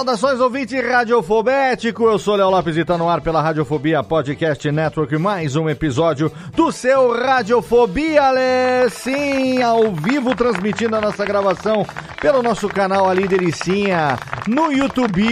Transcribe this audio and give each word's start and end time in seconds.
Saudações, 0.00 0.40
ouvinte 0.40 0.80
radiofobético. 0.80 2.04
Eu 2.04 2.18
sou 2.18 2.34
Léo 2.34 2.48
Lopes 2.48 2.74
e 2.74 2.86
tá 2.86 2.96
no 2.96 3.06
ar 3.06 3.20
pela 3.20 3.42
Radiofobia 3.42 4.02
Podcast 4.02 4.72
Network. 4.72 5.14
Mais 5.18 5.56
um 5.56 5.68
episódio 5.68 6.32
do 6.56 6.72
seu 6.72 7.12
Radiofobia, 7.12 8.30
Lê. 8.30 8.88
Sim, 8.88 9.60
ao 9.60 9.92
vivo, 9.92 10.34
transmitindo 10.34 10.96
a 10.96 11.02
nossa 11.02 11.22
gravação 11.26 11.84
pelo 12.18 12.42
nosso 12.42 12.66
canal 12.66 13.10
Ali 13.10 13.28
Delicinha 13.28 14.18
no 14.48 14.72
YouTube. 14.72 15.22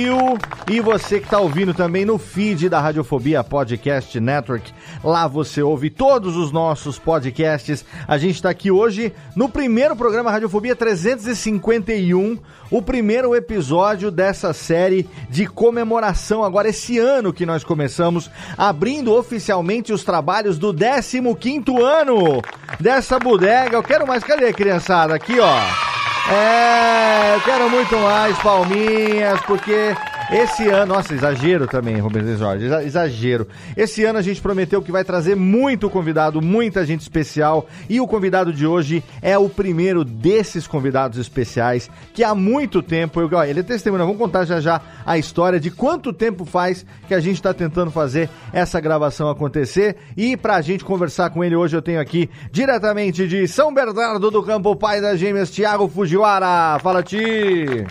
E 0.71 0.81
você 0.81 1.19
que 1.19 1.29
tá 1.29 1.41
ouvindo 1.41 1.73
também 1.73 2.05
no 2.05 2.19
feed 2.19 2.69
da 2.69 2.79
Radiofobia 2.79 3.43
Podcast 3.43 4.21
Network. 4.21 4.71
Lá 5.03 5.27
você 5.27 5.63
ouve 5.63 5.89
todos 5.89 6.37
os 6.37 6.53
nossos 6.53 6.99
podcasts. 6.99 7.85
A 8.07 8.19
gente 8.19 8.43
tá 8.43 8.51
aqui 8.51 8.71
hoje 8.71 9.15
no 9.35 9.49
primeiro 9.49 9.97
programa 9.97 10.31
Radiofobia 10.31 10.77
351, 10.77 12.39
o 12.71 12.83
primeiro 12.83 13.35
episódio 13.35 14.11
dessa 14.11 14.53
série 14.59 15.09
de 15.31 15.47
comemoração 15.47 16.45
agora 16.45 16.69
esse 16.69 16.99
ano 16.99 17.33
que 17.33 17.47
nós 17.47 17.65
começamos, 17.65 18.31
abrindo 18.57 19.15
oficialmente 19.15 19.93
os 19.93 20.05
trabalhos 20.05 20.59
do 20.59 20.75
15º 20.75 21.81
ano 21.81 22.43
dessa 22.79 23.19
bodega. 23.19 23.77
Eu 23.77 23.83
quero 23.83 24.07
mais, 24.07 24.23
cadê 24.23 24.53
criançada? 24.53 25.15
Aqui, 25.15 25.39
ó. 25.41 25.59
É, 26.31 27.37
eu 27.37 27.41
quero 27.41 27.71
muito 27.71 27.97
mais 27.97 28.37
palminhas, 28.41 29.41
porque 29.47 29.95
esse 30.31 30.69
ano, 30.69 30.95
nossa, 30.95 31.15
exagero 31.15 31.67
também, 31.67 31.97
Rubens 31.99 32.39
Jorge, 32.39 32.67
exa- 32.67 32.85
exagero. 32.85 33.49
Esse 33.77 34.05
ano 34.05 34.19
a 34.19 34.23
gente 34.23 34.41
prometeu 34.43 34.83
que 34.83 34.93
vai 34.93 35.03
trazer 35.03 35.35
muito 35.35 35.89
convidado, 35.89 36.43
muita 36.43 36.85
gente 36.85 37.01
especial, 37.01 37.67
e 37.89 37.99
o 38.01 38.07
convidado 38.07 38.53
de 38.53 38.67
hoje 38.67 39.03
é 39.23 39.39
o 39.39 39.49
primeiro 39.49 40.05
desses 40.05 40.67
convidados 40.67 41.19
especiais, 41.19 41.91
que 42.13 42.23
há 42.23 42.35
muito 42.35 42.83
tempo, 42.83 43.21
eu, 43.21 43.31
ó, 43.33 43.43
ele 43.45 43.61
é 43.61 43.63
testemunha, 43.63 44.05
vamos 44.05 44.19
contar 44.19 44.45
já 44.45 44.61
já 44.61 44.81
a 45.07 45.17
história 45.17 45.59
de 45.59 45.71
quanto 45.71 46.13
tempo 46.13 46.45
faz 46.45 46.85
que 47.07 47.15
a 47.15 47.21
gente 47.21 47.37
está 47.37 47.55
tentando 47.55 47.91
fazer 47.91 48.29
essa 48.53 48.79
gravação 48.81 49.31
acontecer, 49.31 49.97
e 50.17 50.37
pra 50.37 50.61
gente 50.61 50.85
conversar 50.85 51.31
com 51.31 51.43
ele 51.43 51.57
hoje 51.57 51.75
eu 51.77 51.83
tenho 51.83 52.01
aqui, 52.01 52.29
diretamente 52.53 53.27
de 53.27 53.49
São 53.49 53.73
Bernardo 53.73 54.31
do 54.31 54.43
Campo, 54.43 54.77
pai 54.77 55.01
das 55.01 55.19
gêmeas, 55.19 55.49
Thiago 55.51 55.89
Fujiwara. 55.89 56.79
Fala, 56.81 57.03
Ti! 57.03 57.17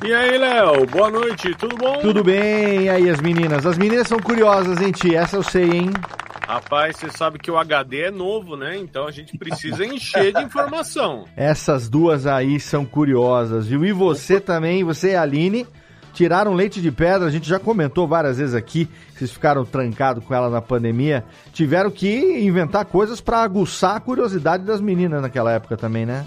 E 0.05 0.13
aí, 0.13 0.37
Léo? 0.37 0.85
Boa 0.85 1.09
noite, 1.09 1.55
tudo 1.57 1.75
bom? 1.75 1.97
Tudo 1.99 2.23
bem? 2.27 2.83
E 2.83 2.89
aí, 2.89 3.09
as 3.09 3.21
meninas? 3.21 3.65
As 3.65 3.77
meninas 3.77 4.05
são 4.05 4.19
curiosas, 4.19 4.81
hein, 4.81 4.91
Ti? 4.91 5.15
Essa 5.15 5.37
eu 5.37 5.43
sei, 5.43 5.71
hein? 5.71 5.91
Rapaz, 6.45 6.97
você 6.97 7.09
sabe 7.09 7.39
que 7.39 7.49
o 7.49 7.57
HD 7.57 8.01
é 8.01 8.11
novo, 8.11 8.57
né? 8.57 8.77
Então 8.77 9.07
a 9.07 9.11
gente 9.11 9.37
precisa 9.37 9.85
encher 9.85 10.33
de 10.33 10.43
informação. 10.43 11.25
Essas 11.37 11.87
duas 11.87 12.27
aí 12.27 12.59
são 12.59 12.85
curiosas, 12.85 13.67
viu? 13.67 13.85
E 13.85 13.93
você 13.93 14.41
também, 14.41 14.83
você 14.83 15.11
e 15.11 15.15
a 15.15 15.21
Aline, 15.21 15.65
tiraram 16.13 16.53
leite 16.53 16.81
de 16.81 16.91
pedra. 16.91 17.27
A 17.27 17.31
gente 17.31 17.47
já 17.47 17.59
comentou 17.59 18.05
várias 18.05 18.39
vezes 18.39 18.55
aqui 18.55 18.89
vocês 19.13 19.31
ficaram 19.31 19.63
trancados 19.63 20.23
com 20.23 20.33
ela 20.33 20.49
na 20.49 20.61
pandemia. 20.61 21.23
Tiveram 21.53 21.89
que 21.89 22.39
inventar 22.41 22.83
coisas 22.85 23.21
pra 23.21 23.41
aguçar 23.41 23.95
a 23.95 23.99
curiosidade 24.01 24.65
das 24.65 24.81
meninas 24.81 25.21
naquela 25.21 25.53
época 25.53 25.77
também, 25.77 26.05
né? 26.05 26.25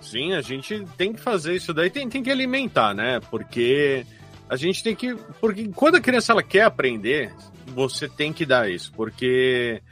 Sim, 0.00 0.32
a 0.32 0.40
gente 0.40 0.84
tem 0.96 1.12
que 1.12 1.20
fazer 1.20 1.54
isso 1.54 1.74
daí, 1.74 1.90
tem, 1.90 2.08
tem 2.08 2.22
que 2.22 2.30
alimentar, 2.30 2.94
né? 2.94 3.20
Porque 3.30 4.04
a 4.48 4.56
gente 4.56 4.82
tem 4.82 4.94
que. 4.94 5.14
Porque 5.40 5.68
quando 5.68 5.96
a 5.96 6.00
criança 6.00 6.32
ela 6.32 6.42
quer 6.42 6.62
aprender, 6.62 7.34
você 7.66 8.08
tem 8.08 8.32
que 8.32 8.44
dar 8.44 8.70
isso, 8.70 8.92
porque 8.92 9.82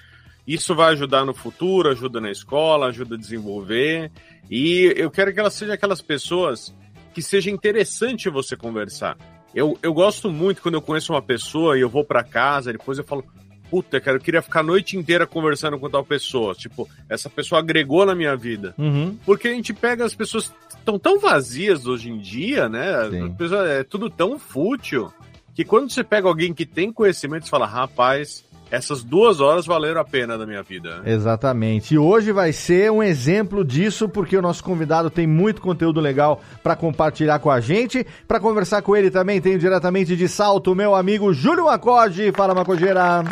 isso 0.47 0.75
vai 0.75 0.93
ajudar 0.93 1.25
no 1.25 1.35
futuro, 1.35 1.91
ajuda 1.91 2.21
na 2.21 2.31
escola, 2.31 2.89
ajuda 2.89 3.15
a 3.15 3.19
desenvolver. 3.19 4.11
E 4.51 4.93
eu 4.97 5.11
quero 5.11 5.33
que 5.33 5.41
ela 5.41 5.51
seja 5.51 5.75
aquelas 5.75 6.03
pessoas 6.03 6.75
que 7.15 7.23
seja 7.23 7.51
interessante 7.51 8.29
você 8.29 8.57
conversar. 8.57 9.17
Eu, 9.55 9.79
eu 9.83 9.93
gosto 9.93 10.31
muito 10.31 10.63
quando 10.63 10.75
eu 10.75 10.83
conheço 10.83 11.13
uma 11.13 11.23
pessoa 11.23 11.77
e 11.77 11.81
eu 11.81 11.89
vou 11.89 12.05
para 12.05 12.23
casa, 12.23 12.73
depois 12.73 12.99
eu 12.99 13.05
falo, 13.05 13.25
puta, 13.71 14.01
cara, 14.01 14.17
eu 14.17 14.21
queria 14.21 14.43
ficar 14.43 14.61
a 14.61 14.65
noite 14.65 14.97
inteira 14.97 15.27
conversando 15.27 15.79
com 15.79 15.89
tal 15.89 16.05
pessoa. 16.05 16.55
Tipo, 16.55 16.89
essa 17.09 17.31
pessoa 17.31 17.61
agregou 17.61 18.05
na 18.05 18.15
minha 18.15 18.37
vida. 18.37 18.75
Uhum. 18.77 19.17
Porque 19.25 19.49
a 19.49 19.53
gente 19.53 19.73
pega 19.73 20.05
as 20.05 20.15
pessoas 20.15 20.53
estão 20.77 20.99
tão 20.99 21.21
vazias 21.21 21.87
hoje 21.87 22.11
em 22.11 22.19
dia, 22.19 22.69
né? 22.69 22.83
Pessoas- 23.37 23.69
é 23.69 23.85
tudo 23.85 24.09
tão 24.09 24.39
fútil 24.39 25.13
que 25.55 25.65
quando 25.65 25.91
você 25.91 26.03
pega 26.03 26.27
alguém 26.27 26.55
que 26.55 26.65
tem 26.65 26.91
conhecimento, 26.93 27.45
você 27.45 27.51
fala, 27.51 27.67
rapaz, 27.67 28.43
essas 28.71 29.03
duas 29.03 29.41
horas 29.41 29.67
valeram 29.67 30.01
a 30.01 30.05
pena 30.05 30.39
da 30.39 30.47
minha 30.47 30.63
vida. 30.63 31.03
Exatamente. 31.05 31.95
E 31.95 31.99
hoje 31.99 32.31
vai 32.33 32.53
ser 32.53 32.91
um 32.91 33.03
exemplo 33.03 33.65
disso, 33.65 34.09
porque 34.09 34.37
o 34.37 34.41
nosso 34.43 34.63
convidado 34.63 35.11
tem 35.11 35.27
muito 35.27 35.61
conteúdo 35.61 36.01
legal 36.01 36.41
para 36.63 36.77
compartilhar 36.77 37.41
com 37.41 37.51
a 37.51 37.61
gente. 37.61 38.07
Para 38.29 38.39
conversar 38.41 38.81
com 38.81 38.97
ele 38.97 39.11
também 39.11 39.41
tenho 39.41 39.59
diretamente 39.59 40.17
de 40.17 40.29
Salto 40.29 40.75
meu 40.75 40.95
amigo 40.95 41.33
Júlio 41.35 41.65
Macode. 41.65 42.33
Fala, 42.33 42.55
Macogeira. 42.55 43.25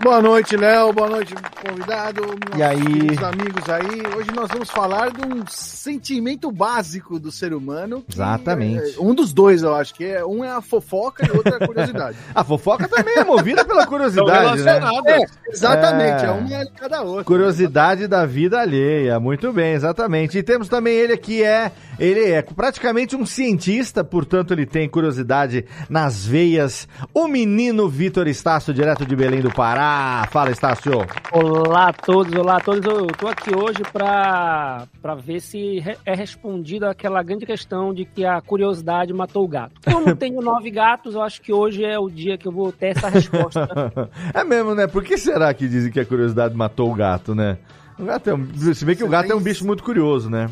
Boa 0.00 0.22
noite, 0.22 0.56
Léo. 0.56 0.92
Boa 0.92 1.08
noite, 1.08 1.34
convidado. 1.66 2.22
E 2.56 2.62
aí? 2.62 2.78
Amigos 2.78 3.68
aí. 3.68 4.16
Hoje 4.16 4.30
nós 4.32 4.48
vamos 4.48 4.70
falar 4.70 5.10
de 5.10 5.26
um 5.26 5.44
sentimento 5.48 6.52
básico 6.52 7.18
do 7.18 7.32
ser 7.32 7.52
humano. 7.52 8.04
Exatamente. 8.08 8.96
é 8.96 9.00
um 9.00 9.12
dos 9.12 9.32
dois, 9.32 9.62
eu 9.62 9.74
acho 9.74 9.92
que 9.92 10.04
é. 10.04 10.24
Um 10.24 10.44
é 10.44 10.50
a 10.50 10.60
fofoca 10.60 11.26
e 11.26 11.30
o 11.30 11.38
outro 11.38 11.52
é 11.52 11.64
a 11.64 11.66
curiosidade. 11.66 12.16
A 12.34 12.44
fofoca 12.44 12.86
também 12.86 13.16
é 13.16 13.24
movida 13.24 13.64
pela 13.64 13.84
curiosidade, 13.86 14.62
né? 14.62 14.80
é, 15.06 15.50
exatamente. 15.50 16.24
É. 16.24 16.28
É, 16.28 16.32
um 16.32 16.46
é 16.54 16.66
cada 16.66 17.02
outro. 17.02 17.24
Curiosidade 17.24 18.06
da 18.06 18.24
vida 18.24 18.60
alheia. 18.60 19.18
Muito 19.18 19.52
bem, 19.52 19.72
exatamente. 19.72 20.38
E 20.38 20.42
temos 20.42 20.68
também 20.68 20.94
ele 20.94 21.16
que 21.16 21.42
é, 21.42 21.72
ele 21.98 22.30
é 22.30 22.42
praticamente 22.42 23.16
um 23.16 23.26
cientista, 23.26 24.04
portanto 24.04 24.52
ele 24.52 24.66
tem 24.66 24.88
curiosidade 24.88 25.64
nas 25.90 26.24
veias. 26.24 26.86
O 27.12 27.26
menino 27.26 27.88
Vitor 27.88 28.28
Estácio, 28.28 28.72
direto 28.72 29.04
de 29.04 29.16
Belém 29.16 29.40
do 29.40 29.50
Pará. 29.50 29.87
Fala, 30.30 30.50
Estácio. 30.50 30.92
Olá 31.32 31.88
a 31.88 31.92
todos, 31.92 32.32
olá 32.34 32.56
a 32.56 32.60
todos. 32.60 32.84
Eu 32.84 33.06
tô 33.06 33.28
aqui 33.28 33.54
hoje 33.54 33.82
para 33.92 34.86
para 35.00 35.14
ver 35.14 35.40
se 35.40 35.82
é 36.04 36.14
respondida 36.14 36.90
aquela 36.90 37.22
grande 37.22 37.46
questão 37.46 37.94
de 37.94 38.04
que 38.04 38.24
a 38.24 38.40
curiosidade 38.40 39.12
matou 39.12 39.44
o 39.44 39.48
gato. 39.48 39.80
Como 39.84 40.14
tenho 40.16 40.40
nove 40.42 40.70
gatos, 40.70 41.14
eu 41.14 41.22
acho 41.22 41.40
que 41.40 41.52
hoje 41.52 41.84
é 41.84 41.98
o 41.98 42.08
dia 42.08 42.36
que 42.36 42.46
eu 42.46 42.52
vou 42.52 42.72
ter 42.72 42.96
essa 42.96 43.08
resposta. 43.08 43.68
É 44.34 44.44
mesmo, 44.44 44.74
né? 44.74 44.86
Por 44.86 45.02
que 45.02 45.16
será 45.16 45.52
que 45.54 45.66
dizem 45.66 45.90
que 45.90 46.00
a 46.00 46.04
curiosidade 46.04 46.54
matou 46.54 46.90
o 46.90 46.94
gato, 46.94 47.34
né? 47.34 47.58
O 47.98 48.04
gato 48.04 48.30
é 48.30 48.34
um, 48.34 48.46
se 48.74 48.84
bem 48.84 48.94
que 48.94 49.02
o 49.02 49.08
gato 49.08 49.30
é 49.32 49.34
um 49.34 49.40
bicho 49.40 49.66
muito 49.66 49.82
curioso, 49.82 50.30
né? 50.30 50.48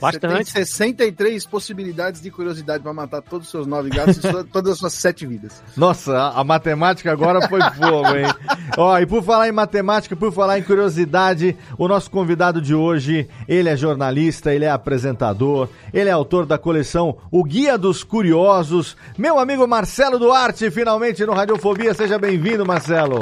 Você 0.00 0.18
tem 0.18 0.30
Bastante. 0.30 0.50
63 0.50 1.46
possibilidades 1.46 2.20
de 2.20 2.30
curiosidade 2.30 2.82
pra 2.82 2.92
matar 2.92 3.22
todos 3.22 3.46
os 3.46 3.50
seus 3.50 3.66
nove 3.66 3.88
gatos 3.88 4.18
e 4.18 4.20
todas 4.52 4.72
as 4.72 4.78
suas 4.78 4.92
sete 4.92 5.26
vidas. 5.26 5.62
Nossa, 5.76 6.16
a, 6.16 6.40
a 6.40 6.44
matemática 6.44 7.10
agora 7.10 7.48
foi 7.48 7.60
fogo, 7.60 8.14
hein? 8.14 8.26
Ó, 8.76 8.98
e 8.98 9.06
por 9.06 9.22
falar 9.22 9.48
em 9.48 9.52
matemática, 9.52 10.14
por 10.14 10.32
falar 10.32 10.58
em 10.58 10.62
curiosidade, 10.62 11.56
o 11.78 11.88
nosso 11.88 12.10
convidado 12.10 12.60
de 12.60 12.74
hoje, 12.74 13.28
ele 13.48 13.68
é 13.68 13.76
jornalista, 13.76 14.52
ele 14.52 14.66
é 14.66 14.70
apresentador, 14.70 15.68
ele 15.92 16.10
é 16.10 16.12
autor 16.12 16.44
da 16.44 16.58
coleção 16.58 17.16
O 17.30 17.42
Guia 17.42 17.78
dos 17.78 18.04
Curiosos. 18.04 18.96
Meu 19.16 19.38
amigo 19.38 19.66
Marcelo 19.66 20.18
Duarte, 20.18 20.70
finalmente 20.70 21.24
no 21.24 21.32
Radiofobia. 21.32 21.94
Seja 21.94 22.18
bem-vindo, 22.18 22.66
Marcelo. 22.66 23.20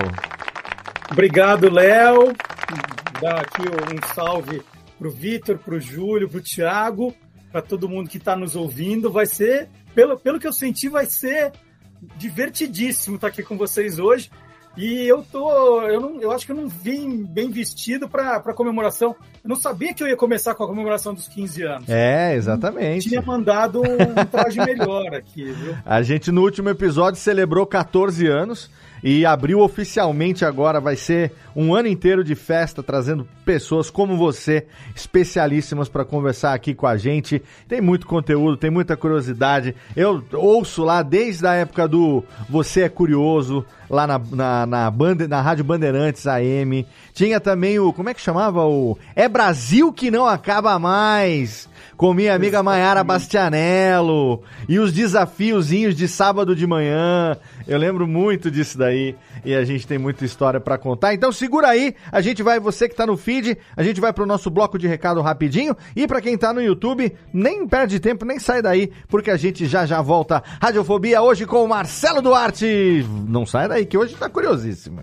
Obrigado, 1.10 1.70
Léo. 1.70 2.32
Dar 3.20 3.40
aqui 3.40 3.62
um 3.62 4.14
salve 4.14 4.60
pro 4.98 5.10
Vitor, 5.10 5.58
pro 5.58 5.80
Júlio, 5.80 6.28
pro 6.28 6.40
Thiago, 6.40 7.14
para 7.50 7.62
todo 7.62 7.88
mundo 7.88 8.08
que 8.08 8.18
está 8.18 8.36
nos 8.36 8.56
ouvindo. 8.56 9.10
Vai 9.10 9.26
ser, 9.26 9.68
pelo, 9.94 10.18
pelo 10.18 10.40
que 10.40 10.46
eu 10.46 10.52
senti, 10.52 10.88
vai 10.88 11.06
ser 11.06 11.52
divertidíssimo 12.16 13.16
estar 13.16 13.28
aqui 13.28 13.42
com 13.42 13.56
vocês 13.56 13.98
hoje. 13.98 14.30
E 14.76 15.06
eu 15.06 15.22
tô, 15.22 15.82
eu 15.82 16.00
não, 16.00 16.20
eu 16.20 16.32
acho 16.32 16.44
que 16.44 16.50
eu 16.50 16.56
não 16.56 16.66
vim 16.66 17.22
bem 17.22 17.48
vestido 17.48 18.08
para 18.08 18.36
a 18.36 18.54
comemoração. 18.54 19.14
Eu 19.42 19.48
não 19.48 19.56
sabia 19.56 19.94
que 19.94 20.02
eu 20.02 20.08
ia 20.08 20.16
começar 20.16 20.52
com 20.54 20.64
a 20.64 20.66
comemoração 20.66 21.14
dos 21.14 21.28
15 21.28 21.62
anos. 21.62 21.88
É, 21.88 22.34
exatamente. 22.34 23.08
Tinha 23.08 23.22
mandado 23.22 23.82
um 23.82 24.24
traje 24.26 24.58
melhor 24.58 25.14
aqui, 25.14 25.44
viu? 25.44 25.76
A 25.86 26.02
gente 26.02 26.32
no 26.32 26.42
último 26.42 26.70
episódio 26.70 27.20
celebrou 27.20 27.64
14 27.64 28.26
anos 28.26 28.68
e 29.04 29.26
abriu 29.26 29.60
oficialmente 29.60 30.46
agora, 30.46 30.80
vai 30.80 30.96
ser 30.96 31.30
um 31.54 31.74
ano 31.74 31.88
inteiro 31.88 32.24
de 32.24 32.34
festa, 32.34 32.82
trazendo 32.82 33.28
pessoas 33.44 33.90
como 33.90 34.16
você, 34.16 34.66
especialíssimas 34.96 35.90
para 35.90 36.06
conversar 36.06 36.54
aqui 36.54 36.74
com 36.74 36.86
a 36.86 36.96
gente. 36.96 37.42
Tem 37.68 37.82
muito 37.82 38.06
conteúdo, 38.06 38.56
tem 38.56 38.70
muita 38.70 38.96
curiosidade. 38.96 39.74
Eu 39.94 40.24
ouço 40.32 40.82
lá 40.82 41.02
desde 41.02 41.46
a 41.46 41.52
época 41.52 41.86
do 41.86 42.24
Você 42.48 42.80
é 42.80 42.88
Curioso, 42.88 43.62
lá 43.90 44.06
na, 44.06 44.18
na, 44.18 44.64
na, 44.64 44.90
Bande, 44.90 45.28
na 45.28 45.42
Rádio 45.42 45.64
Bandeirantes 45.64 46.26
AM. 46.26 46.86
Tinha 47.12 47.38
também 47.38 47.78
o, 47.78 47.92
como 47.92 48.08
é 48.08 48.14
que 48.14 48.22
chamava? 48.22 48.64
O 48.64 48.96
É 49.14 49.28
Brasil 49.28 49.92
que 49.92 50.10
não 50.10 50.26
acaba 50.26 50.78
mais 50.78 51.68
com 51.96 52.12
minha 52.12 52.34
amiga 52.34 52.62
Maiara 52.62 53.04
Bastianello 53.04 54.42
e 54.68 54.78
os 54.78 54.92
desafiozinhos 54.92 55.94
de 55.94 56.08
sábado 56.08 56.54
de 56.54 56.66
manhã. 56.66 57.36
Eu 57.66 57.78
lembro 57.78 58.06
muito 58.06 58.50
disso 58.50 58.76
daí 58.76 59.14
e 59.44 59.54
a 59.54 59.64
gente 59.64 59.86
tem 59.86 59.98
muita 59.98 60.24
história 60.24 60.60
pra 60.60 60.78
contar. 60.78 61.14
Então 61.14 61.32
segura 61.32 61.68
aí, 61.68 61.94
a 62.10 62.20
gente 62.20 62.42
vai, 62.42 62.58
você 62.58 62.88
que 62.88 62.94
tá 62.94 63.06
no 63.06 63.16
feed, 63.16 63.56
a 63.76 63.82
gente 63.82 64.00
vai 64.00 64.12
pro 64.12 64.26
nosso 64.26 64.50
bloco 64.50 64.78
de 64.78 64.86
recado 64.86 65.20
rapidinho 65.20 65.76
e 65.94 66.06
pra 66.06 66.20
quem 66.20 66.36
tá 66.36 66.52
no 66.52 66.62
YouTube, 66.62 67.12
nem 67.32 67.66
perde 67.66 68.00
tempo, 68.00 68.24
nem 68.24 68.38
sai 68.38 68.60
daí, 68.60 68.90
porque 69.08 69.30
a 69.30 69.36
gente 69.36 69.66
já 69.66 69.86
já 69.86 70.00
volta. 70.00 70.42
Radiofobia 70.60 71.22
hoje 71.22 71.46
com 71.46 71.64
o 71.64 71.68
Marcelo 71.68 72.20
Duarte. 72.20 73.06
Não 73.28 73.46
sai 73.46 73.68
daí 73.68 73.86
que 73.86 73.96
hoje 73.96 74.14
tá 74.14 74.28
curiosíssimo. 74.28 75.02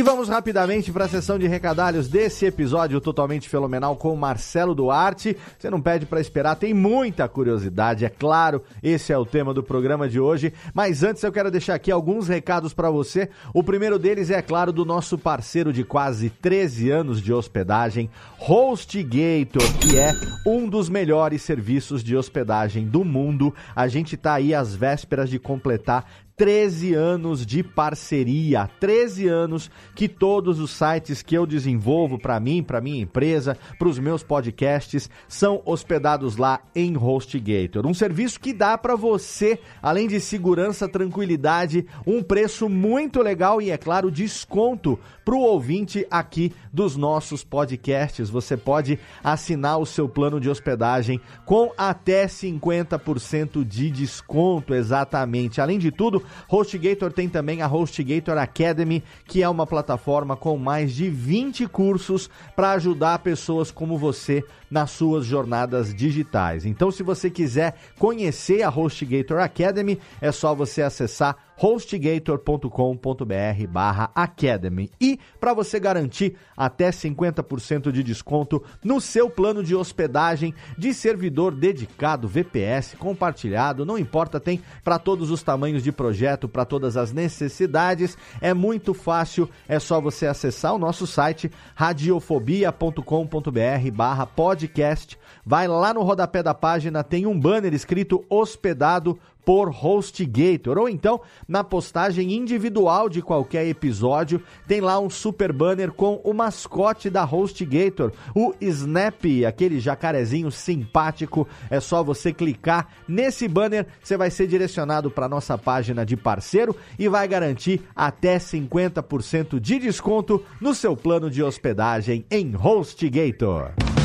E 0.00 0.02
vamos 0.02 0.30
rapidamente 0.30 0.90
para 0.90 1.04
a 1.04 1.08
sessão 1.08 1.38
de 1.38 1.46
recadalhos 1.46 2.08
desse 2.08 2.46
episódio 2.46 2.98
totalmente 3.02 3.46
fenomenal 3.50 3.94
com 3.96 4.16
Marcelo 4.16 4.74
Duarte. 4.74 5.36
Você 5.58 5.68
não 5.68 5.78
pede 5.78 6.06
para 6.06 6.22
esperar, 6.22 6.56
tem 6.56 6.72
muita 6.72 7.28
curiosidade, 7.28 8.06
é 8.06 8.08
claro. 8.08 8.62
Esse 8.82 9.12
é 9.12 9.18
o 9.18 9.26
tema 9.26 9.52
do 9.52 9.62
programa 9.62 10.08
de 10.08 10.18
hoje. 10.18 10.54
Mas 10.72 11.02
antes 11.02 11.22
eu 11.22 11.30
quero 11.30 11.50
deixar 11.50 11.74
aqui 11.74 11.92
alguns 11.92 12.28
recados 12.28 12.72
para 12.72 12.90
você. 12.90 13.28
O 13.52 13.62
primeiro 13.62 13.98
deles 13.98 14.30
é, 14.30 14.40
claro, 14.40 14.72
do 14.72 14.86
nosso 14.86 15.18
parceiro 15.18 15.70
de 15.70 15.84
quase 15.84 16.30
13 16.30 16.90
anos 16.90 17.20
de 17.20 17.30
hospedagem, 17.30 18.08
HostGator, 18.38 19.78
que 19.80 19.98
é 19.98 20.14
um 20.46 20.66
dos 20.66 20.88
melhores 20.88 21.42
serviços 21.42 22.02
de 22.02 22.16
hospedagem 22.16 22.86
do 22.86 23.04
mundo. 23.04 23.54
A 23.76 23.86
gente 23.86 24.16
tá 24.16 24.32
aí 24.32 24.54
às 24.54 24.74
vésperas 24.74 25.28
de 25.28 25.38
completar 25.38 26.06
13 26.40 26.94
anos 26.94 27.44
de 27.44 27.62
parceria, 27.62 28.66
13 28.80 29.28
anos 29.28 29.70
que 29.94 30.08
todos 30.08 30.58
os 30.58 30.70
sites 30.70 31.20
que 31.20 31.34
eu 31.34 31.44
desenvolvo 31.44 32.18
para 32.18 32.40
mim, 32.40 32.62
para 32.62 32.80
minha 32.80 33.02
empresa, 33.02 33.58
para 33.78 33.86
os 33.86 33.98
meus 33.98 34.22
podcasts 34.22 35.10
são 35.28 35.60
hospedados 35.66 36.38
lá 36.38 36.62
em 36.74 36.96
HostGator. 36.96 37.86
Um 37.86 37.92
serviço 37.92 38.40
que 38.40 38.54
dá 38.54 38.78
para 38.78 38.96
você, 38.96 39.58
além 39.82 40.08
de 40.08 40.18
segurança, 40.18 40.88
tranquilidade, 40.88 41.84
um 42.06 42.22
preço 42.22 42.70
muito 42.70 43.20
legal 43.20 43.60
e 43.60 43.70
é 43.70 43.76
claro, 43.76 44.10
desconto 44.10 44.98
para 45.26 45.34
o 45.34 45.42
ouvinte 45.42 46.06
aqui 46.10 46.54
dos 46.72 46.96
nossos 46.96 47.44
podcasts. 47.44 48.30
Você 48.30 48.56
pode 48.56 48.98
assinar 49.22 49.78
o 49.78 49.84
seu 49.84 50.08
plano 50.08 50.40
de 50.40 50.48
hospedagem 50.48 51.20
com 51.44 51.70
até 51.76 52.26
50% 52.26 53.62
de 53.62 53.90
desconto, 53.90 54.74
exatamente. 54.74 55.60
Além 55.60 55.78
de 55.78 55.90
tudo, 55.90 56.24
HostGator 56.48 57.12
tem 57.12 57.28
também 57.28 57.62
a 57.62 57.66
HostGator 57.66 58.38
Academy, 58.38 59.02
que 59.26 59.42
é 59.42 59.48
uma 59.48 59.66
plataforma 59.66 60.36
com 60.36 60.56
mais 60.56 60.92
de 60.92 61.08
20 61.08 61.66
cursos 61.66 62.28
para 62.54 62.72
ajudar 62.72 63.18
pessoas 63.20 63.70
como 63.70 63.98
você 63.98 64.44
nas 64.70 64.90
suas 64.90 65.24
jornadas 65.24 65.94
digitais. 65.94 66.64
Então, 66.64 66.90
se 66.90 67.02
você 67.02 67.28
quiser 67.28 67.74
conhecer 67.98 68.62
a 68.62 68.68
HostGator 68.68 69.38
Academy, 69.40 69.98
é 70.20 70.30
só 70.30 70.54
você 70.54 70.82
acessar 70.82 71.36
hostgator.com.br 71.60 73.66
barra 73.68 74.10
Academy. 74.14 74.90
E 74.98 75.20
para 75.38 75.52
você 75.52 75.78
garantir 75.78 76.34
até 76.56 76.88
50% 76.88 77.92
de 77.92 78.02
desconto 78.02 78.62
no 78.82 78.98
seu 78.98 79.28
plano 79.28 79.62
de 79.62 79.74
hospedagem 79.74 80.54
de 80.78 80.94
servidor 80.94 81.54
dedicado, 81.54 82.26
VPS, 82.26 82.94
compartilhado, 82.98 83.84
não 83.84 83.98
importa, 83.98 84.40
tem 84.40 84.62
para 84.82 84.98
todos 84.98 85.30
os 85.30 85.42
tamanhos 85.42 85.82
de 85.82 85.92
projeto, 85.92 86.48
para 86.48 86.64
todas 86.64 86.96
as 86.96 87.12
necessidades. 87.12 88.16
É 88.40 88.54
muito 88.54 88.94
fácil, 88.94 89.46
é 89.68 89.78
só 89.78 90.00
você 90.00 90.26
acessar 90.26 90.74
o 90.74 90.78
nosso 90.78 91.06
site 91.06 91.50
radiofobia.com.br 91.74 93.90
barra 93.92 94.24
podcast. 94.24 95.18
Vai 95.44 95.68
lá 95.68 95.92
no 95.92 96.02
rodapé 96.02 96.42
da 96.42 96.54
página, 96.54 97.04
tem 97.04 97.26
um 97.26 97.38
banner 97.38 97.74
escrito 97.74 98.24
hospedado 98.30 99.18
por 99.44 99.70
HostGator, 99.70 100.78
ou 100.78 100.88
então 100.88 101.20
na 101.48 101.62
postagem 101.64 102.32
individual 102.32 103.08
de 103.08 103.22
qualquer 103.22 103.66
episódio, 103.66 104.42
tem 104.66 104.80
lá 104.80 104.98
um 104.98 105.10
super 105.10 105.52
banner 105.52 105.92
com 105.92 106.20
o 106.24 106.32
mascote 106.32 107.10
da 107.10 107.24
HostGator, 107.24 108.12
o 108.34 108.54
Snap, 108.60 109.24
aquele 109.46 109.80
jacarezinho 109.80 110.50
simpático. 110.50 111.46
É 111.68 111.80
só 111.80 112.02
você 112.02 112.32
clicar 112.32 112.88
nesse 113.08 113.48
banner, 113.48 113.86
você 114.02 114.16
vai 114.16 114.30
ser 114.30 114.46
direcionado 114.46 115.10
para 115.10 115.28
nossa 115.28 115.56
página 115.56 116.04
de 116.04 116.16
parceiro 116.16 116.74
e 116.98 117.08
vai 117.08 117.26
garantir 117.26 117.82
até 117.94 118.38
50% 118.38 119.58
de 119.60 119.78
desconto 119.78 120.44
no 120.60 120.74
seu 120.74 120.96
plano 120.96 121.30
de 121.30 121.42
hospedagem 121.42 122.24
em 122.30 122.54
HostGator. 122.54 123.99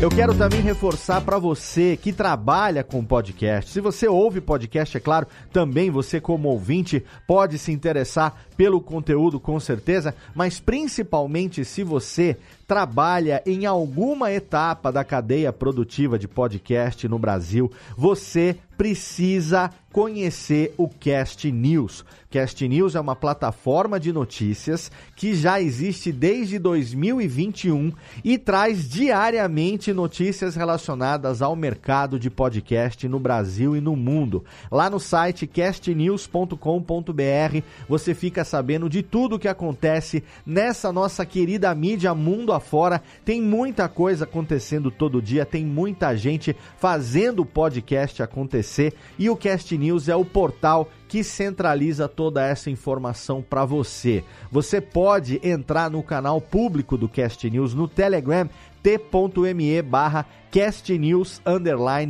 Eu 0.00 0.10
quero 0.10 0.34
também 0.34 0.60
reforçar 0.60 1.20
para 1.20 1.38
você 1.38 1.96
que 1.96 2.12
trabalha 2.12 2.82
com 2.82 3.02
podcast. 3.04 3.70
Se 3.70 3.80
você 3.80 4.08
ouve 4.08 4.40
podcast, 4.40 4.96
é 4.96 5.00
claro, 5.00 5.26
também 5.52 5.88
você 5.88 6.20
como 6.20 6.48
ouvinte 6.48 7.02
pode 7.26 7.56
se 7.58 7.70
interessar 7.70 8.44
pelo 8.56 8.80
conteúdo 8.80 9.40
com 9.40 9.58
certeza, 9.58 10.14
mas 10.34 10.60
principalmente 10.60 11.64
se 11.64 11.82
você 11.82 12.36
trabalha 12.66 13.42
em 13.44 13.66
alguma 13.66 14.32
etapa 14.32 14.90
da 14.90 15.04
cadeia 15.04 15.52
produtiva 15.52 16.18
de 16.18 16.26
podcast 16.26 17.06
no 17.08 17.18
Brasil, 17.18 17.70
você 17.96 18.56
precisa 18.76 19.70
conhecer 19.92 20.74
o 20.76 20.88
Cast 20.88 21.50
News. 21.52 22.04
Cast 22.28 22.66
News 22.66 22.96
é 22.96 23.00
uma 23.00 23.14
plataforma 23.14 24.00
de 24.00 24.12
notícias 24.12 24.90
que 25.14 25.36
já 25.36 25.60
existe 25.60 26.10
desde 26.10 26.58
2021 26.58 27.92
e 28.24 28.36
traz 28.36 28.88
diariamente 28.88 29.92
notícias 29.92 30.56
relacionadas 30.56 31.40
ao 31.40 31.54
mercado 31.54 32.18
de 32.18 32.28
podcast 32.28 33.06
no 33.06 33.20
Brasil 33.20 33.76
e 33.76 33.80
no 33.80 33.94
mundo. 33.94 34.44
Lá 34.68 34.90
no 34.90 34.98
site 34.98 35.46
castnews.com.br 35.46 37.62
você 37.88 38.14
fica 38.14 38.43
sabendo 38.44 38.88
de 38.88 39.02
tudo 39.02 39.36
o 39.36 39.38
que 39.38 39.48
acontece 39.48 40.22
nessa 40.44 40.92
nossa 40.92 41.24
querida 41.24 41.74
mídia 41.74 42.14
mundo 42.14 42.52
afora. 42.52 43.02
Tem 43.24 43.40
muita 43.40 43.88
coisa 43.88 44.24
acontecendo 44.24 44.90
todo 44.90 45.22
dia, 45.22 45.44
tem 45.44 45.64
muita 45.64 46.14
gente 46.16 46.54
fazendo 46.78 47.40
o 47.40 47.46
podcast 47.46 48.22
acontecer 48.22 48.94
e 49.18 49.28
o 49.28 49.36
Cast 49.36 49.76
News 49.76 50.08
é 50.08 50.14
o 50.14 50.24
portal 50.24 50.88
que 51.08 51.22
centraliza 51.22 52.08
toda 52.08 52.44
essa 52.44 52.70
informação 52.70 53.40
para 53.40 53.64
você. 53.64 54.24
Você 54.50 54.80
pode 54.80 55.40
entrar 55.42 55.90
no 55.90 56.02
canal 56.02 56.40
público 56.40 56.96
do 56.96 57.08
Cast 57.08 57.48
News 57.48 57.74
no 57.74 57.86
Telegram 57.86 58.48
t.me 58.84 59.80
barra 59.80 60.26
castnews 60.54 61.42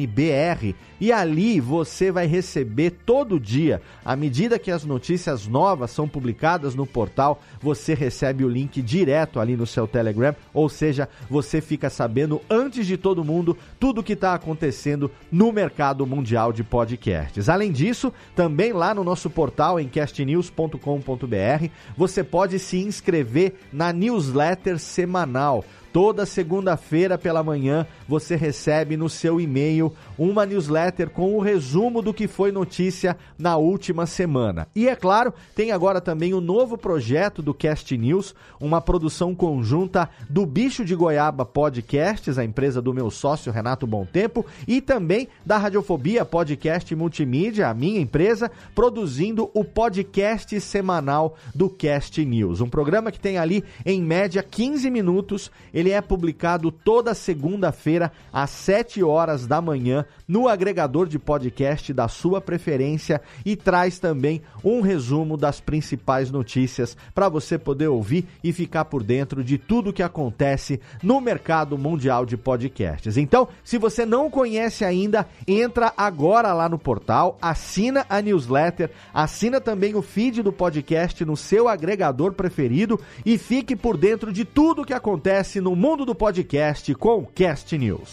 br 0.07 0.75
e 1.01 1.11
ali 1.11 1.61
você 1.61 2.13
vai 2.13 2.27
receber 2.27 2.91
todo 2.91 3.41
dia, 3.41 3.81
à 4.05 4.15
medida 4.15 4.59
que 4.59 4.71
as 4.71 4.85
notícias 4.85 5.47
novas 5.47 5.91
são 5.91 6.07
publicadas 6.07 6.75
no 6.75 6.87
portal, 6.87 7.41
você 7.59 7.95
recebe 7.95 8.45
o 8.45 8.49
link 8.49 8.83
direto 8.83 9.41
ali 9.41 9.57
no 9.57 9.67
seu 9.67 9.87
Telegram, 9.87 10.37
ou 10.53 10.69
seja, 10.69 11.09
você 11.29 11.63
fica 11.63 11.89
sabendo 11.89 12.39
antes 12.51 12.87
de 12.87 12.99
todo 12.99 13.25
mundo 13.25 13.57
tudo 13.81 14.03
o 14.03 14.05
que 14.05 14.13
está 14.13 14.35
acontecendo 14.35 15.11
no 15.33 15.51
mercado 15.51 16.07
mundial 16.07 16.53
de 16.53 16.63
podcasts. 16.63 17.49
Além 17.49 17.73
disso, 17.73 18.13
também 18.37 18.75
lá 18.75 18.95
no 18.95 19.03
nosso 19.03 19.31
portal 19.31 19.81
em 19.81 19.89
castnews.com.br, 19.89 21.69
você 21.97 22.23
pode 22.23 22.59
se 22.59 22.77
inscrever 22.77 23.55
na 23.73 23.91
newsletter 23.91 24.79
semanal. 24.79 25.65
Toda 25.95 26.27
segunda-feira 26.27 27.17
pela 27.17 27.45
manhã 27.45 27.87
você 28.09 28.34
recebe 28.35 28.97
no 28.97 29.09
seu 29.09 29.41
e-mail 29.41 29.93
uma 30.19 30.47
newsletter 30.47 31.11
com 31.11 31.35
o 31.35 31.41
resumo 31.41 32.03
do 32.03 32.15
que 32.15 32.27
foi 32.27 32.53
notícia 32.53 33.17
na 33.39 33.57
última 33.57 34.07
semana. 34.07 34.69
E 34.75 34.89
é 34.89 34.97
claro, 34.97 35.33
tem 35.55 35.73
agora 35.73 36.01
também 36.01 36.35
o 36.35 36.39
um 36.39 36.41
novo 36.41 36.77
projeto 36.77 37.43
do 37.43 37.55
Cast 37.55 37.97
News, 37.97 38.35
uma 38.61 38.81
produção 38.81 39.35
conjunta 39.35 40.09
do 40.29 40.47
Bicho 40.47 40.85
de 40.85 40.95
Goiaba 40.95 41.45
Podcasts, 41.45 42.39
a 42.39 42.45
empresa 42.45 42.81
do 42.81 42.95
meu 42.95 43.11
sócio 43.11 43.53
Renato 43.53 43.87
Bom 43.87 44.05
Tempo, 44.05 44.45
e 44.67 44.81
também 44.81 45.29
da 45.45 45.57
Radiofobia 45.57 46.25
Podcast 46.25 46.95
Multimídia, 46.95 47.69
a 47.69 47.75
minha 47.75 48.01
empresa, 48.01 48.51
produzindo 48.75 49.51
o 49.55 49.65
podcast 49.65 50.61
semanal 50.61 51.37
do 51.55 51.69
Cast 51.69 52.25
News. 52.25 52.61
Um 52.61 52.69
programa 52.69 53.11
que 53.11 53.21
tem 53.21 53.39
ali, 53.39 53.65
em 53.85 54.03
média, 54.03 54.43
15 54.43 54.91
minutos. 54.91 55.51
Ele 55.73 55.91
é 55.91 56.01
publicado 56.01 56.71
toda 56.71 57.15
segunda-feira, 57.15 58.13
às 58.33 58.51
7 58.51 59.03
horas 59.03 59.47
da 59.47 59.61
manhã, 59.61 60.05
no 60.27 60.49
agregador 60.49 61.07
de 61.07 61.19
podcast 61.19 61.93
da 61.93 62.09
sua 62.09 62.41
preferência 62.41 63.21
e 63.45 63.57
traz 63.57 63.99
também 63.99 64.43
um 64.63 64.81
resumo 64.81 65.37
das 65.37 65.61
principais 65.61 66.31
notícias 66.31 66.97
para 67.15 67.29
você 67.29 67.59
poder 67.59 67.89
ouvir 67.89 68.27
e 68.43 68.53
ficar 68.53 68.87
por 68.87 69.03
dentro 69.03 69.45
de 69.45 69.59
tudo 69.59 69.93
que 69.93 70.03
acontece 70.03 70.81
no 71.03 71.21
mercado 71.21 71.77
mundial 71.79 72.27
de 72.27 72.37
podcasts. 72.37 73.17
Então, 73.17 73.49
se 73.63 73.79
você 73.79 74.05
não 74.05 74.31
conhece 74.31 74.85
ainda, 74.85 75.27
entra 75.47 75.93
agora 75.97 76.53
lá 76.53 76.69
no 76.69 76.79
portal, 76.79 77.39
assina 77.41 78.05
a 78.09 78.21
newsletter, 78.21 78.91
assina 79.13 79.61
também 79.61 79.95
o 79.95 80.03
feed 80.03 80.43
do 80.43 80.53
podcast 80.53 81.25
no 81.25 81.37
seu 81.37 81.69
agregador 81.69 82.33
preferido 82.33 83.01
e 83.25 83.39
fique 83.39 83.77
por 83.77 83.97
dentro 83.97 84.33
de 84.33 84.45
tudo 84.45 84.85
que 84.85 84.95
acontece 84.95 85.61
no 85.61 85.75
mundo 85.75 86.05
do 86.05 86.15
podcast 86.15 86.95
com 86.95 87.19
o 87.19 87.27
Cast 87.27 87.77
News. 87.77 88.04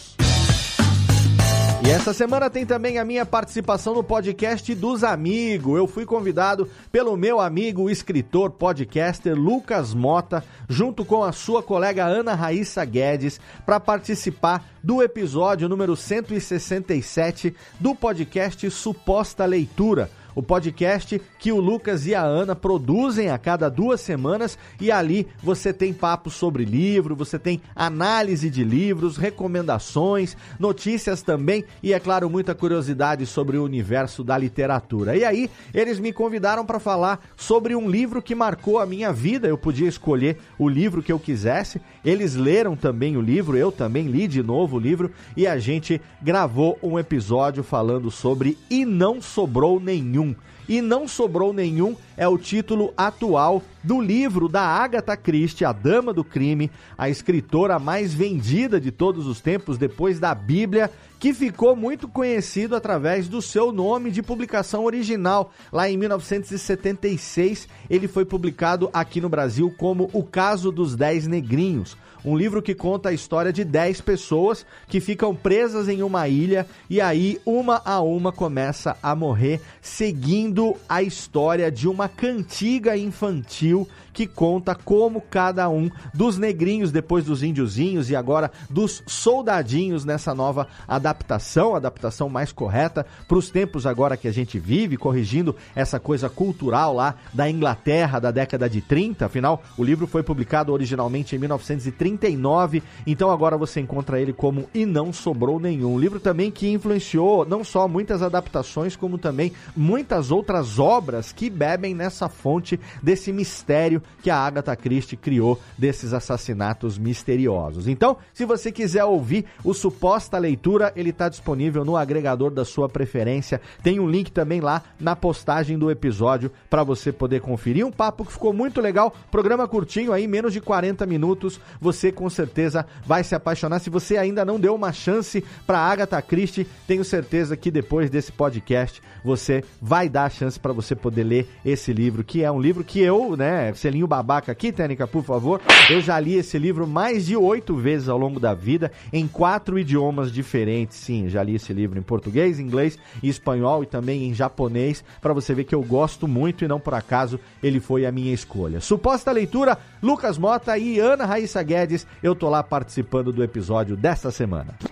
E 1.84 1.90
essa 1.90 2.14
semana 2.14 2.48
tem 2.48 2.64
também 2.64 2.98
a 2.98 3.04
minha 3.04 3.26
participação 3.26 3.92
no 3.92 4.04
podcast 4.04 4.72
dos 4.72 5.02
amigos. 5.02 5.76
Eu 5.76 5.88
fui 5.88 6.06
convidado 6.06 6.70
pelo 6.92 7.16
meu 7.16 7.40
amigo 7.40 7.90
escritor 7.90 8.50
podcaster 8.52 9.34
Lucas 9.34 9.92
Mota, 9.92 10.44
junto 10.68 11.04
com 11.04 11.24
a 11.24 11.32
sua 11.32 11.60
colega 11.60 12.04
Ana 12.04 12.34
Raíssa 12.34 12.84
Guedes, 12.84 13.40
para 13.66 13.80
participar 13.80 14.64
do 14.80 15.02
episódio 15.02 15.68
número 15.68 15.96
167 15.96 17.52
do 17.80 17.96
podcast 17.96 18.70
Suposta 18.70 19.44
Leitura 19.44 20.08
o 20.34 20.42
podcast 20.42 21.20
que 21.38 21.52
o 21.52 21.60
Lucas 21.60 22.06
e 22.06 22.14
a 22.14 22.22
Ana 22.22 22.54
produzem 22.54 23.30
a 23.30 23.38
cada 23.38 23.68
duas 23.68 24.00
semanas 24.00 24.58
e 24.80 24.90
ali 24.90 25.26
você 25.42 25.72
tem 25.72 25.92
papo 25.92 26.30
sobre 26.30 26.64
livro, 26.64 27.16
você 27.16 27.38
tem 27.38 27.60
análise 27.74 28.48
de 28.48 28.64
livros, 28.64 29.16
recomendações, 29.16 30.36
notícias 30.58 31.22
também 31.22 31.64
e, 31.82 31.92
é 31.92 32.00
claro, 32.00 32.30
muita 32.30 32.54
curiosidade 32.54 33.26
sobre 33.26 33.56
o 33.56 33.64
universo 33.64 34.22
da 34.22 34.36
literatura. 34.38 35.16
E 35.16 35.24
aí, 35.24 35.50
eles 35.74 35.98
me 35.98 36.12
convidaram 36.12 36.64
para 36.64 36.78
falar 36.78 37.20
sobre 37.36 37.74
um 37.74 37.88
livro 37.88 38.22
que 38.22 38.34
marcou 38.34 38.78
a 38.78 38.86
minha 38.86 39.12
vida. 39.12 39.48
Eu 39.48 39.58
podia 39.58 39.88
escolher 39.88 40.38
o 40.58 40.68
livro 40.68 41.02
que 41.02 41.12
eu 41.12 41.18
quisesse. 41.18 41.80
Eles 42.04 42.34
leram 42.34 42.76
também 42.76 43.16
o 43.16 43.20
livro, 43.20 43.56
eu 43.56 43.72
também 43.72 44.06
li 44.06 44.26
de 44.26 44.42
novo 44.42 44.76
o 44.76 44.80
livro 44.80 45.10
e 45.36 45.46
a 45.46 45.58
gente 45.58 46.00
gravou 46.20 46.78
um 46.82 46.98
episódio 46.98 47.62
falando 47.62 48.10
sobre 48.10 48.58
E 48.70 48.84
Não 48.84 49.20
Sobrou 49.20 49.80
Nenhum 49.80 50.21
nenhum. 50.22 50.34
E 50.68 50.80
não 50.80 51.08
sobrou 51.08 51.52
nenhum 51.52 51.96
é 52.16 52.26
o 52.26 52.38
título 52.38 52.94
atual 52.96 53.62
do 53.82 54.00
livro 54.00 54.48
da 54.48 54.62
Agatha 54.62 55.16
Christie, 55.16 55.64
A 55.64 55.72
Dama 55.72 56.12
do 56.12 56.22
Crime, 56.22 56.70
a 56.96 57.10
escritora 57.10 57.80
mais 57.80 58.14
vendida 58.14 58.80
de 58.80 58.92
todos 58.92 59.26
os 59.26 59.40
tempos 59.40 59.76
depois 59.76 60.20
da 60.20 60.32
Bíblia, 60.32 60.88
que 61.18 61.34
ficou 61.34 61.74
muito 61.74 62.06
conhecido 62.06 62.76
através 62.76 63.28
do 63.28 63.42
seu 63.42 63.72
nome 63.72 64.12
de 64.12 64.22
publicação 64.22 64.84
original. 64.84 65.52
Lá 65.72 65.90
em 65.90 65.96
1976, 65.96 67.68
ele 67.90 68.06
foi 68.06 68.24
publicado 68.24 68.88
aqui 68.92 69.20
no 69.20 69.28
Brasil 69.28 69.74
como 69.76 70.08
O 70.12 70.22
Caso 70.22 70.70
dos 70.70 70.94
Dez 70.94 71.26
Negrinhos 71.26 71.96
um 72.24 72.36
livro 72.36 72.62
que 72.62 72.74
conta 72.74 73.08
a 73.08 73.12
história 73.12 73.52
de 73.52 73.64
10 73.64 74.00
pessoas 74.00 74.64
que 74.88 75.00
ficam 75.00 75.34
presas 75.34 75.88
em 75.88 76.02
uma 76.02 76.28
ilha 76.28 76.66
e 76.88 77.00
aí 77.00 77.40
uma 77.44 77.82
a 77.84 78.00
uma 78.00 78.32
começa 78.32 78.96
a 79.02 79.14
morrer, 79.14 79.60
seguindo 79.80 80.76
a 80.88 81.02
história 81.02 81.70
de 81.70 81.88
uma 81.88 82.08
cantiga 82.08 82.96
infantil 82.96 83.88
que 84.12 84.26
conta 84.26 84.74
como 84.74 85.20
cada 85.20 85.68
um 85.68 85.90
dos 86.12 86.38
negrinhos, 86.38 86.92
depois 86.92 87.24
dos 87.24 87.42
índiozinhos 87.42 88.10
e 88.10 88.16
agora 88.16 88.50
dos 88.68 89.02
soldadinhos 89.06 90.04
nessa 90.04 90.34
nova 90.34 90.66
adaptação, 90.86 91.74
adaptação 91.74 92.28
mais 92.28 92.52
correta 92.52 93.06
para 93.26 93.38
os 93.38 93.50
tempos 93.50 93.86
agora 93.86 94.16
que 94.16 94.28
a 94.28 94.32
gente 94.32 94.58
vive, 94.58 94.96
corrigindo 94.96 95.56
essa 95.74 95.98
coisa 95.98 96.28
cultural 96.28 96.94
lá 96.94 97.14
da 97.32 97.48
Inglaterra 97.48 98.18
da 98.18 98.30
década 98.30 98.68
de 98.68 98.80
30. 98.80 99.26
Afinal, 99.26 99.62
o 99.76 99.84
livro 99.84 100.06
foi 100.06 100.22
publicado 100.22 100.72
originalmente 100.72 101.34
em 101.34 101.38
1939, 101.38 102.82
então 103.06 103.30
agora 103.30 103.56
você 103.56 103.80
encontra 103.80 104.20
ele 104.20 104.32
como 104.32 104.68
E 104.74 104.84
Não 104.84 105.12
Sobrou 105.12 105.58
Nenhum. 105.58 105.94
Um 105.94 105.98
livro 105.98 106.20
também 106.20 106.50
que 106.50 106.70
influenciou 106.70 107.44
não 107.44 107.64
só 107.64 107.86
muitas 107.86 108.22
adaptações, 108.22 108.96
como 108.96 109.18
também 109.18 109.52
muitas 109.76 110.30
outras 110.30 110.78
obras 110.78 111.32
que 111.32 111.48
bebem 111.48 111.94
nessa 111.94 112.28
fonte 112.28 112.78
desse 113.02 113.32
mistério 113.32 114.01
que 114.22 114.30
a 114.30 114.36
Agatha 114.36 114.74
Christie 114.76 115.16
criou 115.16 115.60
desses 115.76 116.12
assassinatos 116.12 116.98
misteriosos. 116.98 117.88
Então, 117.88 118.16
se 118.32 118.44
você 118.44 118.70
quiser 118.70 119.04
ouvir 119.04 119.44
o 119.64 119.74
suposta 119.74 120.38
leitura, 120.38 120.92
ele 120.96 121.10
está 121.10 121.28
disponível 121.28 121.84
no 121.84 121.96
agregador 121.96 122.50
da 122.50 122.64
sua 122.64 122.88
preferência. 122.88 123.60
Tem 123.82 123.98
um 124.00 124.08
link 124.08 124.30
também 124.30 124.60
lá 124.60 124.82
na 124.98 125.14
postagem 125.16 125.78
do 125.78 125.90
episódio 125.90 126.50
para 126.68 126.84
você 126.84 127.12
poder 127.12 127.40
conferir. 127.40 127.86
Um 127.86 127.92
papo 127.92 128.24
que 128.24 128.32
ficou 128.32 128.52
muito 128.52 128.80
legal, 128.80 129.14
programa 129.30 129.68
curtinho 129.68 130.12
aí, 130.12 130.26
menos 130.26 130.52
de 130.52 130.60
40 130.60 131.06
minutos. 131.06 131.60
Você 131.80 132.12
com 132.12 132.28
certeza 132.28 132.86
vai 133.04 133.24
se 133.24 133.34
apaixonar. 133.34 133.78
Se 133.78 133.90
você 133.90 134.16
ainda 134.16 134.44
não 134.44 134.58
deu 134.58 134.74
uma 134.74 134.92
chance 134.92 135.44
para 135.66 135.78
Agatha 135.78 136.20
Christie, 136.22 136.66
tenho 136.86 137.04
certeza 137.04 137.56
que 137.56 137.70
depois 137.70 138.10
desse 138.10 138.32
podcast 138.32 139.02
você 139.24 139.64
vai 139.80 140.08
dar 140.08 140.24
a 140.24 140.30
chance 140.30 140.58
para 140.58 140.72
você 140.72 140.94
poder 140.94 141.24
ler 141.24 141.48
esse 141.64 141.92
livro, 141.92 142.24
que 142.24 142.42
é 142.42 142.50
um 142.50 142.60
livro 142.60 142.84
que 142.84 143.00
eu, 143.00 143.36
né, 143.36 143.72
selinho 143.92 144.06
babaca 144.06 144.50
aqui, 144.50 144.72
Técnica, 144.72 145.06
por 145.06 145.22
favor, 145.22 145.60
eu 145.90 146.00
já 146.00 146.18
li 146.18 146.34
esse 146.34 146.58
livro 146.58 146.86
mais 146.86 147.26
de 147.26 147.36
oito 147.36 147.76
vezes 147.76 148.08
ao 148.08 148.16
longo 148.16 148.40
da 148.40 148.54
vida, 148.54 148.90
em 149.12 149.28
quatro 149.28 149.78
idiomas 149.78 150.32
diferentes, 150.32 150.96
sim, 150.96 151.28
já 151.28 151.42
li 151.42 151.56
esse 151.56 151.74
livro 151.74 151.98
em 151.98 152.02
português, 152.02 152.58
inglês 152.58 152.98
espanhol 153.22 153.82
e 153.82 153.86
também 153.86 154.24
em 154.24 154.32
japonês, 154.32 155.04
para 155.20 155.34
você 155.34 155.54
ver 155.54 155.64
que 155.64 155.74
eu 155.74 155.82
gosto 155.82 156.26
muito 156.26 156.64
e 156.64 156.68
não 156.68 156.80
por 156.80 156.94
acaso 156.94 157.38
ele 157.62 157.80
foi 157.80 158.06
a 158.06 158.12
minha 158.12 158.32
escolha. 158.32 158.80
Suposta 158.80 159.30
leitura, 159.30 159.76
Lucas 160.02 160.38
Mota 160.38 160.78
e 160.78 160.98
Ana 160.98 161.26
Raíssa 161.26 161.62
Guedes, 161.62 162.06
eu 162.22 162.34
tô 162.34 162.48
lá 162.48 162.62
participando 162.62 163.30
do 163.30 163.44
episódio 163.44 163.94
desta 163.94 164.30
semana. 164.30 164.91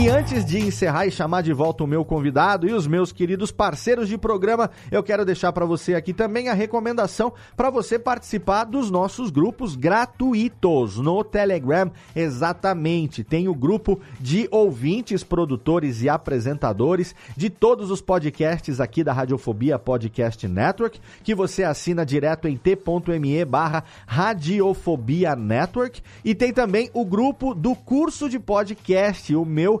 E 0.00 0.08
antes 0.08 0.44
de 0.44 0.60
encerrar 0.60 1.06
e 1.06 1.10
chamar 1.10 1.42
de 1.42 1.52
volta 1.52 1.82
o 1.82 1.86
meu 1.86 2.04
convidado 2.04 2.68
e 2.68 2.72
os 2.72 2.86
meus 2.86 3.10
queridos 3.10 3.50
parceiros 3.50 4.08
de 4.08 4.16
programa, 4.16 4.70
eu 4.92 5.02
quero 5.02 5.24
deixar 5.24 5.52
para 5.52 5.66
você 5.66 5.96
aqui 5.96 6.14
também 6.14 6.48
a 6.48 6.54
recomendação 6.54 7.32
para 7.56 7.68
você 7.68 7.98
participar 7.98 8.62
dos 8.62 8.92
nossos 8.92 9.28
grupos 9.28 9.74
gratuitos 9.74 10.98
no 10.98 11.24
Telegram. 11.24 11.90
Exatamente, 12.14 13.24
tem 13.24 13.48
o 13.48 13.54
grupo 13.54 14.00
de 14.20 14.46
ouvintes, 14.52 15.24
produtores 15.24 16.00
e 16.00 16.08
apresentadores 16.08 17.12
de 17.36 17.50
todos 17.50 17.90
os 17.90 18.00
podcasts 18.00 18.78
aqui 18.78 19.02
da 19.02 19.12
Radiofobia 19.12 19.80
Podcast 19.80 20.46
Network, 20.46 21.00
que 21.24 21.34
você 21.34 21.64
assina 21.64 22.06
direto 22.06 22.46
em 22.46 22.56
t.me 22.56 23.44
barra 23.44 23.82
Radiofobia 24.06 25.34
Network. 25.34 26.00
E 26.24 26.36
tem 26.36 26.52
também 26.52 26.88
o 26.94 27.04
grupo 27.04 27.52
do 27.52 27.74
curso 27.74 28.28
de 28.28 28.38
podcast, 28.38 29.34
o 29.34 29.44
meu 29.44 29.80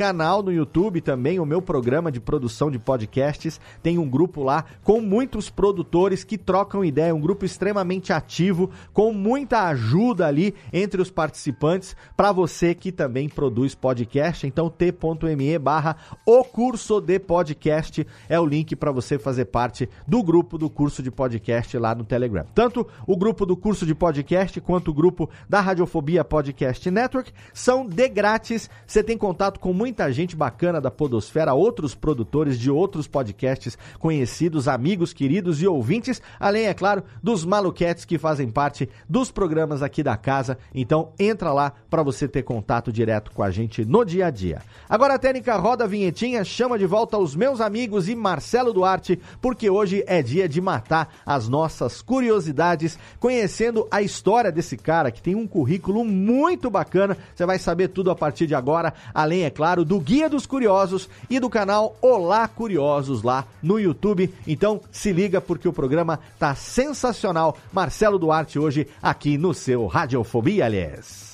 canal 0.00 0.42
no 0.42 0.50
YouTube 0.50 1.02
também, 1.02 1.38
o 1.38 1.44
meu 1.44 1.60
programa 1.60 2.10
de 2.10 2.18
produção 2.18 2.70
de 2.70 2.78
podcasts. 2.78 3.60
Tem 3.82 3.98
um 3.98 4.08
grupo 4.08 4.42
lá 4.42 4.64
com 4.82 4.98
muitos 4.98 5.50
produtores 5.50 6.24
que 6.24 6.38
trocam 6.38 6.82
ideia, 6.82 7.14
um 7.14 7.20
grupo 7.20 7.44
extremamente 7.44 8.10
ativo, 8.10 8.70
com 8.94 9.12
muita 9.12 9.64
ajuda 9.68 10.26
ali 10.26 10.54
entre 10.72 11.02
os 11.02 11.10
participantes, 11.10 11.94
para 12.16 12.32
você 12.32 12.74
que 12.74 12.90
também 12.90 13.28
produz 13.28 13.74
podcast. 13.74 14.46
Então, 14.46 14.70
t.me 14.70 15.58
barra 15.58 15.94
o 16.24 16.42
curso 16.44 16.98
de 16.98 17.18
podcast 17.18 18.06
é 18.26 18.40
o 18.40 18.46
link 18.46 18.74
para 18.74 18.90
você 18.90 19.18
fazer 19.18 19.44
parte 19.44 19.86
do 20.08 20.22
grupo 20.22 20.56
do 20.56 20.70
curso 20.70 21.02
de 21.02 21.10
podcast 21.10 21.76
lá 21.76 21.94
no 21.94 22.04
Telegram. 22.04 22.46
Tanto 22.54 22.86
o 23.06 23.18
grupo 23.18 23.44
do 23.44 23.54
curso 23.54 23.84
de 23.84 23.94
podcast 23.94 24.58
quanto 24.62 24.92
o 24.92 24.94
grupo 24.94 25.28
da 25.46 25.60
Radiofobia 25.60 26.24
Podcast 26.24 26.90
Network 26.90 27.34
são 27.52 27.86
de 27.86 28.08
grátis. 28.08 28.70
Você 28.86 29.04
tem 29.04 29.18
contato 29.18 29.60
com 29.60 29.74
muita 29.74 29.89
gente 30.10 30.36
bacana 30.36 30.80
da 30.80 30.90
Podosfera, 30.90 31.54
outros 31.54 31.94
produtores 31.94 32.58
de 32.58 32.70
outros 32.70 33.06
podcasts 33.06 33.76
conhecidos, 33.98 34.68
amigos, 34.68 35.12
queridos 35.12 35.62
e 35.62 35.66
ouvintes, 35.66 36.20
além, 36.38 36.66
é 36.66 36.74
claro, 36.74 37.02
dos 37.22 37.44
maluquetes 37.44 38.04
que 38.04 38.18
fazem 38.18 38.50
parte 38.50 38.88
dos 39.08 39.30
programas 39.30 39.82
aqui 39.82 40.02
da 40.02 40.16
casa. 40.16 40.58
Então, 40.74 41.12
entra 41.18 41.52
lá 41.52 41.72
para 41.88 42.02
você 42.02 42.26
ter 42.28 42.42
contato 42.42 42.92
direto 42.92 43.30
com 43.32 43.42
a 43.42 43.50
gente 43.50 43.84
no 43.84 44.04
dia 44.04 44.26
a 44.26 44.30
dia. 44.30 44.62
Agora 44.88 45.14
a 45.14 45.18
técnica 45.18 45.56
roda 45.56 45.84
a 45.84 45.86
vinhetinha, 45.86 46.44
chama 46.44 46.78
de 46.78 46.86
volta 46.86 47.18
os 47.18 47.34
meus 47.34 47.60
amigos 47.60 48.08
e 48.08 48.14
Marcelo 48.14 48.72
Duarte, 48.72 49.18
porque 49.40 49.70
hoje 49.70 50.04
é 50.06 50.22
dia 50.22 50.48
de 50.48 50.60
matar 50.60 51.14
as 51.24 51.48
nossas 51.48 52.02
curiosidades, 52.02 52.98
conhecendo 53.18 53.86
a 53.90 54.02
história 54.02 54.50
desse 54.50 54.76
cara 54.76 55.10
que 55.10 55.22
tem 55.22 55.34
um 55.34 55.46
currículo 55.46 56.04
muito 56.04 56.70
bacana. 56.70 57.16
Você 57.34 57.46
vai 57.46 57.58
saber 57.58 57.88
tudo 57.88 58.10
a 58.10 58.14
partir 58.14 58.46
de 58.46 58.54
agora, 58.54 58.92
além, 59.14 59.44
é 59.44 59.50
claro, 59.50 59.79
do 59.84 60.00
Guia 60.00 60.28
dos 60.28 60.46
Curiosos 60.46 61.08
e 61.28 61.38
do 61.40 61.50
canal 61.50 61.96
Olá 62.00 62.46
Curiosos 62.48 63.22
lá 63.22 63.44
no 63.62 63.78
YouTube. 63.78 64.32
Então 64.46 64.80
se 64.90 65.12
liga 65.12 65.40
porque 65.40 65.68
o 65.68 65.72
programa 65.72 66.18
tá 66.38 66.54
sensacional. 66.54 67.56
Marcelo 67.72 68.18
Duarte 68.18 68.58
hoje 68.58 68.86
aqui 69.02 69.38
no 69.38 69.54
seu 69.54 69.86
Radiofobia, 69.86 70.66
aliás. 70.66 71.30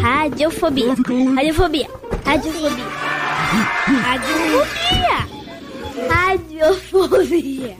Radiofobia. 0.00 0.94
Radiofobia. 1.34 1.88
Radiofobia. 2.24 2.84
Radiofobia. 4.04 5.28
Radiofobia. 6.08 7.76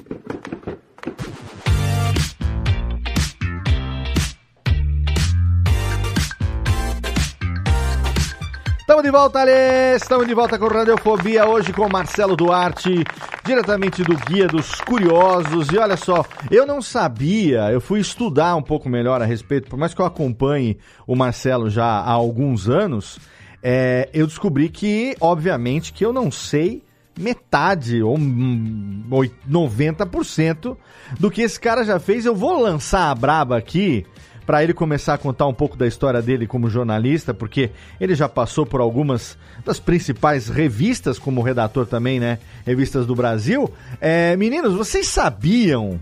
Estamos 8.88 9.04
de 9.04 9.10
volta, 9.10 9.40
Alê! 9.40 9.96
Estamos 9.96 10.26
de 10.26 10.32
volta 10.32 10.58
com 10.58 10.66
Radiofobia, 10.66 11.46
hoje 11.46 11.74
com 11.74 11.86
Marcelo 11.90 12.34
Duarte, 12.34 13.04
diretamente 13.44 14.02
do 14.02 14.16
Guia 14.16 14.46
dos 14.46 14.76
Curiosos. 14.76 15.68
E 15.68 15.76
olha 15.76 15.94
só, 15.94 16.24
eu 16.50 16.66
não 16.66 16.80
sabia, 16.80 17.70
eu 17.70 17.82
fui 17.82 18.00
estudar 18.00 18.56
um 18.56 18.62
pouco 18.62 18.88
melhor 18.88 19.20
a 19.20 19.26
respeito, 19.26 19.68
por 19.68 19.78
mais 19.78 19.92
que 19.92 20.00
eu 20.00 20.06
acompanhe 20.06 20.78
o 21.06 21.14
Marcelo 21.14 21.68
já 21.68 21.84
há 21.84 22.10
alguns 22.10 22.66
anos, 22.66 23.18
é, 23.62 24.08
eu 24.14 24.26
descobri 24.26 24.70
que, 24.70 25.14
obviamente, 25.20 25.92
que 25.92 26.02
eu 26.02 26.10
não 26.10 26.30
sei 26.30 26.82
metade 27.14 28.02
ou 28.02 28.16
hum, 28.16 29.04
90% 29.46 30.78
do 31.20 31.30
que 31.30 31.42
esse 31.42 31.60
cara 31.60 31.84
já 31.84 32.00
fez. 32.00 32.24
Eu 32.24 32.34
vou 32.34 32.62
lançar 32.62 33.10
a 33.10 33.14
braba 33.14 33.58
aqui 33.58 34.06
para 34.48 34.64
ele 34.64 34.72
começar 34.72 35.12
a 35.12 35.18
contar 35.18 35.46
um 35.46 35.52
pouco 35.52 35.76
da 35.76 35.86
história 35.86 36.22
dele 36.22 36.46
como 36.46 36.70
jornalista, 36.70 37.34
porque 37.34 37.70
ele 38.00 38.14
já 38.14 38.26
passou 38.30 38.64
por 38.64 38.80
algumas 38.80 39.36
das 39.62 39.78
principais 39.78 40.48
revistas 40.48 41.18
como 41.18 41.42
redator 41.42 41.84
também, 41.86 42.18
né? 42.18 42.38
Revistas 42.64 43.04
do 43.04 43.14
Brasil. 43.14 43.70
É, 44.00 44.34
meninos, 44.36 44.72
vocês 44.72 45.06
sabiam 45.06 46.00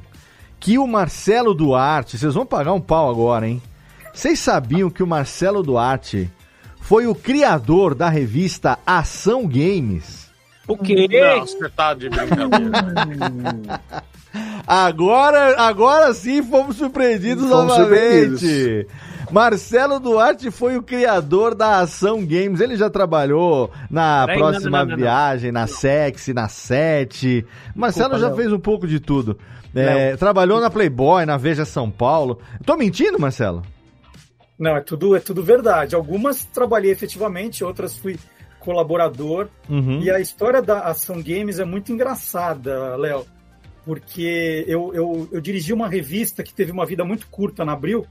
que 0.60 0.78
o 0.78 0.86
Marcelo 0.86 1.52
Duarte, 1.54 2.16
vocês 2.16 2.34
vão 2.34 2.46
pagar 2.46 2.72
um 2.72 2.80
pau 2.80 3.10
agora, 3.10 3.48
hein? 3.48 3.60
Vocês 4.14 4.38
sabiam 4.38 4.90
que 4.90 5.02
o 5.02 5.08
Marcelo 5.08 5.60
Duarte 5.60 6.30
foi 6.80 7.08
o 7.08 7.16
criador 7.16 7.96
da 7.96 8.08
revista 8.08 8.78
Ação 8.86 9.42
Games? 9.48 10.30
O 10.68 10.76
quê? 10.76 11.08
Não, 11.10 11.40
você 11.44 11.68
tá 11.70 11.94
de 11.94 12.08
brincadeira. 12.08 13.82
Agora, 14.66 15.60
agora 15.60 16.12
sim 16.12 16.42
fomos 16.42 16.76
surpreendidos 16.76 17.48
Fomos 17.48 17.66
novamente. 17.78 18.38
surpreendidos. 18.38 18.92
Marcelo 19.30 19.98
Duarte 19.98 20.50
foi 20.50 20.76
o 20.76 20.82
criador 20.82 21.54
da 21.54 21.80
Ação 21.80 22.24
Games. 22.24 22.60
Ele 22.60 22.76
já 22.76 22.88
trabalhou 22.88 23.70
na 23.90 24.24
Peraí, 24.24 24.38
próxima 24.38 24.70
não, 24.70 24.78
não, 24.78 24.84
não, 24.84 24.90
não. 24.90 24.96
viagem, 24.96 25.50
na 25.50 25.66
Sexy, 25.66 26.32
na 26.32 26.48
Sete. 26.48 27.44
Marcelo 27.74 28.10
Desculpa, 28.10 28.30
já 28.30 28.40
fez 28.40 28.52
um 28.52 28.58
pouco 28.60 28.86
de 28.86 29.00
tudo. 29.00 29.38
É, 29.74 30.16
trabalhou 30.16 30.60
na 30.60 30.70
Playboy, 30.70 31.26
na 31.26 31.36
Veja 31.36 31.64
São 31.64 31.90
Paulo. 31.90 32.38
Tô 32.64 32.76
mentindo, 32.76 33.18
Marcelo? 33.18 33.62
Não, 34.58 34.76
é 34.76 34.80
tudo, 34.80 35.14
é 35.14 35.20
tudo 35.20 35.42
verdade. 35.42 35.94
Algumas 35.94 36.44
trabalhei 36.44 36.90
efetivamente, 36.90 37.62
outras 37.62 37.96
fui 37.96 38.16
colaborador. 38.60 39.48
Uhum. 39.68 40.00
E 40.00 40.10
a 40.10 40.18
história 40.18 40.62
da 40.62 40.80
Ação 40.80 41.22
Games 41.22 41.58
é 41.58 41.64
muito 41.64 41.92
engraçada, 41.92 42.96
Léo, 42.96 43.26
porque 43.86 44.64
eu, 44.66 44.92
eu, 44.92 45.28
eu 45.30 45.40
dirigi 45.40 45.72
uma 45.72 45.88
revista 45.88 46.42
que 46.42 46.52
teve 46.52 46.72
uma 46.72 46.84
vida 46.84 47.04
muito 47.04 47.28
curta 47.28 47.64
na 47.64 47.72
Abril, 47.72 48.04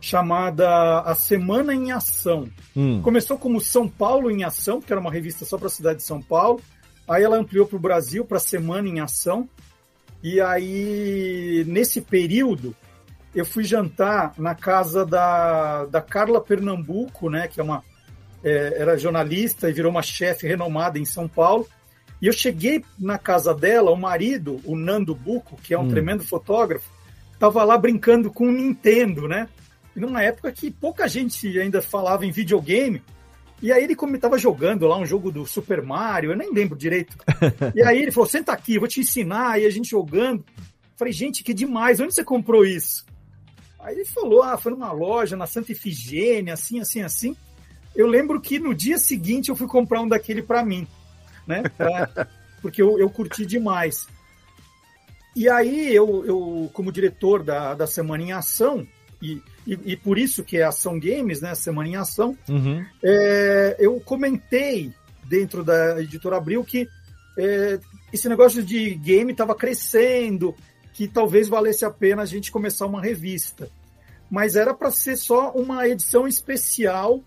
chamada 0.00 1.02
A 1.02 1.14
Semana 1.14 1.72
em 1.72 1.92
Ação. 1.92 2.48
Hum. 2.76 3.00
Começou 3.00 3.38
como 3.38 3.60
São 3.60 3.88
Paulo 3.88 4.28
em 4.28 4.42
Ação, 4.42 4.80
que 4.80 4.92
era 4.92 5.00
uma 5.00 5.12
revista 5.12 5.44
só 5.44 5.56
para 5.56 5.68
a 5.68 5.70
cidade 5.70 5.98
de 5.98 6.04
São 6.04 6.20
Paulo. 6.20 6.60
Aí 7.08 7.22
ela 7.22 7.36
ampliou 7.36 7.64
para 7.64 7.76
o 7.76 7.80
Brasil, 7.80 8.24
para 8.24 8.40
Semana 8.40 8.88
em 8.88 8.98
Ação. 8.98 9.48
E 10.20 10.40
aí, 10.40 11.64
nesse 11.68 12.00
período, 12.00 12.74
eu 13.32 13.44
fui 13.44 13.62
jantar 13.62 14.34
na 14.36 14.56
casa 14.56 15.06
da, 15.06 15.86
da 15.86 16.02
Carla 16.02 16.40
Pernambuco, 16.40 17.30
né, 17.30 17.46
que 17.46 17.60
é 17.60 17.62
uma, 17.62 17.84
é, 18.42 18.80
era 18.80 18.98
jornalista 18.98 19.70
e 19.70 19.72
virou 19.72 19.92
uma 19.92 20.02
chefe 20.02 20.48
renomada 20.48 20.98
em 20.98 21.04
São 21.04 21.28
Paulo. 21.28 21.68
E 22.20 22.26
eu 22.26 22.32
cheguei 22.32 22.84
na 22.98 23.18
casa 23.18 23.54
dela, 23.54 23.90
o 23.90 23.96
marido, 23.96 24.60
o 24.64 24.76
Nando 24.76 25.14
Buco, 25.14 25.56
que 25.62 25.72
é 25.72 25.78
um 25.78 25.84
Hum. 25.84 25.88
tremendo 25.88 26.22
fotógrafo, 26.24 26.88
estava 27.32 27.64
lá 27.64 27.78
brincando 27.78 28.30
com 28.30 28.46
o 28.48 28.52
Nintendo, 28.52 29.26
né? 29.26 29.48
E 29.96 30.00
numa 30.00 30.22
época 30.22 30.52
que 30.52 30.70
pouca 30.70 31.08
gente 31.08 31.58
ainda 31.58 31.80
falava 31.80 32.26
em 32.26 32.30
videogame. 32.30 33.02
E 33.62 33.72
aí 33.72 33.84
ele 33.84 33.94
como 33.94 34.14
estava 34.14 34.38
jogando 34.38 34.86
lá 34.86 34.96
um 34.98 35.04
jogo 35.06 35.30
do 35.30 35.46
Super 35.46 35.82
Mario, 35.82 36.30
eu 36.32 36.36
nem 36.36 36.52
lembro 36.52 36.76
direito. 36.78 37.16
E 37.74 37.82
aí 37.82 38.02
ele 38.02 38.10
falou: 38.10 38.28
"Senta 38.28 38.52
aqui, 38.52 38.74
eu 38.74 38.80
vou 38.80 38.88
te 38.88 39.00
ensinar". 39.00 39.58
E 39.60 39.66
a 39.66 39.70
gente 39.70 39.90
jogando. 39.90 40.44
Falei: 40.96 41.12
"Gente, 41.12 41.42
que 41.42 41.52
demais. 41.54 42.00
Onde 42.00 42.14
você 42.14 42.22
comprou 42.24 42.64
isso?" 42.64 43.04
Aí 43.78 43.94
ele 43.94 44.04
falou: 44.04 44.42
"Ah, 44.42 44.56
foi 44.58 44.72
numa 44.72 44.92
loja 44.92 45.36
na 45.36 45.46
Santa 45.46 45.72
Ifigênia, 45.72 46.52
assim, 46.54 46.80
assim, 46.80 47.02
assim". 47.02 47.36
Eu 47.96 48.06
lembro 48.06 48.40
que 48.40 48.58
no 48.58 48.74
dia 48.74 48.96
seguinte 48.98 49.48
eu 49.48 49.56
fui 49.56 49.66
comprar 49.66 50.00
um 50.00 50.08
daquele 50.08 50.42
para 50.42 50.64
mim, 50.64 50.86
né? 51.46 51.62
Pra- 51.76 52.26
porque 52.62 52.82
eu, 52.82 52.98
eu 52.98 53.08
curti 53.08 53.46
demais. 53.46 54.06
E 55.34 55.48
aí 55.48 55.94
eu, 55.94 56.24
eu 56.26 56.70
como 56.72 56.92
diretor 56.92 57.42
da, 57.42 57.74
da 57.74 57.86
Semana 57.86 58.22
em 58.22 58.32
Ação 58.32 58.86
e, 59.22 59.40
e, 59.66 59.78
e 59.92 59.96
por 59.96 60.18
isso 60.18 60.42
que 60.42 60.56
é 60.56 60.64
Ação 60.64 60.98
Games, 60.98 61.40
né? 61.40 61.54
Semana 61.54 61.88
em 61.88 61.96
Ação. 61.96 62.36
Uhum. 62.48 62.84
É, 63.02 63.76
eu 63.78 64.00
comentei 64.00 64.92
dentro 65.24 65.62
da 65.62 66.00
editora 66.00 66.36
Abril 66.36 66.64
que 66.64 66.88
é, 67.38 67.78
esse 68.12 68.28
negócio 68.28 68.62
de 68.62 68.94
game 68.96 69.30
estava 69.32 69.54
crescendo, 69.54 70.54
que 70.92 71.06
talvez 71.06 71.48
valesse 71.48 71.84
a 71.84 71.90
pena 71.90 72.22
a 72.22 72.26
gente 72.26 72.50
começar 72.50 72.86
uma 72.86 73.00
revista. 73.00 73.70
Mas 74.28 74.56
era 74.56 74.74
para 74.74 74.90
ser 74.90 75.16
só 75.16 75.50
uma 75.52 75.86
edição 75.88 76.26
especial 76.26 77.20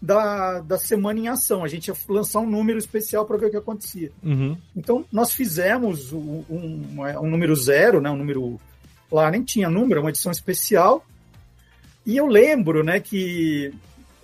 da, 0.00 0.60
da 0.60 0.78
Semana 0.78 1.18
em 1.18 1.28
Ação. 1.28 1.64
A 1.64 1.68
gente 1.68 1.88
ia 1.88 1.96
lançar 2.08 2.40
um 2.40 2.48
número 2.48 2.78
especial 2.78 3.24
para 3.24 3.36
ver 3.36 3.46
o 3.46 3.50
que 3.50 3.56
acontecia. 3.56 4.12
Uhum. 4.22 4.56
Então, 4.74 5.04
nós 5.10 5.32
fizemos 5.32 6.12
um, 6.12 6.44
um, 6.48 7.00
um, 7.20 7.30
número 7.30 7.54
zero, 7.56 8.00
né, 8.00 8.10
um 8.10 8.16
número. 8.16 8.60
Lá 9.10 9.30
nem 9.30 9.42
tinha 9.42 9.70
número, 9.70 10.00
uma 10.00 10.10
edição 10.10 10.32
especial. 10.32 11.04
E 12.04 12.16
eu 12.16 12.26
lembro 12.26 12.82
né, 12.84 13.00
que 13.00 13.72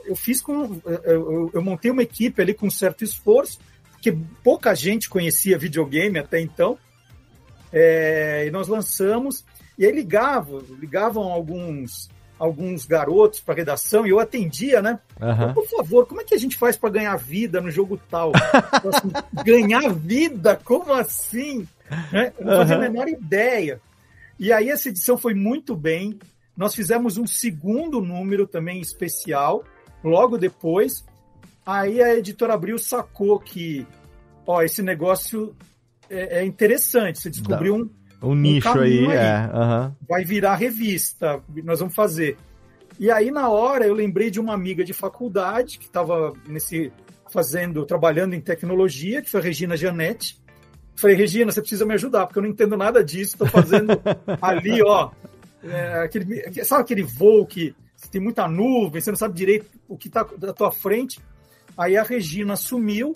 eu 0.05 0.15
fiz 0.15 0.41
com. 0.41 0.81
Eu, 1.05 1.51
eu 1.53 1.63
montei 1.63 1.91
uma 1.91 2.03
equipe 2.03 2.41
ali 2.41 2.55
com 2.55 2.69
certo 2.69 3.05
esforço, 3.05 3.59
porque 3.93 4.17
pouca 4.43 4.75
gente 4.75 5.09
conhecia 5.09 5.59
videogame 5.59 6.19
até 6.19 6.41
então. 6.41 6.79
É, 7.73 8.45
e 8.47 8.51
nós 8.51 8.69
lançamos, 8.69 9.45
e 9.79 9.87
aí 9.87 9.93
ligavam, 9.93 10.63
ligavam 10.79 11.23
alguns 11.23 12.11
alguns 12.43 12.85
garotos 12.85 13.39
para 13.39 13.55
redação 13.55 14.05
e 14.05 14.11
eu 14.11 14.19
atendia, 14.19 14.83
né? 14.83 14.99
Uhum. 15.21 15.55
Por 15.55 15.65
favor, 15.69 16.07
como 16.07 16.23
é 16.23 16.25
que 16.25 16.35
a 16.35 16.39
gente 16.39 16.57
faz 16.57 16.77
para 16.77 16.91
ganhar 16.91 17.15
vida 17.15 17.61
no 17.61 17.71
jogo 17.71 17.97
tal? 18.11 18.33
assim, 18.35 19.13
ganhar 19.45 19.89
vida? 19.95 20.61
Como 20.65 20.93
assim? 20.93 21.69
Né? 22.11 22.33
Eu 22.37 22.45
não 22.45 22.57
fazia 22.57 22.77
uhum. 22.77 22.83
a 22.83 22.91
menor 22.91 23.09
ideia. 23.09 23.81
E 24.41 24.53
aí 24.53 24.71
essa 24.71 24.89
edição 24.89 25.17
foi 25.17 25.35
muito 25.35 25.77
bem. 25.77 26.19
Nós 26.57 26.75
fizemos 26.75 27.17
um 27.17 27.29
segundo 27.29 28.01
número 28.01 28.45
também 28.45 28.81
especial, 28.81 29.63
logo 30.03 30.37
depois. 30.37 31.05
Aí 31.65 32.03
a 32.03 32.17
editora 32.17 32.55
Abril 32.55 32.77
sacou 32.77 33.39
que, 33.39 33.87
ó, 34.45 34.63
esse 34.63 34.83
negócio 34.83 35.55
é, 36.11 36.41
é 36.41 36.45
interessante. 36.45 37.21
Você 37.21 37.31
descobriu 37.31 37.77
um 37.77 37.89
um, 38.23 38.35
nicho 38.35 38.69
aí, 38.79 39.07
aí, 39.07 39.17
é. 39.17 39.51
Uhum. 39.53 39.95
Vai 40.09 40.25
virar 40.25 40.55
revista, 40.55 41.43
nós 41.65 41.81
vamos 41.81 41.95
fazer. 41.95 42.37
E 42.99 43.11
aí, 43.11 43.31
na 43.31 43.49
hora, 43.49 43.87
eu 43.87 43.95
lembrei 43.95 44.31
de 44.31 44.39
uma 44.39 44.55
amiga 44.55 44.85
de 44.85 44.93
faculdade 44.93 45.79
que 45.79 45.87
estava 45.87 46.33
nesse 46.47 46.93
fazendo, 47.31 47.85
trabalhando 47.87 48.35
em 48.35 48.41
tecnologia, 48.41 49.23
que 49.23 49.31
foi 49.31 49.41
a 49.41 49.43
Regina 49.43 49.77
Gianetti. 49.77 50.41
Falei, 50.95 51.17
Regina, 51.17 51.51
você 51.51 51.61
precisa 51.61 51.87
me 51.87 51.95
ajudar, 51.95 52.27
porque 52.27 52.39
eu 52.39 52.43
não 52.43 52.51
entendo 52.51 52.77
nada 52.77 53.03
disso. 53.03 53.33
Estou 53.35 53.49
fazendo 53.49 53.93
ali, 54.41 54.83
ó. 54.83 55.11
É, 55.65 56.05
aquele, 56.05 56.65
sabe 56.65 56.83
aquele 56.83 57.03
voo 57.03 57.47
que 57.47 57.75
tem 58.11 58.21
muita 58.21 58.47
nuvem, 58.47 59.01
você 59.01 59.11
não 59.11 59.17
sabe 59.17 59.35
direito 59.35 59.67
o 59.89 59.97
que 59.97 60.09
está 60.09 60.23
da 60.37 60.53
tua 60.53 60.71
frente? 60.71 61.21
Aí 61.77 61.97
a 61.97 62.03
Regina 62.03 62.57
sumiu 62.57 63.15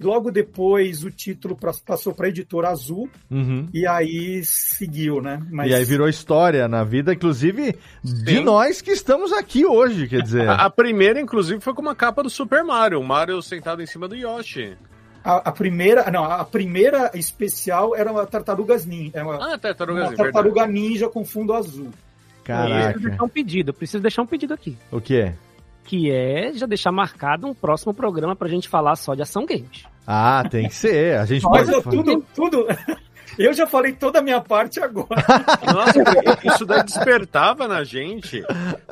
Logo 0.00 0.30
depois 0.30 1.04
o 1.04 1.10
título 1.10 1.56
passou 1.84 2.14
para 2.14 2.28
editora 2.28 2.68
Azul 2.68 3.08
uhum. 3.30 3.68
e 3.72 3.86
aí 3.86 4.44
seguiu, 4.44 5.20
né? 5.20 5.42
Mas... 5.50 5.70
E 5.70 5.74
aí 5.74 5.84
virou 5.84 6.08
história 6.08 6.68
na 6.68 6.84
vida, 6.84 7.12
inclusive 7.12 7.76
Sim. 8.04 8.24
de 8.24 8.40
nós 8.40 8.80
que 8.82 8.90
estamos 8.90 9.32
aqui 9.32 9.64
hoje, 9.64 10.08
quer 10.08 10.22
dizer. 10.22 10.48
A, 10.48 10.66
a, 10.66 10.70
primeira, 10.70 11.20
inclusive, 11.20 11.60
foi 11.60 11.74
com 11.74 11.82
uma 11.82 11.94
capa 11.94 12.22
do 12.22 12.30
Super 12.30 12.62
Mario, 12.62 13.00
o 13.00 13.04
Mario 13.04 13.40
sentado 13.40 13.82
em 13.82 13.86
cima 13.86 14.06
do 14.06 14.14
Yoshi. 14.14 14.76
A, 15.24 15.48
a 15.48 15.52
primeira, 15.52 16.08
não, 16.10 16.24
a 16.24 16.44
primeira 16.44 17.10
especial 17.14 17.96
era 17.96 18.12
uma 18.12 18.26
Tartarugas 18.26 18.86
Ninja. 18.86 19.22
Uma, 19.22 19.54
ah, 19.54 19.58
Tartarugas 19.58 20.10
uma 20.10 20.16
Tartaruga 20.16 20.66
verdade. 20.66 20.72
Ninja 20.72 21.08
com 21.08 21.24
fundo 21.24 21.52
azul. 21.52 21.90
Caraca. 22.44 22.92
Preciso 22.92 23.08
deixar 23.08 23.24
um 23.24 23.28
pedido, 23.28 23.74
preciso 23.74 24.02
deixar 24.02 24.22
um 24.22 24.26
pedido 24.26 24.54
aqui. 24.54 24.76
O 24.92 25.00
quê? 25.00 25.32
Que 25.86 26.10
é 26.10 26.52
já 26.52 26.66
deixar 26.66 26.90
marcado 26.90 27.46
um 27.46 27.54
próximo 27.54 27.94
programa 27.94 28.34
pra 28.34 28.48
gente 28.48 28.68
falar 28.68 28.96
só 28.96 29.14
de 29.14 29.22
ação 29.22 29.46
games. 29.46 29.84
Ah, 30.06 30.44
tem 30.48 30.68
que 30.68 30.74
ser. 30.74 31.18
A 31.18 31.24
gente 31.24 31.44
Mas 31.44 31.70
pode... 31.70 31.96
tudo, 31.96 32.24
tudo. 32.34 32.66
Eu 33.38 33.52
já 33.52 33.66
falei 33.66 33.92
toda 33.92 34.20
a 34.20 34.22
minha 34.22 34.40
parte 34.40 34.80
agora. 34.80 35.08
Nossa, 35.66 35.98
isso 36.44 36.64
daí 36.64 36.82
despertava 36.82 37.68
na 37.68 37.84
gente. 37.84 38.42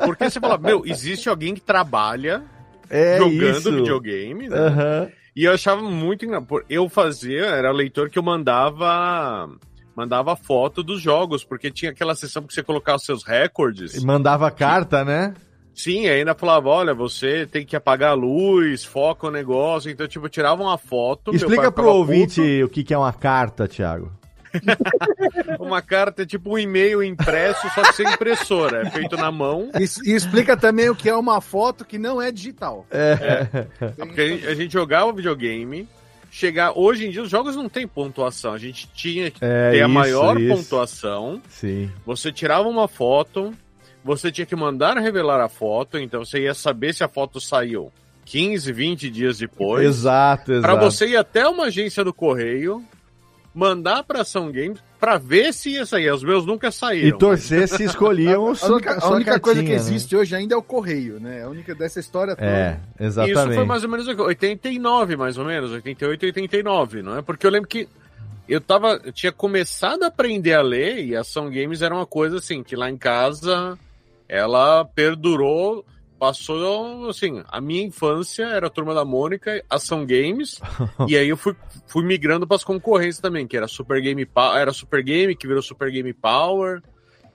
Porque 0.05 0.29
você 0.29 0.39
fala, 0.39 0.59
meu, 0.59 0.85
existe 0.85 1.29
alguém 1.29 1.55
que 1.55 1.63
trabalha 1.63 2.43
é 2.91 3.17
jogando 3.17 3.59
isso. 3.59 3.73
videogame, 3.73 4.49
né? 4.49 4.57
Uhum. 4.57 5.13
E 5.35 5.45
eu 5.45 5.53
achava 5.53 5.83
muito 5.83 6.27
Eu 6.69 6.89
fazia, 6.89 7.47
era 7.47 7.73
leitor 7.73 8.11
que 8.11 8.19
eu 8.19 8.23
mandava 8.23 9.49
mandava 9.97 10.35
foto 10.37 10.83
dos 10.83 11.01
jogos, 11.01 11.45
porque 11.45 11.71
tinha 11.71 11.93
aquela 11.93 12.15
sessão 12.15 12.43
que 12.43 12.53
você 12.53 12.63
colocava 12.63 12.97
os 12.97 13.05
seus 13.05 13.23
recordes. 13.25 13.95
E 13.95 14.05
mandava 14.05 14.51
carta, 14.51 15.05
né? 15.05 15.33
Sim, 15.75 16.07
ainda 16.09 16.35
falava, 16.35 16.69
olha, 16.69 16.95
você 16.95 17.47
tem 17.47 17.67
que 17.67 17.75
apagar 17.75 18.11
a 18.11 18.15
luz, 18.15 18.85
foca 18.85 19.27
o 19.27 19.31
negócio. 19.31 19.91
Então, 19.91 20.07
tipo, 20.07 20.29
tirava 20.29 20.63
uma 20.63 20.79
foto. 20.79 21.35
Explica 21.35 21.73
pro 21.73 21.89
ouvinte 21.89 22.41
puto. 22.41 22.81
o 22.81 22.85
que, 22.85 22.95
é 22.95 22.99
uma 22.99 23.13
carta, 23.13 23.67
Thiago. 23.67 24.13
uma 25.59 25.83
carta 25.83 26.23
é 26.23 26.27
tipo 26.27 26.55
um 26.55 26.59
e-mail 26.59 27.03
impresso, 27.03 27.69
só 27.75 27.83
que 27.83 27.93
sem 27.95 28.07
impressora. 28.09 28.83
É 28.87 28.91
feito 28.91 29.17
na 29.17 29.33
mão. 29.33 29.71
E, 29.75 30.11
e, 30.11 30.15
explica 30.15 30.57
também 30.57 30.89
o 30.89 30.95
que 30.95 31.09
é 31.09 31.17
uma 31.17 31.41
foto 31.41 31.85
que 31.85 31.99
não 31.99 32.23
é 32.23 32.31
digital. 32.31 32.87
É. 32.91 33.49
é. 33.81 33.87
Porque 34.07 34.21
a 34.21 34.29
gente, 34.29 34.47
a 34.47 34.55
gente 34.55 34.73
jogava 34.73 35.13
videogame, 35.13 35.89
chegar. 36.31 36.73
Hoje 36.77 37.07
em 37.07 37.11
dia 37.11 37.23
os 37.23 37.31
jogos 37.31 37.55
não 37.55 37.69
tem 37.69 37.87
pontuação. 37.87 38.53
A 38.53 38.59
gente 38.59 38.89
tinha 38.93 39.31
que 39.31 39.45
é, 39.45 39.71
ter 39.71 39.77
isso, 39.77 39.85
a 39.85 39.89
maior 39.89 40.41
isso. 40.41 40.55
pontuação. 40.55 41.41
Sim. 41.49 41.91
Você 42.05 42.33
tirava 42.33 42.69
uma 42.69 42.89
foto, 42.89 43.53
você 44.05 44.31
tinha 44.31 44.47
que 44.47 44.55
mandar 44.55 44.99
revelar 44.99 45.41
a 45.41 45.49
foto, 45.49 45.99
então 45.99 46.25
você 46.25 46.43
ia 46.43 46.55
saber 46.55 46.93
se 46.93 47.03
a 47.03 47.09
foto 47.09 47.41
saiu 47.41 47.91
15, 48.27 48.71
20 48.71 49.11
dias 49.11 49.39
depois. 49.39 49.87
Exato, 49.87 50.53
exato. 50.53 50.63
Para 50.63 50.85
você 50.85 51.07
ir 51.07 51.17
até 51.17 51.49
uma 51.49 51.65
agência 51.65 52.05
do 52.05 52.13
correio, 52.13 52.85
mandar 53.55 54.03
para 54.05 54.21
Ação 54.21 54.53
Games 54.53 54.79
para 54.99 55.17
ver 55.17 55.53
se 55.53 55.71
ia 55.71 55.87
sair. 55.87 56.11
Os 56.11 56.23
meus 56.23 56.45
nunca 56.45 56.71
saíram. 56.71 57.17
E 57.17 57.19
torcer 57.19 57.69
se 57.69 57.85
escolhiam 57.85 58.47
a, 58.47 58.67
a, 58.67 58.69
única, 58.69 58.99
a 59.01 59.09
única 59.11 59.41
coisa 59.41 59.63
que 59.63 59.71
né? 59.71 59.75
existe 59.75 60.17
hoje 60.17 60.35
ainda 60.35 60.55
é 60.55 60.59
o 60.59 60.63
correio, 60.63 61.21
né? 61.21 61.43
A 61.43 61.49
única 61.49 61.75
dessa 61.75 62.01
história 62.01 62.35
toda. 62.35 62.47
É, 62.47 62.81
exatamente. 62.99 63.39
Isso 63.39 63.55
foi 63.55 63.65
mais 63.65 63.85
ou 63.85 63.91
menos 63.91 64.07
89, 64.07 65.17
mais 65.17 65.39
ou 65.39 65.45
menos, 65.45 65.71
88, 65.71 66.27
89, 66.27 67.03
não 67.03 67.19
é? 67.19 67.23
Porque 67.23 67.47
eu 67.47 67.51
lembro 67.51 67.69
que 67.69 67.89
eu 68.49 68.61
tava, 68.61 69.01
eu 69.05 69.13
tinha 69.13 69.33
começado 69.33 70.03
a 70.03 70.09
aprender 70.09 70.55
a 70.55 70.63
ler 70.63 71.05
e 71.05 71.17
Ação 71.17 71.51
Games 71.51 71.81
era 71.81 71.95
uma 71.95 72.07
coisa 72.07 72.39
assim, 72.39 72.63
que 72.63 72.77
lá 72.77 72.91
em 72.91 72.97
casa 72.97 73.79
ela 74.35 74.85
perdurou, 74.85 75.87
passou, 76.19 77.09
assim, 77.09 77.45
a 77.47 77.61
minha 77.61 77.85
infância 77.85 78.45
era 78.47 78.67
a 78.67 78.71
Turma 78.71 78.93
da 78.93 79.05
Mônica, 79.05 79.63
Ação 79.71 80.05
Games, 80.05 80.61
e 81.07 81.17
aí 81.17 81.29
eu 81.29 81.37
fui, 81.37 81.55
fui 81.87 82.05
migrando 82.05 82.45
para 82.45 82.57
as 82.57 82.65
concorrências 82.65 83.21
também, 83.21 83.47
que 83.47 83.57
era 83.57 83.69
Super 83.69 84.01
Game 84.01 84.29
era 84.57 84.73
Super 84.73 85.05
Game, 85.05 85.37
que 85.37 85.47
virou 85.47 85.63
Super 85.63 85.89
Game 85.89 86.13
Power, 86.13 86.83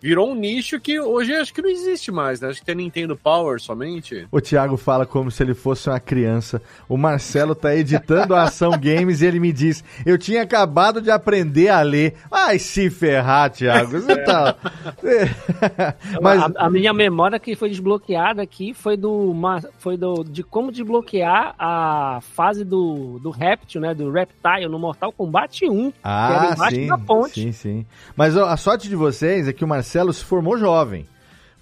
virou 0.01 0.31
um 0.31 0.35
nicho 0.35 0.79
que 0.79 0.99
hoje 0.99 1.33
acho 1.33 1.53
que 1.53 1.61
não 1.61 1.69
existe 1.69 2.11
mais, 2.11 2.39
né? 2.39 2.49
Acho 2.49 2.59
que 2.59 2.65
tem 2.65 2.75
Nintendo 2.75 3.15
Power 3.15 3.59
somente. 3.59 4.27
O 4.31 4.39
Thiago 4.39 4.77
fala 4.77 5.05
como 5.05 5.29
se 5.29 5.43
ele 5.43 5.53
fosse 5.53 5.89
uma 5.89 5.99
criança. 5.99 6.61
O 6.87 6.97
Marcelo 6.97 7.53
tá 7.53 7.75
editando 7.75 8.33
a 8.33 8.43
Ação 8.43 8.71
Games 8.79 9.21
e 9.21 9.25
ele 9.25 9.39
me 9.39 9.51
diz: 9.51 9.83
Eu 10.05 10.17
tinha 10.17 10.41
acabado 10.41 11.01
de 11.01 11.11
aprender 11.11 11.69
a 11.69 11.81
ler. 11.81 12.15
Ai, 12.31 12.59
se 12.59 12.89
ferrar, 12.89 13.51
Thiago. 13.51 13.91
Você 13.91 14.15
tá. 14.23 14.55
Mas... 16.21 16.41
A, 16.41 16.65
a, 16.65 16.69
minha 16.69 16.93
memória 16.93 17.39
que 17.39 17.55
foi 17.55 17.69
desbloqueada 17.69 18.41
aqui 18.41 18.73
foi 18.73 18.95
do. 18.95 19.35
Foi 19.77 19.97
do 19.97 20.23
de 20.23 20.43
como 20.43 20.71
desbloquear 20.71 21.55
a 21.57 22.19
fase 22.21 22.63
do, 22.63 23.19
do 23.19 23.29
Reptil, 23.29 23.81
né? 23.81 23.93
Do 23.93 24.11
Reptile 24.11 24.67
no 24.69 24.79
Mortal 24.79 25.11
Kombat 25.11 25.65
1. 25.65 25.93
Ah, 26.03 26.27
que 26.27 26.33
era 26.33 26.53
embaixo 26.53 26.75
sim, 26.75 26.87
da 26.87 26.97
ponte. 26.97 27.41
Sim, 27.41 27.51
sim. 27.51 27.85
Mas 28.15 28.37
ó, 28.37 28.45
a 28.45 28.57
sorte 28.57 28.87
de 28.87 28.95
vocês 28.95 29.47
é 29.47 29.53
que 29.53 29.63
o 29.63 29.67
Marcelo 29.67 29.88
Marcelo 29.89 30.13
se 30.13 30.23
formou 30.23 30.57
jovem. 30.57 31.07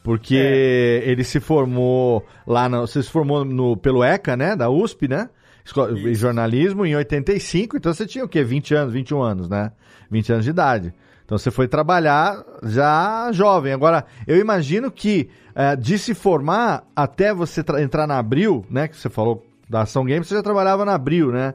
Porque 0.04 0.36
é. 0.36 1.10
ele 1.10 1.24
se 1.24 1.40
formou 1.40 2.26
lá, 2.46 2.68
no, 2.68 2.82
você 2.82 3.02
se 3.02 3.10
formou 3.10 3.44
no, 3.46 3.78
pelo 3.78 4.04
ECA, 4.04 4.36
né? 4.36 4.56
Da 4.56 4.70
USP, 4.70 5.08
né? 5.08 5.30
Escola, 5.66 5.98
jornalismo 6.14 6.86
em 6.86 6.96
85, 6.96 7.76
então 7.76 7.94
você 7.94 8.06
tinha 8.06 8.24
o 8.24 8.28
quê? 8.28 8.42
20 8.42 8.74
anos, 8.74 8.94
21 8.94 9.22
anos, 9.22 9.50
né? 9.50 9.72
20 10.10 10.32
anos 10.32 10.46
de 10.46 10.52
idade. 10.52 10.94
Então 11.26 11.38
você 11.38 11.52
foi 11.52 11.68
trabalhar 11.68 12.42
já 12.64 13.30
jovem. 13.34 13.74
Agora, 13.74 14.06
eu 14.26 14.38
imagino 14.38 14.90
que 14.90 15.30
é, 15.54 15.76
de 15.76 16.00
se 16.00 16.14
formar 16.14 16.86
até 16.96 17.34
você 17.34 17.62
entrar 17.82 18.08
na 18.08 18.18
Abril, 18.18 18.66
né? 18.70 18.88
Que 18.88 18.96
você 18.96 19.10
falou 19.10 19.46
da 19.70 19.82
Ação 19.82 20.06
Games, 20.06 20.28
você 20.28 20.36
já 20.36 20.44
trabalhava 20.44 20.86
na 20.86 20.94
Abril, 20.94 21.32
né? 21.32 21.54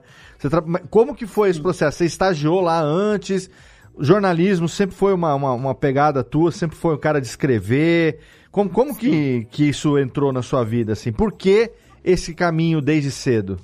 Como 0.90 1.14
que 1.14 1.26
foi 1.26 1.48
esse 1.48 1.60
processo? 1.60 1.98
Você 1.98 2.04
estagiou 2.04 2.60
lá 2.60 2.82
antes? 2.82 3.48
Jornalismo 3.98 4.68
sempre 4.68 4.96
foi 4.96 5.12
uma, 5.12 5.34
uma, 5.34 5.52
uma, 5.52 5.74
pegada 5.74 6.24
tua, 6.24 6.50
sempre 6.50 6.76
foi 6.76 6.94
o 6.94 6.98
cara 6.98 7.20
de 7.20 7.26
escrever. 7.26 8.18
Como, 8.50 8.70
como 8.70 8.96
que, 8.96 9.46
que 9.50 9.68
isso 9.68 9.98
entrou 9.98 10.32
na 10.32 10.42
sua 10.42 10.64
vida? 10.64 10.92
Assim? 10.92 11.12
Por 11.12 11.32
que 11.32 11.70
esse 12.04 12.34
caminho 12.34 12.80
desde 12.80 13.10
cedo? 13.10 13.58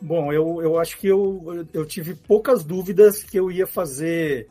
Bom, 0.00 0.32
eu, 0.32 0.62
eu 0.62 0.78
acho 0.78 0.96
que 0.98 1.08
eu, 1.08 1.66
eu 1.72 1.84
tive 1.84 2.14
poucas 2.14 2.64
dúvidas 2.64 3.22
que 3.22 3.38
eu 3.38 3.50
ia 3.50 3.66
fazer 3.66 4.48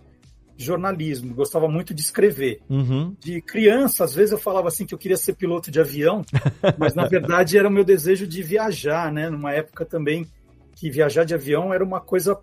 jornalismo, 0.57 1.35
gostava 1.35 1.67
muito 1.67 1.93
de 1.93 2.01
escrever. 2.01 2.59
Uhum. 2.67 3.15
De 3.19 3.41
criança, 3.41 4.03
às 4.03 4.13
vezes 4.13 4.31
eu 4.31 4.37
falava 4.37 4.67
assim 4.67 4.85
que 4.85 4.93
eu 4.93 4.97
queria 4.97 5.15
ser 5.15 5.35
piloto 5.35 5.69
de 5.69 5.79
avião, 5.79 6.23
mas 6.77 6.95
na 6.95 7.05
verdade 7.05 7.57
era 7.57 7.67
o 7.67 7.71
meu 7.71 7.83
desejo 7.83 8.25
de 8.25 8.41
viajar, 8.41 9.11
né? 9.11 9.29
Numa 9.29 9.53
época 9.53 9.85
também 9.85 10.27
que 10.75 10.89
viajar 10.89 11.23
de 11.23 11.33
avião 11.33 11.73
era 11.73 11.83
uma 11.83 12.01
coisa 12.01 12.37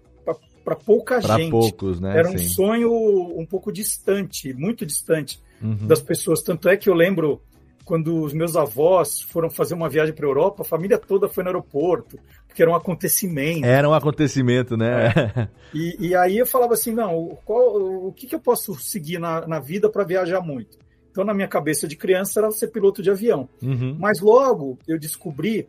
para 0.65 0.75
pouca 0.77 1.21
Pra 1.21 1.37
gente. 1.37 1.51
poucos, 1.51 2.01
né? 2.01 2.19
Era 2.19 2.29
um 2.29 2.39
Sim. 2.39 2.49
sonho 2.49 2.91
um 3.39 3.45
pouco 3.47 3.71
distante, 3.71 4.53
muito 4.55 4.87
distante 4.87 5.39
Uhum. 5.63 5.87
das 5.87 6.01
pessoas. 6.03 6.43
Tanto 6.43 6.69
é 6.69 6.77
que 6.77 6.89
eu 6.91 6.95
lembro 6.95 7.41
quando 7.85 8.23
os 8.23 8.33
meus 8.33 8.57
avós 8.57 9.21
foram 9.21 9.51
fazer 9.51 9.75
uma 9.75 9.89
viagem 9.89 10.15
para 10.15 10.25
a 10.27 10.29
Europa, 10.29 10.63
a 10.63 10.65
família 10.65 10.99
toda 10.99 11.29
foi 11.29 11.45
no 11.45 11.51
aeroporto, 11.51 12.19
porque 12.47 12.63
era 12.63 12.71
um 12.71 12.75
acontecimento. 12.75 13.65
Era 13.65 13.89
um 13.89 13.95
acontecimento, 13.95 14.77
né? 14.77 15.13
E, 15.75 15.97
e 16.09 16.15
aí 16.15 16.39
eu 16.39 16.47
falava 16.47 16.75
assim, 16.75 16.93
não, 16.93 17.17
o, 17.19 17.37
qual, 17.45 18.07
o 18.07 18.13
que, 18.13 18.29
que 18.29 18.35
eu 18.35 18.39
posso 18.41 18.75
seguir 18.77 19.19
na, 19.19 19.45
na 19.47 19.59
vida 19.59 19.91
para 19.91 20.05
viajar 20.05 20.41
muito? 20.41 20.79
Então, 21.11 21.25
na 21.25 21.35
minha 21.35 21.49
cabeça 21.49 21.89
de 21.89 21.97
criança, 21.97 22.39
era 22.41 22.51
ser 22.53 22.69
piloto 22.69 23.03
de 23.03 23.11
avião. 23.11 23.49
Uhum. 23.61 23.97
Mas 23.99 24.21
logo 24.21 24.79
eu 24.87 24.97
descobri, 24.99 25.69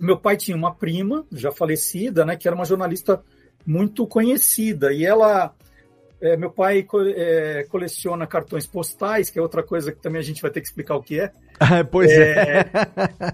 meu 0.00 0.18
pai 0.18 0.36
tinha 0.38 0.56
uma 0.56 0.74
prima, 0.74 1.24
já 1.30 1.52
falecida, 1.52 2.24
né, 2.24 2.34
que 2.36 2.48
era 2.48 2.54
uma 2.56 2.64
jornalista 2.64 3.22
muito 3.66 4.06
conhecida, 4.06 4.92
e 4.92 5.04
ela, 5.04 5.54
é, 6.20 6.36
meu 6.36 6.50
pai 6.50 6.86
é, 7.16 7.66
coleciona 7.68 8.26
cartões 8.26 8.66
postais, 8.66 9.30
que 9.30 9.38
é 9.38 9.42
outra 9.42 9.62
coisa 9.62 9.92
que 9.92 10.00
também 10.00 10.20
a 10.20 10.24
gente 10.24 10.42
vai 10.42 10.50
ter 10.50 10.60
que 10.60 10.66
explicar 10.66 10.96
o 10.96 11.02
que 11.02 11.20
é. 11.20 11.32
pois 11.90 12.10
é. 12.10 12.70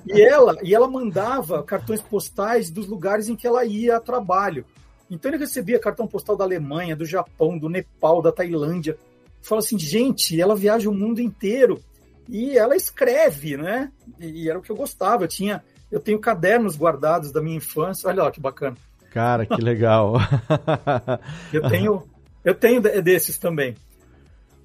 E 0.07 0.21
ela, 0.21 0.57
e 0.63 0.75
ela 0.75 0.89
mandava 0.89 1.63
cartões 1.63 2.01
postais 2.01 2.71
dos 2.71 2.87
lugares 2.87 3.29
em 3.29 3.37
que 3.37 3.47
ela 3.47 3.65
ia 3.65 3.97
a 3.97 4.01
trabalho. 4.01 4.65
Então 5.11 5.31
ele 5.31 5.39
recebia 5.39 5.81
cartão 5.81 6.07
postal 6.07 6.37
da 6.37 6.45
Alemanha, 6.45 6.95
do 6.95 7.05
Japão, 7.05 7.59
do 7.59 7.69
Nepal, 7.69 8.23
da 8.23 8.31
Tailândia. 8.31 8.97
Fala 9.43 9.61
assim, 9.61 9.79
gente, 9.79 10.41
ela 10.41 10.55
viaja 10.55 10.89
o 10.89 10.95
mundo 10.95 11.21
inteiro 11.21 11.83
e 12.29 12.57
ela 12.57 12.77
escreve, 12.77 13.57
né? 13.57 13.91
E 14.21 14.49
era 14.49 14.59
o 14.59 14.63
que 14.63 14.71
eu 14.71 14.77
gostava. 14.77 15.25
Eu 15.25 15.29
tinha, 15.29 15.65
eu 15.91 15.99
tenho 15.99 16.21
cadernos 16.21 16.77
guardados 16.77 17.33
da 17.33 17.43
minha 17.43 17.57
infância. 17.57 18.09
Olha 18.09 18.23
lá 18.23 18.31
que 18.31 18.41
bacana. 18.41 18.77
Cara, 19.11 19.45
que 19.45 19.61
legal. 19.61 20.15
Eu 21.53 21.69
tenho, 21.69 22.03
eu 22.45 22.55
tenho 22.55 22.81
de- 22.81 23.03
desses 23.03 23.37
também. 23.39 23.75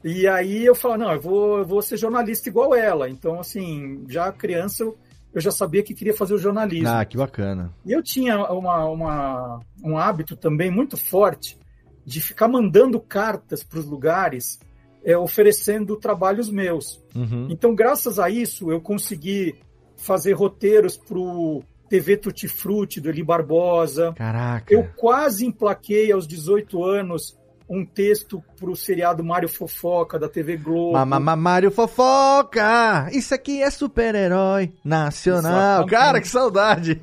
E 0.04 0.28
aí 0.28 0.64
eu 0.66 0.76
falo, 0.76 0.98
não, 0.98 1.12
eu 1.14 1.20
vou, 1.20 1.58
eu 1.60 1.66
vou 1.66 1.82
ser 1.82 1.98
jornalista 1.98 2.48
igual 2.48 2.76
ela. 2.76 3.10
Então, 3.10 3.40
assim, 3.40 4.06
já 4.08 4.32
criança 4.32 4.84
eu, 4.84 4.96
eu 5.34 5.42
já 5.42 5.50
sabia 5.50 5.82
que 5.82 5.96
queria 5.96 6.14
fazer 6.16 6.36
o 6.36 6.38
jornalismo. 6.38 6.88
ah, 6.90 7.04
que 7.04 7.18
bacana. 7.18 7.74
E 7.84 7.92
eu 7.92 8.04
tinha 8.04 8.38
uma, 8.52 8.86
uma- 8.86 9.60
um 9.84 9.98
hábito 9.98 10.36
também 10.36 10.70
muito 10.70 10.96
forte 10.96 11.58
de 12.06 12.22
ficar 12.22 12.48
mandando 12.48 13.00
cartas 13.00 13.64
para 13.64 13.80
os 13.80 13.86
lugares, 13.88 14.60
é, 15.04 15.18
oferecendo 15.18 15.96
trabalhos 15.96 16.52
meus. 16.52 17.02
Uhum. 17.16 17.48
Então, 17.50 17.74
graças 17.74 18.20
a 18.20 18.30
isso, 18.30 18.70
eu 18.72 18.80
consegui 18.80 19.56
fazer 19.98 20.34
roteiros 20.34 20.96
para 20.98 21.18
o 21.18 21.64
TV 21.90 22.18
Tutti 22.18 22.48
Frutti, 22.48 23.00
do 23.00 23.10
Eli 23.10 23.24
Barbosa. 23.24 24.14
Caraca. 24.16 24.74
Eu 24.74 24.88
quase 24.96 25.46
emplaquei 25.46 26.12
aos 26.12 26.28
18 26.28 26.84
anos 26.84 27.38
um 27.68 27.84
texto 27.84 28.44
para 28.60 28.70
o 28.70 28.76
seriado 28.76 29.24
Mário 29.24 29.50
Fofoca, 29.50 30.20
da 30.20 30.30
TV 30.30 30.56
Globo. 30.56 30.94
Mamá 31.04 31.36
Mário 31.36 31.72
Fofoca! 31.72 33.10
Isso 33.12 33.34
aqui 33.34 33.62
é 33.62 33.72
super-herói 33.72 34.72
nacional. 34.84 35.52
Exatamente. 35.52 35.90
Cara, 35.90 36.22
que 36.22 36.28
saudade! 36.28 37.02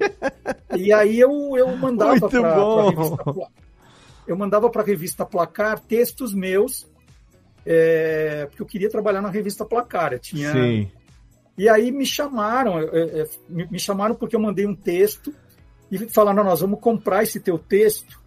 E 0.77 0.93
aí 0.93 1.19
eu, 1.19 1.31
eu 1.57 1.77
mandava 1.77 2.13
Muito 2.13 2.29
para 2.29 2.55
bom. 2.55 2.91
revista 2.91 3.25
Pla- 3.33 3.49
eu 4.27 4.37
mandava 4.37 4.71
para 4.71 4.83
a 4.83 4.85
revista 4.85 5.27
Placar 5.27 5.81
textos 5.81 6.33
meus, 6.33 6.87
é, 7.67 8.47
porque 8.47 8.63
eu 8.63 8.67
queria 8.67 8.89
trabalhar 8.89 9.21
na 9.21 9.31
revista 9.31 9.65
Placar. 9.65 10.13
Eu 10.13 10.19
tinha, 10.21 10.53
Sim. 10.53 10.89
E 11.57 11.69
aí 11.69 11.91
me 11.91 12.07
chamaram, 12.07 12.79
é, 12.79 12.85
é, 12.85 13.29
me 13.49 13.67
me 13.71 13.79
chamaram 13.79 14.15
porque 14.15 14.35
eu 14.35 14.41
mandei 14.41 14.67
um 14.67 14.75
texto 14.75 15.35
e 15.91 15.99
falaram: 16.09 16.39
"Não, 16.39 16.51
nós 16.51 16.61
vamos 16.61 16.81
comprar 16.81 17.23
esse 17.23 17.41
teu 17.41 17.59
texto 17.59 18.21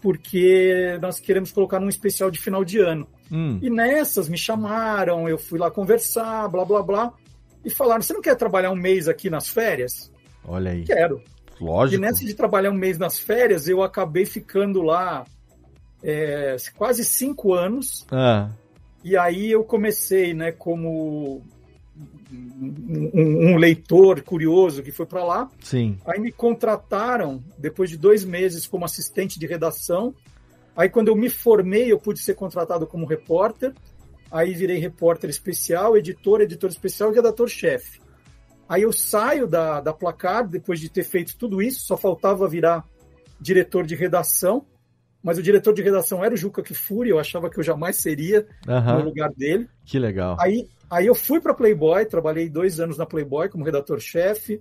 porque 0.00 0.98
nós 1.00 1.20
queremos 1.20 1.52
colocar 1.52 1.78
num 1.78 1.88
especial 1.88 2.30
de 2.30 2.38
final 2.38 2.64
de 2.64 2.78
ano. 2.78 3.06
Hum. 3.30 3.58
E 3.62 3.70
nessas 3.70 4.28
me 4.28 4.36
chamaram, 4.36 5.28
eu 5.28 5.38
fui 5.38 5.58
lá 5.58 5.70
conversar, 5.70 6.48
blá 6.48 6.64
blá 6.64 6.82
blá, 6.82 7.12
e 7.64 7.70
falaram: 7.70 8.02
você 8.02 8.12
não 8.12 8.22
quer 8.22 8.36
trabalhar 8.36 8.70
um 8.70 8.76
mês 8.76 9.08
aqui 9.08 9.28
nas 9.28 9.48
férias? 9.48 10.12
Olha 10.44 10.72
aí. 10.72 10.84
Quero. 10.84 11.22
Lógico. 11.60 12.02
E 12.02 12.04
nessa 12.04 12.24
de 12.24 12.34
trabalhar 12.34 12.70
um 12.70 12.74
mês 12.74 12.98
nas 12.98 13.18
férias, 13.18 13.68
eu 13.68 13.82
acabei 13.82 14.24
ficando 14.24 14.80
lá 14.80 15.24
é, 16.02 16.56
quase 16.76 17.04
cinco 17.04 17.52
anos. 17.52 18.06
Ah, 18.10 18.48
E 19.04 19.16
aí 19.16 19.50
eu 19.50 19.62
comecei, 19.62 20.32
né, 20.32 20.52
como 20.52 21.42
um, 22.32 23.52
um- 23.52 23.56
leitor 23.56 24.22
curioso 24.22 24.82
que 24.82 24.92
foi 24.92 25.06
para 25.06 25.24
lá. 25.24 25.50
sim. 25.60 25.98
Aí 26.06 26.20
me 26.20 26.30
contrataram 26.32 27.42
depois 27.58 27.90
de 27.90 27.96
dois 27.96 28.24
meses 28.24 28.66
como 28.66 28.84
assistente 28.84 29.38
de 29.38 29.46
redação. 29.46 30.14
Aí 30.76 30.88
quando 30.88 31.08
eu 31.08 31.16
me 31.16 31.28
formei, 31.28 31.90
eu 31.92 31.98
pude 31.98 32.20
ser 32.20 32.34
contratado 32.34 32.86
como 32.86 33.06
repórter. 33.06 33.74
Aí 34.30 34.54
virei 34.54 34.78
repórter 34.78 35.28
especial, 35.28 35.96
editor, 35.96 36.40
editor 36.40 36.70
especial 36.70 37.10
e 37.10 37.14
redator-chefe. 37.16 38.00
Aí 38.68 38.82
eu 38.82 38.92
saio 38.92 39.48
da, 39.48 39.80
da 39.80 39.92
Placar 39.92 40.46
depois 40.46 40.78
de 40.78 40.88
ter 40.88 41.02
feito 41.02 41.36
tudo 41.36 41.60
isso, 41.60 41.80
só 41.80 41.96
faltava 41.96 42.48
virar 42.48 42.84
diretor 43.40 43.84
de 43.84 43.96
redação. 43.96 44.64
Mas 45.22 45.36
o 45.36 45.42
diretor 45.42 45.74
de 45.74 45.82
redação 45.82 46.24
era 46.24 46.32
o 46.32 46.36
Juca 46.36 46.62
Kifuri, 46.62 47.10
eu 47.10 47.18
achava 47.18 47.50
que 47.50 47.58
eu 47.58 47.64
jamais 47.64 47.96
seria 47.96 48.46
Aham. 48.66 48.98
no 49.00 49.04
lugar 49.06 49.30
dele. 49.36 49.68
Que 49.84 49.98
legal. 49.98 50.36
Aí, 50.40 50.66
aí 50.90 51.06
eu 51.06 51.14
fui 51.14 51.40
para 51.40 51.54
Playboy, 51.54 52.04
trabalhei 52.06 52.48
dois 52.48 52.80
anos 52.80 52.98
na 52.98 53.06
Playboy 53.06 53.48
como 53.48 53.64
redator-chefe. 53.64 54.60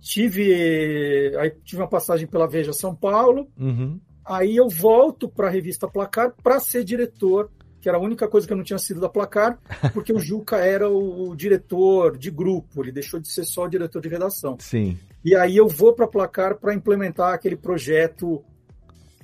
Tive, 0.00 1.34
aí 1.38 1.50
tive 1.64 1.80
uma 1.80 1.88
passagem 1.88 2.26
pela 2.26 2.46
Veja 2.46 2.72
São 2.72 2.94
Paulo. 2.94 3.48
Uhum. 3.58 3.98
Aí 4.24 4.56
eu 4.56 4.68
volto 4.68 5.28
para 5.28 5.48
a 5.48 5.50
revista 5.50 5.88
Placar 5.88 6.34
para 6.42 6.60
ser 6.60 6.84
diretor, 6.84 7.50
que 7.80 7.88
era 7.88 7.98
a 7.98 8.00
única 8.00 8.26
coisa 8.26 8.46
que 8.46 8.52
eu 8.52 8.56
não 8.56 8.64
tinha 8.64 8.78
sido 8.78 9.00
da 9.00 9.08
Placar, 9.08 9.58
porque 9.92 10.12
o 10.12 10.18
Juca 10.18 10.56
era 10.56 10.88
o 10.88 11.34
diretor 11.34 12.16
de 12.16 12.30
grupo, 12.30 12.82
ele 12.82 12.92
deixou 12.92 13.20
de 13.20 13.28
ser 13.28 13.44
só 13.44 13.64
o 13.64 13.68
diretor 13.68 14.00
de 14.00 14.08
redação. 14.08 14.56
Sim. 14.58 14.98
E 15.24 15.34
aí 15.34 15.56
eu 15.56 15.68
vou 15.68 15.92
para 15.92 16.06
Placar 16.06 16.58
para 16.58 16.74
implementar 16.74 17.34
aquele 17.34 17.56
projeto 17.56 18.42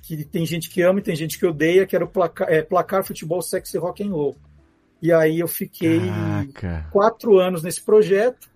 que 0.02 0.24
tem 0.24 0.44
gente 0.44 0.68
que 0.68 0.82
ama 0.82 0.98
e 0.98 1.02
tem 1.02 1.14
gente 1.14 1.38
que 1.38 1.46
odeia, 1.46 1.86
que 1.86 1.94
era 1.94 2.04
o 2.04 2.08
Placar, 2.08 2.48
é, 2.50 2.62
Placar 2.62 3.04
Futebol 3.04 3.40
Sexy 3.40 3.78
Rock 3.78 4.02
and 4.02 4.10
Roll. 4.10 4.36
E 5.02 5.12
aí 5.12 5.40
eu 5.40 5.48
fiquei 5.48 5.98
Caraca. 6.00 6.86
quatro 6.90 7.38
anos 7.38 7.62
nesse 7.62 7.82
projeto. 7.82 8.48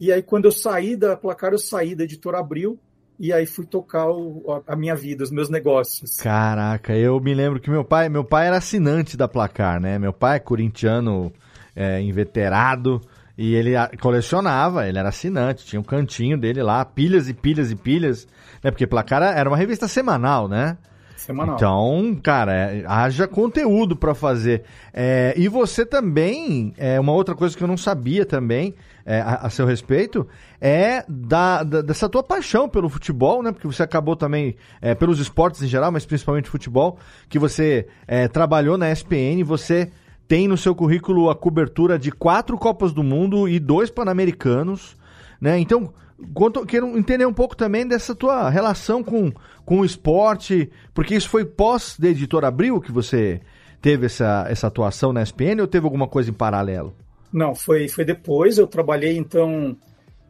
E 0.00 0.12
aí 0.12 0.22
quando 0.22 0.44
eu 0.44 0.52
saí 0.52 0.96
da 0.96 1.16
Placar, 1.16 1.52
eu 1.52 1.58
saí 1.58 1.94
da 1.94 2.04
Editora 2.04 2.38
Abril 2.38 2.78
e 3.18 3.32
aí 3.32 3.46
fui 3.46 3.66
tocar 3.66 4.08
o- 4.10 4.62
a 4.66 4.76
minha 4.76 4.94
vida, 4.94 5.24
os 5.24 5.30
meus 5.30 5.48
negócios. 5.50 6.16
Caraca, 6.18 6.94
eu 6.94 7.18
me 7.20 7.34
lembro 7.34 7.58
que 7.58 7.68
meu 7.70 7.84
pai, 7.84 8.08
meu 8.08 8.22
pai 8.24 8.46
era 8.46 8.58
assinante 8.58 9.16
da 9.16 9.26
Placar, 9.26 9.80
né? 9.80 9.98
Meu 9.98 10.12
pai 10.12 10.36
é 10.36 10.40
corintiano, 10.40 11.32
é, 11.74 12.00
inveterado, 12.00 13.00
e 13.36 13.54
ele 13.54 13.72
colecionava, 14.00 14.86
ele 14.88 14.98
era 14.98 15.08
assinante, 15.08 15.64
tinha 15.66 15.80
um 15.80 15.84
cantinho 15.84 16.38
dele 16.38 16.62
lá, 16.62 16.84
pilhas 16.84 17.28
e 17.28 17.34
pilhas 17.34 17.70
e 17.70 17.76
pilhas, 17.76 18.26
né? 18.62 18.70
Porque 18.70 18.86
Placar 18.86 19.22
era 19.22 19.48
uma 19.50 19.56
revista 19.56 19.88
semanal, 19.88 20.46
né? 20.48 20.76
Semanal. 21.18 21.56
Então, 21.56 22.18
cara, 22.22 22.52
é, 22.52 22.84
haja 22.86 23.26
conteúdo 23.26 23.96
pra 23.96 24.14
fazer. 24.14 24.62
É, 24.92 25.34
e 25.36 25.48
você 25.48 25.84
também, 25.84 26.72
é, 26.78 26.98
uma 26.98 27.12
outra 27.12 27.34
coisa 27.34 27.56
que 27.56 27.62
eu 27.62 27.68
não 27.68 27.76
sabia 27.76 28.24
também, 28.24 28.74
é, 29.04 29.20
a, 29.20 29.34
a 29.46 29.50
seu 29.50 29.66
respeito, 29.66 30.26
é 30.60 31.04
da, 31.08 31.62
da- 31.62 31.82
dessa 31.82 32.08
tua 32.08 32.22
paixão 32.22 32.68
pelo 32.68 32.88
futebol, 32.88 33.42
né? 33.42 33.52
Porque 33.52 33.66
você 33.66 33.82
acabou 33.82 34.14
também, 34.16 34.56
é, 34.80 34.94
pelos 34.94 35.18
esportes 35.18 35.62
em 35.62 35.66
geral, 35.66 35.90
mas 35.90 36.06
principalmente 36.06 36.48
futebol, 36.48 36.98
que 37.28 37.38
você 37.38 37.86
é, 38.06 38.28
trabalhou 38.28 38.78
na 38.78 38.90
SPN, 38.90 39.42
você 39.44 39.90
tem 40.26 40.46
no 40.46 40.56
seu 40.58 40.74
currículo 40.74 41.30
a 41.30 41.34
cobertura 41.34 41.98
de 41.98 42.12
quatro 42.12 42.56
Copas 42.58 42.92
do 42.92 43.02
Mundo 43.02 43.48
e 43.48 43.58
dois 43.58 43.90
Pan-Americanos, 43.90 44.96
né? 45.40 45.58
Então, 45.58 45.92
conto- 46.34 46.64
quero 46.66 46.96
entender 46.98 47.26
um 47.26 47.32
pouco 47.32 47.56
também 47.56 47.86
dessa 47.86 48.14
tua 48.14 48.48
relação 48.50 49.02
com, 49.02 49.32
com 49.64 49.80
o 49.80 49.84
esporte, 49.84 50.70
porque 50.94 51.14
isso 51.14 51.28
foi 51.28 51.44
pós 51.44 51.96
da 51.98 52.08
Editora 52.08 52.48
Abril 52.48 52.80
que 52.80 52.92
você 52.92 53.40
teve 53.80 54.06
essa, 54.06 54.46
essa 54.48 54.66
atuação 54.66 55.12
na 55.12 55.22
SPN 55.22 55.60
ou 55.60 55.66
teve 55.66 55.84
alguma 55.86 56.08
coisa 56.08 56.30
em 56.30 56.34
paralelo? 56.34 56.94
Não, 57.32 57.54
foi, 57.54 57.88
foi 57.88 58.04
depois. 58.04 58.58
Eu 58.58 58.66
trabalhei, 58.66 59.16
então, 59.16 59.76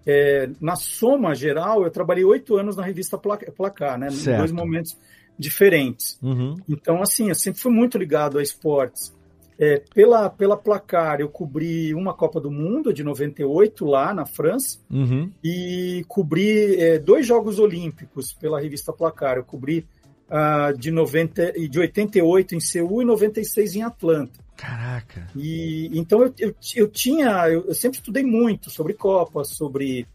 é, 0.07 0.51
na 0.61 0.74
soma 0.77 1.35
geral, 1.35 1.85
eu 1.85 1.90
trabalhei 1.90 2.24
oito 2.24 2.57
anos 2.57 2.77
na 2.77 2.83
revista 2.83 3.16
Pla- 3.16 3.38
Placar, 3.57 3.98
né? 3.98 4.09
Em 4.09 4.11
Certo. 4.11 4.38
dois 4.38 4.53
momentos 4.53 4.98
diferentes. 5.38 6.18
Uhum. 6.22 6.57
Então, 6.68 7.01
assim, 7.01 7.29
eu 7.29 7.35
sempre 7.35 7.61
fui 7.61 7.72
muito 7.72 7.96
ligado 7.96 8.38
a 8.38 8.42
esportes. 8.42 9.16
É, 9.59 9.83
pela, 9.92 10.31
pela 10.31 10.57
Placar, 10.57 11.21
eu 11.21 11.29
cobri 11.29 11.92
uma 11.92 12.14
Copa 12.14 12.40
do 12.40 12.51
Mundo 12.51 12.92
de 12.92 13.03
98 13.03 13.85
lá 13.85 14.14
na 14.14 14.25
França 14.25 14.79
Uhum. 14.88 15.33
e 15.42 16.05
cobri 16.07 16.77
é, 16.81 16.99
dois 16.99 17.27
Jogos 17.27 17.59
Olímpicos 17.59 18.33
pela 18.33 18.61
revista 18.61 18.92
Placar. 18.92 19.37
Eu 19.37 19.44
cobri 19.44 19.85
ah, 20.31 20.73
de, 20.77 20.90
90, 20.90 21.59
e 21.59 21.68
de 21.68 21.79
88 21.81 22.55
em 22.55 22.61
Seul 22.61 23.03
e 23.03 23.05
96 23.05 23.77
em 23.77 23.83
Atlanta. 23.83 24.38
Caraca. 24.57 25.27
E 25.35 25.90
então 25.92 26.23
eu, 26.23 26.35
eu, 26.38 26.55
eu 26.77 26.88
tinha, 26.88 27.49
eu, 27.49 27.66
eu 27.66 27.75
sempre 27.75 27.99
estudei 27.99 28.23
muito 28.23 28.71
sobre 28.71 28.92
Copa, 28.94 29.42
sobre 29.44 30.07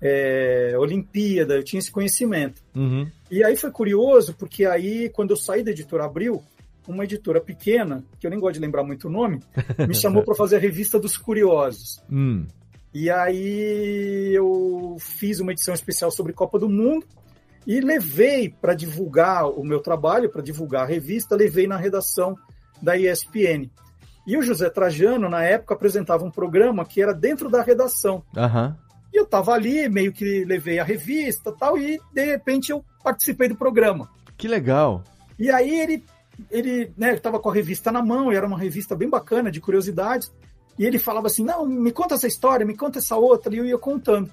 é, 0.00 0.74
Olimpíada, 0.78 1.54
eu 1.54 1.64
tinha 1.64 1.80
esse 1.80 1.90
conhecimento. 1.90 2.62
Uhum. 2.74 3.10
E 3.30 3.42
aí 3.42 3.56
foi 3.56 3.70
curioso, 3.70 4.34
porque 4.34 4.64
aí, 4.64 5.08
quando 5.08 5.30
eu 5.30 5.36
saí 5.36 5.62
da 5.62 5.70
editora 5.70 6.04
Abril, 6.04 6.42
uma 6.92 7.04
editora 7.04 7.40
pequena, 7.40 8.04
que 8.18 8.26
eu 8.26 8.30
nem 8.30 8.38
gosto 8.38 8.54
de 8.54 8.60
lembrar 8.60 8.82
muito 8.82 9.08
o 9.08 9.10
nome, 9.10 9.40
me 9.86 9.94
chamou 9.94 10.22
para 10.22 10.34
fazer 10.34 10.56
a 10.56 10.60
revista 10.60 10.98
dos 10.98 11.16
Curiosos. 11.16 12.02
Hum. 12.10 12.46
E 12.94 13.10
aí 13.10 14.32
eu 14.32 14.96
fiz 14.98 15.38
uma 15.38 15.52
edição 15.52 15.74
especial 15.74 16.10
sobre 16.10 16.32
Copa 16.32 16.58
do 16.58 16.66
Mundo 16.66 17.04
e 17.66 17.78
levei 17.78 18.48
para 18.48 18.72
divulgar 18.72 19.50
o 19.50 19.62
meu 19.62 19.80
trabalho, 19.80 20.30
para 20.30 20.40
divulgar 20.40 20.84
a 20.84 20.86
revista, 20.86 21.36
levei 21.36 21.66
na 21.66 21.76
redação 21.76 22.34
da 22.80 22.96
ESPN. 22.96 23.68
E 24.26 24.36
o 24.36 24.42
José 24.42 24.70
Trajano, 24.70 25.28
na 25.28 25.42
época, 25.42 25.74
apresentava 25.74 26.24
um 26.24 26.30
programa 26.30 26.86
que 26.86 27.02
era 27.02 27.12
dentro 27.12 27.50
da 27.50 27.60
redação. 27.62 28.22
Aham. 28.36 28.76
E 29.12 29.16
eu 29.18 29.24
estava 29.24 29.52
ali, 29.52 29.88
meio 29.88 30.12
que 30.12 30.44
levei 30.44 30.78
a 30.78 30.84
revista 30.84 31.52
tal, 31.52 31.78
e 31.78 31.98
de 32.12 32.24
repente 32.24 32.70
eu 32.70 32.84
participei 33.04 33.48
do 33.48 33.56
programa. 33.56 34.10
Que 34.36 34.48
legal. 34.48 35.04
E 35.38 35.50
aí 35.50 35.80
ele, 35.80 36.04
ele 36.50 36.92
né, 36.96 37.14
estava 37.14 37.38
com 37.38 37.50
a 37.50 37.54
revista 37.54 37.90
na 37.90 38.02
mão, 38.02 38.32
e 38.32 38.36
era 38.36 38.46
uma 38.46 38.58
revista 38.58 38.94
bem 38.94 39.08
bacana, 39.08 39.50
de 39.50 39.60
curiosidades. 39.60 40.32
E 40.78 40.84
ele 40.84 40.98
falava 40.98 41.26
assim: 41.26 41.44
Não, 41.44 41.66
me 41.66 41.92
conta 41.92 42.14
essa 42.14 42.26
história, 42.26 42.66
me 42.66 42.76
conta 42.76 42.98
essa 42.98 43.16
outra, 43.16 43.54
e 43.54 43.58
eu 43.58 43.64
ia 43.64 43.78
contando. 43.78 44.30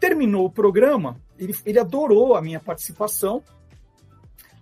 Terminou 0.00 0.46
o 0.46 0.50
programa, 0.50 1.20
ele, 1.38 1.54
ele 1.64 1.78
adorou 1.78 2.34
a 2.34 2.42
minha 2.42 2.60
participação. 2.60 3.42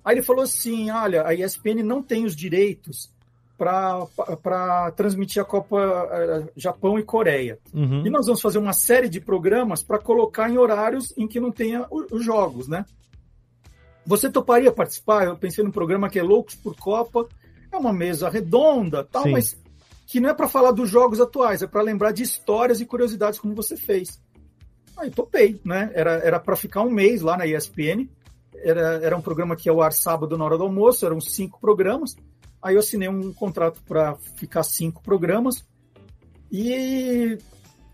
Aí 0.05 0.15
ele 0.15 0.23
falou 0.23 0.43
assim: 0.43 0.91
Olha, 0.91 1.27
a 1.27 1.35
ESPN 1.35 1.83
não 1.83 2.03
tem 2.03 2.25
os 2.25 2.35
direitos 2.35 3.13
para 3.57 4.91
transmitir 4.97 5.41
a 5.41 5.45
Copa 5.45 6.49
Japão 6.57 6.99
e 6.99 7.03
Coreia. 7.05 7.61
Uhum. 7.73 8.05
E 8.05 8.11
nós 8.11 8.27
vamos 8.27 8.41
fazer 8.41 8.59
uma 8.59 8.73
série 8.73 9.09
de 9.09 9.21
programas 9.21 9.85
para 9.85 10.01
colocar 10.01 10.51
em 10.51 10.59
horários 10.59 11.17
em 11.17 11.29
que 11.29 11.39
não 11.39 11.53
tenha 11.53 11.87
os 11.91 12.25
jogos, 12.25 12.67
né? 12.67 12.85
Você 14.07 14.31
toparia 14.31 14.73
participar? 14.73 15.27
Eu 15.27 15.37
pensei 15.37 15.63
num 15.63 15.71
programa 15.71 16.09
que 16.09 16.19
é 16.19 16.23
Loucos 16.23 16.55
por 16.55 16.77
Copa, 16.77 17.29
é 17.71 17.77
uma 17.77 17.93
mesa 17.93 18.29
redonda, 18.29 19.05
tal, 19.05 19.25
Sim. 19.25 19.33
mas 19.33 19.57
que 20.07 20.21
não 20.21 20.29
é 20.29 20.35
para 20.35 20.49
falar 20.49 20.73
dos 20.73 20.91
jogos 20.91 21.21
atuais, 21.21 21.63
é 21.63 21.67
para 21.67 21.81
lembrar 21.83 22.13
de 22.13 22.23
histórias 22.23 22.81
e 22.81 22.87
curiosidades 22.87 23.39
como 23.39 23.55
você 23.55 23.77
fez. 23.77 24.21
Aí 24.97 25.11
topei, 25.11 25.61
né? 25.65 25.91
Era 25.95 26.13
era 26.19 26.39
para 26.39 26.55
ficar 26.55 26.83
um 26.83 26.91
mês 26.91 27.23
lá 27.23 27.37
na 27.37 27.47
ESPN. 27.47 28.09
Era, 28.55 29.01
era 29.03 29.17
um 29.17 29.23
programa 29.23 29.57
que 29.57 29.69
ia 29.69 29.73
ao 29.73 29.81
ar 29.81 29.93
sábado 29.93 30.37
na 30.37 30.45
hora 30.45 30.59
do 30.59 30.65
almoço, 30.65 31.07
eram 31.07 31.21
cinco 31.21 31.59
programas. 31.61 32.15
Aí 32.63 32.75
eu 32.75 32.81
assinei 32.81 33.09
um 33.09 33.33
contrato 33.33 33.81
para 33.89 34.15
ficar 34.37 34.63
cinco 34.63 35.03
programas. 35.03 35.65
E 36.51 37.39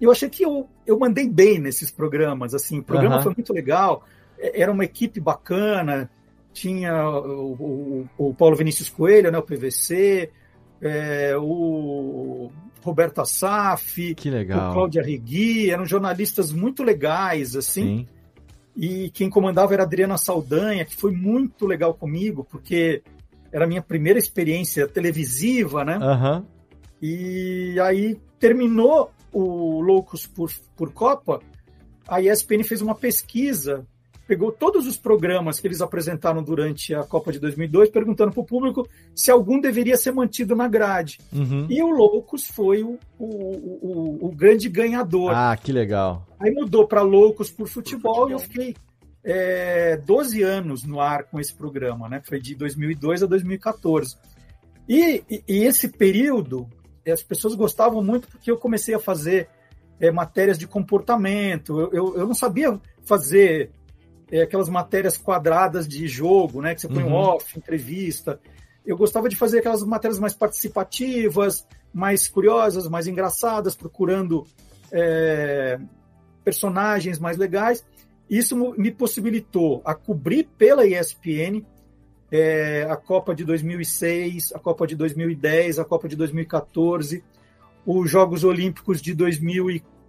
eu 0.01 0.11
achei 0.11 0.29
que 0.29 0.45
eu, 0.45 0.69
eu 0.85 0.99
mandei 0.99 1.29
bem 1.29 1.59
nesses 1.59 1.91
programas. 1.91 2.53
Assim, 2.53 2.81
o 2.81 2.85
programa 2.85 3.17
Aham. 3.17 3.23
foi 3.23 3.35
muito 3.35 3.53
legal. 3.53 4.05
Era 4.41 4.71
uma 4.73 4.85
equipe 4.85 5.21
bacana. 5.21 6.11
Tinha 6.53 7.09
o, 7.09 7.53
o- 7.53 8.29
o 8.31 8.35
Paulo 8.35 8.57
Vinícius 8.57 8.89
Coelho, 8.89 9.31
né, 9.31 9.39
o 9.39 9.43
PVC, 9.43 10.31
é, 10.81 11.35
o 11.39 12.51
Roberto 12.83 13.21
Assaf, 13.21 14.15
Que 14.15 14.29
o 14.29 14.33
legal. 14.33 14.73
Cláudio 14.73 15.01
Arregui, 15.01 15.71
eram 15.71 15.85
jornalistas 15.87 16.53
muito 16.53 16.83
legais, 16.83 17.55
assim. 17.55 17.99
Sim. 17.99 18.09
E 18.77 19.11
quem 19.11 19.29
comandava 19.29 19.75
era 19.75 19.83
a 19.83 19.87
Adriana 19.87 20.17
Saldanha, 20.17 20.85
que 20.85 20.95
foi 20.97 21.13
muito 21.13 21.67
legal 21.67 21.93
comigo, 21.95 22.45
porque 22.49 23.03
era 23.53 23.65
a 23.65 23.69
minha 23.69 23.83
primeira 23.83 24.19
experiência 24.19 24.87
televisiva, 24.87 25.85
né? 25.85 25.99
Aham. 26.01 26.47
E 27.03 27.77
aí 27.81 28.17
terminou 28.39 29.11
o 29.33 29.81
Loucos 29.81 30.27
por, 30.27 30.51
por 30.77 30.93
Copa, 30.93 31.41
a 32.07 32.21
ESPN 32.21 32.63
fez 32.65 32.81
uma 32.81 32.95
pesquisa, 32.95 33.87
pegou 34.29 34.53
todos 34.53 34.87
os 34.87 34.99
programas 34.99 35.59
que 35.59 35.67
eles 35.67 35.81
apresentaram 35.81 36.43
durante 36.43 36.95
a 36.95 37.03
Copa 37.03 37.33
de 37.33 37.39
2002, 37.41 37.89
perguntando 37.89 38.31
para 38.31 38.41
o 38.43 38.45
público 38.45 38.87
se 39.15 39.31
algum 39.31 39.59
deveria 39.59 39.97
ser 39.97 40.13
mantido 40.13 40.55
na 40.55 40.69
grade. 40.69 41.19
Uhum. 41.33 41.67
E 41.71 41.83
o 41.83 41.89
Loucos 41.89 42.47
foi 42.47 42.83
o, 42.83 42.99
o, 43.19 43.27
o, 43.27 44.27
o 44.27 44.29
grande 44.31 44.69
ganhador. 44.69 45.33
Ah, 45.35 45.57
que 45.57 45.73
legal. 45.73 46.27
Aí 46.39 46.53
mudou 46.53 46.87
para 46.87 47.01
Loucos 47.01 47.51
por 47.51 47.67
futebol, 47.67 48.29
e 48.29 48.35
eu 48.35 48.39
fiquei 48.39 48.77
é, 49.25 49.97
12 49.97 50.43
anos 50.43 50.85
no 50.85 51.01
ar 51.01 51.25
com 51.25 51.41
esse 51.41 51.55
programa, 51.55 52.07
né? 52.07 52.21
Foi 52.23 52.39
de 52.39 52.55
2002 52.55 53.23
a 53.23 53.27
2014. 53.27 54.15
E, 54.87 55.25
e- 55.31 55.43
e 55.49 55.65
esse 55.65 55.89
período, 55.89 56.69
as 57.11 57.23
pessoas 57.23 57.55
gostavam 57.55 58.05
muito 58.05 58.29
porque 58.29 58.51
eu 58.51 58.59
comecei 58.59 58.95
a 58.95 58.99
fazer 58.99 59.49
é, 59.99 60.11
matérias 60.11 60.59
de 60.59 60.67
comportamento. 60.67 61.81
Eu, 61.81 61.91
eu, 61.93 62.17
eu 62.19 62.27
não 62.27 62.35
sabia 62.35 62.79
fazer 63.05 63.71
é, 64.31 64.43
aquelas 64.43 64.69
matérias 64.69 65.17
quadradas 65.17 65.87
de 65.89 66.07
jogo, 66.07 66.61
né? 66.61 66.75
Que 66.75 66.81
você 66.83 66.89
põe 66.89 67.03
um 67.03 67.09
Uhum. 67.09 67.15
off, 67.15 67.59
entrevista. 67.59 68.41
Eu 68.85 68.97
gostava 68.97 69.29
de 69.29 69.37
fazer 69.37 69.59
aquelas 69.59 69.83
matérias 69.83 70.19
mais 70.19 70.35
participativas, 70.35 71.67
mais 71.93 72.29
curiosas, 72.29 72.89
mais 72.89 73.07
engraçadas, 73.07 73.75
procurando 73.75 74.47
é, 74.91 75.79
personagens 76.45 77.19
mais 77.19 77.37
legais. 77.37 77.85
Isso 78.29 78.57
me 78.77 78.91
possibilitou 78.91 79.81
a 79.85 79.95
cobrir 79.95 80.49
pela 80.59 80.87
ESPN 80.87 81.65
é, 82.31 82.87
a 82.89 82.97
Copa 82.97 83.35
de 83.35 83.45
2006, 83.45 84.53
a 84.55 84.59
Copa 84.59 84.87
de 84.87 84.95
2010, 84.95 85.79
a 85.79 85.85
Copa 85.85 86.09
de 86.09 86.17
2014, 86.17 87.25
os 87.87 88.11
Jogos 88.11 88.45
Olímpicos 88.45 89.01
de 89.01 89.15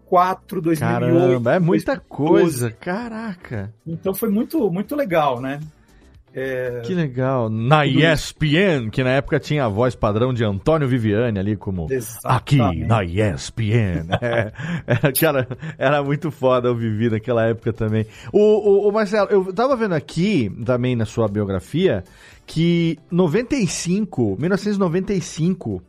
2004, 0.10 0.62
2008. 0.62 0.80
Caramba, 0.80 1.54
é 1.54 1.60
muita 1.60 1.96
2012. 1.96 2.08
coisa. 2.10 2.72
Caraca. 2.72 3.74
Então 3.86 4.14
foi 4.14 4.30
muito, 4.30 4.70
muito 4.72 4.96
legal, 4.96 5.40
né? 5.40 5.60
É, 6.34 6.82
Que 6.86 6.94
legal. 6.94 7.50
Na 7.50 7.84
Tudo 7.84 8.00
ESPN, 8.00 8.90
que 8.92 9.04
na 9.04 9.12
época 9.12 9.40
tinha 9.40 9.66
a 9.66 9.68
voz 9.68 9.96
padrão 9.96 10.32
de 10.32 10.44
Antônio 10.44 10.88
Viviane 10.88 11.40
ali 11.40 11.56
como 11.56 11.86
aqui 12.24 12.56
Exatamente. 12.56 12.86
na 12.86 13.04
ESPN. 13.04 14.08
É, 14.22 14.52
era, 14.86 15.14
cara, 15.14 15.48
era 15.78 16.04
muito 16.04 16.30
foda 16.30 16.68
eu 16.68 16.76
vivi 16.76 17.10
naquela 17.10 17.48
época 17.48 17.74
também. 17.74 18.06
O, 18.32 18.40
o, 18.40 18.90
o 18.90 18.92
Marcelo, 18.92 19.28
eu 19.30 19.54
tava 19.54 19.76
vendo 19.76 19.94
aqui 19.94 20.52
também 20.66 20.96
na 20.96 21.06
sua 21.06 21.28
biografia 21.28 22.04
que 22.46 22.98
95, 23.12 24.38
1995 24.40 25.82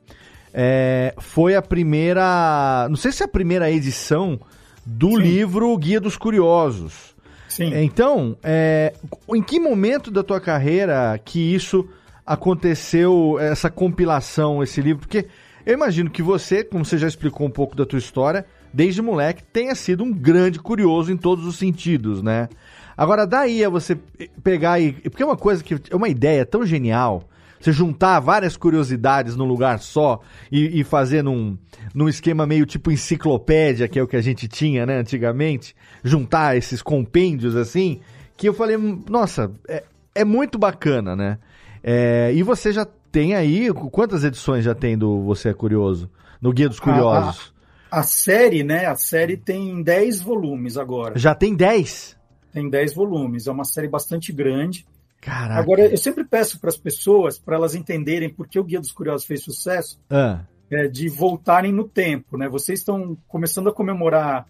é, 0.52 1.14
foi 1.18 1.54
a 1.54 1.62
primeira, 1.62 2.86
não 2.88 2.96
sei 2.96 3.12
se 3.12 3.22
é 3.22 3.26
a 3.26 3.28
primeira 3.28 3.70
edição 3.70 4.40
do 4.84 5.16
livro 5.16 5.76
Guia 5.76 6.00
dos 6.00 6.16
Curiosos. 6.16 7.14
Sim. 7.48 7.72
Então, 7.74 8.36
é, 8.42 8.94
em 9.34 9.42
que 9.42 9.58
momento 9.58 10.10
da 10.10 10.22
tua 10.22 10.40
carreira 10.40 11.20
que 11.24 11.54
isso 11.54 11.88
aconteceu, 12.24 13.38
essa 13.40 13.68
compilação, 13.68 14.62
esse 14.62 14.80
livro? 14.80 15.00
Porque 15.00 15.26
eu 15.66 15.74
imagino 15.74 16.08
que 16.08 16.22
você, 16.22 16.62
como 16.64 16.84
você 16.84 16.96
já 16.96 17.08
explicou 17.08 17.46
um 17.46 17.50
pouco 17.50 17.76
da 17.76 17.84
tua 17.84 17.98
história, 17.98 18.46
desde 18.72 19.02
moleque, 19.02 19.42
tenha 19.42 19.74
sido 19.74 20.04
um 20.04 20.12
grande 20.12 20.58
curioso 20.58 21.12
em 21.12 21.16
todos 21.16 21.44
os 21.44 21.56
sentidos, 21.56 22.22
né? 22.22 22.48
Agora, 22.96 23.26
daí 23.26 23.64
a 23.64 23.68
você 23.68 23.96
pegar 24.42 24.78
e. 24.78 24.92
Porque 24.92 25.22
é 25.22 25.26
uma 25.26 25.36
coisa 25.36 25.64
que. 25.64 25.74
É 25.90 25.96
uma 25.96 26.08
ideia 26.08 26.44
tão 26.44 26.64
genial. 26.66 27.24
Você 27.60 27.72
juntar 27.72 28.18
várias 28.20 28.56
curiosidades 28.56 29.36
num 29.36 29.44
lugar 29.44 29.78
só 29.80 30.20
e, 30.50 30.80
e 30.80 30.84
fazer 30.84 31.22
num, 31.22 31.58
num 31.94 32.08
esquema 32.08 32.46
meio 32.46 32.64
tipo 32.64 32.90
enciclopédia, 32.90 33.86
que 33.86 33.98
é 33.98 34.02
o 34.02 34.08
que 34.08 34.16
a 34.16 34.22
gente 34.22 34.48
tinha, 34.48 34.86
né, 34.86 34.98
antigamente. 34.98 35.76
Juntar 36.02 36.56
esses 36.56 36.80
compêndios 36.80 37.54
assim, 37.54 38.00
que 38.34 38.48
eu 38.48 38.54
falei, 38.54 38.78
nossa, 39.08 39.52
é, 39.68 39.84
é 40.14 40.24
muito 40.24 40.58
bacana, 40.58 41.14
né? 41.14 41.38
É, 41.82 42.32
e 42.34 42.42
você 42.42 42.72
já 42.72 42.86
tem 43.12 43.34
aí. 43.34 43.72
Quantas 43.72 44.24
edições 44.24 44.64
já 44.64 44.74
tem 44.74 44.96
do 44.96 45.22
Você 45.24 45.50
é 45.50 45.54
Curioso? 45.54 46.10
No 46.40 46.52
Guia 46.52 46.68
dos 46.68 46.80
Curiosos? 46.80 47.52
A, 47.90 48.00
a 48.00 48.02
série, 48.02 48.64
né? 48.64 48.86
A 48.86 48.96
série 48.96 49.36
tem 49.36 49.82
10 49.82 50.20
volumes 50.20 50.76
agora. 50.76 51.18
Já 51.18 51.34
tem 51.34 51.54
10? 51.54 52.16
Tem 52.52 52.68
10 52.68 52.94
volumes. 52.94 53.46
É 53.46 53.52
uma 53.52 53.64
série 53.64 53.88
bastante 53.88 54.32
grande. 54.32 54.86
Caraca. 55.20 55.60
Agora, 55.60 55.86
eu 55.86 55.98
sempre 55.98 56.24
peço 56.24 56.58
para 56.58 56.70
as 56.70 56.76
pessoas, 56.76 57.38
para 57.38 57.56
elas 57.56 57.74
entenderem 57.74 58.30
por 58.30 58.48
que 58.48 58.58
o 58.58 58.64
Guia 58.64 58.80
dos 58.80 58.92
Curiosos 58.92 59.26
fez 59.26 59.42
sucesso, 59.42 60.00
Ah, 60.08 60.44
é, 60.70 60.86
de 60.86 61.08
voltarem 61.08 61.72
no 61.72 61.84
tempo, 61.84 62.38
né? 62.38 62.48
Vocês 62.48 62.78
estão 62.78 63.18
começando 63.26 63.68
a 63.68 63.72
comemorar 63.72 64.46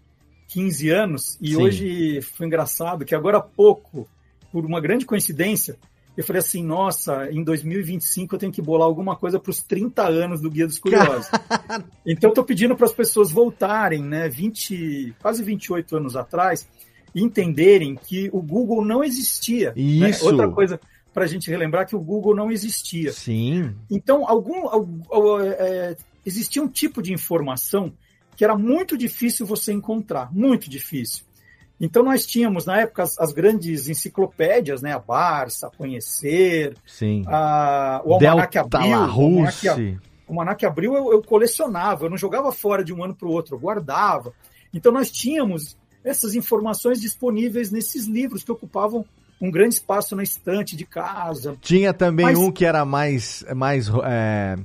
15 0.48 0.90
anos 0.90 1.38
e 1.40 1.54
Sim. 1.54 1.56
hoje 1.56 2.22
foi 2.22 2.46
engraçado 2.46 3.04
que 3.04 3.14
agora 3.14 3.38
há 3.38 3.42
pouco, 3.42 4.06
por 4.52 4.66
uma 4.66 4.80
grande 4.80 5.06
coincidência, 5.06 5.76
eu 6.16 6.24
falei 6.24 6.40
assim, 6.40 6.62
nossa, 6.62 7.30
em 7.30 7.42
2025 7.42 8.34
eu 8.34 8.38
tenho 8.38 8.52
que 8.52 8.60
bolar 8.60 8.86
alguma 8.86 9.16
coisa 9.16 9.38
para 9.38 9.50
os 9.50 9.62
30 9.62 10.02
anos 10.02 10.40
do 10.40 10.50
Guia 10.50 10.66
dos 10.66 10.78
Curiosos. 10.78 11.30
então 12.04 12.30
estou 12.30 12.44
pedindo 12.44 12.76
para 12.76 12.86
as 12.86 12.92
pessoas 12.92 13.30
voltarem, 13.30 14.02
né, 14.02 14.28
20, 14.28 15.14
quase 15.22 15.42
28 15.42 15.96
anos 15.96 16.16
atrás, 16.16 16.68
entenderem 17.14 17.94
que 17.96 18.28
o 18.32 18.40
Google 18.42 18.84
não 18.84 19.02
existia. 19.04 19.72
né? 19.76 20.10
Isso. 20.10 20.24
Outra 20.26 20.48
coisa 20.48 20.80
para 21.12 21.24
a 21.24 21.26
gente 21.26 21.50
relembrar 21.50 21.86
que 21.86 21.96
o 21.96 22.00
Google 22.00 22.34
não 22.36 22.50
existia. 22.50 23.12
sim. 23.12 23.74
Então, 23.90 24.28
algum, 24.28 24.68
algum- 24.68 25.40
é, 25.42 25.96
existia 26.24 26.62
um 26.62 26.68
tipo 26.68 27.02
de 27.02 27.12
informação 27.12 27.92
que 28.36 28.44
era 28.44 28.56
muito 28.56 28.96
difícil 28.96 29.44
você 29.44 29.72
encontrar, 29.72 30.32
muito 30.32 30.70
difícil. 30.70 31.24
Então 31.82 32.02
nós 32.02 32.26
tínhamos 32.26 32.66
na 32.66 32.80
época 32.80 33.02
as, 33.02 33.18
as 33.18 33.32
grandes 33.32 33.88
enciclopédias, 33.88 34.82
né? 34.82 34.92
A 34.92 34.98
Barça, 34.98 35.66
a 35.66 35.70
Conhecer, 35.70 36.74
Sim. 36.86 37.24
a, 37.26 38.02
o 38.04 38.14
Almanac 38.14 38.52
Delta 38.54 38.78
Abril. 38.78 38.90
o 38.92 39.02
Almanac, 39.02 39.68
o 39.68 39.98
Almanac 40.28 40.66
Abril 40.66 40.94
eu, 40.94 41.12
eu 41.12 41.22
colecionava, 41.22 42.04
eu 42.04 42.10
não 42.10 42.18
jogava 42.18 42.52
fora 42.52 42.84
de 42.84 42.92
um 42.92 43.02
ano 43.02 43.14
para 43.14 43.26
o 43.26 43.30
outro, 43.32 43.54
eu 43.54 43.58
guardava. 43.58 44.32
Então 44.74 44.92
nós 44.92 45.10
tínhamos 45.10 45.76
essas 46.04 46.34
informações 46.34 47.00
disponíveis 47.00 47.70
nesses 47.70 48.06
livros 48.06 48.42
que 48.42 48.52
ocupavam 48.52 49.04
um 49.40 49.50
grande 49.50 49.74
espaço 49.74 50.14
na 50.14 50.22
estante 50.22 50.76
de 50.76 50.84
casa. 50.84 51.56
Tinha 51.60 51.92
também 51.94 52.26
Mas- 52.26 52.38
um 52.38 52.50
que 52.52 52.64
era 52.64 52.84
mais, 52.84 53.44
mais 53.54 53.90
é, 54.04 54.56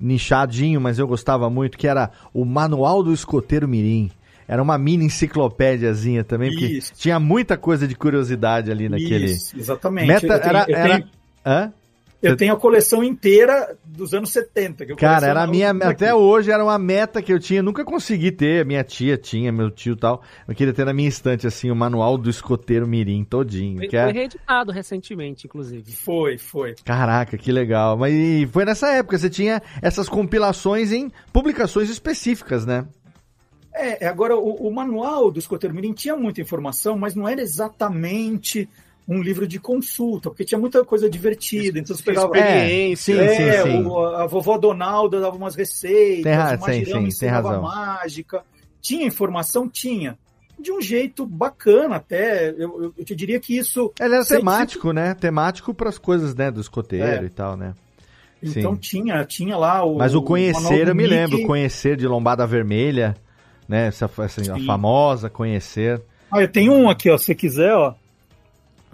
nichadinho, 0.00 0.80
mas 0.80 0.98
eu 0.98 1.06
gostava 1.06 1.48
muito, 1.50 1.76
que 1.78 1.86
era 1.86 2.10
o 2.32 2.44
Manual 2.44 3.02
do 3.02 3.12
Escoteiro 3.12 3.68
Mirim. 3.68 4.10
Era 4.46 4.62
uma 4.62 4.76
mini 4.76 5.06
enciclopédiazinha 5.06 6.22
também, 6.22 6.50
porque 6.50 6.66
Isso. 6.66 6.92
tinha 6.96 7.18
muita 7.18 7.56
coisa 7.56 7.88
de 7.88 7.94
curiosidade 7.94 8.70
ali 8.70 8.88
naquele. 8.90 9.26
Isso, 9.32 9.56
exatamente. 9.58 10.06
Meta 10.06 10.26
Eu 10.26 10.38
tenho- 10.40 10.42
era, 10.50 10.66
eu 10.68 10.76
era... 10.76 10.94
tenho- 10.98 11.10
Hã? 11.46 11.72
Eu 12.28 12.36
tenho 12.36 12.52
a 12.54 12.56
coleção 12.56 13.02
inteira 13.04 13.76
dos 13.84 14.14
anos 14.14 14.30
70. 14.30 14.86
Que 14.86 14.92
eu 14.92 14.96
Cara, 14.96 15.26
era 15.26 15.42
a 15.42 15.46
minha. 15.46 15.70
Até 15.70 16.06
aqui. 16.08 16.14
hoje 16.14 16.50
era 16.50 16.62
uma 16.64 16.78
meta 16.78 17.20
que 17.22 17.32
eu 17.32 17.38
tinha. 17.38 17.62
Nunca 17.62 17.84
consegui 17.84 18.32
ter. 18.32 18.64
Minha 18.64 18.82
tia 18.82 19.16
tinha, 19.16 19.52
meu 19.52 19.70
tio 19.70 19.92
e 19.94 19.96
tal. 19.96 20.22
Eu 20.48 20.54
queria 20.54 20.72
ter 20.72 20.84
na 20.84 20.92
minha 20.92 21.08
estante, 21.08 21.46
assim, 21.46 21.70
o 21.70 21.76
manual 21.76 22.16
do 22.16 22.30
escoteiro 22.30 22.86
Mirim 22.86 23.24
todinho. 23.24 23.78
Foi, 23.78 23.88
que 23.88 23.96
é- 23.96 24.04
foi 24.04 24.12
reeditado 24.12 24.72
recentemente, 24.72 25.46
inclusive. 25.46 25.92
Foi, 25.92 26.38
foi. 26.38 26.74
Caraca, 26.84 27.36
que 27.36 27.52
legal. 27.52 27.96
Mas 27.96 28.12
e 28.14 28.48
foi 28.52 28.64
nessa 28.64 28.88
época, 28.92 29.18
você 29.18 29.28
tinha 29.30 29.62
essas 29.82 30.08
compilações 30.08 30.92
em 30.92 31.10
publicações 31.32 31.90
específicas, 31.90 32.64
né? 32.64 32.86
É, 33.76 34.06
agora, 34.06 34.36
o, 34.36 34.68
o 34.68 34.72
manual 34.72 35.32
do 35.32 35.38
escoteiro 35.40 35.74
mirim 35.74 35.92
tinha 35.92 36.16
muita 36.16 36.40
informação, 36.40 36.96
mas 36.96 37.14
não 37.16 37.28
era 37.28 37.42
exatamente 37.42 38.68
um 39.06 39.20
livro 39.22 39.46
de 39.46 39.58
consulta, 39.58 40.30
porque 40.30 40.44
tinha 40.44 40.58
muita 40.58 40.84
coisa 40.84 41.08
divertida. 41.10 41.78
Então 41.78 41.94
você 41.94 42.02
pegava. 42.02 42.26
Experiência. 42.36 43.12
É, 43.20 43.28
sim, 43.36 43.42
É, 43.42 43.62
sim, 43.62 43.70
sim. 43.70 43.86
o- 43.86 43.98
a 44.06 44.26
vovó 44.26 44.56
Donalda 44.56 45.20
dava 45.20 45.36
umas 45.36 45.54
receitas, 45.54 46.22
Tem 46.24 46.32
o 46.56 46.60
Magirão 46.60 47.10
sim, 47.10 47.18
tem 47.20 47.28
razão. 47.28 47.62
mágica. 47.62 48.42
Tinha 48.80 49.06
informação? 49.06 49.68
Tinha. 49.68 50.16
De 50.58 50.70
um 50.72 50.80
jeito 50.80 51.26
bacana, 51.26 51.96
até. 51.96 52.50
Eu, 52.50 52.92
eu- 52.96 53.04
te 53.04 53.14
diria 53.14 53.40
que 53.40 53.56
isso. 53.58 53.92
Ele 54.00 54.14
era 54.14 54.24
sempre- 54.24 54.38
temático, 54.40 54.92
né? 54.92 55.12
Temático 55.14 55.74
para 55.74 55.88
as 55.88 55.98
coisas, 55.98 56.34
né? 56.34 56.50
Do 56.50 56.60
escoteiro 56.60 57.24
É. 57.24 57.24
e 57.24 57.28
tal, 57.30 57.56
né? 57.56 57.74
Então 58.42 58.74
Sim. 58.74 58.78
tinha, 58.80 59.24
tinha 59.24 59.56
lá 59.56 59.84
o. 59.84 59.96
Mas 59.96 60.14
o 60.14 60.22
conhecer, 60.22 60.84
do 60.84 60.90
eu 60.90 60.94
me 60.94 61.02
Mickey. 61.04 61.14
lembro. 61.14 61.42
Conhecer 61.46 61.96
de 61.96 62.06
Lombada 62.06 62.46
Vermelha, 62.46 63.16
né? 63.68 63.86
Essa, 63.88 64.08
essa 64.18 64.54
a 64.54 64.58
famosa 64.60 65.28
conhecer. 65.30 66.00
Ah, 66.30 66.40
eu 66.42 66.48
tenho 66.48 66.72
um 66.72 66.88
aqui, 66.90 67.10
ó. 67.10 67.16
Se 67.18 67.24
você 67.26 67.34
quiser, 67.34 67.72
ó. 67.74 67.94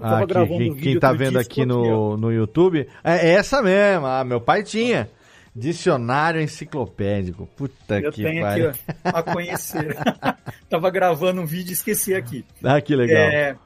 Eu 0.00 0.10
tava 0.10 0.14
Ah, 0.16 0.18
aqui, 0.24 0.26
gravando 0.32 0.76
quem, 0.76 0.96
um 0.96 1.00
tá 1.00 1.08
outro 1.10 1.24
vendo 1.24 1.38
aqui 1.38 1.66
no, 1.66 2.16
no 2.16 2.32
YouTube, 2.32 2.88
é 3.04 3.30
essa 3.32 3.62
mesmo. 3.62 4.06
Ah, 4.06 4.24
meu 4.24 4.40
pai 4.40 4.62
tinha. 4.62 5.08
Dicionário 5.54 6.40
enciclopédico. 6.40 7.46
Puta 7.56 8.00
Eu 8.00 8.12
que 8.12 8.22
tenho 8.22 8.42
pariu. 8.42 8.70
aqui 8.70 8.80
ó, 9.04 9.08
a 9.18 9.22
conhecer. 9.22 9.96
Tava 10.70 10.88
gravando 10.90 11.40
um 11.42 11.46
vídeo 11.46 11.70
e 11.70 11.74
esqueci 11.74 12.14
aqui. 12.14 12.44
Ah, 12.62 12.80
que 12.80 12.94
legal. 12.94 13.16
É, 13.18 13.56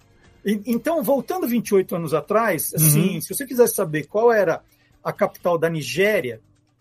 então, 0.67 1.03
voltando 1.03 1.47
28 1.47 1.95
anos 1.97 2.15
atrás, 2.15 2.73
Uhum. 2.73 2.77
assim, 2.77 3.21
se 3.21 3.35
você 3.35 3.47
quisesse 3.47 3.75
saber 3.75 4.05
qual 4.07 4.33
era 4.33 4.61
a 5.03 5.13
capital 5.13 5.57
da 5.59 5.69
Nigéria, 5.69 6.41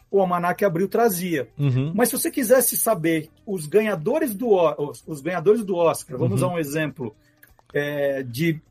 o 0.10 0.20
Almanac 0.22 0.64
Abril 0.64 0.88
trazia. 0.88 1.48
Uhum. 1.60 1.92
Mas 1.94 2.10
se 2.10 2.18
você 2.18 2.32
quisesse 2.32 2.78
saber 2.78 3.30
os 3.46 3.66
ganhadores 3.66 4.34
do, 4.34 4.50
os, 4.82 5.04
os 5.06 5.22
ganhadores 5.22 5.64
do 5.66 5.76
Oscar, 5.76 6.18
vamos 6.18 6.42
Uhum. 6.42 6.48
usar 6.48 6.56
um 6.56 6.60
exemplo 6.60 7.14
é, 7.74 8.24
de 8.24 8.62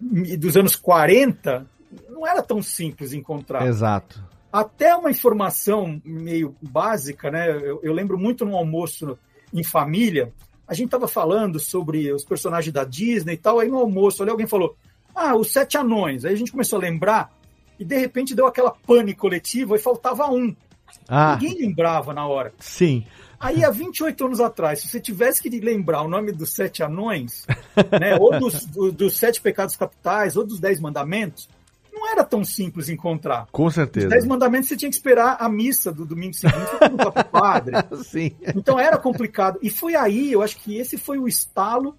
dos 0.00 0.56
anos 0.56 0.76
40, 0.76 1.66
não 2.10 2.26
era 2.26 2.42
tão 2.42 2.62
simples 2.62 3.12
encontrar. 3.12 3.66
Exato. 3.66 4.22
Até 4.52 4.94
uma 4.94 5.10
informação 5.10 6.00
meio 6.04 6.54
básica, 6.62 7.30
né? 7.30 7.50
Eu, 7.50 7.80
eu 7.82 7.92
lembro 7.92 8.18
muito 8.18 8.44
no 8.44 8.56
almoço 8.56 9.18
em 9.52 9.62
família, 9.62 10.32
a 10.66 10.74
gente 10.74 10.86
estava 10.86 11.06
falando 11.06 11.60
sobre 11.60 12.12
os 12.12 12.24
personagens 12.24 12.72
da 12.72 12.84
Disney 12.84 13.34
e 13.34 13.38
tal, 13.38 13.60
aí 13.60 13.68
no 13.68 13.78
almoço 13.78 14.22
ali 14.22 14.30
alguém 14.30 14.46
falou: 14.46 14.76
Ah, 15.14 15.36
os 15.36 15.52
sete 15.52 15.76
anões. 15.76 16.24
Aí 16.24 16.32
a 16.32 16.36
gente 16.36 16.50
começou 16.50 16.78
a 16.78 16.82
lembrar, 16.82 17.30
e 17.78 17.84
de 17.84 17.96
repente 17.98 18.34
deu 18.34 18.46
aquela 18.46 18.70
pane 18.70 19.14
coletiva 19.14 19.76
e 19.76 19.78
faltava 19.78 20.28
um. 20.30 20.54
Ah, 21.08 21.38
Ninguém 21.40 21.66
lembrava 21.66 22.12
na 22.12 22.26
hora. 22.26 22.52
sim. 22.58 23.04
Aí, 23.38 23.64
há 23.64 23.70
28 23.70 24.24
anos 24.26 24.40
atrás, 24.40 24.80
se 24.80 24.88
você 24.88 25.00
tivesse 25.00 25.42
que 25.42 25.48
lembrar 25.60 26.02
o 26.02 26.08
nome 26.08 26.32
dos 26.32 26.54
sete 26.54 26.82
anões, 26.82 27.46
né, 28.00 28.16
ou 28.18 28.38
dos, 28.38 28.64
do- 28.66 28.92
dos 28.92 29.16
sete 29.16 29.40
pecados 29.40 29.76
capitais, 29.76 30.36
ou 30.36 30.44
dos 30.46 30.58
dez 30.60 30.80
mandamentos, 30.80 31.48
não 31.92 32.10
era 32.10 32.22
tão 32.24 32.44
simples 32.44 32.88
encontrar. 32.88 33.46
Com 33.50 33.64
Os 33.66 33.74
certeza. 33.74 34.08
dez 34.08 34.24
mandamentos 34.26 34.68
você 34.68 34.76
tinha 34.76 34.90
que 34.90 34.96
esperar 34.96 35.36
a 35.40 35.48
missa 35.48 35.90
do 35.90 36.04
domingo 36.04 36.34
seguinte 36.34 36.66
para 36.70 36.78
perguntar 36.78 37.10
pro 37.10 37.24
padre. 37.24 37.74
Sim. 38.04 38.32
Então 38.54 38.78
era 38.78 38.98
complicado. 38.98 39.58
E 39.62 39.70
foi 39.70 39.94
aí, 39.96 40.30
eu 40.32 40.42
acho 40.42 40.58
que 40.58 40.76
esse 40.76 40.98
foi 40.98 41.18
o 41.18 41.26
estalo 41.26 41.96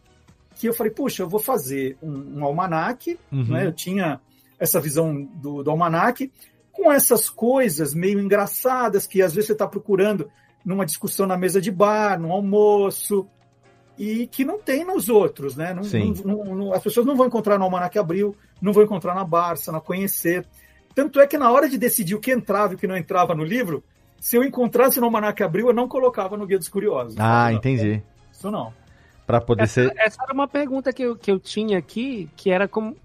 que 0.55 0.67
eu 0.67 0.73
falei, 0.73 0.91
puxa, 0.91 1.23
eu 1.23 1.29
vou 1.29 1.39
fazer 1.39 1.97
um, 2.01 2.39
um 2.39 2.43
almanaque, 2.45 3.17
Uhum. 3.31 3.43
né? 3.45 3.65
Eu 3.67 3.71
tinha 3.73 4.19
essa 4.59 4.79
visão 4.79 5.23
do, 5.35 5.63
do 5.63 5.69
almanaque, 5.71 6.31
com 6.71 6.91
essas 6.91 7.27
coisas 7.29 7.93
meio 7.93 8.19
engraçadas 8.19 9.05
que 9.07 9.21
às 9.21 9.33
vezes 9.33 9.47
você 9.47 9.53
está 9.53 9.67
procurando 9.67 10.29
numa 10.67 10.85
discussão 10.85 11.25
na 11.25 11.37
mesa 11.37 11.61
de 11.61 11.71
bar, 11.71 12.19
num 12.19 12.31
almoço, 12.31 13.25
e 13.97 14.27
que 14.27 14.43
não 14.43 14.59
tem 14.59 14.83
nos 14.85 15.07
outros, 15.07 15.55
né? 15.55 15.73
Não- 15.73 15.83
Sim. 15.83 16.13
não- 16.25 16.43
não- 16.43 16.55
não- 16.55 16.73
as 16.73 16.83
pessoas 16.83 17.05
não 17.05 17.15
vão 17.15 17.25
encontrar 17.27 17.57
no 17.57 17.63
Almanac 17.63 17.97
Abril, 17.97 18.35
não 18.61 18.73
vão 18.73 18.83
encontrar 18.83 19.15
na 19.15 19.23
Barça, 19.23 19.71
na 19.71 19.79
Conhecer. 19.79 20.45
Tanto 20.93 21.19
é 21.21 21.25
que 21.25 21.37
na 21.37 21.49
hora 21.51 21.69
de 21.69 21.77
decidir 21.77 22.15
o 22.15 22.19
que 22.19 22.31
entrava 22.31 22.73
e 22.73 22.75
o 22.75 22.77
que 22.77 22.85
não 22.85 22.97
entrava 22.97 23.33
no 23.33 23.43
livro, 23.45 23.81
se 24.19 24.35
eu 24.35 24.43
encontrasse 24.43 24.99
no 24.99 25.05
Almanac 25.05 25.41
Abril, 25.41 25.67
eu 25.67 25.73
não 25.73 25.87
colocava 25.87 26.35
no 26.35 26.45
Guia 26.45 26.57
dos 26.57 26.67
Curiosos. 26.67 27.15
Ah, 27.17 27.49
Não, 27.49 27.57
entendi. 27.57 28.03
Isso 28.31 28.51
não. 28.51 28.73
Pra 29.25 29.39
poder 29.39 29.63
Essa, 29.63 29.85
ser. 29.85 29.93
essa 29.97 30.21
era 30.23 30.33
uma 30.33 30.47
pergunta 30.47 30.91
que 30.91 31.03
eu, 31.03 31.15
que 31.15 31.31
eu 31.31 31.39
tinha 31.39 31.77
aqui, 31.77 32.29
que 32.35 32.49
era 32.51 32.67
como. 32.67 32.95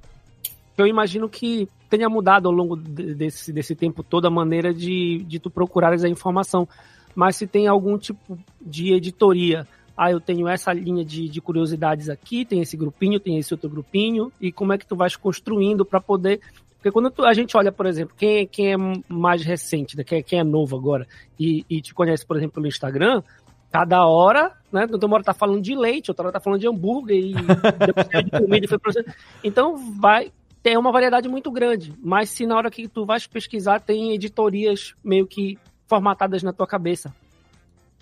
Eu 0.77 0.87
imagino 0.87 1.29
que 1.29 1.69
tenha 1.91 2.09
mudado 2.09 2.49
ao 2.49 2.53
longo 2.55 2.77
de- 2.77 3.15
desse, 3.15 3.53
desse 3.53 3.75
tempo 3.75 4.03
toda 4.03 4.29
a 4.29 4.31
maneira 4.31 4.73
de, 4.73 5.23
de 5.29 5.39
tu 5.39 5.51
procurares 5.51 6.03
a 6.05 6.09
informação. 6.09 6.67
Mas 7.15 7.37
se 7.37 7.47
tem 7.47 7.67
algum 7.67 7.99
tipo 7.99 8.39
de 8.61 8.93
editoria. 8.93 9.67
Ah, 9.97 10.11
eu 10.11 10.21
tenho 10.21 10.49
essa 10.49 10.73
linha 10.73 11.05
de, 11.05 11.29
de 11.29 11.41
curiosidades 11.41 12.09
aqui, 12.09 12.45
tem 12.45 12.61
esse 12.61 12.77
grupinho, 12.77 13.21
tem 13.21 13.39
esse 13.39 13.53
outro 13.53 13.69
grupinho, 13.69 14.33
e 14.41 14.51
como 14.51 14.73
é 14.73 14.79
que 14.79 14.87
tu 14.87 14.97
vais 14.97 15.17
construindo 15.17 15.85
para 15.85 16.01
poder. 16.01 16.41
Porque 16.77 16.91
quando 16.91 17.13
a 17.25 17.33
gente 17.35 17.57
olha, 17.57 17.71
por 17.71 17.87
exemplo, 17.87 18.15
quem, 18.17 18.47
quem 18.47 18.73
é 18.73 18.77
mais 19.07 19.43
recente, 19.43 19.97
né, 19.97 20.03
quem, 20.03 20.19
é- 20.19 20.23
quem 20.23 20.39
é 20.41 20.45
novo 20.45 20.77
agora, 20.77 21.07
e, 21.39 21.65
e 21.69 21.81
te 21.81 21.95
conhece, 21.95 22.27
por 22.27 22.37
exemplo, 22.37 22.55
pelo 22.55 22.67
Instagram, 22.67 23.23
cada 23.71 24.07
hora, 24.07 24.53
né? 24.71 24.87
Uma 25.03 25.15
hora 25.15 25.25
tá 25.25 25.33
falando 25.33 25.63
de 25.63 25.75
leite, 25.75 26.11
outra 26.11 26.27
hora 26.27 26.33
tá 26.33 26.41
falando 26.41 26.61
de 26.61 26.69
hambúrguer 26.69 27.17
e 27.17 27.33
depois 27.87 28.07
saiu 28.07 28.23
de 28.25 28.31
comida 28.31 28.67
e 28.67 28.69
foi. 28.69 29.05
Então 29.43 29.77
vai 29.99 30.31
ter 30.63 30.79
uma 30.79 30.93
variedade 30.93 31.29
muito 31.29 31.51
grande. 31.51 31.93
Mas 32.03 32.29
se 32.29 32.47
na 32.47 32.55
hora 32.55 32.71
que 32.71 32.87
tu 32.87 33.07
vais 33.07 33.27
pesquisar 33.27 33.81
tem 33.81 34.13
editorias 34.13 34.95
meio 35.03 35.27
que 35.27 35.59
formatadas 35.93 36.43
na 36.43 36.55
tua 36.55 36.67
cabeça. 36.67 37.15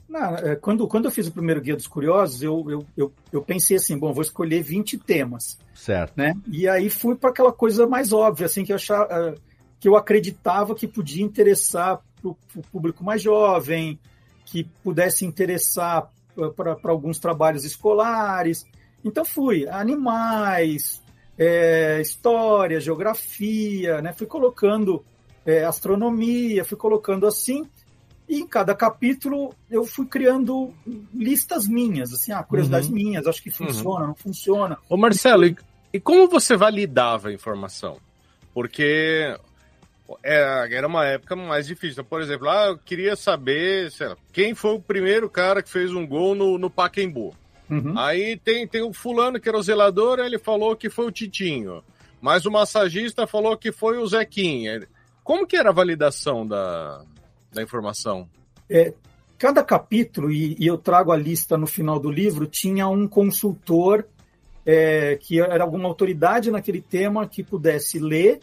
Não, 0.09 0.36
é, 0.36 0.55
quando, 0.55 0.86
quando 0.86 1.07
eu 1.07 1.11
fiz 1.11 1.26
o 1.26 1.32
primeiro 1.32 1.61
Guia 1.61 1.74
dos 1.74 1.88
Curiosos, 1.88 2.41
eu, 2.41 2.64
eu, 2.70 2.86
eu, 2.97 3.12
eu 3.32 3.43
pensei 3.43 3.76
assim, 3.76 3.99
bom, 3.99 4.12
vou 4.12 4.22
escolher 4.22 4.62
20 4.62 4.97
temas. 4.99 5.59
Certo. 5.74 6.12
né? 6.16 6.34
E 6.47 6.68
aí 6.68 6.88
fui 6.88 7.16
para 7.16 7.30
aquela 7.30 7.53
coisa 7.53 7.88
mais 7.88 8.12
óbvia, 8.12 8.47
assim, 8.47 8.64
que 8.64 8.70
eu, 8.70 8.76
achava, 8.76 9.34
que 9.80 9.88
eu 9.88 9.97
acreditava 9.97 10.72
que 10.72 10.86
podia 10.86 11.24
interessar 11.24 12.01
para 12.22 12.30
o 12.30 12.62
público 12.70 13.03
mais 13.03 13.20
jovem, 13.20 13.99
que 14.45 14.62
pudesse 14.84 15.26
interessar 15.26 16.09
para 16.55 16.76
alguns 16.84 17.18
trabalhos 17.18 17.64
escolares. 17.64 18.64
Então 19.05 19.24
fui 19.24 19.66
animais, 19.68 21.03
é, 21.36 22.01
história, 22.01 22.80
geografia, 22.80 24.01
né? 24.01 24.12
Fui 24.12 24.28
colocando 24.28 25.05
é, 25.45 25.64
astronomia, 25.64 26.64
fui 26.64 26.76
colocando 26.76 27.26
assim. 27.26 27.66
E 28.31 28.39
em 28.39 28.47
cada 28.47 28.76
capítulo 28.76 29.53
eu 29.68 29.85
fui 29.85 30.07
criando 30.07 30.72
listas 31.12 31.66
minhas, 31.66 32.12
assim, 32.12 32.31
ah, 32.31 32.45
curiosidades 32.45 32.89
Uhum. 32.89 32.95
minhas, 32.95 33.26
acho 33.26 33.43
que 33.43 33.51
funciona, 33.51 34.07
não 34.07 34.14
funciona. 34.14 34.78
Ô 34.89 34.97
Marcelo, 34.97 35.45
e, 35.45 35.57
e 35.93 35.99
como 35.99 36.28
você 36.28 36.57
validava 36.57 37.31
a 37.31 37.33
informação? 37.33 37.97
Porque 38.55 39.37
é, 40.22 40.68
era 40.70 40.87
uma 40.87 41.05
época 41.07 41.35
mais 41.35 41.66
difícil. 41.66 42.05
Por 42.05 42.22
exemplo, 42.22 42.49
ah, 42.49 42.68
eu 42.68 42.78
queria 42.78 43.16
saber 43.16 43.91
lá, 44.01 44.16
quem 44.33 44.55
foi 44.55 44.74
o 44.76 44.81
primeiro 44.81 45.28
cara 45.28 45.61
que 45.61 45.68
fez 45.68 45.93
um 45.93 46.07
gol 46.07 46.37
no, 46.37 46.57
no 46.57 46.70
Pacaembu. 46.70 47.35
Uhum. 47.68 47.99
Aí 47.99 48.37
tem, 48.37 48.64
tem 48.64 48.83
o 48.83 48.93
fulano 48.93 49.41
que 49.41 49.49
era 49.49 49.59
o 49.59 49.62
zelador, 49.62 50.20
ele 50.20 50.39
falou 50.39 50.76
que 50.76 50.89
foi 50.89 51.07
o 51.07 51.11
Titinho. 51.11 51.83
Mas 52.20 52.47
o 52.47 52.51
massagista 52.51 53.26
falou 53.26 53.57
que 53.57 53.72
foi 53.72 53.99
o 53.99 54.07
Zequinha. 54.07 54.87
Como 55.24 55.45
que 55.45 55.57
era 55.57 55.70
a 55.70 55.72
validação 55.72 56.47
da, 56.47 57.03
da 57.53 57.62
informação? 57.62 58.28
É, 58.68 58.94
cada 59.38 59.62
capítulo, 59.62 60.30
e, 60.30 60.57
e 60.59 60.66
eu 60.66 60.78
trago 60.78 61.12
a 61.12 61.16
lista 61.16 61.57
no 61.57 61.66
final 61.66 61.98
do 61.98 62.11
livro, 62.11 62.46
tinha 62.46 62.88
um 62.88 63.09
consultor 63.09 64.07
é, 64.64 65.16
que 65.16 65.40
era 65.40 65.64
alguma 65.64 65.88
autoridade 65.88 66.51
naquele 66.51 66.80
tema 66.80 67.26
que 67.26 67.42
pudesse 67.42 67.98
ler 67.98 68.40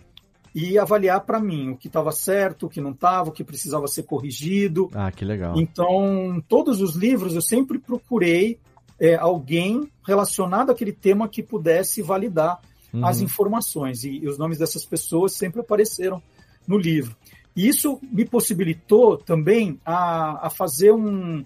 e 0.54 0.78
avaliar 0.78 1.22
para 1.22 1.40
mim 1.40 1.70
o 1.70 1.78
que 1.78 1.88
estava 1.88 2.12
certo, 2.12 2.66
o 2.66 2.70
que 2.70 2.82
não 2.82 2.92
estava, 2.92 3.30
o 3.30 3.32
que 3.32 3.44
precisava 3.44 3.88
ser 3.88 4.04
corrigido. 4.04 4.90
Ah, 4.94 5.12
que 5.12 5.24
legal. 5.24 5.56
Então, 5.56 6.44
todos 6.48 6.82
os 6.82 6.96
livros 6.96 7.36
eu 7.36 7.42
sempre 7.42 7.78
procurei 7.78 8.60
é, 9.00 9.16
alguém 9.16 9.88
relacionado 10.06 10.72
àquele 10.72 10.92
tema 10.92 11.30
que 11.30 11.44
pudesse 11.44 12.02
validar 12.02 12.60
uhum. 12.92 13.06
as 13.06 13.22
informações. 13.22 14.04
E, 14.04 14.18
e, 14.18 14.28
os 14.28 14.38
nomes 14.38 14.58
dessas 14.58 14.84
pessoas 14.84 15.34
sempre 15.34 15.62
apareceram 15.62 16.22
no 16.68 16.78
livro. 16.78 17.16
E 17.58 17.68
isso 17.68 18.00
me 18.04 18.24
possibilitou 18.24 19.18
também 19.18 19.82
a, 19.84 20.46
a 20.46 20.50
fazer 20.52 20.92
um, 20.92 21.44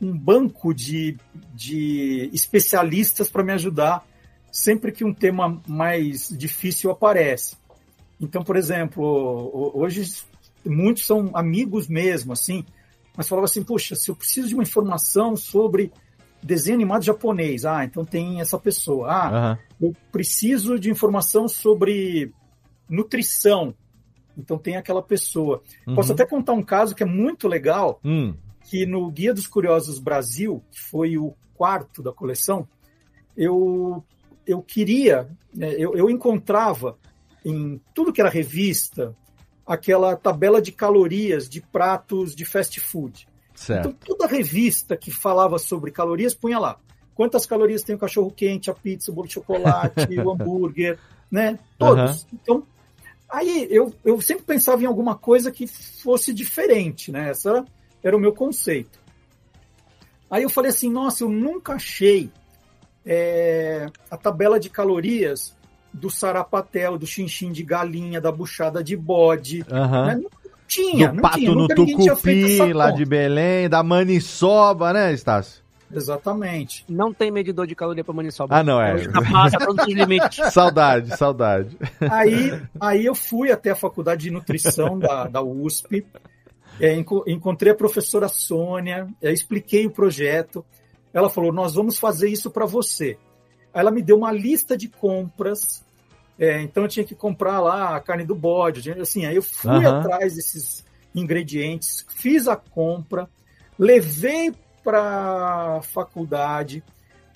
um 0.00 0.16
banco 0.16 0.72
de, 0.72 1.18
de 1.52 2.30
especialistas 2.32 3.28
para 3.28 3.42
me 3.42 3.52
ajudar 3.52 4.06
sempre 4.52 4.92
que 4.92 5.04
um 5.04 5.12
tema 5.12 5.60
mais 5.66 6.28
difícil 6.28 6.92
aparece. 6.92 7.56
Então, 8.20 8.44
por 8.44 8.56
exemplo, 8.56 9.50
hoje 9.74 10.24
muitos 10.64 11.04
são 11.04 11.30
amigos 11.34 11.88
mesmo, 11.88 12.32
assim, 12.32 12.64
mas 13.16 13.28
falava 13.28 13.46
assim, 13.46 13.64
poxa, 13.64 13.96
se 13.96 14.12
eu 14.12 14.14
preciso 14.14 14.46
de 14.46 14.54
uma 14.54 14.62
informação 14.62 15.36
sobre 15.36 15.92
desenho 16.40 16.76
animado 16.76 17.04
japonês, 17.04 17.64
ah, 17.64 17.84
então 17.84 18.04
tem 18.04 18.40
essa 18.40 18.58
pessoa. 18.58 19.10
Ah, 19.10 19.58
uhum. 19.80 19.88
eu 19.88 19.96
preciso 20.12 20.78
de 20.78 20.88
informação 20.88 21.48
sobre 21.48 22.32
nutrição, 22.88 23.74
então 24.38 24.56
tem 24.56 24.76
aquela 24.76 25.02
pessoa. 25.02 25.62
Uhum. 25.86 25.96
Posso 25.96 26.12
até 26.12 26.24
contar 26.24 26.52
um 26.52 26.62
caso 26.62 26.94
que 26.94 27.02
é 27.02 27.06
muito 27.06 27.48
legal, 27.48 28.00
uhum. 28.04 28.34
que 28.64 28.86
no 28.86 29.10
Guia 29.10 29.34
dos 29.34 29.46
Curiosos 29.46 29.98
Brasil, 29.98 30.62
que 30.70 30.80
foi 30.80 31.18
o 31.18 31.34
quarto 31.54 32.02
da 32.02 32.12
coleção, 32.12 32.68
eu, 33.36 34.04
eu 34.46 34.62
queria, 34.62 35.28
né, 35.52 35.74
eu, 35.76 35.96
eu 35.96 36.08
encontrava 36.08 36.96
em 37.44 37.80
tudo 37.92 38.12
que 38.12 38.20
era 38.20 38.30
revista, 38.30 39.14
aquela 39.66 40.16
tabela 40.16 40.62
de 40.62 40.72
calorias 40.72 41.48
de 41.48 41.60
pratos 41.60 42.34
de 42.34 42.44
fast 42.44 42.78
food. 42.80 43.28
Certo. 43.54 43.88
Então, 43.88 44.16
toda 44.16 44.26
revista 44.26 44.96
que 44.96 45.10
falava 45.10 45.58
sobre 45.58 45.90
calorias 45.90 46.32
punha 46.32 46.58
lá. 46.58 46.78
Quantas 47.14 47.44
calorias 47.44 47.82
tem 47.82 47.96
o 47.96 47.98
cachorro 47.98 48.30
quente, 48.30 48.70
a 48.70 48.74
pizza, 48.74 49.10
o 49.10 49.14
bolo 49.14 49.26
de 49.26 49.34
chocolate, 49.34 50.20
o 50.20 50.30
hambúrguer, 50.30 50.96
né? 51.28 51.58
Todos. 51.76 52.22
Uhum. 52.22 52.28
Então, 52.32 52.66
aí 53.28 53.66
eu, 53.70 53.92
eu 54.04 54.20
sempre 54.20 54.44
pensava 54.44 54.82
em 54.82 54.86
alguma 54.86 55.14
coisa 55.14 55.50
que 55.50 55.66
fosse 55.66 56.32
diferente, 56.32 57.12
né? 57.12 57.30
Essa 57.30 57.64
era, 58.02 58.16
o 58.16 58.20
meu 58.20 58.32
conceito. 58.32 58.98
Aí 60.30 60.42
eu 60.42 60.50
falei 60.50 60.70
assim, 60.70 60.90
nossa, 60.90 61.24
eu 61.24 61.28
nunca 61.28 61.74
achei 61.74 62.30
é, 63.04 63.86
a 64.10 64.16
tabela 64.16 64.58
de 64.60 64.68
calorias 64.68 65.56
do 65.92 66.10
sarapatel, 66.10 66.98
do 66.98 67.06
chinchim 67.06 67.50
de 67.50 67.62
galinha, 67.62 68.20
da 68.20 68.30
buchada 68.30 68.82
de 68.84 68.96
bode. 68.96 69.64
Uhum. 69.70 70.06
Né? 70.06 70.14
Não 70.16 70.30
tinha, 70.66 71.08
do 71.08 71.14
não 71.14 71.22
pato 71.22 71.38
tinha. 71.38 71.54
no 71.54 71.68
tucupi, 71.68 72.72
lá 72.72 72.90
de 72.90 73.04
Belém, 73.04 73.68
da 73.68 73.82
maniçoba, 73.82 74.92
né, 74.92 75.12
Estácio? 75.12 75.62
Exatamente. 75.90 76.84
Não 76.88 77.12
tem 77.12 77.30
medidor 77.30 77.66
de 77.66 77.74
caloria 77.74 78.04
para 78.04 78.14
maniçoba. 78.14 78.56
Ah, 78.56 78.62
não, 78.62 78.80
é. 78.80 78.96
Passa 79.32 79.58
todos 79.58 79.86
os 79.86 79.94
limites. 79.94 80.38
saudade, 80.52 81.16
saudade. 81.16 81.76
Aí, 82.10 82.52
aí 82.80 83.06
eu 83.06 83.14
fui 83.14 83.50
até 83.50 83.70
a 83.70 83.76
faculdade 83.76 84.22
de 84.22 84.30
nutrição 84.30 84.98
da, 84.98 85.26
da 85.26 85.42
USP, 85.42 86.04
é, 86.80 86.94
encontrei 87.26 87.72
a 87.72 87.76
professora 87.76 88.28
Sônia, 88.28 89.08
é, 89.20 89.32
expliquei 89.32 89.86
o 89.86 89.90
projeto. 89.90 90.64
Ela 91.12 91.30
falou: 91.30 91.52
Nós 91.52 91.74
vamos 91.74 91.98
fazer 91.98 92.28
isso 92.28 92.50
para 92.50 92.66
você. 92.66 93.18
Aí 93.72 93.80
ela 93.80 93.90
me 93.90 94.02
deu 94.02 94.16
uma 94.16 94.32
lista 94.32 94.76
de 94.76 94.88
compras. 94.88 95.84
É, 96.38 96.62
então 96.62 96.84
eu 96.84 96.88
tinha 96.88 97.04
que 97.04 97.16
comprar 97.16 97.60
lá 97.60 97.96
a 97.96 98.00
carne 98.00 98.24
do 98.24 98.34
bode. 98.34 98.92
Assim, 98.92 99.26
aí 99.26 99.36
eu 99.36 99.42
fui 99.42 99.70
uhum. 99.70 99.98
atrás 99.98 100.34
desses 100.36 100.84
ingredientes, 101.14 102.06
fiz 102.08 102.46
a 102.46 102.54
compra, 102.54 103.28
levei 103.76 104.52
para 104.88 105.76
a 105.76 105.82
faculdade 105.82 106.82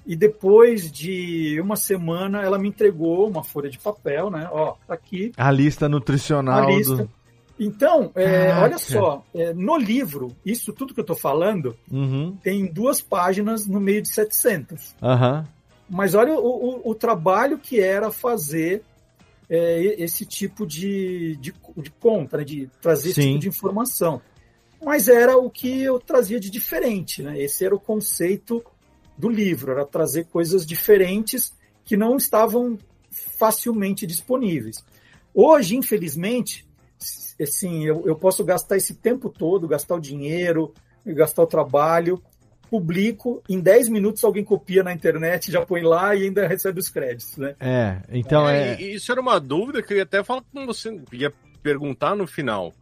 e 0.06 0.16
depois 0.16 0.90
de 0.90 1.60
uma 1.60 1.76
semana 1.76 2.40
ela 2.40 2.58
me 2.58 2.68
entregou 2.68 3.28
uma 3.28 3.44
folha 3.44 3.68
de 3.68 3.78
papel, 3.78 4.30
né? 4.30 4.48
Ó, 4.50 4.74
tá 4.86 4.94
aqui. 4.94 5.32
A 5.36 5.50
lista 5.50 5.86
nutricional. 5.86 6.64
A 6.64 6.66
lista. 6.74 6.96
Do... 6.96 7.10
Então, 7.60 8.10
é, 8.14 8.54
olha 8.54 8.78
só, 8.78 9.22
é, 9.34 9.52
no 9.52 9.76
livro, 9.76 10.34
isso 10.46 10.72
tudo 10.72 10.94
que 10.94 11.00
eu 11.00 11.02
estou 11.02 11.14
falando, 11.14 11.76
uhum. 11.90 12.38
tem 12.42 12.64
duas 12.64 13.02
páginas 13.02 13.66
no 13.66 13.78
meio 13.78 14.00
de 14.00 14.08
700. 14.08 14.96
Uhum. 15.02 15.44
Mas 15.90 16.14
olha 16.14 16.32
o, 16.32 16.38
o, 16.38 16.90
o 16.90 16.94
trabalho 16.94 17.58
que 17.58 17.78
era 17.78 18.10
fazer 18.10 18.82
é, 19.50 20.02
esse 20.02 20.24
tipo 20.24 20.66
de, 20.66 21.36
de, 21.36 21.52
de 21.76 21.90
conta, 22.00 22.38
né, 22.38 22.44
de 22.44 22.70
trazer 22.80 23.10
esse 23.10 23.20
tipo 23.20 23.38
de 23.38 23.48
informação. 23.48 24.22
Mas 24.84 25.08
era 25.08 25.36
o 25.36 25.48
que 25.48 25.82
eu 25.82 26.00
trazia 26.00 26.40
de 26.40 26.50
diferente, 26.50 27.22
né? 27.22 27.40
Esse 27.40 27.64
era 27.64 27.74
o 27.74 27.80
conceito 27.80 28.64
do 29.16 29.28
livro, 29.28 29.72
era 29.72 29.86
trazer 29.86 30.24
coisas 30.24 30.66
diferentes 30.66 31.52
que 31.84 31.96
não 31.96 32.16
estavam 32.16 32.78
facilmente 33.38 34.06
disponíveis. 34.06 34.84
Hoje, 35.34 35.76
infelizmente, 35.76 36.66
assim, 37.40 37.84
eu, 37.84 38.02
eu 38.06 38.16
posso 38.16 38.44
gastar 38.44 38.76
esse 38.76 38.94
tempo 38.94 39.28
todo, 39.28 39.68
gastar 39.68 39.96
o 39.96 40.00
dinheiro, 40.00 40.74
gastar 41.06 41.42
o 41.42 41.46
trabalho, 41.46 42.22
publico, 42.72 43.42
em 43.48 43.60
10 43.60 43.90
minutos 43.90 44.24
alguém 44.24 44.42
copia 44.42 44.82
na 44.82 44.94
internet, 44.94 45.52
já 45.52 45.64
põe 45.64 45.82
lá 45.82 46.16
e 46.16 46.24
ainda 46.24 46.46
recebe 46.48 46.80
os 46.80 46.88
créditos, 46.88 47.36
né? 47.36 47.54
É, 47.60 48.00
então 48.10 48.48
é... 48.48 48.72
é... 48.74 48.82
Isso 48.82 49.12
era 49.12 49.20
uma 49.20 49.38
dúvida 49.38 49.82
que 49.82 49.92
eu 49.92 49.98
ia 49.98 50.04
até 50.04 50.24
falar 50.24 50.42
com 50.50 50.64
você, 50.64 50.98
ia 51.12 51.30
perguntar 51.62 52.16
no 52.16 52.26
final, 52.26 52.72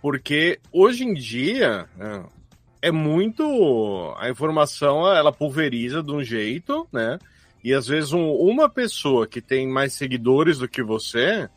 porque 0.00 0.60
hoje 0.72 1.04
em 1.04 1.14
dia 1.14 1.88
é, 1.98 2.88
é 2.88 2.90
muito... 2.90 4.14
a 4.18 4.30
informação, 4.30 5.06
ela 5.12 5.32
pulveriza 5.32 6.02
de 6.02 6.12
um 6.12 6.22
jeito, 6.22 6.86
né? 6.92 7.18
E 7.62 7.74
às 7.74 7.86
vezes 7.86 8.12
um, 8.12 8.30
uma 8.32 8.68
pessoa 8.68 9.26
que 9.26 9.40
tem 9.40 9.66
mais 9.66 9.92
seguidores 9.92 10.58
do 10.58 10.68
que 10.68 10.82
você, 10.82 11.48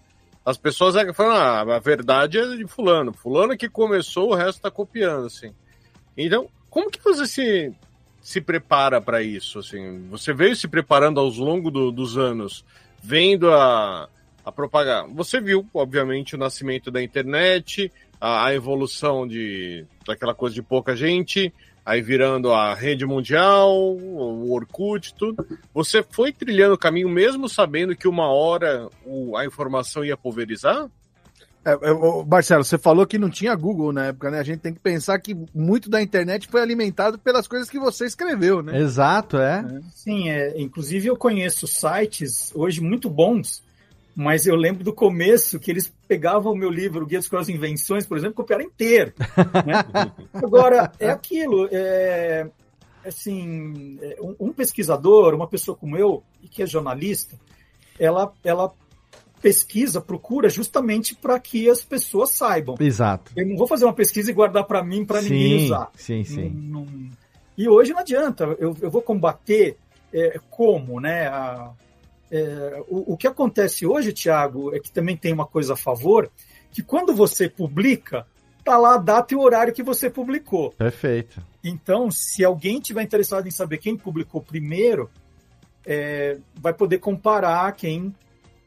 as 0.43 0.57
pessoas 0.57 0.95
falam, 1.15 1.35
ah, 1.35 1.75
a 1.75 1.79
verdade 1.79 2.39
é 2.39 2.55
de 2.55 2.65
fulano, 2.65 3.13
fulano 3.13 3.55
que 3.55 3.69
começou, 3.69 4.31
o 4.31 4.35
resto 4.35 4.61
tá 4.61 4.71
copiando, 4.71 5.27
assim. 5.27 5.53
Então, 6.17 6.49
como 6.69 6.89
que 6.89 7.01
você 7.01 7.27
se, 7.27 7.73
se 8.19 8.41
prepara 8.41 8.99
para 8.99 9.21
isso? 9.21 9.59
Assim, 9.59 10.07
você 10.09 10.33
veio 10.33 10.55
se 10.55 10.67
preparando 10.67 11.19
ao 11.19 11.27
longo 11.27 11.69
do, 11.69 11.91
dos 11.91 12.17
anos, 12.17 12.65
vendo 13.01 13.51
a, 13.51 14.09
a 14.43 14.51
propagar. 14.51 15.07
Você 15.09 15.39
viu, 15.39 15.67
obviamente, 15.73 16.35
o 16.35 16.39
nascimento 16.39 16.89
da 16.89 17.03
internet, 17.03 17.91
a, 18.22 18.45
a, 18.45 18.53
evolução 18.53 19.28
de 19.28 19.86
daquela 20.05 20.36
coisa 20.36 20.53
de 20.53 20.61
pouca 20.61 20.95
gente, 20.95 21.51
aí 21.84 22.01
virando 22.01 22.53
a 22.53 22.74
rede 22.76 23.05
mundial, 23.05 23.76
o 23.76 24.53
Orkut, 24.53 25.13
tudo. 25.15 25.45
Você 25.74 26.03
foi 26.03 26.32
trilhando 26.32 26.76
o 26.76 26.78
caminho 26.78 27.09
mesmo 27.09 27.49
sabendo 27.49 27.95
que 27.95 28.07
uma 28.07 28.32
hora 28.32 28.88
o, 29.03 29.36
a 29.36 29.45
informação 29.45 30.05
ia 30.05 30.15
pulverizar? 30.15 30.88
É, 31.63 31.74
é, 31.74 32.26
Marcelo, 32.28 32.63
você 32.63 32.78
falou 32.78 33.05
que 33.05 33.19
não 33.19 33.30
tinha 33.30 33.55
Google 33.55 33.93
na 33.93 34.07
época, 34.07 34.32
né? 34.32 34.39
A 34.39 34.43
gente 34.43 34.59
tem 34.59 34.74
que 34.74 34.80
pensar 34.80 35.19
que 35.19 35.38
muito 35.53 35.89
da 35.89 36.01
internet 36.01 36.47
foi 36.47 36.61
alimentado 36.61 37.19
pelas 37.19 37.47
coisas 37.47 37.69
que 37.69 37.80
você 37.80 38.05
escreveu, 38.05 38.63
né? 38.63 38.80
Exato, 38.80 39.38
é. 39.38 39.59
é. 39.59 39.82
Sim, 39.93 40.30
é, 40.30 40.59
inclusive 40.59 41.07
eu 41.07 41.15
conheço 41.15 41.67
sites 41.67 42.51
hoje 42.55 42.82
muito 42.82 43.09
bons, 43.09 43.63
mas 44.16 44.45
eu 44.45 44.55
lembro 44.55 44.84
do 44.84 44.93
começo 44.93 45.59
que 45.59 45.72
eles 45.72 45.91
pegavam 46.07 46.53
o 46.53 46.57
meu 46.57 46.70
livro, 46.70 47.05
Guia 47.05 47.20
das 47.32 47.49
Invenções, 47.49 48.05
por 48.05 48.18
exemplo, 48.18 48.36
copiaram 48.36 48.66
inteiro. 48.66 49.14
Né? 49.66 50.12
Agora, 50.34 50.91
é 50.99 51.09
aquilo, 51.09 51.68
é, 51.72 52.49
assim, 53.05 53.97
é, 54.01 54.18
um, 54.22 54.47
um 54.47 54.53
pesquisador, 54.53 55.34
uma 55.34 55.47
pessoa 55.47 55.78
como 55.78 55.97
eu, 55.97 56.24
que 56.49 56.62
é 56.62 56.66
jornalista, 56.66 57.39
ela, 57.97 58.34
ela 58.43 58.74
pesquisa, 59.41 59.99
procura 59.99 60.49
justamente 60.49 61.16
para 61.16 61.39
que 61.39 61.70
as 61.70 61.82
pessoas 61.82 62.32
saibam. 62.32 62.76
Exato. 62.80 63.32
Eu 63.36 63.47
não 63.47 63.57
vou 63.57 63.68
fazer 63.68 63.86
uma 63.86 63.93
pesquisa 63.93 64.30
e 64.30 64.34
guardar 64.34 64.66
para 64.66 64.84
mim, 64.84 65.05
para 65.05 65.22
ninguém 65.22 65.66
usar. 65.66 65.89
Sim, 65.95 66.24
sim. 66.24 66.49
Não, 66.49 66.86
não... 66.86 67.09
E 67.57 67.68
hoje 67.68 67.91
não 67.91 67.99
adianta. 67.99 68.43
Eu, 68.59 68.76
eu 68.82 68.89
vou 68.89 69.01
combater 69.01 69.78
é, 70.14 70.39
como, 70.49 70.99
né? 70.99 71.28
A, 71.28 71.72
é, 72.32 72.84
o, 72.88 73.13
o 73.13 73.17
que 73.17 73.27
acontece 73.27 73.86
hoje, 73.86 74.13
Tiago, 74.13 74.73
é 74.73 74.79
que 74.79 74.89
também 74.89 75.17
tem 75.17 75.34
uma 75.34 75.45
coisa 75.45 75.73
a 75.73 75.77
favor, 75.77 76.32
que 76.71 76.82
quando 76.82 77.13
você 77.13 77.49
publica, 77.49 78.25
tá 78.63 78.77
lá 78.77 78.95
a 78.95 78.97
data 78.97 79.34
e 79.34 79.38
o 79.38 79.41
horário 79.41 79.73
que 79.73 79.84
você 79.84 80.09
publicou. 80.09 80.71
Perfeito. 80.71 81.45
Então, 81.61 82.09
se 82.09 82.45
alguém 82.45 82.79
tiver 82.79 83.03
interessado 83.03 83.47
em 83.47 83.51
saber 83.51 83.79
quem 83.79 83.97
publicou 83.97 84.41
primeiro, 84.41 85.09
é, 85.86 86.38
vai 86.55 86.73
poder 86.73 86.99
comparar 86.99 87.69
quem 87.73 88.15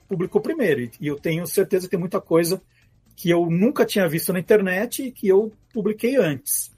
publicou 0.06 0.42
primeiro. 0.42 0.90
E 1.00 1.06
eu 1.06 1.16
tenho 1.18 1.46
certeza 1.46 1.86
que 1.86 1.92
tem 1.92 2.00
muita 2.00 2.20
coisa 2.20 2.60
que 3.16 3.30
eu 3.30 3.46
nunca 3.46 3.86
tinha 3.86 4.06
visto 4.08 4.32
na 4.32 4.40
internet 4.40 5.04
e 5.04 5.10
que 5.10 5.26
eu 5.26 5.50
publiquei 5.72 6.16
antes. 6.16 6.70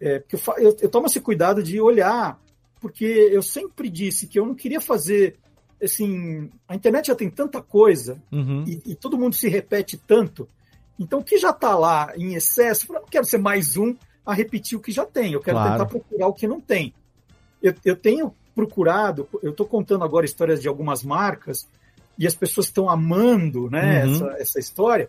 É, 0.00 0.20
porque 0.20 0.36
eu, 0.36 0.54
eu, 0.56 0.76
eu 0.82 0.88
tomo 0.88 1.06
esse 1.06 1.20
cuidado 1.20 1.62
de 1.62 1.78
olhar, 1.80 2.40
porque 2.80 3.04
eu 3.04 3.42
sempre 3.42 3.90
disse 3.90 4.26
que 4.26 4.38
eu 4.38 4.46
não 4.46 4.54
queria 4.54 4.80
fazer 4.80 5.36
assim, 5.82 6.50
a 6.68 6.74
internet 6.74 7.06
já 7.06 7.14
tem 7.14 7.28
tanta 7.30 7.60
coisa 7.62 8.22
Uhum. 8.30 8.64
e, 8.66 8.92
e 8.92 8.94
todo 8.94 9.18
mundo 9.18 9.34
se 9.34 9.48
repete 9.48 9.96
tanto. 9.96 10.48
Então, 10.98 11.18
o 11.20 11.24
que 11.24 11.38
já 11.38 11.50
está 11.50 11.76
lá 11.76 12.12
em 12.16 12.34
excesso, 12.34 12.86
eu 12.92 13.00
não 13.00 13.06
quero 13.06 13.24
ser 13.24 13.38
mais 13.38 13.76
um 13.76 13.94
a 14.24 14.32
repetir 14.34 14.78
o 14.78 14.80
que 14.80 14.92
já 14.92 15.04
tem. 15.04 15.32
Eu 15.32 15.40
quero 15.40 15.56
Claro. 15.56 15.72
tentar 15.72 15.86
procurar 15.86 16.26
o 16.28 16.32
que 16.34 16.46
não 16.46 16.60
tem. 16.60 16.94
Eu, 17.62 17.74
eu 17.84 17.96
tenho 17.96 18.32
procurado, 18.54 19.26
eu 19.42 19.50
estou 19.50 19.66
contando 19.66 20.04
agora 20.04 20.26
histórias 20.26 20.60
de 20.60 20.68
algumas 20.68 21.02
marcas 21.02 21.66
e 22.18 22.26
as 22.26 22.34
pessoas 22.34 22.66
estão 22.66 22.88
amando 22.88 23.70
né, 23.70 24.04
Uhum. 24.04 24.12
essa, 24.14 24.26
essa 24.42 24.60
história. 24.60 25.08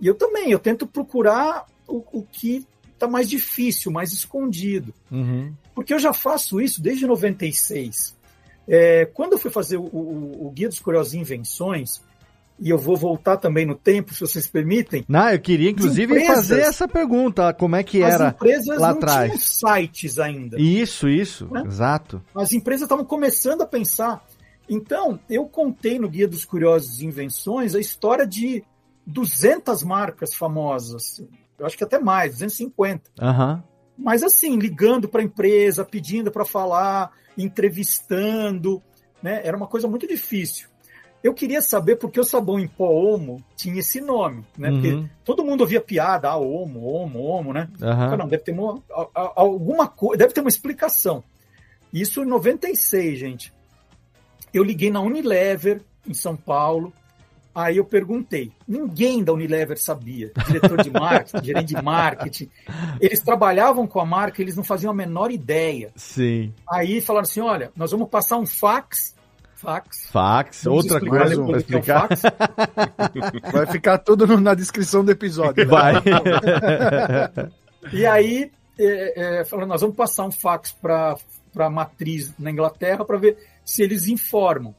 E 0.00 0.06
eu 0.06 0.14
também, 0.14 0.50
eu 0.50 0.58
tento 0.58 0.86
procurar 0.86 1.64
o, 1.86 2.02
o 2.12 2.22
que 2.30 2.66
está 2.92 3.06
mais 3.08 3.28
difícil, 3.30 3.90
mais 3.92 4.12
escondido. 4.12 4.92
Uhum. 5.10 5.52
Porque 5.74 5.94
eu 5.94 5.98
já 5.98 6.12
faço 6.12 6.60
isso 6.60 6.82
desde 6.82 7.06
96. 7.06 8.16
É, 8.74 9.04
quando 9.04 9.34
eu 9.34 9.38
fui 9.38 9.50
fazer 9.50 9.76
o, 9.76 9.82
o- 9.84 10.46
o 10.46 10.50
Guia 10.50 10.66
dos 10.68 10.80
Curiosos 10.80 11.12
Invenções, 11.12 12.00
e 12.58 12.70
eu 12.70 12.78
vou 12.78 12.96
voltar 12.96 13.36
também 13.36 13.66
no 13.66 13.74
tempo, 13.74 14.14
se 14.14 14.20
vocês 14.20 14.46
permitem. 14.46 15.04
Não, 15.06 15.28
eu 15.28 15.38
queria 15.40 15.68
inclusive 15.70 16.12
empresas- 16.14 16.36
fazer 16.48 16.60
essa 16.60 16.88
pergunta, 16.88 17.52
como 17.52 17.76
é 17.76 17.82
que 17.82 18.02
as 18.02 18.14
era 18.14 18.28
empresas 18.30 18.78
lá 18.78 18.88
não 18.94 18.98
tinham 19.00 19.12
atrás? 19.12 19.42
sites 19.44 20.18
ainda. 20.18 20.58
Isso, 20.58 21.06
isso, 21.08 21.48
Né? 21.52 21.64
exato. 21.66 22.22
As 22.34 22.52
empresas 22.54 22.82
estavam 22.84 23.04
começando 23.04 23.60
a 23.62 23.66
pensar. 23.66 24.24
Então, 24.68 25.18
eu 25.28 25.44
contei 25.46 25.98
no 25.98 26.08
Guia 26.08 26.26
dos 26.28 26.44
Curiosos 26.46 27.02
Invenções 27.02 27.74
a 27.74 27.80
história 27.80 28.26
de 28.26 28.62
200 29.06 29.82
marcas 29.82 30.32
famosas. 30.34 31.22
Eu 31.58 31.66
acho 31.66 31.76
que 31.76 31.84
até 31.84 31.98
mais, 31.98 32.32
250. 32.34 33.10
Aham. 33.20 33.62
Mas 33.96 34.22
assim, 34.22 34.58
ligando 34.58 35.08
para 35.08 35.20
a 35.20 35.24
empresa, 35.24 35.84
pedindo 35.84 36.30
para 36.30 36.44
falar, 36.44 37.12
entrevistando, 37.36 38.82
né? 39.22 39.40
Era 39.44 39.56
uma 39.56 39.66
coisa 39.66 39.86
muito 39.86 40.06
difícil. 40.06 40.68
Eu 41.22 41.32
queria 41.32 41.62
saber 41.62 41.96
porque 41.96 42.18
o 42.18 42.24
sabão 42.24 42.58
em 42.58 42.66
pó 42.66 42.90
Omo 42.90 43.42
tinha 43.54 43.78
esse 43.78 44.00
nome, 44.00 44.44
né? 44.58 44.70
Uhum. 44.70 44.80
Porque 44.80 45.10
todo 45.24 45.44
mundo 45.44 45.60
ouvia 45.60 45.80
piada, 45.80 46.28
ah, 46.28 46.36
Omo, 46.36 46.84
Omo, 46.84 47.22
Omo, 47.24 47.52
né? 47.52 47.68
Falei, 47.78 48.16
Não, 48.16 48.28
deve 48.28 48.42
ter 48.42 48.52
uma, 48.52 48.82
alguma 49.36 49.86
coisa, 49.86 50.18
deve 50.18 50.34
ter 50.34 50.40
uma 50.40 50.48
explicação. 50.48 51.22
Isso 51.92 52.22
em 52.22 52.26
96, 52.26 53.18
gente. 53.18 53.52
Eu 54.52 54.64
liguei 54.64 54.90
na 54.90 55.00
Unilever, 55.00 55.82
em 56.06 56.14
São 56.14 56.36
Paulo. 56.36 56.92
Aí 57.54 57.76
eu 57.76 57.84
perguntei. 57.84 58.50
Ninguém 58.66 59.22
da 59.22 59.32
Unilever 59.32 59.78
sabia. 59.78 60.32
Diretor 60.46 60.82
de 60.82 60.90
marketing, 60.90 61.44
gerente 61.44 61.74
de 61.74 61.82
marketing. 61.82 62.48
Eles 62.98 63.20
trabalhavam 63.20 63.86
com 63.86 64.00
a 64.00 64.06
marca, 64.06 64.40
eles 64.40 64.56
não 64.56 64.64
faziam 64.64 64.90
a 64.90 64.94
menor 64.94 65.30
ideia. 65.30 65.90
Sim. 65.94 66.54
Aí 66.70 67.00
falaram 67.00 67.24
assim: 67.24 67.40
olha, 67.40 67.70
nós 67.76 67.90
vamos 67.90 68.08
passar 68.08 68.38
um 68.38 68.46
fax. 68.46 69.14
Fax. 69.54 70.08
Fax, 70.10 70.64
Vamos 70.64 70.84
outra 70.84 70.98
explicar 70.98 71.20
coisa 71.20 71.34
para 71.36 71.44
o 71.44 71.46
que 71.46 71.52
é 71.52 71.96
um 71.96 72.06
explicar. 72.08 72.08
Vai 73.52 73.66
ficar 73.66 73.98
tudo 73.98 74.40
na 74.40 74.54
descrição 74.54 75.04
do 75.04 75.12
episódio. 75.12 75.64
né? 75.64 75.70
Vai. 75.70 75.94
E 77.92 78.06
aí, 78.06 78.50
é, 78.78 79.40
é, 79.40 79.44
falaram, 79.44 79.68
nós 79.68 79.80
vamos 79.80 79.96
passar 79.96 80.24
um 80.24 80.30
fax 80.30 80.70
para 80.70 81.16
a 81.56 81.68
matriz 81.70 82.32
na 82.38 82.50
Inglaterra 82.50 83.04
para 83.04 83.18
ver 83.18 83.36
se 83.64 83.82
eles 83.82 84.06
informam. 84.06 84.72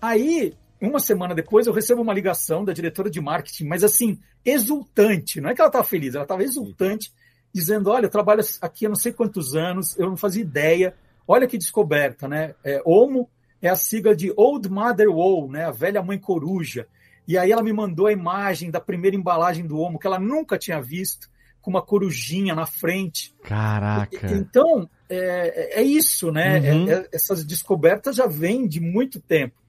Aí, 0.00 0.54
uma 0.88 0.98
semana 0.98 1.34
depois, 1.34 1.66
eu 1.66 1.72
recebo 1.72 2.02
uma 2.02 2.12
ligação 2.12 2.64
da 2.64 2.72
diretora 2.72 3.10
de 3.10 3.20
marketing, 3.20 3.66
mas 3.66 3.84
assim, 3.84 4.18
exultante. 4.44 5.40
Não 5.40 5.50
é 5.50 5.54
que 5.54 5.60
ela 5.60 5.68
estava 5.68 5.84
feliz, 5.84 6.14
ela 6.14 6.24
estava 6.24 6.42
exultante, 6.42 7.12
dizendo: 7.52 7.90
Olha, 7.90 8.06
eu 8.06 8.10
trabalho 8.10 8.42
aqui 8.60 8.86
há 8.86 8.88
não 8.88 8.96
sei 8.96 9.12
quantos 9.12 9.54
anos, 9.54 9.98
eu 9.98 10.08
não 10.08 10.16
fazia 10.16 10.42
ideia. 10.42 10.94
Olha 11.26 11.46
que 11.46 11.56
descoberta, 11.56 12.26
né? 12.26 12.54
É, 12.64 12.82
Homo 12.84 13.28
é 13.60 13.68
a 13.68 13.76
sigla 13.76 14.14
de 14.14 14.32
Old 14.36 14.68
Mother 14.68 15.08
Wall, 15.08 15.48
né? 15.48 15.64
A 15.64 15.70
velha 15.70 16.02
mãe 16.02 16.18
coruja. 16.18 16.86
E 17.26 17.38
aí 17.38 17.52
ela 17.52 17.62
me 17.62 17.72
mandou 17.72 18.08
a 18.08 18.12
imagem 18.12 18.70
da 18.70 18.80
primeira 18.80 19.16
embalagem 19.16 19.64
do 19.64 19.78
Homo, 19.78 19.98
que 19.98 20.06
ela 20.06 20.18
nunca 20.18 20.58
tinha 20.58 20.80
visto, 20.82 21.30
com 21.60 21.70
uma 21.70 21.80
corujinha 21.80 22.56
na 22.56 22.66
frente. 22.66 23.32
Caraca. 23.44 24.34
Então, 24.34 24.90
é, 25.08 25.80
é 25.80 25.82
isso, 25.82 26.32
né? 26.32 26.58
Uhum. 26.58 26.90
É- 26.90 26.94
é- 26.94 27.08
essas 27.12 27.44
descobertas 27.44 28.16
já 28.16 28.26
vêm 28.26 28.66
de 28.66 28.80
muito 28.80 29.20
tempo. 29.20 29.61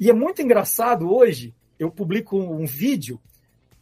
E 0.00 0.08
é 0.08 0.14
muito 0.14 0.40
engraçado 0.40 1.14
hoje, 1.14 1.54
eu 1.78 1.90
publico 1.90 2.38
um 2.38 2.64
vídeo 2.64 3.20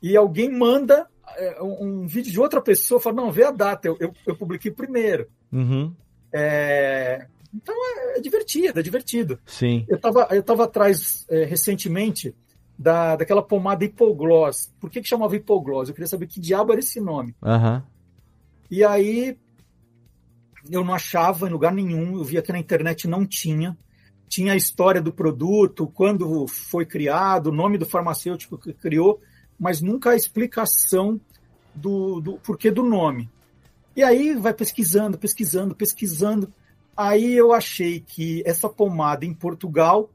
e 0.02 0.16
alguém 0.16 0.50
manda 0.50 1.06
é, 1.36 1.62
um, 1.62 2.02
um 2.02 2.06
vídeo 2.08 2.32
de 2.32 2.40
outra 2.40 2.60
pessoa, 2.60 3.00
fala, 3.00 3.14
não, 3.14 3.30
vê 3.30 3.44
a 3.44 3.52
data, 3.52 3.86
eu, 3.86 3.96
eu, 4.00 4.12
eu 4.26 4.36
publiquei 4.36 4.72
primeiro. 4.72 5.28
Uhum. 5.52 5.94
É, 6.32 7.26
então 7.54 7.74
é, 7.74 8.18
é 8.18 8.20
divertido, 8.20 8.80
é 8.80 8.82
divertido. 8.82 9.38
Sim. 9.46 9.86
Eu 9.88 9.96
estava 9.96 10.28
eu 10.32 10.42
tava 10.42 10.64
atrás 10.64 11.24
é, 11.30 11.44
recentemente 11.44 12.34
da, 12.76 13.14
daquela 13.14 13.42
pomada 13.42 13.84
hipogloss. 13.84 14.72
Por 14.80 14.90
que, 14.90 15.00
que 15.00 15.08
chamava 15.08 15.36
hipogloss? 15.36 15.88
Eu 15.88 15.94
queria 15.94 16.08
saber 16.08 16.26
que 16.26 16.40
diabo 16.40 16.72
era 16.72 16.80
esse 16.80 17.00
nome. 17.00 17.34
Aham. 17.42 17.84
E 18.68 18.84
aí 18.84 19.38
eu 20.70 20.84
não 20.84 20.92
achava 20.92 21.48
em 21.48 21.52
lugar 21.52 21.72
nenhum, 21.72 22.18
eu 22.18 22.24
via 22.24 22.42
que 22.42 22.52
na 22.52 22.58
internet 22.58 23.06
não 23.06 23.24
tinha. 23.24 23.76
Tinha 24.28 24.52
a 24.52 24.56
história 24.56 25.00
do 25.00 25.12
produto, 25.12 25.86
quando 25.86 26.46
foi 26.46 26.84
criado, 26.84 27.48
o 27.48 27.52
nome 27.52 27.78
do 27.78 27.86
farmacêutico 27.86 28.58
que 28.58 28.72
criou, 28.72 29.20
mas 29.58 29.80
nunca 29.80 30.10
a 30.10 30.16
explicação 30.16 31.20
do, 31.74 32.20
do 32.20 32.34
porquê 32.34 32.70
do 32.70 32.82
nome. 32.82 33.28
E 33.96 34.02
aí 34.02 34.34
vai 34.34 34.54
pesquisando, 34.54 35.18
pesquisando, 35.18 35.74
pesquisando. 35.74 36.52
Aí 36.96 37.34
eu 37.34 37.52
achei 37.52 38.00
que 38.00 38.42
essa 38.46 38.68
pomada 38.68 39.24
em 39.24 39.34
Portugal 39.34 40.10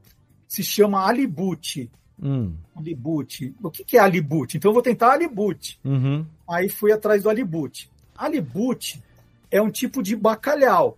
se 0.47 0.63
chama 0.63 1.05
Alibute. 1.05 1.91
Hum. 2.21 2.53
Alibute. 2.75 3.53
O 3.61 3.69
que 3.69 3.83
que 3.83 3.97
é 3.97 3.99
Alibute? 3.99 4.57
Então 4.57 4.69
eu 4.69 4.73
vou 4.73 4.83
tentar 4.83 5.11
Alibute. 5.11 5.79
Uhum. 5.83 6.25
Aí 6.47 6.69
fui 6.69 6.91
atrás 6.91 7.23
do 7.23 7.29
alibute. 7.29 7.89
Alibute 8.15 9.03
é 9.49 9.61
um 9.61 9.69
tipo 9.69 10.01
de 10.01 10.15
bacalhau. 10.15 10.97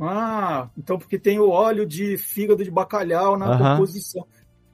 Ah, 0.00 0.68
então 0.76 0.98
porque 0.98 1.18
tem 1.18 1.40
o 1.40 1.48
óleo 1.48 1.84
de 1.86 2.16
fígado 2.16 2.62
de 2.62 2.70
bacalhau 2.70 3.36
na 3.36 3.46
Aham. 3.46 3.76
composição, 3.76 4.26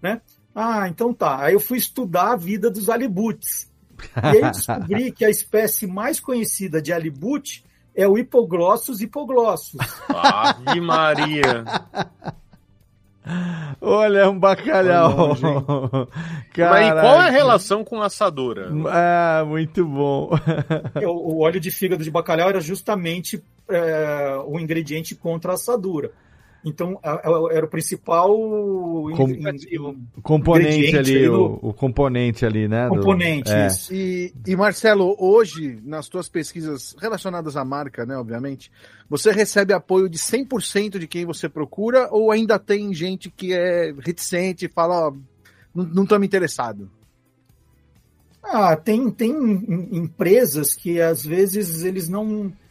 né? 0.02 0.20
Ah, 0.54 0.88
então 0.88 1.12
tá. 1.12 1.42
Aí 1.42 1.54
eu 1.54 1.60
fui 1.60 1.78
estudar 1.78 2.32
a 2.32 2.36
vida 2.36 2.70
dos 2.70 2.88
alibutes. 2.88 3.72
E 4.16 4.44
aí 4.44 4.50
descobri 4.50 5.10
que 5.12 5.24
a 5.24 5.30
espécie 5.30 5.86
mais 5.86 6.20
conhecida 6.20 6.80
de 6.80 6.92
alibute 6.92 7.64
é 7.94 8.06
o 8.06 8.18
Hipoglossus 8.18 9.00
hipoglossus. 9.00 9.80
Ave 10.08 10.80
Maria. 10.80 11.64
Olha, 13.80 14.18
é 14.20 14.28
um 14.28 14.38
bacalhau. 14.38 15.28
Mas 15.38 15.38
e 15.38 16.52
Caraca. 16.52 17.00
qual 17.00 17.22
é 17.22 17.28
a 17.28 17.30
relação 17.30 17.82
com 17.82 18.02
assadora? 18.02 18.70
Ah, 18.88 19.44
muito 19.46 19.84
bom. 19.84 20.30
O, 21.04 21.34
o 21.34 21.40
óleo 21.40 21.60
de 21.60 21.70
fígado 21.70 22.04
de 22.04 22.10
bacalhau 22.10 22.48
era 22.48 22.60
justamente 22.60 23.42
é, 23.68 24.38
o 24.46 24.58
ingrediente 24.58 25.14
contra 25.14 25.52
a 25.52 25.54
assadura. 25.54 26.10
Então, 26.64 26.98
era 27.52 27.66
o 27.66 27.68
principal 27.68 28.28
Com- 28.34 29.28
in- 29.28 30.06
componente 30.22 30.96
ali, 30.96 31.16
aí 31.18 31.28
o, 31.28 31.32
do- 31.32 31.68
o 31.68 31.74
componente 31.74 32.46
ali, 32.46 32.66
né? 32.66 32.88
do- 32.88 32.94
Componente, 32.96 33.52
é. 33.52 33.66
isso. 33.66 33.92
E, 33.92 34.32
e, 34.46 34.56
Marcelo, 34.56 35.14
hoje, 35.18 35.78
nas 35.84 36.08
tuas 36.08 36.26
pesquisas 36.28 36.96
relacionadas 36.98 37.54
à 37.56 37.64
marca, 37.66 38.06
né, 38.06 38.16
obviamente, 38.16 38.72
você 39.10 39.30
recebe 39.30 39.74
apoio 39.74 40.08
de 40.08 40.16
100% 40.16 40.98
de 40.98 41.06
quem 41.06 41.26
você 41.26 41.48
procura 41.50 42.08
ou 42.10 42.30
ainda 42.30 42.58
tem 42.58 42.94
gente 42.94 43.30
que 43.30 43.52
é 43.52 43.94
reticente 44.00 44.64
e 44.64 44.68
fala, 44.70 45.08
ó, 45.08 45.12
não, 45.74 45.84
não 45.84 46.06
tô 46.06 46.18
me 46.18 46.26
interessado? 46.26 46.90
Ah, 48.42 48.74
tem, 48.76 49.10
tem 49.10 49.30
em- 49.32 49.98
empresas 49.98 50.74
que 50.74 51.00
às 51.00 51.24
vezes 51.24 51.82
eles 51.84 52.08
não 52.08 52.50
é, 52.50 52.63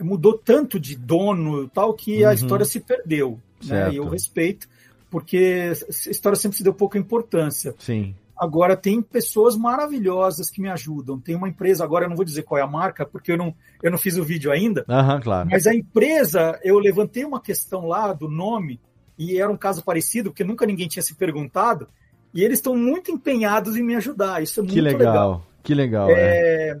mudou 0.00 0.36
tanto 0.36 0.78
de 0.78 0.96
dono 0.96 1.64
e 1.64 1.68
tal 1.68 1.94
que 1.94 2.24
a 2.24 2.28
Uhum. 2.28 2.34
história 2.34 2.64
se 2.64 2.80
perdeu. 2.80 3.40
Né? 3.64 3.92
E 3.92 3.96
eu 3.96 4.08
respeito, 4.08 4.68
porque 5.10 5.72
a 6.06 6.10
história 6.10 6.36
sempre 6.36 6.56
se 6.58 6.62
deu 6.62 6.72
pouca 6.74 6.98
importância. 6.98 7.74
Sim. 7.78 8.14
Agora, 8.36 8.76
tem 8.76 9.02
pessoas 9.02 9.56
maravilhosas 9.56 10.48
que 10.48 10.60
me 10.62 10.68
ajudam. 10.68 11.18
Tem 11.18 11.34
uma 11.34 11.48
empresa, 11.48 11.82
agora 11.82 12.04
eu 12.04 12.08
não 12.08 12.14
vou 12.14 12.24
dizer 12.24 12.42
qual 12.42 12.58
é 12.58 12.62
a 12.62 12.68
marca, 12.68 13.04
porque 13.04 13.32
eu 13.32 13.36
não, 13.36 13.52
eu 13.82 13.90
não 13.90 13.98
fiz 13.98 14.16
o 14.16 14.22
vídeo 14.22 14.52
ainda, 14.52 14.84
Aham, 14.88 15.20
claro. 15.20 15.48
mas 15.50 15.66
a 15.66 15.74
empresa, 15.74 16.58
eu 16.62 16.78
levantei 16.78 17.24
uma 17.24 17.40
questão 17.40 17.86
lá 17.88 18.12
do 18.12 18.28
nome, 18.28 18.78
e 19.18 19.40
era 19.40 19.50
um 19.50 19.56
caso 19.56 19.82
parecido, 19.82 20.30
porque 20.30 20.44
nunca 20.44 20.64
ninguém 20.66 20.86
tinha 20.86 21.02
se 21.02 21.16
perguntado, 21.16 21.88
e 22.32 22.44
eles 22.44 22.58
estão 22.58 22.76
muito 22.76 23.10
empenhados 23.10 23.76
em 23.76 23.82
me 23.82 23.96
ajudar. 23.96 24.40
Isso 24.40 24.60
é 24.60 24.62
muito 24.62 24.74
Que 24.74 24.80
legal. 24.82 25.44
Que 25.64 25.74
legal, 25.74 26.08
é. 26.10 26.12
É, 26.14 26.78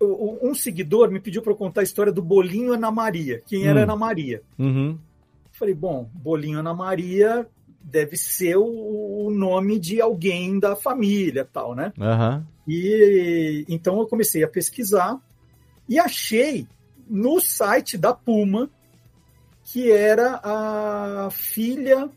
Um 0.00 0.54
seguidor 0.54 1.10
me 1.10 1.20
pediu 1.20 1.42
para 1.42 1.52
eu 1.52 1.56
contar 1.56 1.82
a 1.82 1.84
história 1.84 2.10
do 2.12 2.22
Bolinho 2.22 2.72
Ana 2.72 2.90
Maria. 2.90 3.42
Quem 3.46 3.66
era 3.66 3.80
Hum. 3.80 3.82
Ana 3.82 3.96
Maria? 3.96 4.42
Uhum. 4.58 4.98
Falei, 5.52 5.74
bom, 5.74 6.08
Bolinho 6.14 6.58
Ana 6.58 6.72
Maria 6.72 7.46
deve 7.82 8.16
ser 8.16 8.56
o, 8.56 8.64
o 9.26 9.30
nome 9.30 9.78
de 9.78 10.00
alguém 10.00 10.58
da 10.58 10.74
família, 10.74 11.46
tal, 11.50 11.74
né? 11.74 11.92
Aham. 12.00 12.46
E 12.66 13.64
então 13.68 13.98
eu 13.98 14.06
comecei 14.06 14.42
a 14.42 14.48
pesquisar 14.48 15.18
e 15.88 15.98
achei 15.98 16.66
no 17.08 17.40
site 17.40 17.98
da 17.98 18.14
Puma 18.14 18.70
que 19.64 19.90
era 19.92 20.40
a 20.42 21.28
filha 21.30 22.08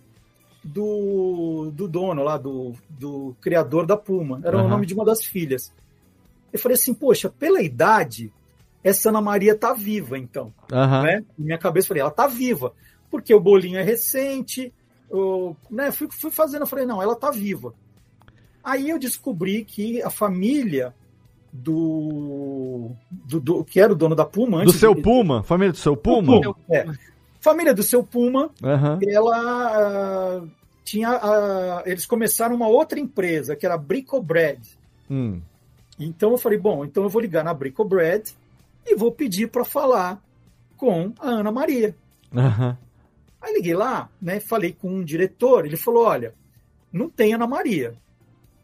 do, 0.64 1.72
do 1.74 1.88
dono 1.88 2.24
lá, 2.24 2.38
do, 2.38 2.74
do 2.90 3.36
criador 3.42 3.86
da 3.86 3.98
Puma. 3.98 4.42
Era 4.44 4.58
Aham. 4.58 4.66
o 4.66 4.70
nome 4.70 4.86
de 4.86 4.94
uma 4.94 5.04
das 5.06 5.24
filhas. 5.26 5.74
Eu 6.54 6.60
falei 6.60 6.76
assim, 6.76 6.94
poxa, 6.94 7.30
pela 7.30 7.62
idade, 7.62 8.32
essa 8.84 9.10
Ana 9.10 9.20
Maria 9.22 9.56
tá 9.58 9.74
viva, 9.74 10.18
então. 10.18 10.54
Aham. 10.72 11.02
Né? 11.04 11.24
Na 11.38 11.46
minha 11.46 11.58
cabeça, 11.58 11.86
eu 11.86 11.90
falei, 11.90 12.02
ela 12.02 12.12
tá 12.12 12.28
viva. 12.28 12.74
Porque 13.10 13.34
o 13.34 13.40
bolinho 13.40 13.78
é 13.80 13.84
recente. 13.84 14.72
Eu, 15.10 15.58
né, 15.70 15.92
fui, 15.92 16.08
fui 16.12 16.32
fazendo, 16.32 16.62
eu 16.62 16.68
falei, 16.68 16.86
não, 16.86 17.02
ela 17.02 17.16
tá 17.16 17.32
viva. 17.32 17.74
Aí 18.64 18.90
eu 18.90 18.98
descobri 19.00 19.66
que 19.66 20.02
a 20.02 20.10
família 20.10 20.94
do, 21.52 22.92
do, 23.12 23.40
do- 23.40 23.64
que 23.64 23.80
era 23.80 23.92
o 23.92 23.96
dono 23.96 24.16
da 24.16 24.26
Puma 24.26 24.58
Do 24.58 24.64
antes 24.70 24.80
seu 24.80 24.96
de- 24.96 25.02
Puma? 25.02 25.44
Família 25.44 25.72
do 25.72 25.78
seu 25.78 25.96
Puma? 25.96 26.56
é. 26.70 26.86
Família 27.40 27.74
do 27.74 27.84
seu 27.84 28.04
Puma, 28.04 28.50
Aham. 28.64 29.00
ela 29.06 29.38
ah, 29.38 30.44
tinha. 30.86 31.10
ah, 31.10 31.84
eles 31.86 32.06
começaram 32.06 32.56
uma 32.56 32.68
outra 32.68 32.98
empresa, 33.00 33.54
que 33.56 33.66
era 33.66 33.78
Bricobread. 33.78 34.62
Hum. 35.12 35.42
Então 36.00 36.32
eu 36.32 36.38
falei, 36.38 36.58
bom, 36.58 36.84
então 36.84 37.04
eu 37.04 37.10
vou 37.10 37.22
ligar 37.22 37.44
na 37.44 37.54
Bricobread 37.54 38.36
e 38.86 38.96
vou 38.96 39.12
pedir 39.12 39.50
para 39.50 39.64
falar 39.64 40.22
com 40.78 41.14
a 41.20 41.30
Ana 41.30 41.52
Maria. 41.52 41.96
Aham. 42.36 42.78
Aí 43.42 43.54
liguei 43.54 43.74
lá, 43.74 44.10
né? 44.22 44.40
Falei 44.40 44.72
com 44.72 44.90
um 44.90 45.04
diretor, 45.04 45.66
ele 45.66 45.76
falou: 45.76 46.06
olha, 46.06 46.34
não 46.92 47.10
tem 47.10 47.34
Ana 47.34 47.46
Maria. 47.46 47.96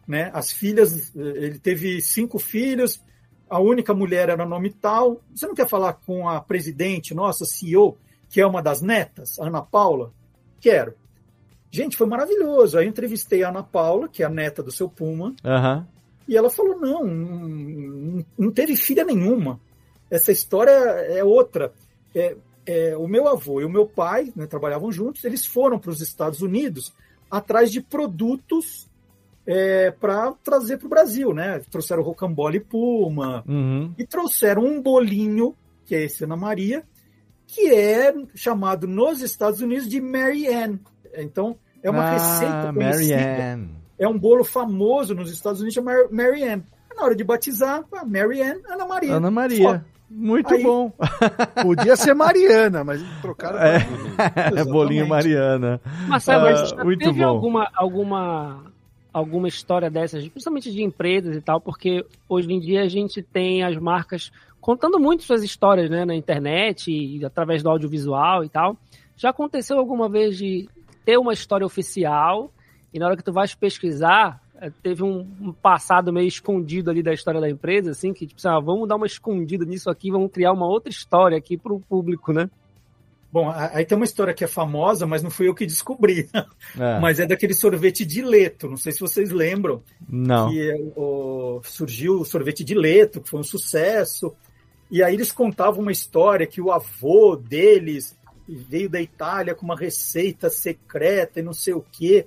Né? 0.08 0.32
As 0.34 0.52
filhas, 0.52 1.16
eh, 1.16 1.20
ele 1.20 1.60
teve 1.60 2.02
cinco 2.02 2.40
filhos, 2.40 3.04
a 3.50 3.60
única 3.60 3.94
mulher 3.94 4.30
era 4.30 4.46
nome 4.46 4.70
tal. 4.72 5.22
Você 5.36 5.46
não 5.46 5.54
quer 5.54 5.68
falar 5.68 5.94
com 5.94 6.28
a 6.28 6.40
presidente, 6.40 7.14
nossa 7.14 7.46
CEO, 7.46 7.98
que 8.30 8.40
é 8.40 8.48
uma 8.48 8.62
das 8.62 8.82
netas, 8.82 9.38
Ana 9.38 9.62
Paula? 9.62 10.12
Quero. 10.62 10.94
Gente, 11.70 11.96
foi 11.98 12.08
maravilhoso. 12.08 12.78
Aí 12.78 12.86
eu 12.86 12.90
entrevistei 12.90 13.44
a 13.44 13.50
Ana 13.50 13.62
Paula, 13.62 14.08
que 14.08 14.24
é 14.24 14.26
a 14.26 14.30
neta 14.30 14.64
do 14.64 14.72
seu 14.72 14.90
Puma, 14.90 15.36
Aham. 15.44 15.88
E 16.30 16.38
ela 16.38 16.50
falou: 16.50 16.80
não, 16.80 17.04
não, 17.04 18.26
não 18.38 18.52
teve 18.52 18.76
filha 18.76 19.04
nenhuma. 19.04 19.60
Essa 20.12 20.32
história 20.32 20.72
é 20.72 21.24
outra. 21.24 21.74
É, 22.14 22.38
é, 22.66 22.96
o 22.96 23.08
meu 23.08 23.28
avô 23.28 23.60
e 23.60 23.66
o 23.66 23.70
meu 23.70 23.88
pai 23.88 24.32
né, 24.36 24.46
trabalhavam 24.46 24.92
juntos, 24.92 25.24
eles 25.24 25.44
foram 25.44 25.80
para 25.80 25.90
os 25.90 26.02
Estados 26.02 26.42
Unidos 26.42 26.94
atrás 27.30 27.72
de 27.72 27.82
produtos 27.82 28.88
para 30.00 30.32
trazer 30.44 30.78
para 30.78 30.86
o 30.86 30.90
Brasil. 30.90 31.34
Né? 31.34 31.60
Trouxeram 31.72 32.04
rocambole 32.04 32.60
Puma 32.60 33.44
Uhum. 33.48 33.92
e 33.98 34.06
trouxeram 34.06 34.64
um 34.64 34.80
bolinho, 34.80 35.56
que 35.86 35.96
é 35.96 36.04
esse 36.04 36.24
Ana 36.24 36.38
Maria, 36.38 36.84
que 37.48 37.74
é 37.74 38.14
chamado 38.36 38.88
nos 38.88 39.22
Estados 39.22 39.62
Unidos 39.62 39.90
de 39.90 40.00
Mary 40.00 40.48
Ann. 40.48 40.78
Então, 41.16 41.58
é 41.82 41.90
uma 41.90 42.04
ah, 42.04 42.12
receita 42.12 42.72
Mary 42.72 43.08
conhecida 43.08 43.54
Ann. 43.56 43.79
É 44.00 44.08
um 44.08 44.18
bolo 44.18 44.44
famoso 44.44 45.14
nos 45.14 45.32
Estados 45.32 45.60
Unidos, 45.60 45.76
chama 45.76 45.92
Mary 46.12 46.44
Ann. 46.44 46.62
Na 46.96 47.04
hora 47.04 47.16
de 47.16 47.24
batizar, 47.24 47.84
ah, 47.94 48.04
Mary 48.06 48.42
Ann, 48.42 48.60
Ana 48.68 48.86
Maria. 48.86 49.14
Ana 49.16 49.30
Maria. 49.32 49.86
Muito 50.10 50.52
Aí- 50.56 50.64
bom. 50.64 50.92
Podia 51.62 51.96
ser 51.96 52.16
Mariana, 52.16 52.84
mas 52.84 53.00
trocaram. 53.22 53.60
É. 53.60 53.80
pra- 54.50 54.66
Bolinho 54.66 55.08
Mariana. 55.08 55.80
Marcelo, 56.08 56.48
Ah, 56.48 56.52
mas 56.52 56.70
já 56.72 56.84
muito 56.84 57.00
teve 57.06 57.20
bom. 57.20 57.26
alguma, 57.28 57.70
alguma, 57.76 58.64
alguma 59.14 59.48
história 59.48 59.90
dessas, 59.90 60.28
principalmente 60.28 60.72
de 60.72 60.82
empresas 60.82 61.36
e 61.36 61.42
tal, 61.42 61.62
porque 61.62 62.04
hoje 62.28 62.52
em 62.52 62.60
dia 62.60 62.82
a 62.82 62.88
gente 62.88 63.22
tem 63.22 63.64
as 63.64 63.78
marcas 63.78 64.32
contando 64.60 65.00
muito 65.00 65.24
suas 65.24 65.44
histórias 65.44 65.90
né, 65.92 66.04
na 66.06 66.16
internet 66.16 66.92
e 66.92 67.24
através 67.24 67.62
do 67.62 67.70
audiovisual 67.70 68.44
e 68.44 68.50
tal. 68.50 68.76
Já 69.16 69.30
aconteceu 69.30 69.78
alguma 69.78 70.10
vez 70.10 70.38
de 70.38 70.68
ter 71.06 71.18
uma 71.18 71.34
história 71.34 71.66
oficial 71.66 72.52
e 72.94 73.00
na 73.00 73.06
hora 73.08 73.18
que 73.18 73.24
tu 73.24 73.32
vais 73.34 73.54
pesquisar, 73.56 74.42
eh, 74.62 74.72
teve 74.82 75.04
um, 75.04 75.20
um 75.42 75.54
passado 75.54 76.12
meio 76.12 76.28
escondido 76.28 76.90
ali 76.90 77.04
da 77.04 77.14
história 77.14 77.40
da 77.42 77.50
empresa, 77.50 77.92
assim, 77.92 78.14
que 78.14 78.26
tipo, 78.28 78.40
assim, 78.40 78.48
ah, 78.48 78.60
vamos 78.60 78.88
dar 78.88 78.96
uma 78.96 79.06
escondida 79.06 79.66
nisso 79.66 79.90
aqui, 79.90 80.12
vamos 80.12 80.32
criar 80.32 80.52
uma 80.54 80.68
outra 80.68 80.90
história 80.90 81.38
aqui 81.38 81.58
para 81.58 81.74
o 81.74 81.80
público, 81.80 82.34
né? 82.34 82.50
Bom, 83.32 83.48
aí 83.52 83.86
tem 83.86 83.96
uma 83.96 84.06
história 84.06 84.34
que 84.34 84.44
é 84.44 84.48
famosa, 84.48 85.06
mas 85.06 85.22
não 85.22 85.30
fui 85.30 85.48
eu 85.48 85.54
que 85.54 85.64
descobri. 85.64 86.28
É. 86.80 86.98
Mas 87.00 87.20
é 87.20 87.28
daquele 87.28 87.54
sorvete 87.54 88.04
de 88.04 88.24
leto. 88.24 88.68
Não 88.68 88.76
sei 88.76 88.92
se 88.92 89.00
vocês 89.00 89.30
lembram. 89.30 89.84
Não. 90.10 90.50
Que 90.50 90.72
é 90.72 90.76
o- 90.96 91.62
surgiu 91.64 92.22
o 92.22 92.26
sorvete 92.26 92.64
de 92.64 92.74
leto, 92.74 93.22
que 93.22 93.30
foi 93.30 93.40
um 93.40 93.44
sucesso. 93.44 94.34
E 94.90 95.04
aí 95.04 95.14
eles 95.14 95.32
contavam 95.32 95.84
uma 95.84 95.92
história 95.92 96.48
que 96.48 96.60
o 96.60 96.72
avô 96.72 97.36
deles 97.36 98.18
veio 98.48 98.90
da 98.90 99.00
Itália 99.00 99.54
com 99.54 99.64
uma 99.64 99.78
receita 99.78 100.50
secreta 100.50 101.40
e 101.40 101.44
não 101.44 101.54
sei 101.54 101.76
o 101.76 101.86
quê. 101.92 102.26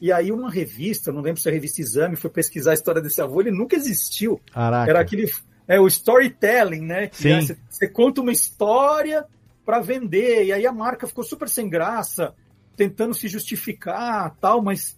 E 0.00 0.12
aí 0.12 0.30
uma 0.30 0.50
revista, 0.50 1.10
não 1.10 1.22
lembro 1.22 1.40
se 1.40 1.48
é 1.48 1.50
a 1.50 1.54
revista 1.54 1.80
Exame, 1.80 2.16
foi 2.16 2.30
pesquisar 2.30 2.72
a 2.72 2.74
história 2.74 3.00
desse 3.00 3.20
avô, 3.20 3.40
ele 3.40 3.50
nunca 3.50 3.76
existiu. 3.76 4.40
Caraca. 4.52 4.90
Era 4.90 5.00
aquele. 5.00 5.30
É 5.66 5.80
o 5.80 5.86
storytelling, 5.86 6.82
né? 6.82 7.08
Que 7.08 7.16
Sim. 7.16 7.30
é, 7.30 7.40
você, 7.40 7.56
você 7.68 7.88
conta 7.88 8.20
uma 8.20 8.32
história 8.32 9.24
para 9.64 9.80
vender, 9.80 10.44
e 10.44 10.52
aí 10.52 10.64
a 10.64 10.72
marca 10.72 11.08
ficou 11.08 11.24
super 11.24 11.48
sem 11.48 11.68
graça, 11.68 12.34
tentando 12.76 13.14
se 13.14 13.26
justificar 13.26 14.36
tal, 14.40 14.62
mas 14.62 14.96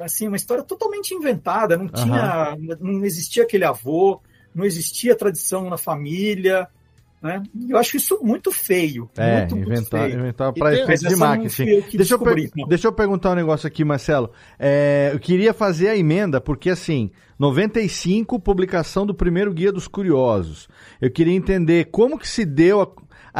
assim, 0.00 0.28
uma 0.28 0.36
história 0.36 0.62
totalmente 0.62 1.14
inventada, 1.14 1.76
não 1.76 1.88
tinha. 1.88 2.56
Não 2.80 3.04
existia 3.04 3.42
aquele 3.42 3.64
avô, 3.64 4.20
não 4.54 4.64
existia 4.64 5.16
tradição 5.16 5.68
na 5.70 5.78
família. 5.78 6.68
Né? 7.26 7.42
E 7.54 7.70
Eu 7.70 7.78
acho 7.78 7.96
isso 7.96 8.18
muito 8.22 8.50
feio. 8.52 9.10
É, 9.16 9.38
muito, 9.40 9.56
muito 9.56 9.70
inventar, 9.70 10.06
feio. 10.08 10.18
inventar 10.20 10.52
para 10.52 10.74
efeito 10.74 11.08
de 11.08 11.16
marketing. 11.16 11.82
Deixa 11.96 12.14
eu, 12.14 12.18
per- 12.18 12.50
não. 12.56 12.68
deixa 12.68 12.86
eu 12.88 12.92
perguntar 12.92 13.32
um 13.32 13.34
negócio 13.34 13.66
aqui, 13.66 13.84
Marcelo. 13.84 14.30
É, 14.58 15.10
eu 15.12 15.18
queria 15.18 15.52
fazer 15.52 15.88
a 15.88 15.96
emenda, 15.96 16.40
porque 16.40 16.70
assim, 16.70 17.10
95, 17.38 18.38
publicação 18.40 19.04
do 19.06 19.14
primeiro 19.14 19.52
Guia 19.52 19.72
dos 19.72 19.88
Curiosos. 19.88 20.68
Eu 21.00 21.10
queria 21.10 21.34
entender 21.34 21.86
como 21.86 22.18
que 22.18 22.28
se 22.28 22.44
deu 22.44 22.80
a, 22.80 22.88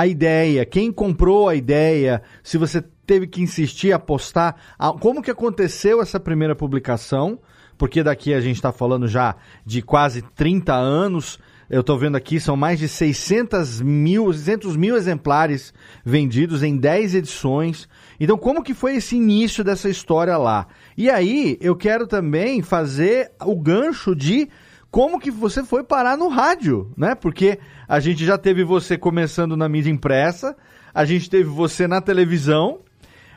a 0.02 0.06
ideia, 0.06 0.64
quem 0.66 0.90
comprou 0.92 1.48
a 1.48 1.54
ideia, 1.54 2.22
se 2.42 2.58
você 2.58 2.82
teve 3.06 3.26
que 3.26 3.40
insistir, 3.40 3.92
apostar, 3.92 4.56
a- 4.78 4.92
como 4.92 5.22
que 5.22 5.30
aconteceu 5.30 6.02
essa 6.02 6.18
primeira 6.18 6.54
publicação, 6.56 7.38
porque 7.78 8.02
daqui 8.02 8.32
a 8.34 8.40
gente 8.40 8.56
está 8.56 8.72
falando 8.72 9.06
já 9.06 9.36
de 9.64 9.82
quase 9.82 10.22
30 10.22 10.74
anos, 10.74 11.38
eu 11.68 11.80
estou 11.80 11.98
vendo 11.98 12.16
aqui, 12.16 12.38
são 12.38 12.56
mais 12.56 12.78
de 12.78 12.88
600 12.88 13.80
mil, 13.80 14.32
600 14.32 14.76
mil 14.76 14.96
exemplares 14.96 15.74
vendidos 16.04 16.62
em 16.62 16.76
10 16.76 17.16
edições. 17.16 17.88
Então, 18.20 18.38
como 18.38 18.62
que 18.62 18.72
foi 18.72 18.96
esse 18.96 19.16
início 19.16 19.64
dessa 19.64 19.88
história 19.88 20.36
lá? 20.36 20.68
E 20.96 21.10
aí, 21.10 21.58
eu 21.60 21.74
quero 21.74 22.06
também 22.06 22.62
fazer 22.62 23.32
o 23.44 23.56
gancho 23.56 24.14
de 24.14 24.48
como 24.90 25.18
que 25.18 25.30
você 25.30 25.64
foi 25.64 25.82
parar 25.82 26.16
no 26.16 26.28
rádio, 26.28 26.92
né? 26.96 27.14
Porque 27.14 27.58
a 27.88 28.00
gente 28.00 28.24
já 28.24 28.38
teve 28.38 28.64
você 28.64 28.96
começando 28.96 29.56
na 29.56 29.68
mídia 29.68 29.90
impressa, 29.90 30.56
a 30.94 31.04
gente 31.04 31.28
teve 31.28 31.44
você 31.44 31.86
na 31.86 32.00
televisão, 32.00 32.78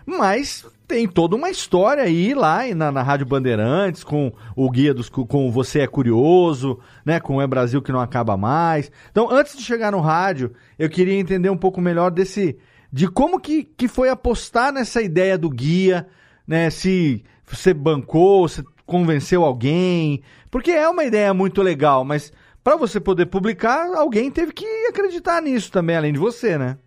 mas 0.05 0.65
tem 0.89 1.07
toda 1.07 1.35
uma 1.35 1.51
história 1.51 2.03
aí 2.03 2.33
lá 2.33 2.61
na, 2.75 2.91
na 2.91 3.03
Rádio 3.03 3.27
Bandeirantes, 3.27 4.03
com 4.03 4.33
o 4.55 4.69
guia 4.71 4.91
dos 4.91 5.07
com 5.07 5.51
Você 5.51 5.81
é 5.81 5.87
Curioso, 5.87 6.79
né? 7.05 7.19
Com 7.19 7.39
É 7.39 7.45
Brasil 7.45 7.79
que 7.79 7.91
não 7.91 7.99
acaba 7.99 8.35
mais. 8.35 8.91
Então, 9.11 9.29
antes 9.31 9.55
de 9.55 9.63
chegar 9.63 9.91
no 9.91 9.99
rádio, 9.99 10.51
eu 10.79 10.89
queria 10.89 11.13
entender 11.13 11.51
um 11.51 11.57
pouco 11.57 11.79
melhor 11.79 12.09
desse. 12.09 12.57
de 12.91 13.07
como 13.07 13.39
que, 13.39 13.63
que 13.63 13.87
foi 13.87 14.09
apostar 14.09 14.73
nessa 14.73 14.99
ideia 14.99 15.37
do 15.37 15.51
guia, 15.51 16.07
né? 16.47 16.71
Se 16.71 17.23
você 17.45 17.71
bancou, 17.71 18.47
se 18.47 18.63
convenceu 18.83 19.45
alguém. 19.45 20.23
Porque 20.49 20.71
é 20.71 20.89
uma 20.89 21.03
ideia 21.03 21.35
muito 21.35 21.61
legal, 21.61 22.03
mas 22.03 22.33
para 22.63 22.75
você 22.75 22.99
poder 22.99 23.27
publicar, 23.27 23.95
alguém 23.95 24.31
teve 24.31 24.53
que 24.53 24.65
acreditar 24.87 25.39
nisso 25.39 25.71
também, 25.71 25.95
além 25.95 26.13
de 26.13 26.19
você, 26.19 26.57
né? 26.57 26.79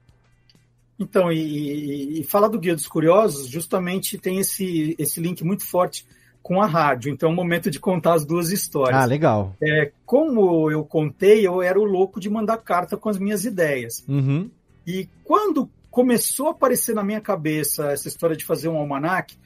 Então, 1.02 1.32
e, 1.32 2.20
e, 2.20 2.24
falar 2.24 2.48
do 2.48 2.58
Guia 2.58 2.74
dos 2.74 2.86
Curiosos, 2.86 3.48
justamente 3.48 4.16
tem 4.18 4.38
esse, 4.38 4.94
esse 4.98 5.20
link 5.20 5.42
muito 5.44 5.66
forte 5.66 6.06
com 6.42 6.60
a 6.60 6.66
rádio. 6.66 7.12
Então, 7.12 7.30
é 7.30 7.32
o 7.32 7.36
momento 7.36 7.70
de 7.70 7.78
contar 7.78 8.14
as 8.14 8.24
duas 8.24 8.50
histórias. 8.50 9.00
Ah, 9.00 9.04
legal. 9.04 9.54
É, 9.62 9.92
como 10.04 10.70
eu 10.70 10.84
contei, 10.84 11.46
eu 11.46 11.62
era 11.62 11.78
o 11.78 11.84
louco 11.84 12.18
de 12.18 12.30
mandar 12.30 12.58
carta 12.58 12.96
com 12.96 13.08
as 13.08 13.18
minhas 13.18 13.44
ideias. 13.44 14.04
Uhum. 14.08 14.50
E 14.86 15.08
quando 15.24 15.68
começou 15.90 16.48
a 16.48 16.50
aparecer 16.52 16.94
na 16.94 17.04
minha 17.04 17.20
cabeça 17.20 17.92
essa 17.92 18.08
história 18.08 18.36
de 18.36 18.44
fazer 18.44 18.68
um 18.68 18.78
almanac, 18.78 19.36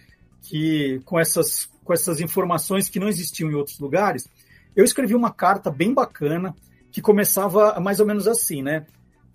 que 0.42 1.00
com 1.04 1.18
essas, 1.18 1.68
com 1.84 1.92
essas 1.92 2.20
informações 2.20 2.88
que 2.88 3.00
não 3.00 3.08
existiam 3.08 3.50
em 3.50 3.54
outros 3.54 3.78
lugares, 3.78 4.28
eu 4.74 4.84
escrevi 4.84 5.14
uma 5.14 5.30
carta 5.30 5.70
bem 5.70 5.92
bacana 5.92 6.54
que 6.90 7.02
começava 7.02 7.78
mais 7.80 8.00
ou 8.00 8.06
menos 8.06 8.28
assim, 8.28 8.62
né? 8.62 8.86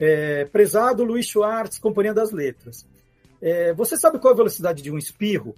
É, 0.04 0.46
prezado 0.46 1.04
Luiz 1.04 1.28
Schwartz, 1.28 1.78
Companhia 1.78 2.12
das 2.12 2.32
Letras. 2.32 2.88
É, 3.40 3.72
você 3.72 3.96
sabe 3.96 4.18
qual 4.18 4.32
é 4.32 4.34
a 4.34 4.38
velocidade 4.38 4.82
de 4.82 4.92
um 4.92 4.98
espirro? 4.98 5.54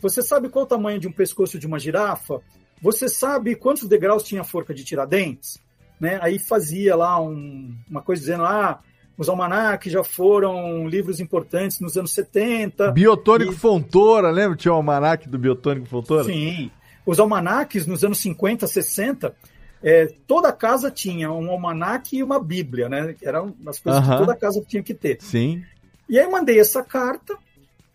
Você 0.00 0.22
sabe 0.22 0.48
qual 0.48 0.64
o 0.64 0.68
tamanho 0.68 1.00
de 1.00 1.08
um 1.08 1.12
pescoço 1.12 1.58
de 1.58 1.66
uma 1.66 1.80
girafa? 1.80 2.40
Você 2.80 3.08
sabe 3.08 3.56
quantos 3.56 3.88
degraus 3.88 4.22
tinha 4.22 4.42
a 4.42 4.44
forca 4.44 4.72
de 4.72 4.84
Tiradentes? 4.84 5.58
Né? 6.00 6.16
Aí 6.22 6.38
fazia 6.38 6.94
lá 6.94 7.20
um, 7.20 7.74
uma 7.90 8.00
coisa 8.00 8.20
dizendo, 8.20 8.44
ah, 8.44 8.80
Os 9.16 9.28
almanacs 9.28 9.92
já 9.92 10.04
foram 10.04 10.86
livros 10.86 11.18
importantes 11.18 11.80
nos 11.80 11.96
anos 11.96 12.12
70. 12.12 12.92
Biotônico 12.92 13.52
e... 13.52 13.56
Fontoura, 13.56 14.30
lembra? 14.30 14.56
Tinha 14.56 14.72
o 14.72 14.76
almanac 14.76 15.28
do 15.28 15.36
Biotônico 15.36 15.86
Fontoura? 15.86 16.22
Sim. 16.22 16.70
Os 17.04 17.18
almanacs 17.18 17.84
nos 17.84 18.04
anos 18.04 18.18
50, 18.18 18.64
60, 18.68 19.34
é, 19.82 20.06
toda 20.26 20.52
casa 20.52 20.90
tinha 20.90 21.30
um 21.30 21.50
almanac 21.50 22.16
e 22.16 22.22
uma 22.22 22.40
bíblia, 22.42 22.88
né? 22.88 23.14
Eram 23.22 23.54
as 23.66 23.78
coisas 23.78 24.02
uh 24.02 24.04
-huh. 24.04 24.12
que 24.12 24.18
toda 24.18 24.36
casa 24.36 24.64
tinha 24.66 24.82
que 24.82 24.94
ter. 24.94 25.18
Sim. 25.20 25.62
E 26.08 26.18
aí 26.18 26.28
mandei 26.30 26.58
essa 26.58 26.82
carta, 26.82 27.36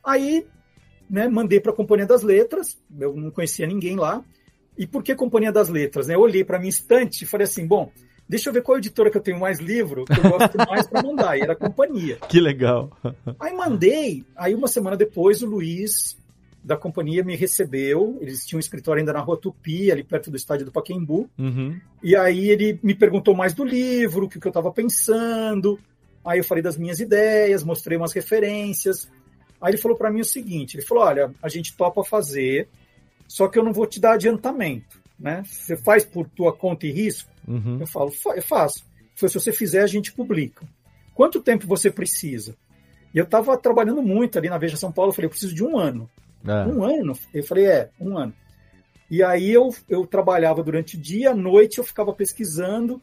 aí 0.03 0.45
né, 1.09 1.27
mandei 1.27 1.59
para 1.59 1.71
a 1.71 1.75
Companhia 1.75 2.05
das 2.05 2.23
Letras, 2.23 2.77
eu 2.99 3.15
não 3.15 3.31
conhecia 3.31 3.67
ninguém 3.67 3.95
lá. 3.95 4.23
E 4.77 4.87
por 4.87 5.03
que 5.03 5.13
Companhia 5.13 5.51
das 5.51 5.69
Letras? 5.69 6.07
Né? 6.07 6.15
Eu 6.15 6.21
olhei 6.21 6.43
para 6.43 6.57
minha 6.57 6.69
estante 6.69 7.23
e 7.23 7.27
falei 7.27 7.45
assim, 7.45 7.67
bom, 7.67 7.91
deixa 8.27 8.49
eu 8.49 8.53
ver 8.53 8.63
qual 8.63 8.77
editora 8.77 9.11
que 9.11 9.17
eu 9.17 9.21
tenho 9.21 9.39
mais 9.39 9.59
livro, 9.59 10.05
que 10.05 10.19
eu 10.19 10.29
gosto 10.31 10.57
mais 10.67 10.87
para 10.87 11.03
mandar. 11.03 11.37
E 11.37 11.41
era 11.41 11.53
a 11.53 11.55
Companhia. 11.55 12.17
Que 12.27 12.39
legal. 12.39 12.91
Aí 13.39 13.53
mandei, 13.53 14.25
aí 14.35 14.55
uma 14.55 14.67
semana 14.67 14.97
depois 14.97 15.43
o 15.43 15.45
Luiz 15.45 16.17
da 16.63 16.77
companhia 16.77 17.23
me 17.23 17.35
recebeu, 17.35 18.17
eles 18.21 18.45
tinham 18.45 18.57
um 18.57 18.59
escritório 18.59 18.99
ainda 18.99 19.11
na 19.11 19.19
Rua 19.19 19.37
Tupi, 19.37 19.91
ali 19.91 20.03
perto 20.03 20.31
do 20.31 20.37
estádio 20.37 20.65
do 20.65 20.71
Paquembu, 20.71 21.29
uhum. 21.37 21.79
e 22.01 22.15
aí 22.15 22.49
ele 22.49 22.79
me 22.81 22.95
perguntou 22.95 23.35
mais 23.35 23.53
do 23.53 23.65
livro, 23.65 24.25
o 24.25 24.29
que, 24.29 24.39
que 24.39 24.47
eu 24.47 24.49
estava 24.51 24.71
pensando, 24.71 25.77
aí 26.23 26.39
eu 26.39 26.43
falei 26.43 26.63
das 26.63 26.77
minhas 26.77 27.01
ideias, 27.01 27.63
mostrei 27.63 27.97
umas 27.97 28.13
referências, 28.13 29.11
aí 29.61 29.71
ele 29.71 29.81
falou 29.81 29.97
para 29.97 30.09
mim 30.09 30.21
o 30.21 30.25
seguinte, 30.25 30.77
ele 30.77 30.85
falou, 30.85 31.03
olha, 31.03 31.33
a 31.41 31.49
gente 31.49 31.75
topa 31.75 32.03
fazer, 32.03 32.69
só 33.27 33.47
que 33.49 33.59
eu 33.59 33.63
não 33.63 33.73
vou 33.73 33.85
te 33.85 33.99
dar 33.99 34.13
adiantamento, 34.13 35.01
né? 35.19 35.43
Você 35.45 35.75
faz 35.75 36.05
por 36.05 36.29
tua 36.29 36.53
conta 36.53 36.87
e 36.87 36.91
risco? 36.91 37.29
Uhum. 37.47 37.79
Eu 37.79 37.87
falo, 37.87 38.11
eu 38.35 38.41
faço. 38.41 38.85
Se 39.15 39.27
você 39.27 39.51
fizer, 39.51 39.81
a 39.81 39.87
gente 39.87 40.11
publica. 40.11 40.65
Quanto 41.13 41.41
tempo 41.41 41.67
você 41.67 41.91
precisa? 41.91 42.55
E 43.13 43.17
eu 43.17 43.23
estava 43.23 43.57
trabalhando 43.57 44.01
muito 44.01 44.37
ali 44.37 44.49
na 44.49 44.57
Veja 44.57 44.75
São 44.75 44.91
Paulo, 44.91 45.11
eu 45.11 45.15
falei, 45.15 45.27
eu 45.27 45.29
preciso 45.29 45.53
de 45.53 45.63
um 45.63 45.77
ano. 45.77 46.09
É. 46.45 46.65
Um 46.65 46.83
ano? 46.83 47.13
Eu 47.33 47.43
falei, 47.43 47.65
é, 47.65 47.89
um 47.99 48.17
ano. 48.17 48.33
E 49.09 49.21
aí 49.21 49.51
eu, 49.51 49.69
eu 49.87 50.05
trabalhava 50.05 50.63
durante 50.63 50.97
o 50.97 50.99
dia, 50.99 51.31
à 51.31 51.35
noite 51.35 51.77
eu 51.77 51.83
ficava 51.83 52.13
pesquisando 52.13 53.01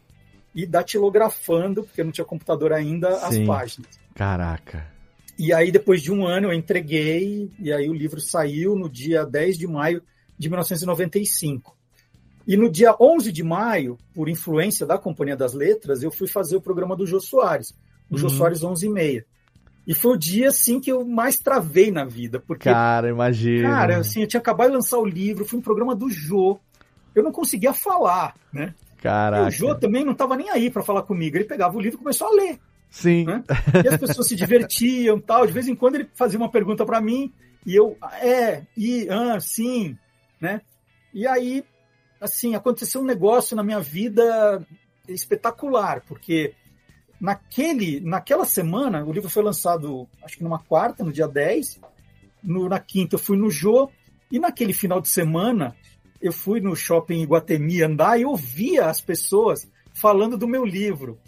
e 0.54 0.66
datilografando, 0.66 1.84
porque 1.84 2.02
não 2.02 2.10
tinha 2.10 2.24
computador 2.24 2.72
ainda, 2.72 3.12
Sim. 3.30 3.42
as 3.42 3.46
páginas. 3.46 4.00
Caraca. 4.14 4.86
E 5.38 5.54
aí, 5.54 5.70
depois 5.72 6.02
de 6.02 6.12
um 6.12 6.26
ano, 6.26 6.48
eu 6.48 6.52
entreguei, 6.52 7.50
e 7.58 7.72
aí 7.72 7.88
o 7.88 7.94
livro 7.94 8.20
saiu 8.20 8.76
no 8.76 8.90
dia 8.90 9.24
10 9.24 9.56
de 9.56 9.66
maio 9.66 10.02
de 10.36 10.48
1995. 10.48 11.76
E 12.46 12.56
no 12.56 12.70
dia 12.70 12.94
11 12.98 13.30
de 13.30 13.42
maio, 13.42 13.96
por 14.12 14.28
influência 14.28 14.84
da 14.84 14.98
Companhia 14.98 15.36
das 15.36 15.54
Letras, 15.54 16.02
eu 16.02 16.10
fui 16.10 16.26
fazer 16.26 16.56
o 16.56 16.60
programa 16.60 16.96
do 16.96 17.06
Jô 17.06 17.20
Soares, 17.20 17.70
o 18.10 18.14
uhum. 18.14 18.18
Jô 18.18 18.28
Soares 18.28 18.62
11 18.62 18.86
e 18.86 18.90
meia. 18.90 19.26
E 19.90 19.94
foi 19.94 20.12
o 20.12 20.16
dia, 20.16 20.50
assim, 20.50 20.78
que 20.78 20.92
eu 20.92 21.04
mais 21.04 21.40
travei 21.40 21.90
na 21.90 22.04
vida. 22.04 22.38
Porque, 22.38 22.70
cara, 22.70 23.08
imagina. 23.08 23.68
Cara, 23.68 23.96
assim, 23.96 24.20
eu 24.20 24.28
tinha 24.28 24.38
acabado 24.38 24.68
de 24.68 24.76
lançar 24.76 24.98
o 24.98 25.04
livro, 25.04 25.44
foi 25.44 25.58
um 25.58 25.62
programa 25.62 25.96
do 25.96 26.08
Jô. 26.08 26.60
Eu 27.12 27.24
não 27.24 27.32
conseguia 27.32 27.72
falar, 27.72 28.36
né? 28.52 28.72
Caraca. 28.98 29.46
E 29.46 29.48
o 29.48 29.50
Jô 29.50 29.74
também 29.74 30.04
não 30.04 30.12
estava 30.12 30.36
nem 30.36 30.48
aí 30.48 30.70
para 30.70 30.84
falar 30.84 31.02
comigo. 31.02 31.36
Ele 31.36 31.44
pegava 31.44 31.76
o 31.76 31.80
livro 31.80 31.96
e 31.96 32.04
começou 32.04 32.28
a 32.28 32.30
ler. 32.30 32.60
Sim. 32.88 33.24
Né? 33.24 33.42
E 33.84 33.88
as 33.88 33.96
pessoas 33.96 34.28
se 34.28 34.36
divertiam 34.36 35.18
tal. 35.18 35.44
De 35.44 35.52
vez 35.52 35.66
em 35.66 35.74
quando 35.74 35.96
ele 35.96 36.08
fazia 36.14 36.38
uma 36.38 36.52
pergunta 36.52 36.86
para 36.86 37.00
mim 37.00 37.32
e 37.66 37.74
eu, 37.74 37.96
é, 38.22 38.62
e, 38.76 39.08
ah, 39.10 39.40
sim, 39.40 39.98
né? 40.40 40.60
E 41.12 41.26
aí, 41.26 41.64
assim, 42.20 42.54
aconteceu 42.54 43.00
um 43.00 43.06
negócio 43.06 43.56
na 43.56 43.64
minha 43.64 43.80
vida 43.80 44.64
espetacular, 45.08 46.04
porque 46.06 46.54
naquele, 47.20 48.00
naquela 48.00 48.44
semana, 48.44 49.04
o 49.04 49.12
livro 49.12 49.28
foi 49.28 49.42
lançado, 49.42 50.08
acho 50.24 50.38
que 50.38 50.42
numa 50.42 50.58
quarta, 50.58 51.04
no 51.04 51.12
dia 51.12 51.28
10, 51.28 51.80
no, 52.42 52.68
na 52.68 52.80
quinta 52.80 53.16
eu 53.16 53.18
fui 53.18 53.36
no 53.36 53.50
Jô, 53.50 53.90
e 54.30 54.38
naquele 54.38 54.72
final 54.72 55.00
de 55.00 55.08
semana 55.08 55.76
eu 56.20 56.32
fui 56.32 56.60
no 56.60 56.74
shopping 56.74 57.20
Iguatemi 57.20 57.82
andar 57.82 58.18
e 58.18 58.24
ouvia 58.24 58.86
as 58.86 59.00
pessoas 59.00 59.68
falando 60.00 60.38
do 60.38 60.48
meu 60.48 60.64
livro. 60.64 61.18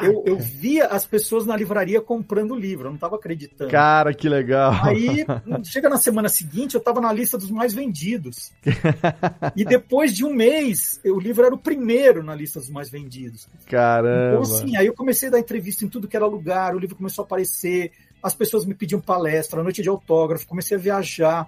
Eu, 0.00 0.24
eu, 0.26 0.38
via 0.38 0.86
as 0.86 1.04
pessoas 1.04 1.44
na 1.44 1.54
livraria 1.54 2.00
comprando 2.00 2.52
o 2.52 2.58
livro, 2.58 2.86
eu 2.86 2.90
não 2.90 2.94
estava 2.94 3.16
acreditando. 3.16 3.70
Cara, 3.70 4.14
que 4.14 4.26
legal. 4.26 4.72
Aí, 4.82 5.26
chega 5.64 5.90
na 5.90 5.98
semana 5.98 6.30
seguinte, 6.30 6.74
eu 6.74 6.78
estava 6.78 6.98
na 6.98 7.12
lista 7.12 7.36
dos 7.36 7.50
mais 7.50 7.74
vendidos. 7.74 8.50
e 9.54 9.64
depois 9.66 10.14
de 10.14 10.24
um 10.24 10.32
mês, 10.32 10.98
o 11.04 11.20
livro 11.20 11.44
era 11.44 11.54
o 11.54 11.58
primeiro 11.58 12.22
na 12.22 12.34
lista 12.34 12.58
dos 12.58 12.70
mais 12.70 12.88
vendidos. 12.88 13.46
Caramba. 13.66 14.40
Então, 14.40 14.56
assim, 14.56 14.76
aí 14.76 14.86
eu 14.86 14.94
comecei 14.94 15.28
a 15.28 15.32
dar 15.32 15.38
entrevista 15.38 15.84
em 15.84 15.88
tudo 15.88 16.08
que 16.08 16.16
era 16.16 16.26
lugar, 16.26 16.74
o 16.74 16.78
livro 16.78 16.96
começou 16.96 17.22
a 17.22 17.26
aparecer, 17.26 17.92
as 18.22 18.34
pessoas 18.34 18.64
me 18.64 18.74
pediam 18.74 19.00
palestra, 19.00 19.62
noite 19.62 19.82
de 19.82 19.90
autógrafo, 19.90 20.46
comecei 20.46 20.76
a 20.76 20.80
viajar 20.80 21.46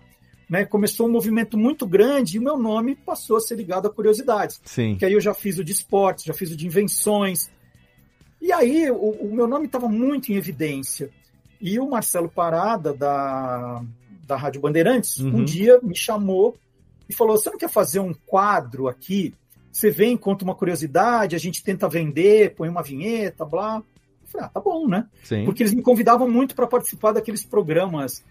né, 0.48 0.64
começou 0.64 1.08
um 1.08 1.10
movimento 1.10 1.56
muito 1.56 1.86
grande 1.86 2.36
e 2.36 2.38
o 2.38 2.42
meu 2.42 2.58
nome 2.58 2.94
passou 2.94 3.36
a 3.36 3.40
ser 3.40 3.56
ligado 3.56 3.86
a 3.86 3.90
curiosidades. 3.90 4.60
Sim. 4.64 4.96
Que 4.96 5.04
aí 5.04 5.12
eu 5.12 5.20
já 5.20 5.34
fiz 5.34 5.58
o 5.58 5.64
de 5.64 5.72
esportes, 5.72 6.24
já 6.24 6.34
fiz 6.34 6.50
o 6.50 6.56
de 6.56 6.66
invenções. 6.66 7.50
E 8.40 8.52
aí 8.52 8.90
o, 8.90 9.10
o 9.10 9.34
meu 9.34 9.46
nome 9.46 9.66
estava 9.66 9.88
muito 9.88 10.30
em 10.30 10.36
evidência. 10.36 11.10
E 11.60 11.78
o 11.78 11.88
Marcelo 11.88 12.28
Parada, 12.28 12.92
da, 12.92 13.82
da 14.26 14.36
Rádio 14.36 14.60
Bandeirantes, 14.60 15.18
uhum. 15.18 15.38
um 15.38 15.44
dia 15.44 15.80
me 15.82 15.96
chamou 15.96 16.58
e 17.08 17.14
falou: 17.14 17.38
Você 17.38 17.50
não 17.50 17.58
quer 17.58 17.70
fazer 17.70 18.00
um 18.00 18.12
quadro 18.26 18.86
aqui? 18.86 19.34
Você 19.72 19.90
vem, 19.90 20.16
conta 20.16 20.44
uma 20.44 20.54
curiosidade, 20.54 21.34
a 21.34 21.38
gente 21.38 21.64
tenta 21.64 21.88
vender, 21.88 22.54
põe 22.54 22.68
uma 22.68 22.82
vinheta, 22.82 23.44
blá. 23.44 23.76
Eu 23.76 24.28
falei: 24.28 24.46
Ah, 24.46 24.50
tá 24.50 24.60
bom, 24.60 24.86
né? 24.86 25.08
Sim. 25.22 25.46
Porque 25.46 25.62
eles 25.62 25.72
me 25.72 25.82
convidavam 25.82 26.28
muito 26.30 26.54
para 26.54 26.66
participar 26.66 27.12
daqueles 27.12 27.44
programas 27.44 28.22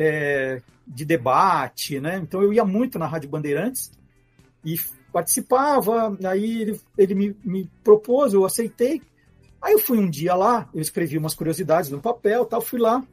é, 0.00 0.62
de 0.86 1.04
debate, 1.04 2.00
né? 2.00 2.16
Então 2.16 2.42
eu 2.42 2.54
ia 2.54 2.64
muito 2.64 2.98
na 2.98 3.06
Rádio 3.06 3.28
Bandeirantes 3.28 3.92
e 4.64 4.76
participava, 5.12 6.16
aí 6.24 6.62
ele, 6.62 6.80
ele 6.96 7.14
me, 7.14 7.36
me 7.44 7.70
propôs, 7.84 8.32
eu 8.32 8.46
aceitei. 8.46 9.02
Aí 9.60 9.74
eu 9.74 9.78
fui 9.78 9.98
um 9.98 10.08
dia 10.08 10.34
lá, 10.34 10.66
eu 10.72 10.80
escrevi 10.80 11.18
umas 11.18 11.34
curiosidades 11.34 11.90
no 11.90 12.00
papel, 12.00 12.46
tal, 12.46 12.62
fui 12.62 12.80
lá. 12.80 13.04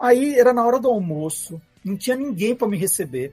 Aí 0.00 0.36
era 0.36 0.52
na 0.52 0.66
hora 0.66 0.80
do 0.80 0.88
almoço, 0.88 1.62
não 1.84 1.96
tinha 1.96 2.16
ninguém 2.16 2.56
para 2.56 2.66
me 2.66 2.76
receber. 2.76 3.32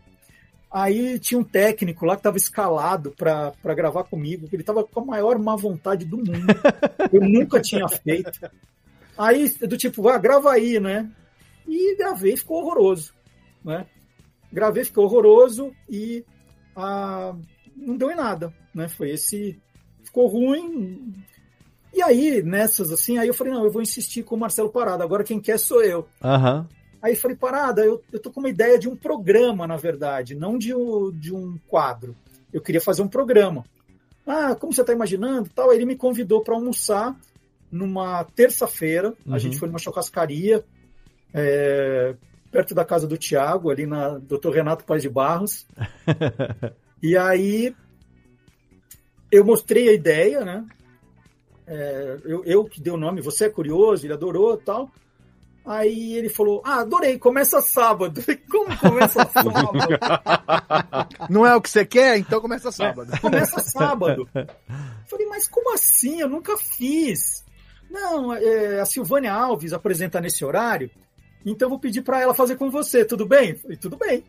Aí 0.71 1.17
tinha 1.17 1.39
um 1.39 1.43
técnico 1.43 2.05
lá 2.05 2.15
que 2.15 2.19
estava 2.19 2.37
escalado 2.37 3.11
para 3.17 3.75
gravar 3.75 4.03
comigo, 4.03 4.47
ele 4.51 4.61
estava 4.61 4.83
com 4.83 4.99
a 4.99 5.05
maior 5.05 5.39
má 5.39 5.55
vontade 5.55 6.05
do 6.05 6.17
mundo. 6.17 6.45
Eu 7.11 7.21
nunca 7.21 7.59
tinha 7.59 7.87
feito. 7.89 8.31
Aí, 9.17 9.49
do 9.49 9.77
tipo, 9.77 10.07
ah, 10.09 10.17
grava 10.17 10.51
aí, 10.51 10.79
né? 10.79 11.09
E 11.68 11.95
gravei, 11.95 12.36
ficou 12.38 12.61
horroroso. 12.61 13.14
Né? 13.64 13.86
Gravei, 14.51 14.84
ficou 14.84 15.05
horroroso 15.05 15.74
e 15.89 16.26
ah, 16.76 17.36
não 17.76 17.97
deu 17.97 18.11
em 18.11 18.16
nada. 18.16 18.53
Né? 18.74 18.88
Foi 18.88 19.11
esse. 19.11 19.59
Ficou 20.03 20.28
ruim. 20.28 21.14
E 21.93 22.01
aí, 22.01 22.41
nessas 22.41 22.91
assim, 22.91 23.18
aí 23.18 23.28
eu 23.28 23.34
falei, 23.34 23.53
não, 23.53 23.64
eu 23.64 23.72
vou 23.72 23.82
insistir 23.82 24.24
com 24.24 24.36
o 24.36 24.39
Marcelo 24.39 24.70
Parada, 24.70 25.03
agora 25.03 25.24
quem 25.24 25.39
quer 25.39 25.59
sou 25.59 25.84
eu. 25.84 26.07
Uhum. 26.24 26.66
Aí 27.01 27.16
falei, 27.16 27.38
Parada, 27.38 27.84
eu, 27.84 28.01
eu 28.11 28.20
tô 28.20 28.32
com 28.32 28.39
uma 28.39 28.49
ideia 28.49 28.80
de 28.80 28.89
um 28.89 28.95
programa, 28.95 29.68
na 29.68 29.78
verdade, 29.78 30.36
não 30.36 30.57
de, 30.57 30.74
um, 30.74 31.11
de 31.11 31.34
um 31.34 31.57
quadro. 31.68 32.16
Eu 32.51 32.61
queria 32.61 32.82
fazer 32.82 33.01
um 33.01 33.07
programa. 33.07 33.64
Ah, 34.26 34.55
como 34.55 34.74
você 34.74 34.82
está 34.82 34.93
imaginando? 34.93 35.49
Tal. 35.53 35.70
Aí 35.70 35.78
ele 35.78 35.86
me 35.86 35.95
convidou 35.95 36.41
para 36.41 36.55
almoçar 36.55 37.16
numa 37.72 38.24
terça-feira. 38.24 39.14
Uhum. 39.26 39.34
A 39.34 39.38
gente 39.38 39.57
foi 39.57 39.68
numa 39.68 39.80
churrascaria 39.80 40.64
é, 41.34 42.15
perto 42.51 42.75
da 42.75 42.86
casa 42.86 43.07
do 43.07 43.17
Tiago, 43.17 43.71
ali 43.71 43.86
na 43.86 44.19
Dr. 44.19 44.51
Renato 44.51 44.86
Paz 44.86 45.01
de 45.01 45.09
Barros. 45.09 45.65
e 47.01 47.17
aí 47.17 47.75
eu 49.31 49.43
mostrei 49.43 49.89
a 49.89 49.93
ideia, 49.93 50.45
né? 50.45 50.63
É, 51.65 52.17
eu, 52.25 52.45
eu, 52.45 52.65
que 52.65 52.79
dei 52.79 52.93
o 52.93 52.97
nome, 52.97 53.21
você 53.21 53.45
é 53.45 53.49
curioso, 53.49 54.05
ele 54.05 54.13
adorou 54.13 54.55
tal. 54.57 54.91
Aí 55.65 56.13
ele 56.15 56.27
falou: 56.29 56.61
Ah, 56.65 56.81
adorei, 56.81 57.17
começa 57.17 57.61
sábado. 57.61 58.21
Como 58.51 58.77
começa 58.77 59.25
sábado? 59.25 59.88
Não 61.29 61.47
é 61.47 61.55
o 61.55 61.61
que 61.61 61.69
você 61.69 61.86
quer? 61.86 62.17
Então 62.17 62.41
começa 62.41 62.71
sábado. 62.71 63.11
começa 63.21 63.61
sábado. 63.61 64.27
Falei, 65.07 65.25
mas 65.27 65.47
como 65.47 65.73
assim? 65.73 66.19
Eu 66.19 66.27
nunca 66.27 66.57
fiz. 66.57 67.43
Não, 67.89 68.34
é, 68.34 68.81
a 68.81 68.86
Silvânia 68.86 69.31
Alves 69.31 69.73
apresenta 69.73 70.19
nesse 70.19 70.43
horário 70.43 70.89
então 71.45 71.69
vou 71.69 71.79
pedir 71.79 72.01
para 72.01 72.21
ela 72.21 72.33
fazer 72.33 72.55
com 72.55 72.69
você, 72.69 73.03
tudo 73.03 73.25
bem? 73.25 73.55
Falei, 73.55 73.77
tudo 73.77 73.97
bem. 73.97 74.23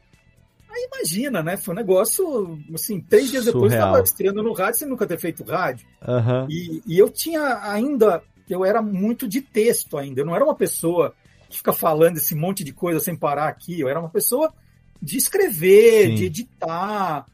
Aí 0.69 0.89
imagina, 0.93 1.43
né? 1.43 1.57
Foi 1.57 1.73
um 1.73 1.77
negócio, 1.77 2.59
assim, 2.75 3.01
três 3.01 3.31
dias 3.31 3.45
depois 3.45 3.73
eu 3.73 3.79
estava 3.79 4.01
estreando 4.01 4.43
no 4.43 4.53
rádio 4.53 4.81
sem 4.81 4.89
nunca 4.89 5.07
ter 5.07 5.19
feito 5.19 5.45
rádio. 5.45 5.87
Uhum. 6.07 6.51
E, 6.51 6.83
e, 6.85 6.99
eu 6.99 7.09
tinha 7.09 7.61
ainda, 7.63 8.23
eu 8.51 8.65
era 8.65 8.83
muito 8.83 9.29
de 9.29 9.41
texto 9.41 9.97
ainda. 9.97 10.21
Eu 10.21 10.27
não 10.27 10.35
era 10.35 10.45
uma 10.45 10.55
pessoa 10.55 11.15
que 11.49 11.59
fica 11.59 11.73
falando 11.73 12.17
esse 12.17 12.35
monte 12.35 12.65
de 12.65 12.73
coisa 12.73 12.99
sem 12.99 13.17
parar 13.17 13.47
aqui. 13.47 13.81
Eu 13.81 13.89
era 13.89 14.01
uma 14.01 14.11
pessoa 14.11 14.53
de 15.01 15.17
escrever, 15.17 16.09
Sim. 16.09 16.15
de 16.17 16.25
editar. 16.25 17.25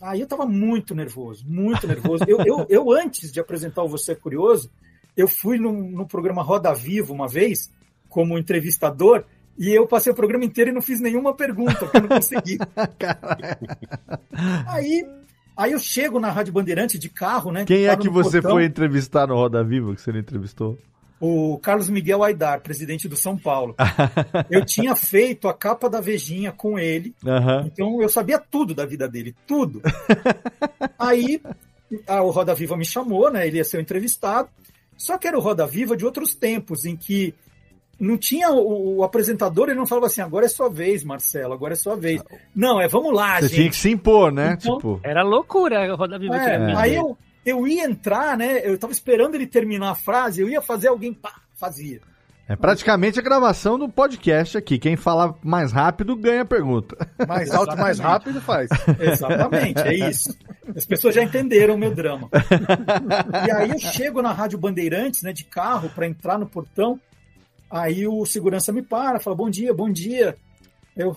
Aí 0.00 0.20
eu 0.20 0.24
estava 0.24 0.46
muito 0.46 0.94
nervoso, 0.94 1.44
muito 1.46 1.86
nervoso. 1.86 2.24
eu, 2.26 2.38
eu, 2.46 2.66
eu, 2.70 2.92
antes 2.92 3.30
de 3.30 3.40
apresentar 3.40 3.82
o 3.82 3.88
Você 3.88 4.12
é 4.12 4.14
Curioso, 4.14 4.70
eu 5.16 5.26
fui 5.26 5.58
no, 5.58 5.72
no 5.72 6.06
programa 6.06 6.42
Roda 6.42 6.72
Viva 6.72 7.12
uma 7.12 7.26
vez, 7.26 7.70
como 8.08 8.38
entrevistador, 8.38 9.24
e 9.58 9.70
eu 9.70 9.86
passei 9.86 10.12
o 10.12 10.14
programa 10.14 10.44
inteiro 10.44 10.70
e 10.70 10.72
não 10.72 10.80
fiz 10.80 11.00
nenhuma 11.00 11.34
pergunta, 11.34 11.74
porque 11.74 11.96
eu 11.96 12.02
não 12.02 12.08
consegui. 12.08 12.58
aí, 14.68 15.04
aí 15.56 15.72
eu 15.72 15.80
chego 15.80 16.20
na 16.20 16.30
Rádio 16.30 16.52
Bandeirante 16.52 16.96
de 16.96 17.08
carro, 17.08 17.50
né? 17.50 17.64
Quem 17.64 17.86
é 17.86 17.96
que 17.96 18.08
você 18.08 18.40
portão, 18.40 18.52
foi 18.52 18.64
entrevistar 18.64 19.26
no 19.26 19.34
Roda 19.34 19.64
Viva 19.64 19.94
que 19.94 20.00
você 20.00 20.12
não 20.12 20.20
entrevistou? 20.20 20.78
O 21.20 21.58
Carlos 21.58 21.90
Miguel 21.90 22.22
Aidar, 22.22 22.60
presidente 22.60 23.08
do 23.08 23.16
São 23.16 23.36
Paulo. 23.36 23.74
eu 24.48 24.64
tinha 24.64 24.94
feito 24.94 25.48
a 25.48 25.54
capa 25.54 25.90
da 25.90 26.00
Vejinha 26.00 26.52
com 26.52 26.78
ele, 26.78 27.12
Aham. 27.26 27.64
então 27.66 28.00
eu 28.00 28.08
sabia 28.08 28.38
tudo 28.38 28.72
da 28.72 28.86
vida 28.86 29.08
dele, 29.08 29.34
tudo. 29.44 29.82
Aí 30.96 31.42
a, 32.06 32.22
o 32.22 32.30
Roda 32.30 32.54
Viva 32.54 32.76
me 32.76 32.84
chamou, 32.84 33.28
né? 33.28 33.44
Ele 33.44 33.56
ia 33.56 33.64
ser 33.64 33.78
o 33.78 33.80
entrevistado. 33.80 34.48
Só 34.96 35.18
que 35.18 35.26
era 35.26 35.36
o 35.36 35.40
Roda 35.40 35.66
Viva 35.66 35.96
de 35.96 36.04
outros 36.04 36.34
tempos, 36.34 36.84
em 36.84 36.96
que 36.96 37.34
não 37.98 38.16
tinha 38.16 38.50
o, 38.50 38.98
o 38.98 39.04
apresentador, 39.04 39.68
ele 39.68 39.78
não 39.78 39.86
falava 39.86 40.06
assim, 40.06 40.20
agora 40.20 40.46
é 40.46 40.48
sua 40.48 40.68
vez, 40.68 41.02
Marcelo, 41.02 41.52
agora 41.52 41.72
é 41.72 41.76
sua 41.76 41.96
vez. 41.96 42.22
Não, 42.54 42.80
é 42.80 42.86
vamos 42.86 43.12
lá, 43.14 43.36
Você 43.40 43.48
gente. 43.48 43.54
tinha 43.56 43.70
que 43.70 43.76
se 43.76 43.90
impor, 43.90 44.30
né? 44.32 44.56
Então- 44.60 44.76
tipo, 44.76 45.00
Era 45.02 45.22
loucura 45.22 45.92
a 45.92 45.96
Roda 45.96 46.18
Viva 46.18 46.36
É, 46.36 46.74
aí 46.76 46.94
eu, 46.94 47.18
eu 47.44 47.66
ia 47.66 47.84
entrar, 47.84 48.36
né? 48.36 48.60
Eu 48.62 48.78
tava 48.78 48.92
esperando 48.92 49.34
ele 49.34 49.46
terminar 49.46 49.90
a 49.90 49.94
frase, 49.94 50.40
eu 50.40 50.48
ia 50.48 50.60
fazer 50.62 50.88
alguém, 50.88 51.12
pá, 51.12 51.32
fazia. 51.56 52.00
é 52.48 52.54
praticamente 52.56 53.18
a 53.18 53.22
gravação 53.22 53.78
do 53.78 53.88
podcast 53.88 54.56
aqui. 54.56 54.78
Quem 54.78 54.96
falar 54.96 55.34
mais 55.42 55.72
rápido 55.72 56.14
ganha 56.16 56.42
a 56.42 56.46
pergunta. 56.46 56.96
Mais 57.26 57.50
alto, 57.50 57.76
mais 57.76 57.98
rápido 57.98 58.40
faz. 58.40 58.70
Exatamente, 59.00 59.80
é 59.82 60.08
isso. 60.08 60.34
As 60.76 60.86
pessoas 60.86 61.14
já 61.16 61.22
entenderam 61.22 61.74
o 61.74 61.78
meu 61.78 61.92
drama. 61.94 62.28
E 63.46 63.50
aí 63.50 63.70
eu 63.70 63.78
chego 63.78 64.22
na 64.22 64.32
Rádio 64.32 64.56
Bandeirantes, 64.58 65.22
né, 65.22 65.32
de 65.32 65.44
carro, 65.44 65.90
para 65.90 66.06
entrar 66.06 66.38
no 66.38 66.46
portão. 66.46 66.98
Aí 67.70 68.06
o 68.06 68.24
segurança 68.24 68.72
me 68.72 68.82
para, 68.82 69.20
fala: 69.20 69.36
Bom 69.36 69.50
dia, 69.50 69.74
bom 69.74 69.90
dia. 69.90 70.36
Eu 70.96 71.16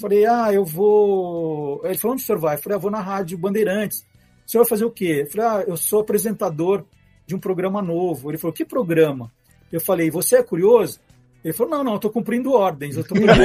falei: 0.00 0.24
Ah, 0.24 0.52
eu 0.52 0.64
vou. 0.64 1.80
Ele 1.84 1.98
falou: 1.98 2.14
Onde 2.14 2.22
o 2.22 2.26
senhor 2.26 2.38
vai? 2.38 2.56
Eu 2.56 2.62
falei: 2.62 2.76
ah, 2.76 2.80
vou 2.80 2.90
na 2.90 3.00
Rádio 3.00 3.36
Bandeirantes. 3.36 4.06
O 4.46 4.50
senhor 4.50 4.64
vai 4.64 4.70
fazer 4.70 4.84
o 4.84 4.90
quê? 4.90 5.24
Eu 5.26 5.30
falei: 5.30 5.46
Ah, 5.46 5.64
eu 5.66 5.76
sou 5.76 6.00
apresentador 6.00 6.84
de 7.26 7.34
um 7.34 7.40
programa 7.40 7.82
novo. 7.82 8.30
Ele 8.30 8.38
falou: 8.38 8.54
Que 8.54 8.64
programa? 8.64 9.32
Eu 9.72 9.80
falei: 9.80 10.10
Você 10.10 10.36
é 10.36 10.42
curioso? 10.42 11.00
Ele 11.44 11.52
falou: 11.52 11.72
Não, 11.72 11.84
não, 11.84 11.94
eu 11.94 11.98
tô 11.98 12.10
cumprindo 12.10 12.52
ordens. 12.52 12.96
Eu 12.96 13.02
tô 13.02 13.14
cumprindo... 13.14 13.34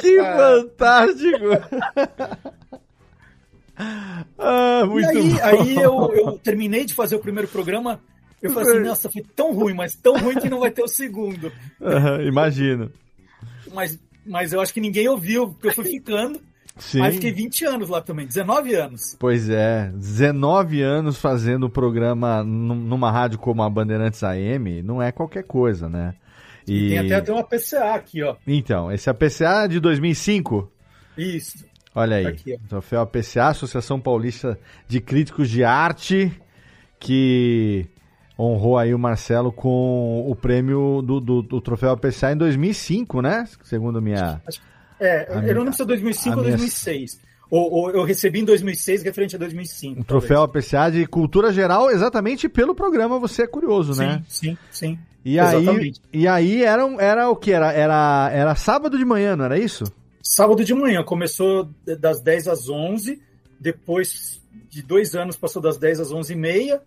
que 0.00 0.22
fantástico! 0.22 1.44
ah, 3.76 4.84
muito 4.86 5.12
e 5.12 5.16
aí, 5.18 5.30
bom. 5.30 5.38
aí 5.42 5.76
eu, 5.76 6.12
eu 6.14 6.38
terminei 6.38 6.84
de 6.84 6.94
fazer 6.94 7.16
o 7.16 7.20
primeiro 7.20 7.48
programa. 7.48 8.00
Eu 8.40 8.52
falei 8.52 8.74
assim, 8.74 8.86
nossa, 8.86 9.10
foi 9.10 9.22
tão 9.34 9.54
ruim, 9.54 9.72
mas 9.74 9.94
tão 9.94 10.18
ruim 10.18 10.34
que 10.34 10.50
não 10.50 10.60
vai 10.60 10.70
ter 10.70 10.82
o 10.82 10.88
segundo. 10.88 11.50
Aham, 11.80 12.22
Imagino. 12.22 12.92
Mas, 13.72 13.98
mas 14.24 14.52
eu 14.52 14.60
acho 14.60 14.72
que 14.72 14.80
ninguém 14.80 15.08
ouviu, 15.08 15.48
porque 15.48 15.68
eu 15.68 15.72
fui 15.72 15.84
ficando. 15.84 16.40
Sim. 16.76 17.00
Aí 17.00 17.12
fiquei 17.12 17.32
20 17.32 17.64
anos 17.64 17.88
lá 17.88 18.00
também, 18.00 18.26
19 18.26 18.74
anos. 18.74 19.16
Pois 19.18 19.48
é, 19.48 19.90
19 19.94 20.82
anos 20.82 21.16
fazendo 21.18 21.66
o 21.66 21.70
programa 21.70 22.42
num- 22.42 22.74
numa 22.74 23.10
rádio 23.10 23.38
como 23.38 23.62
a 23.62 23.70
Bandeirantes 23.70 24.22
AM 24.24 24.82
não 24.82 25.00
é 25.00 25.12
qualquer 25.12 25.44
coisa, 25.44 25.88
né? 25.88 26.14
E... 26.66 26.88
Tem 26.90 26.98
até, 26.98 27.14
até 27.14 27.32
uma 27.32 27.44
PCA 27.44 27.94
aqui, 27.94 28.22
ó. 28.22 28.36
Então, 28.46 28.90
esse 28.90 29.08
é 29.08 29.68
de 29.68 29.78
2005. 29.78 30.70
Isso. 31.16 31.64
Olha 31.94 32.16
aí, 32.16 32.26
aqui, 32.26 32.58
troféu 32.68 33.00
APCA, 33.02 33.48
Associação 33.48 34.00
Paulista 34.00 34.58
de 34.88 35.00
Críticos 35.00 35.48
de 35.48 35.62
Arte, 35.62 36.32
que 36.98 37.86
honrou 38.38 38.76
aí 38.76 38.92
o 38.94 38.98
Marcelo 38.98 39.52
com 39.52 40.24
o 40.28 40.34
prêmio 40.34 41.00
do, 41.02 41.20
do, 41.20 41.42
do 41.42 41.60
troféu 41.60 41.90
APCA 41.92 42.32
em 42.32 42.36
2005, 42.36 43.22
né? 43.22 43.46
Segundo 43.62 44.02
minha... 44.02 44.40
É, 45.00 45.26
A 45.30 45.34
eu 45.36 45.40
minha- 45.42 45.54
não 45.54 45.60
lembro 45.62 45.76
se 45.76 45.82
é 45.82 45.86
2005 45.86 46.34
a 46.34 46.36
ou 46.38 46.42
minha- 46.44 46.56
2006. 46.56 47.20
Ou, 47.50 47.70
ou 47.70 47.90
eu 47.90 48.02
recebi 48.04 48.40
em 48.40 48.44
2006, 48.44 49.02
referente 49.02 49.36
a 49.36 49.38
2005. 49.38 50.00
Um 50.00 50.02
troféu 50.02 50.42
APCA 50.42 50.90
de 50.90 51.06
cultura 51.06 51.52
geral, 51.52 51.90
exatamente 51.90 52.48
pelo 52.48 52.74
programa 52.74 53.18
Você 53.20 53.42
é 53.42 53.46
Curioso, 53.46 53.94
né? 54.00 54.24
Sim, 54.28 54.48
sim, 54.50 54.58
sim. 54.70 54.98
E 55.24 55.38
aí, 55.38 55.56
Exatamente. 55.62 56.00
e 56.12 56.26
aí 56.26 56.64
era, 56.64 56.82
era 56.98 57.30
o 57.30 57.36
que? 57.36 57.52
Era, 57.52 57.72
era, 57.72 58.30
era 58.32 58.54
sábado 58.54 58.98
de 58.98 59.04
manhã, 59.04 59.36
não 59.36 59.44
era 59.44 59.58
isso? 59.58 59.84
Sábado 60.26 60.64
de 60.64 60.72
manhã, 60.72 61.04
começou 61.04 61.68
das 62.00 62.18
10 62.22 62.48
às 62.48 62.68
11, 62.70 63.20
depois 63.60 64.42
de 64.70 64.82
dois 64.82 65.14
anos 65.14 65.36
passou 65.36 65.60
das 65.60 65.76
10 65.76 66.00
às 66.00 66.10
11 66.10 66.32
e 66.32 66.36
meia, 66.36 66.82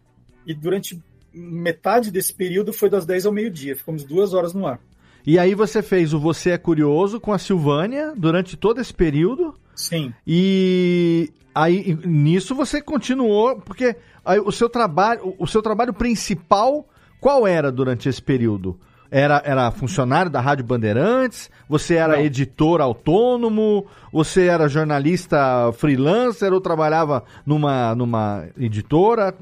e 0.46 0.56
durante 0.56 1.00
metade 1.32 2.10
desse 2.10 2.34
período 2.34 2.74
foi 2.74 2.90
das 2.90 3.06
10 3.06 3.28
ao 3.28 3.32
meio-dia, 3.32 3.76
ficamos 3.76 4.04
duas 4.04 4.34
horas 4.34 4.56
no 4.56 4.66
ar. 4.66 4.80
E 5.24 5.38
aí 5.38 5.54
você 5.54 5.84
fez 5.84 6.14
o 6.14 6.20
Você 6.20 6.50
é 6.50 6.58
Curioso 6.58 7.20
com 7.20 7.32
a 7.32 7.38
Silvânia 7.38 8.12
durante 8.18 8.58
todo 8.58 8.82
esse 8.82 8.94
período. 8.94 9.54
Sim. 9.76 10.12
E 10.26 11.32
aí 11.54 11.96
nisso 12.06 12.56
você 12.56 12.82
continuou, 12.82 13.58
porque 13.58 13.96
aí 14.26 14.40
o 14.40 14.52
seu 14.52 14.68
trabalho, 14.68 15.36
o 15.38 15.46
seu 15.46 15.62
trabalho 15.62 15.94
principal, 15.94 16.90
qual 17.22 17.46
era 17.46 17.72
durante 17.72 18.10
esse 18.10 18.22
período? 18.22 18.80
Era, 19.10 19.42
era 19.46 19.72
funcionário 19.72 20.30
da 20.32 20.42
Rádio 20.42 20.66
Bandeirantes? 20.66 21.50
Você 21.70 21.96
era 21.96 22.18
Não. 22.18 22.24
editor 22.24 22.82
autônomo? 22.82 23.86
Você 24.12 24.48
era 24.48 24.68
jornalista 24.68 25.72
freelancer 25.74 26.52
ou 26.54 26.60
trabalhava 26.62 27.24
numa, 27.46 27.96
numa 27.96 28.48
editora? 28.58 29.34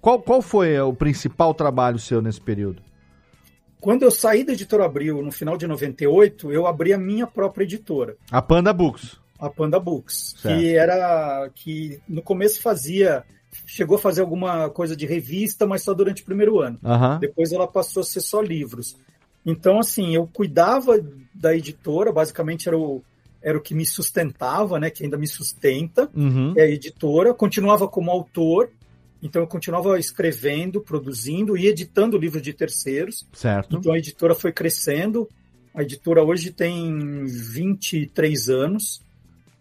Qual, 0.00 0.20
qual 0.20 0.42
foi 0.42 0.78
o 0.80 0.92
principal 0.92 1.54
trabalho 1.54 1.98
seu 1.98 2.20
nesse 2.20 2.40
período? 2.40 2.82
Quando 3.80 4.02
eu 4.04 4.10
saí 4.12 4.44
da 4.44 4.52
Editora 4.52 4.84
Abril 4.84 5.22
no 5.22 5.32
final 5.32 5.56
de 5.56 5.66
98, 5.66 6.52
eu 6.52 6.66
abri 6.68 6.92
a 6.92 6.98
minha 6.98 7.26
própria 7.26 7.64
editora, 7.64 8.16
A 8.30 8.40
Panda 8.40 8.72
Books. 8.72 9.16
a 9.40 9.50
Panda 9.50 9.80
Books, 9.80 10.36
Certo. 10.38 10.56
que 10.60 10.76
era 10.76 11.50
que 11.52 12.00
no 12.08 12.22
começo 12.22 12.62
fazia, 12.62 13.24
chegou 13.66 13.96
a 13.96 14.00
fazer 14.00 14.20
alguma 14.20 14.70
coisa 14.70 14.94
de 14.94 15.04
revista, 15.04 15.66
mas 15.66 15.82
só 15.82 15.92
durante 15.94 16.22
o 16.22 16.24
primeiro 16.24 16.60
ano. 16.60 16.78
Aham. 16.84 17.18
Depois 17.18 17.50
ela 17.50 17.66
passou 17.66 18.02
a 18.02 18.04
ser 18.04 18.20
só 18.20 18.40
livros. 18.40 18.96
Então, 19.44 19.78
assim, 19.78 20.14
eu 20.14 20.26
cuidava 20.26 21.00
da 21.34 21.54
editora, 21.54 22.12
basicamente 22.12 22.68
era 22.68 22.78
o, 22.78 23.02
era 23.42 23.58
o 23.58 23.60
que 23.60 23.74
me 23.74 23.84
sustentava, 23.84 24.78
né? 24.78 24.88
Que 24.90 25.04
ainda 25.04 25.18
me 25.18 25.26
sustenta, 25.26 26.08
Uhum. 26.14 26.54
é 26.56 26.62
a 26.62 26.70
editora. 26.70 27.34
Continuava 27.34 27.88
como 27.88 28.10
autor, 28.10 28.70
então 29.22 29.42
eu 29.42 29.46
continuava 29.48 29.98
escrevendo, 29.98 30.80
produzindo 30.80 31.56
e 31.56 31.66
editando 31.66 32.16
livros 32.16 32.42
de 32.42 32.52
terceiros. 32.52 33.26
Certo. 33.32 33.76
Então 33.76 33.92
a 33.92 33.98
editora 33.98 34.34
foi 34.34 34.52
crescendo. 34.52 35.28
A 35.74 35.82
editora 35.82 36.22
hoje 36.22 36.50
tem 36.52 37.24
23 37.24 38.48
anos, 38.48 39.02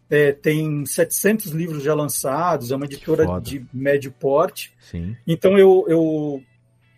é, 0.09 0.31
tem 0.33 0.85
700 0.85 1.51
livros 1.51 1.83
já 1.83 1.93
lançados, 1.93 2.71
é 2.71 2.75
uma 2.75 2.85
editora 2.85 3.39
de 3.39 3.65
médio 3.73 4.11
porte. 4.11 4.73
Sim. 4.79 5.15
Então 5.25 5.57
eu, 5.57 5.85
eu, 5.87 6.43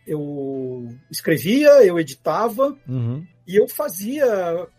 eu 0.05 0.87
escrevia, 1.09 1.83
eu 1.83 1.99
editava 1.99 2.75
Uhum. 2.87 3.25
e 3.47 3.55
eu 3.55 3.67
fazia, 3.67 4.25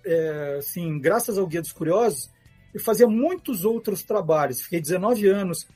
é, 0.04 0.56
assim, 0.58 0.98
graças 0.98 1.38
ao 1.38 1.46
Guia 1.46 1.60
dos 1.62 1.72
Curiosos, 1.72 2.30
eu 2.72 2.80
fazia 2.80 3.06
muitos 3.06 3.64
outros 3.64 4.02
trabalhos. 4.02 4.60
Fiquei 4.62 4.80
19 4.80 5.26
anos 5.28 5.66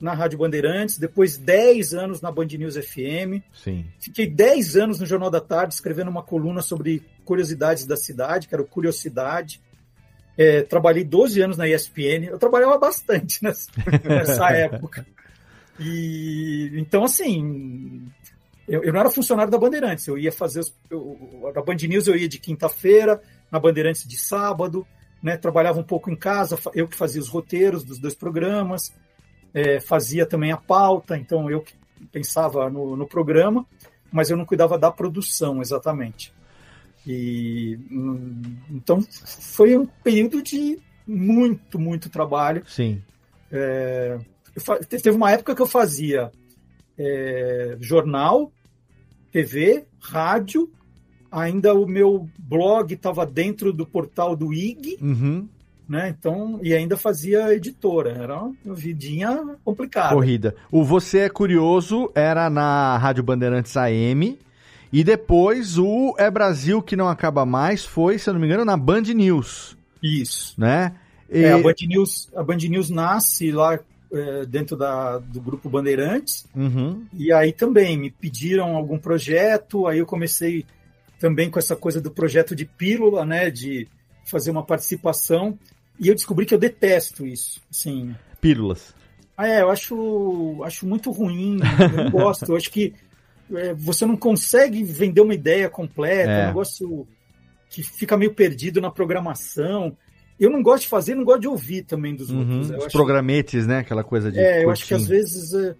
na 0.00 0.14
Rádio 0.14 0.38
Bandeirantes, 0.38 0.96
depois 0.98 1.36
10 1.36 1.92
anos 1.94 2.20
na 2.20 2.30
Band 2.30 2.46
News 2.46 2.76
FM, 2.76 3.42
Sim. 3.52 3.84
fiquei 3.98 4.28
10 4.28 4.76
anos 4.76 5.00
no 5.00 5.06
Jornal 5.06 5.30
da 5.30 5.40
Tarde 5.40 5.74
escrevendo 5.74 6.08
uma 6.08 6.22
coluna 6.22 6.62
sobre 6.62 7.02
curiosidades 7.24 7.84
da 7.84 7.96
cidade, 7.96 8.46
que 8.46 8.54
era 8.54 8.62
o 8.62 8.66
Curiosidade. 8.66 9.60
É, 10.36 10.62
trabalhei 10.62 11.02
12 11.02 11.40
anos 11.40 11.56
na 11.56 11.68
ESPN, 11.68 12.26
eu 12.30 12.38
trabalhava 12.38 12.78
bastante 12.78 13.42
nessa, 13.42 13.68
nessa 14.04 14.50
época. 14.50 15.04
E 15.80 16.70
então, 16.74 17.04
assim, 17.04 18.06
eu, 18.68 18.84
eu 18.84 18.92
não 18.92 19.00
era 19.00 19.10
funcionário 19.10 19.50
da 19.50 19.58
Bandeirantes, 19.58 20.06
eu 20.06 20.18
ia 20.18 20.30
fazer 20.30 20.60
os, 20.60 20.74
eu, 20.90 21.50
na 21.54 21.62
Band 21.62 21.76
News 21.88 22.06
eu 22.06 22.16
ia 22.16 22.28
de 22.28 22.38
quinta-feira, 22.38 23.20
na 23.50 23.58
Bandeirantes 23.58 24.06
de 24.06 24.16
sábado, 24.18 24.86
né? 25.22 25.36
Trabalhava 25.36 25.80
um 25.80 25.84
pouco 25.84 26.10
em 26.10 26.16
casa, 26.16 26.58
eu 26.74 26.86
que 26.86 26.96
fazia 26.96 27.20
os 27.20 27.28
roteiros 27.28 27.82
dos 27.82 27.98
dois 27.98 28.14
programas, 28.14 28.94
é, 29.54 29.80
fazia 29.80 30.26
também 30.26 30.52
a 30.52 30.56
pauta, 30.56 31.16
então 31.16 31.50
eu 31.50 31.62
que 31.62 31.74
pensava 32.12 32.68
no, 32.68 32.94
no 32.94 33.06
programa, 33.06 33.66
mas 34.12 34.30
eu 34.30 34.36
não 34.36 34.44
cuidava 34.44 34.78
da 34.78 34.90
produção 34.90 35.60
exatamente. 35.60 36.32
E 37.06 37.78
hum, 37.90 38.56
então 38.70 39.00
foi 39.40 39.76
um 39.76 39.86
período 39.86 40.42
de 40.42 40.78
muito, 41.06 41.78
muito 41.78 42.10
trabalho. 42.10 42.62
Sim. 42.66 43.02
É, 43.50 44.18
eu 44.54 44.84
teve 44.86 45.10
uma 45.16 45.30
época 45.30 45.54
que 45.54 45.62
eu 45.62 45.66
fazia 45.66 46.30
é, 46.98 47.76
jornal, 47.80 48.52
TV, 49.32 49.84
rádio, 50.00 50.70
ainda 51.30 51.74
o 51.74 51.86
meu 51.86 52.28
blog 52.38 52.92
estava 52.94 53.26
dentro 53.26 53.72
do 53.72 53.86
portal 53.86 54.34
do 54.34 54.52
IG, 54.52 54.98
Uhum. 55.00 55.48
né? 55.88 56.14
Então, 56.18 56.58
e 56.62 56.74
ainda 56.74 56.96
fazia 56.96 57.54
editora. 57.54 58.10
Era 58.10 58.42
uma 58.42 58.74
vidinha 58.74 59.56
complicada. 59.64 60.14
Corrida. 60.14 60.54
O 60.70 60.82
Você 60.84 61.20
é 61.20 61.28
Curioso 61.28 62.10
era 62.14 62.48
na 62.48 62.96
Rádio 62.98 63.22
Bandeirantes 63.22 63.76
AM. 63.76 64.38
E 64.90 65.04
depois 65.04 65.76
o 65.78 66.14
É 66.18 66.30
Brasil 66.30 66.80
que 66.80 66.96
não 66.96 67.08
acaba 67.08 67.44
mais 67.44 67.84
foi, 67.84 68.18
se 68.18 68.30
eu 68.30 68.32
não 68.34 68.40
me 68.40 68.46
engano, 68.46 68.64
na 68.64 68.76
Band 68.76 69.02
News. 69.14 69.76
Isso. 70.02 70.54
Né? 70.58 70.94
E... 71.30 71.40
É, 71.42 71.52
a, 71.52 71.58
Band 71.58 71.74
News, 71.86 72.30
a 72.34 72.42
Band 72.42 72.56
News 72.56 72.88
nasce 72.88 73.50
lá 73.52 73.78
é, 74.12 74.46
dentro 74.46 74.76
da, 74.76 75.18
do 75.18 75.40
grupo 75.40 75.68
Bandeirantes. 75.68 76.46
Uhum. 76.54 77.06
E 77.12 77.32
aí 77.32 77.52
também 77.52 77.96
me 77.96 78.10
pediram 78.10 78.76
algum 78.76 78.98
projeto, 78.98 79.86
aí 79.86 79.98
eu 79.98 80.06
comecei 80.06 80.64
também 81.18 81.50
com 81.50 81.58
essa 81.58 81.74
coisa 81.76 82.00
do 82.00 82.10
projeto 82.10 82.54
de 82.54 82.64
pílula, 82.64 83.24
né? 83.24 83.50
De 83.50 83.88
fazer 84.24 84.50
uma 84.50 84.62
participação. 84.64 85.58
E 85.98 86.08
eu 86.08 86.14
descobri 86.14 86.46
que 86.46 86.54
eu 86.54 86.58
detesto 86.58 87.26
isso. 87.26 87.60
Assim, 87.70 88.14
Pílulas. 88.40 88.94
ah, 89.36 89.48
é, 89.48 89.62
eu 89.62 89.70
acho, 89.70 90.62
acho 90.64 90.86
muito 90.86 91.10
ruim, 91.10 91.58
eu 91.80 92.04
não 92.04 92.10
gosto. 92.10 92.52
Eu 92.52 92.56
acho 92.56 92.70
que 92.70 92.94
é, 93.52 93.74
você 93.74 94.06
não 94.06 94.16
consegue 94.16 94.84
vender 94.84 95.20
uma 95.20 95.34
ideia 95.34 95.68
completa, 95.68 96.30
É. 96.30 96.40
é 96.40 96.44
um 96.44 96.46
negócio 96.48 97.08
que 97.70 97.82
fica 97.82 98.16
meio 98.16 98.32
perdido 98.32 98.80
na 98.80 98.90
programação. 98.90 99.96
Eu 100.38 100.50
não 100.50 100.62
gosto 100.62 100.82
de 100.82 100.88
fazer, 100.88 101.14
não 101.14 101.24
gosto 101.24 101.40
de 101.40 101.48
ouvir 101.48 101.82
também 101.82 102.14
dos 102.14 102.30
Uhum. 102.30 102.38
outros. 102.40 102.70
Eu 102.70 102.78
Os 102.78 102.84
acho- 102.84 102.92
programetes, 102.96 103.66
né? 103.66 103.78
Aquela 103.78 104.04
coisa 104.04 104.30
de. 104.30 104.38
é, 104.38 104.64
eu 104.64 104.70
acho 104.70 104.86
que 104.86 104.94
às 104.94 105.00
curtinho. 105.02 105.18
vezes 105.20 105.52
é, 105.54 105.74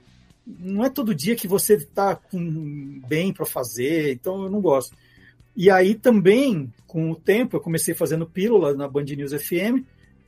não 0.60 0.84
é 0.84 0.90
todo 0.90 1.14
dia 1.14 1.36
que 1.36 1.46
você 1.46 1.74
está 1.74 2.16
com 2.16 3.00
bem 3.06 3.32
para 3.32 3.46
fazer, 3.46 4.12
então 4.12 4.42
eu 4.44 4.50
não 4.50 4.60
gosto. 4.60 4.96
E 5.56 5.70
aí 5.70 5.94
também, 5.94 6.72
com 6.86 7.10
o 7.10 7.14
tempo, 7.16 7.56
eu 7.56 7.60
comecei 7.60 7.94
fazendo 7.94 8.26
pílula 8.26 8.74
na 8.74 8.88
Band 8.88 9.04
News 9.04 9.32
FM, 9.32 9.84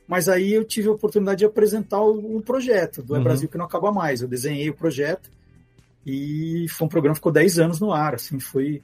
mas 0.07 0.27
aí 0.29 0.53
eu 0.53 0.63
tive 0.63 0.89
a 0.89 0.91
oportunidade 0.91 1.39
de 1.39 1.45
apresentar 1.45 2.01
o- 2.01 2.37
um 2.37 2.41
projeto 2.41 3.01
do 3.01 3.15
É 3.15 3.17
Uhum. 3.17 3.23
Brasil 3.23 3.49
que 3.49 3.57
não 3.57 3.65
acaba 3.65 3.91
mais. 3.91 4.21
Eu 4.21 4.27
desenhei 4.27 4.69
o 4.69 4.73
projeto 4.73 5.29
e 6.05 6.65
foi 6.69 6.85
um 6.85 6.89
programa 6.89 7.13
que 7.15 7.19
ficou 7.19 7.31
10 7.31 7.59
anos 7.59 7.79
no 7.79 7.91
ar, 7.91 8.15
assim, 8.15 8.39
foi 8.39 8.81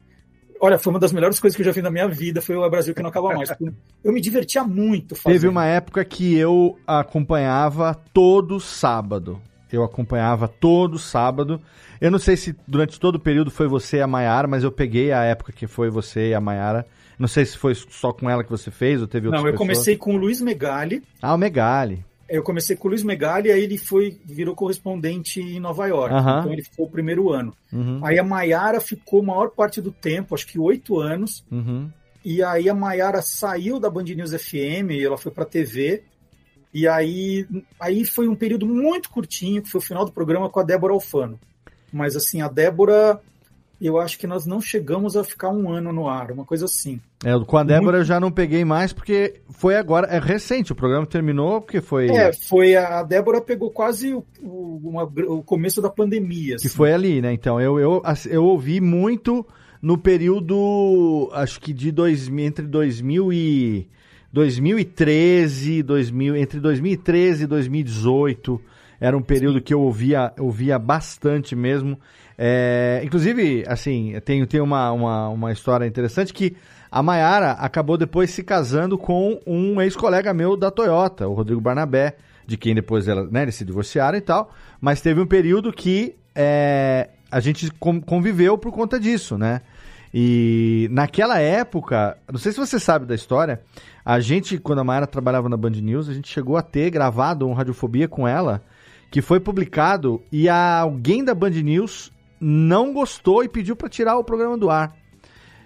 Olha, 0.59 0.77
foi 0.77 0.91
uma 0.91 0.99
das 0.99 1.11
melhores 1.11 1.39
coisas 1.39 1.55
que 1.55 1.61
eu 1.61 1.65
já 1.65 1.73
fiz 1.73 1.83
na 1.83 1.91
minha 1.91 2.07
vida, 2.07 2.41
foi 2.41 2.55
o 2.55 2.69
Brasil 2.69 2.93
que 2.93 3.01
não 3.01 3.09
acaba 3.09 3.33
mais. 3.35 3.49
Eu 4.03 4.13
me 4.13 4.21
divertia 4.21 4.63
muito 4.63 5.15
fazendo. 5.15 5.33
Teve 5.33 5.47
uma 5.47 5.65
época 5.65 6.03
que 6.05 6.35
eu 6.37 6.77
acompanhava 6.85 7.93
todo 8.13 8.59
sábado. 8.59 9.41
Eu 9.71 9.83
acompanhava 9.83 10.47
todo 10.47 10.97
sábado. 10.97 11.61
Eu 11.99 12.09
não 12.09 12.19
sei 12.19 12.37
se 12.37 12.55
durante 12.65 12.99
todo 12.99 13.15
o 13.15 13.19
período 13.19 13.51
foi 13.51 13.67
você 13.67 13.97
e 13.97 14.01
a 14.01 14.07
Maiara, 14.07 14.47
mas 14.47 14.63
eu 14.63 14.71
peguei 14.71 15.11
a 15.11 15.23
época 15.23 15.51
que 15.51 15.67
foi 15.67 15.89
você 15.89 16.29
e 16.29 16.33
a 16.33 16.39
Maiara. 16.39 16.85
Não 17.19 17.27
sei 17.27 17.45
se 17.45 17.57
foi 17.57 17.73
só 17.75 18.13
com 18.13 18.29
ela 18.29 18.43
que 18.43 18.49
você 18.49 18.71
fez 18.71 19.01
ou 19.01 19.07
teve 19.07 19.27
outras 19.27 19.41
Não, 19.41 19.49
eu 19.49 19.53
pessoas. 19.53 19.67
comecei 19.69 19.97
com 19.97 20.13
o 20.13 20.17
Luiz 20.17 20.39
Megali. 20.39 21.01
Ah, 21.21 21.33
o 21.33 21.37
Megali. 21.37 22.05
Eu 22.30 22.43
comecei 22.43 22.75
com 22.75 22.88
o 22.88 22.91
Luiz 22.91 23.03
Megali, 23.03 23.51
aí 23.51 23.63
ele 23.63 23.78
foi, 23.78 24.19
virou 24.25 24.53
correspondente 24.53 25.39
em 25.39 25.59
Nova 25.59 25.88
York. 25.88 26.13
Aham. 26.13 26.39
Então 26.39 26.53
ele 26.53 26.63
ficou 26.63 26.86
o 26.86 26.89
primeiro 26.89 27.32
ano. 27.32 27.53
Uhum, 27.71 28.01
Aí 28.03 28.19
a 28.19 28.23
Maiara 28.23 28.82
ficou 28.82 29.21
a 29.21 29.25
maior 29.25 29.49
parte 29.51 29.82
do 29.82 29.91
tempo, 29.91 30.36
acho 30.36 30.47
que 30.47 30.59
oito 30.59 30.99
anos. 30.99 31.45
uhum. 31.51 31.89
E 32.25 32.43
aí 32.43 32.67
a 32.67 32.73
Maiara 32.73 33.21
saiu 33.21 33.80
da 33.80 33.89
Band 33.89 34.03
News 34.03 34.34
FM, 34.34 34.91
ela 35.01 35.17
foi 35.17 35.32
para 35.32 35.45
TV. 35.45 36.03
E 36.73 36.86
aí, 36.86 37.47
aí 37.80 38.03
foi 38.03 38.28
um 38.28 38.36
período 38.36 38.65
muito 38.65 39.09
curtinho, 39.09 39.61
que 39.61 39.69
foi 39.69 39.80
o 39.80 39.84
final 39.84 40.03
do 40.03 40.11
programa 40.11 40.49
com 40.49 40.59
a 40.59 40.63
Débora 40.63 40.91
Alfano. 40.93 41.39
Mas 41.91 42.17
assim, 42.17 42.41
a 42.41 42.49
Débora, 42.49 43.21
eu 43.80 43.99
acho 43.99 44.17
que 44.17 44.25
nós 44.25 44.45
não 44.45 44.59
chegamos 44.59 45.15
a 45.15 45.23
ficar 45.23 45.49
um 45.49 45.69
ano 45.69 45.93
no 45.93 46.07
ar, 46.07 46.32
uma 46.32 46.43
coisa 46.45 46.65
assim. 46.65 46.99
É, 47.23 47.38
com 47.45 47.57
a 47.57 47.63
Débora 47.63 47.99
eu 47.99 48.03
já 48.03 48.19
não 48.19 48.32
peguei 48.32 48.65
mais, 48.65 48.91
porque 48.91 49.41
foi 49.49 49.75
agora, 49.75 50.07
é 50.07 50.19
recente, 50.19 50.71
o 50.71 50.75
programa 50.75 51.05
terminou, 51.05 51.61
porque 51.61 51.82
foi. 51.82 52.09
É, 52.09 52.32
foi 52.34 52.75
a, 52.75 53.03
Débora 53.03 53.39
pegou 53.41 53.69
quase 53.69 54.13
o, 54.13 54.25
o, 54.41 54.82
uma- 54.84 55.03
o 55.03 55.43
começo 55.43 55.82
da 55.82 55.89
pandemia. 55.89 56.55
Que 56.57 56.67
assim. 56.67 56.69
foi 56.69 56.91
ali, 56.91 57.21
né? 57.21 57.34
Então, 57.34 57.61
eu, 57.61 57.80
eu, 57.80 58.01
eu 58.30 58.43
ouvi 58.43 58.82
muito 58.82 59.45
no 59.82 59.97
período, 59.97 61.30
acho 61.34 61.59
que 61.59 61.71
de 61.71 61.91
2000, 61.91 62.45
entre 62.45 62.65
2000 62.65 63.34
e 63.34 63.88
2013, 64.34 65.84
2000, 65.84 66.36
entre 66.36 66.59
2013 66.59 67.43
e 67.43 67.47
2018, 67.47 68.61
era 68.99 69.15
um 69.15 69.21
período 69.21 69.61
que 69.61 69.73
eu 69.73 69.82
ouvia, 69.82 70.34
ouvia 70.39 70.78
bastante 70.80 71.55
mesmo. 71.55 71.97
É, 72.38 73.01
inclusive, 73.03 73.63
assim, 73.67 74.13
tem, 74.23 74.45
tem 74.45 74.61
uma, 74.61 74.91
uma, 74.91 75.29
uma 75.29 75.51
história 75.51 75.88
interessante 75.88 76.31
que 76.31 76.55
a 76.91 77.01
Maiara 77.01 77.51
acabou 77.53 77.97
depois 77.97 78.29
se 78.29 78.43
casando 78.43 78.97
com 78.97 79.39
um 79.45 79.81
ex-colega 79.81 80.33
meu 80.33 80.55
da 80.55 80.69
Toyota, 80.69 81.27
o 81.27 81.33
Rodrigo 81.33 81.59
Barnabé, 81.59 82.15
de 82.45 82.55
quem 82.55 82.75
depois 82.75 83.07
ela, 83.07 83.27
né, 83.29 83.41
eles 83.41 83.55
se 83.55 83.65
divorciaram 83.65 84.17
e 84.17 84.21
tal, 84.21 84.51
mas 84.79 85.01
teve 85.01 85.19
um 85.19 85.25
período 85.25 85.73
que 85.73 86.15
é, 86.35 87.09
a 87.31 87.39
gente 87.39 87.71
con- 87.71 87.99
conviveu 87.99 88.57
por 88.57 88.71
conta 88.71 88.99
disso, 88.99 89.38
né? 89.38 89.61
E 90.13 90.88
naquela 90.91 91.39
época, 91.39 92.17
não 92.31 92.39
sei 92.39 92.53
se 92.53 92.57
você 92.57 92.79
sabe 92.79 93.05
da 93.05 93.13
história, 93.13 93.61
a 94.05 94.19
gente, 94.21 94.57
quando 94.57 94.79
a 94.79 94.83
Mayara 94.83 95.05
trabalhava 95.05 95.49
na 95.49 95.57
Band 95.57 95.71
News, 95.71 96.07
a 96.07 96.13
gente 96.13 96.29
chegou 96.29 96.55
a 96.55 96.61
ter 96.61 96.89
gravado 96.89 97.45
um 97.45 97.53
Radiofobia 97.53 98.07
com 98.07 98.25
ela, 98.25 98.63
que 99.11 99.21
foi 99.21 99.39
publicado 99.39 100.21
e 100.31 100.47
alguém 100.47 101.23
da 101.23 101.35
Band 101.35 101.49
News 101.49 102.11
não 102.39 102.93
gostou 102.93 103.43
e 103.43 103.49
pediu 103.49 103.75
pra 103.75 103.89
tirar 103.89 104.17
o 104.17 104.23
programa 104.23 104.57
do 104.57 104.69
ar. 104.69 104.95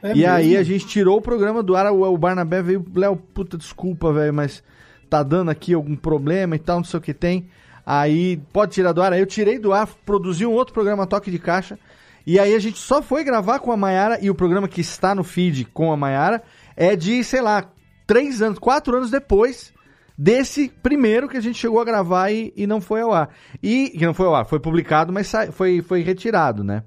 É 0.04 0.16
e 0.16 0.26
aí 0.26 0.50
mesmo? 0.50 0.60
a 0.60 0.64
gente 0.64 0.88
tirou 0.88 1.18
o 1.18 1.22
programa 1.22 1.62
do 1.62 1.76
ar, 1.76 1.92
o, 1.92 2.02
o 2.02 2.18
Barnabé 2.18 2.62
veio, 2.62 2.86
Léo, 2.96 3.16
puta 3.16 3.58
desculpa, 3.58 4.12
velho, 4.12 4.34
mas 4.34 4.64
tá 5.10 5.22
dando 5.22 5.52
aqui 5.52 5.74
algum 5.74 5.96
problema 5.96 6.56
e 6.56 6.60
tal, 6.60 6.78
não 6.78 6.84
sei 6.84 6.98
o 6.98 7.02
que 7.02 7.14
tem. 7.14 7.48
Aí 7.86 8.38
pode 8.54 8.74
tirar 8.74 8.94
do 8.94 9.02
ar. 9.02 9.14
Aí 9.14 9.20
eu 9.20 9.26
tirei 9.26 9.60
do 9.60 9.74
ar, 9.74 9.88
produzi 10.06 10.46
um 10.46 10.52
outro 10.52 10.74
programa 10.74 11.06
Toque 11.06 11.30
de 11.30 11.40
Caixa. 11.40 11.78
E 12.26 12.40
aí 12.40 12.54
a 12.54 12.60
gente 12.60 12.80
só 12.80 13.02
foi 13.02 13.24
gravar 13.24 13.60
com 13.60 13.72
a 13.72 13.78
Maiara 13.78 14.20
e 14.22 14.30
o 14.30 14.36
programa 14.36 14.68
que 14.68 14.82
está 14.82 15.14
no 15.14 15.24
feed 15.24 15.66
com 15.66 15.92
a 15.92 15.98
Maiara 15.98 16.44
é 16.76 16.96
de, 16.96 17.24
sei 17.24 17.42
lá, 17.42 17.70
três 18.06 18.42
anos, 18.42 18.60
quatro 18.60 18.96
anos 18.96 19.10
depois 19.10 19.74
desse 20.18 20.70
primeiro 20.82 21.28
que 21.28 21.38
a 21.38 21.42
gente 21.42 21.58
chegou 21.58 21.80
a 21.80 21.86
gravar 21.86 22.32
e, 22.32 22.54
e 22.56 22.68
não 22.68 22.82
foi 22.82 23.02
ao 23.02 23.12
ar. 23.12 23.30
E 23.62 23.90
que 23.90 24.06
não 24.06 24.14
foi 24.14 24.28
ao 24.28 24.36
ar, 24.36 24.46
foi 24.46 24.60
publicado, 24.60 25.12
mas 25.12 25.32
foi, 25.52 25.82
foi 25.82 26.02
retirado, 26.02 26.64
né? 26.64 26.84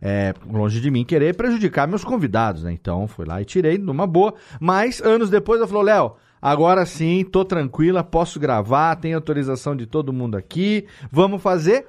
É, 0.00 0.34
longe 0.50 0.80
de 0.80 0.90
mim 0.90 1.04
querer 1.04 1.34
prejudicar 1.34 1.86
meus 1.86 2.04
convidados, 2.04 2.64
né? 2.64 2.72
Então 2.72 3.06
fui 3.06 3.24
lá 3.24 3.40
e 3.40 3.44
tirei 3.44 3.78
numa 3.78 4.06
boa. 4.06 4.34
Mas 4.60 5.00
anos 5.00 5.30
depois 5.30 5.60
eu 5.60 5.68
falei, 5.68 5.94
Léo, 5.94 6.16
agora 6.42 6.84
sim, 6.84 7.24
tô 7.24 7.44
tranquila, 7.44 8.04
posso 8.04 8.38
gravar, 8.38 8.96
tem 8.96 9.14
autorização 9.14 9.74
de 9.74 9.86
todo 9.86 10.12
mundo 10.12 10.36
aqui, 10.36 10.86
vamos 11.10 11.42
fazer. 11.42 11.86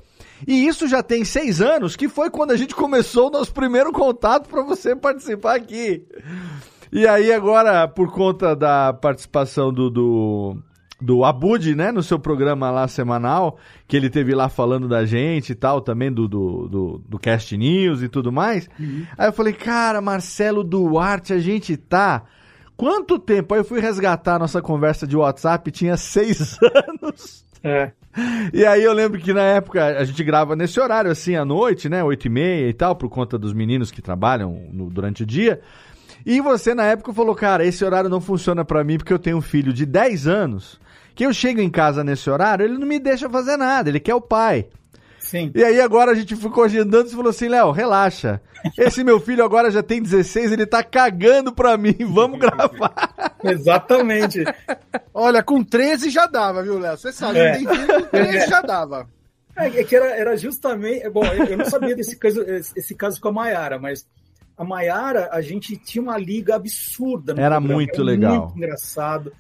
E 0.48 0.68
isso 0.68 0.88
já 0.88 1.02
tem 1.02 1.26
seis 1.26 1.62
anos, 1.62 1.96
que 1.96 2.08
foi 2.08 2.30
quando 2.30 2.52
a 2.52 2.58
gente 2.58 2.76
começou 2.76 3.28
o 3.28 3.32
nosso 3.32 3.54
primeiro 3.54 3.92
contato 3.92 4.48
para 4.48 4.64
você 4.64 4.96
participar 4.96 5.56
aqui. 5.56 6.06
E 6.92 7.08
aí 7.08 7.34
agora, 7.34 7.88
por 7.88 8.12
conta 8.12 8.56
da 8.56 8.94
participação 8.94 9.74
do, 9.74 9.90
do, 9.90 10.58
do 11.06 11.24
Abud, 11.24 11.76
né, 11.76 11.92
no 11.92 12.02
seu 12.02 12.18
programa 12.18 12.72
lá 12.72 12.88
semanal, 12.88 13.58
que 13.88 13.96
ele 13.96 14.10
teve 14.10 14.34
lá 14.34 14.50
falando 14.50 14.88
da 14.88 15.06
gente 15.06 15.52
e 15.52 15.56
tal, 15.56 15.80
também 15.82 16.12
do, 16.12 16.28
do, 16.28 16.68
do, 16.68 17.02
do 17.08 17.20
Cast 17.20 17.56
News 17.56 18.02
e 18.02 18.10
tudo 18.10 18.32
mais. 18.32 18.68
Aí 19.18 19.28
eu 19.28 19.34
falei, 19.34 19.54
cara, 19.54 20.02
Marcelo 20.02 20.64
Duarte, 20.64 21.32
a 21.34 21.40
gente 21.40 21.78
tá... 21.78 22.24
Quanto 22.78 23.18
tempo? 23.18 23.54
Aí 23.54 23.62
eu 23.62 23.64
fui 23.64 23.80
resgatar 23.80 24.36
a 24.36 24.40
nossa 24.40 24.62
conversa 24.62 25.08
de 25.08 25.16
WhatsApp, 25.16 25.72
tinha 25.72 25.96
seis 25.96 26.58
anos. 26.90 27.46
É. 27.64 27.92
E 28.54 28.66
aí 28.66 28.84
eu 28.84 28.92
lembro 28.92 29.18
que 29.20 29.32
na 29.34 29.44
época 29.44 29.98
a 29.98 30.04
gente 30.04 30.22
grava 30.26 30.58
nesse 30.58 30.78
horário, 30.80 31.10
assim, 31.10 31.36
à 31.38 31.46
noite, 31.46 31.88
né? 31.88 32.04
Oito 32.04 32.26
e 32.28 32.30
meia 32.30 32.68
e 32.68 32.74
tal, 32.74 32.94
por 32.96 33.08
conta 33.10 33.38
dos 33.38 33.54
meninos 33.54 33.92
que 33.92 34.02
trabalham 34.02 34.68
no- 34.74 34.90
durante 34.90 35.24
o 35.24 35.26
dia. 35.26 35.62
E 36.26 36.42
você, 36.42 36.74
na 36.76 36.84
época, 36.84 37.14
falou, 37.14 37.34
cara, 37.34 37.66
esse 37.66 37.84
horário 37.86 38.10
não 38.10 38.20
funciona 38.20 38.66
pra 38.66 38.84
mim 38.84 38.98
porque 38.98 39.14
eu 39.14 39.20
tenho 39.20 39.38
um 39.38 39.42
filho 39.42 39.72
de 39.72 39.86
10 39.86 40.28
anos, 40.28 40.78
que 41.16 41.26
eu 41.26 41.34
chego 41.34 41.62
em 41.62 41.70
casa 41.70 42.04
nesse 42.04 42.30
horário, 42.30 42.66
ele 42.66 42.78
não 42.78 42.86
me 42.86 43.00
deixa 43.00 43.30
fazer 43.30 43.58
nada, 43.58 43.90
ele 43.90 44.00
quer 44.00 44.14
o 44.16 44.22
pai. 44.22 44.68
Sim. 45.20 45.52
E 45.56 45.64
aí 45.64 45.82
agora 45.82 46.12
a 46.12 46.16
gente 46.16 46.36
ficou 46.36 46.64
agendando 46.64 47.08
e 47.08 47.12
falou 47.12 47.30
assim, 47.30 47.48
Léo, 47.48 47.72
relaxa. 47.72 48.40
Esse 48.78 49.04
meu 49.04 49.20
filho 49.20 49.44
agora 49.44 49.72
já 49.72 49.82
tem 49.82 50.02
16, 50.02 50.52
ele 50.52 50.66
tá 50.66 50.84
cagando 50.84 51.52
pra 51.52 51.78
mim, 51.78 51.96
vamos 52.14 52.40
gravar. 52.40 52.94
Exatamente. 53.44 54.44
Olha, 55.14 55.42
com 55.42 55.64
13 55.64 56.10
já 56.10 56.28
dava, 56.28 56.62
viu, 56.62 56.78
Léo? 56.78 56.98
Você 56.98 57.12
sabe, 57.12 57.40
É. 57.40 57.54
tem 57.58 57.68
filho 57.68 57.88
com 57.88 58.02
13 58.04 58.48
já 58.50 58.62
dava. 58.62 59.08
É, 59.58 59.68
é 59.68 59.84
que 59.84 59.96
era, 59.96 60.06
era 60.16 60.38
justamente. 60.38 61.10
Bom, 61.10 61.26
eu 61.26 61.46
eu 61.46 61.58
não 61.58 61.66
sabia 61.66 61.96
desse 61.96 62.18
caso, 62.18 62.44
esse 62.76 62.94
caso 62.94 63.20
com 63.22 63.30
a 63.30 63.32
Maiara, 63.32 63.80
mas 63.80 64.06
a 64.58 64.64
Maiara, 64.64 65.30
a 65.32 65.42
gente 65.42 65.78
tinha 65.78 66.02
uma 66.02 66.18
liga 66.18 66.56
absurda. 66.56 67.34
no 67.34 67.40
Era 67.42 67.56
programa, 67.56 67.74
muito 67.82 68.04
legal. 68.04 68.42
Muito 68.46 68.58
engraçado. 68.58 69.32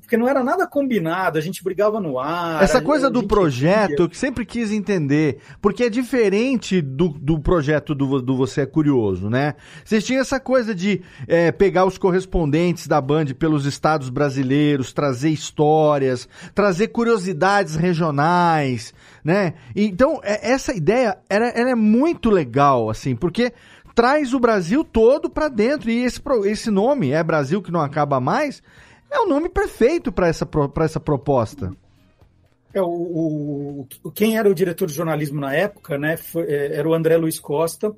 Porque 0.00 0.16
não 0.16 0.26
era 0.26 0.42
nada 0.42 0.66
combinado, 0.66 1.36
a 1.36 1.40
gente 1.42 1.62
brigava 1.62 2.00
no 2.00 2.18
ar. 2.18 2.62
Essa 2.62 2.80
coisa 2.80 3.10
do 3.10 3.26
projeto 3.26 3.88
ria. 3.88 3.96
eu 3.98 4.10
sempre 4.12 4.46
quis 4.46 4.72
entender, 4.72 5.38
porque 5.60 5.84
é 5.84 5.90
diferente 5.90 6.80
do, 6.80 7.08
do 7.08 7.38
projeto 7.38 7.94
do, 7.94 8.22
do 8.22 8.36
Você 8.36 8.62
é 8.62 8.66
Curioso, 8.66 9.28
né? 9.28 9.54
Vocês 9.84 10.02
tinham 10.04 10.22
essa 10.22 10.40
coisa 10.40 10.74
de 10.74 11.02
é, 11.26 11.52
pegar 11.52 11.84
os 11.84 11.98
correspondentes 11.98 12.86
da 12.86 12.98
Band 12.98 13.26
pelos 13.38 13.66
estados 13.66 14.08
brasileiros, 14.08 14.92
trazer 14.94 15.28
histórias, 15.30 16.26
trazer 16.54 16.88
curiosidades 16.88 17.76
regionais, 17.76 18.94
né? 19.22 19.52
Então, 19.76 20.18
é- 20.22 20.50
essa 20.50 20.72
ideia 20.72 21.18
era, 21.28 21.48
ela 21.48 21.70
é 21.70 21.74
muito 21.74 22.30
legal, 22.30 22.88
assim, 22.88 23.14
porque 23.14 23.52
traz 23.94 24.32
o 24.32 24.40
Brasil 24.40 24.82
todo 24.84 25.28
pra 25.28 25.48
dentro, 25.48 25.90
e 25.90 26.04
esse, 26.04 26.22
esse 26.46 26.70
nome, 26.70 27.10
É 27.10 27.22
Brasil 27.22 27.60
que 27.60 27.72
não 27.72 27.80
acaba 27.80 28.20
mais, 28.20 28.62
é 29.10 29.18
o 29.20 29.26
nome 29.26 29.48
perfeito 29.48 30.10
pra 30.12 30.28
essa, 30.28 30.44
pra 30.46 30.84
essa 30.84 31.00
proposta. 31.00 31.70
É, 32.72 32.82
o, 32.82 33.86
o- 34.04 34.10
quem 34.12 34.36
era 34.36 34.48
o 34.48 34.54
diretor 34.54 34.86
de 34.86 34.92
jornalismo 34.94 35.40
na 35.40 35.54
época, 35.54 35.96
né, 35.98 36.16
foi- 36.16 36.44
é, 36.46 36.76
era 36.76 36.88
o 36.88 36.94
André 36.94 37.16
Luiz 37.16 37.40
Costa, 37.40 37.94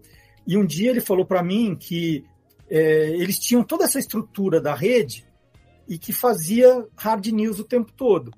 e 0.47 0.57
um 0.57 0.65
dia 0.65 0.91
ele 0.91 1.01
falou 1.01 1.25
para 1.27 1.43
mim 1.43 1.77
que 1.79 2.25
é, 2.69 3.11
eles 3.11 3.39
tinham 3.39 3.65
toda 3.65 3.85
essa 3.85 3.99
estrutura 3.99 4.61
da 4.61 4.75
rede 4.75 5.27
e 5.89 5.99
que 5.99 6.13
fazia 6.13 6.87
hard 6.97 7.27
news 7.27 7.59
o 7.59 7.65
tempo 7.65 7.93
todo. 7.93 8.31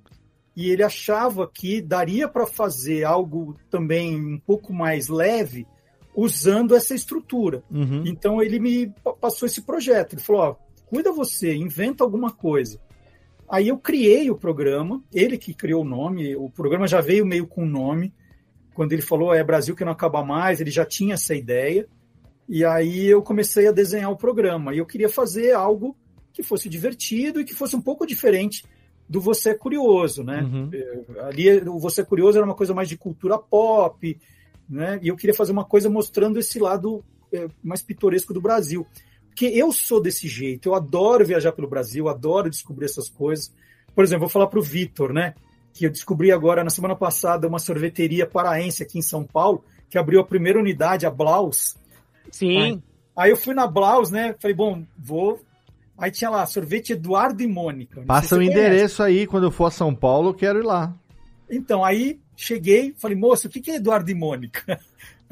E 0.57 0.71
ele 0.71 0.83
achava 0.83 1.47
que 1.53 1.81
daria 1.83 2.27
para 2.29 2.47
fazer 2.47 3.05
algo 3.05 3.57
também 3.71 4.17
um 4.17 4.39
pouco 4.39 4.73
mais 4.73 5.09
leve 5.09 5.67
usando 6.15 6.75
essa 6.75 6.95
estrutura. 6.95 7.63
Uhum. 7.71 8.05
Então 8.07 8.43
ele 8.43 8.59
me 8.59 8.89
pa- 9.05 9.13
passou 9.15 9.47
esse 9.47 9.63
projeto. 9.63 10.15
Ele 10.15 10.23
falou: 10.23 10.43
ó, 10.43 10.57
cuida 10.93 11.11
você, 11.11 11.55
inventa 11.55 12.05
alguma 12.05 12.31
coisa. 12.31 12.79
Aí 13.49 13.69
eu 13.69 13.79
criei 13.79 14.31
o 14.31 14.37
programa, 14.37 15.03
ele 15.11 15.39
que 15.39 15.55
criou 15.55 15.81
o 15.81 15.89
nome, 15.89 16.37
o 16.37 16.51
programa 16.51 16.87
já 16.87 17.01
veio 17.01 17.25
meio 17.25 17.47
com 17.47 17.65
nome. 17.65 18.13
Quando 18.75 18.93
ele 18.93 19.01
falou 19.01 19.33
é 19.33 19.43
Brasil 19.43 19.75
que 19.75 19.87
não 19.87 19.93
acaba 19.93 20.23
mais, 20.23 20.61
ele 20.61 20.71
já 20.71 20.85
tinha 20.85 21.15
essa 21.15 21.35
ideia. 21.35 21.89
E 22.47 22.63
aí 22.63 23.07
eu 23.07 23.23
comecei 23.23 23.67
a 23.67 23.73
desenhar 23.73 24.11
o 24.11 24.19
programa. 24.19 24.75
E 24.75 24.79
eu 24.79 24.85
queria 24.85 25.09
fazer 25.09 25.53
algo 25.53 25.97
que 26.31 26.43
fosse 26.43 26.69
divertido 26.69 27.41
e 27.41 27.45
que 27.47 27.55
fosse 27.55 27.75
um 27.75 27.81
pouco 27.81 28.07
diferente 28.07 28.63
do 29.09 29.19
Você 29.19 29.51
é 29.51 29.55
Curioso, 29.55 30.23
né? 30.23 30.43
Uhum. 30.43 30.71
Eh, 30.75 31.05
Ali 31.23 31.59
o 31.71 31.79
Você 31.79 32.03
é 32.03 32.05
Curioso 32.05 32.37
era 32.37 32.47
uma 32.47 32.55
coisa 32.55 32.75
mais 32.75 32.87
de 32.87 32.99
cultura 32.99 33.39
pop, 33.39 34.19
né? 34.69 35.01
E 35.03 35.09
eu 35.09 35.17
queria 35.17 35.35
fazer 35.35 35.53
uma 35.53 35.65
coisa 35.65 35.89
mostrando 35.89 36.39
esse 36.39 36.59
lado 36.59 37.03
mais 37.63 37.83
pitoresco 37.83 38.35
do 38.35 38.43
Brasil. 38.43 38.87
Porque 39.33 39.47
eu 39.47 39.73
sou 39.73 40.01
desse 40.01 40.29
jeito, 40.29 40.69
eu 40.69 40.75
adoro 40.75 41.25
viajar 41.25 41.53
pelo 41.53 41.67
Brasil, 41.67 42.07
adoro 42.07 42.51
descobrir 42.51 42.85
essas 42.85 43.09
coisas. 43.09 43.51
Por 43.95 44.05
exemplo, 44.05 44.21
vou 44.21 44.29
falar 44.29 44.47
para 44.47 44.59
o 44.59 44.63
Vitor, 44.63 45.11
né? 45.13 45.35
Que 45.73 45.87
eu 45.87 45.91
descobri 45.91 46.31
agora, 46.31 46.63
na 46.63 46.69
semana 46.69 46.95
passada, 46.95 47.49
uma 47.49 47.59
sorveteria 47.59 48.27
paraense 48.27 48.83
aqui 48.83 48.99
em 48.99 49.03
São 49.03 49.25
Paulo, 49.25 49.65
que 49.89 49.97
abriu 49.97 50.21
a 50.21 50.25
primeira 50.25 50.59
unidade, 50.59 51.07
a 51.07 51.11
Blaus. 51.11 51.77
Sim. 52.31 52.83
Aí 53.17 53.31
eu 53.31 53.37
fui 53.37 53.55
na 53.55 53.67
Blaus, 53.67 54.11
né? 54.11 54.35
Falei, 54.39 54.55
bom, 54.55 54.85
vou. 54.99 55.41
Aí 55.97 56.11
tinha 56.11 56.29
lá, 56.29 56.45
sorvete 56.45 56.93
Eduardo 56.93 57.43
e 57.43 57.47
Mônica. 57.47 58.01
Não 58.01 58.07
Passa 58.07 58.35
o 58.35 58.39
conhece. 58.39 58.53
endereço 58.53 59.03
aí, 59.03 59.27
quando 59.27 59.45
eu 59.45 59.51
for 59.51 59.67
a 59.67 59.71
São 59.71 59.95
Paulo, 59.95 60.31
eu 60.31 60.35
quero 60.35 60.59
ir 60.59 60.65
lá. 60.65 60.95
Então, 61.51 61.83
aí 61.83 62.21
cheguei, 62.37 62.95
falei, 62.99 63.17
moça, 63.17 63.49
o 63.49 63.51
que 63.51 63.61
que 63.61 63.71
é 63.71 63.77
Eduardo 63.77 64.11
e 64.11 64.15
Mônica? 64.15 64.79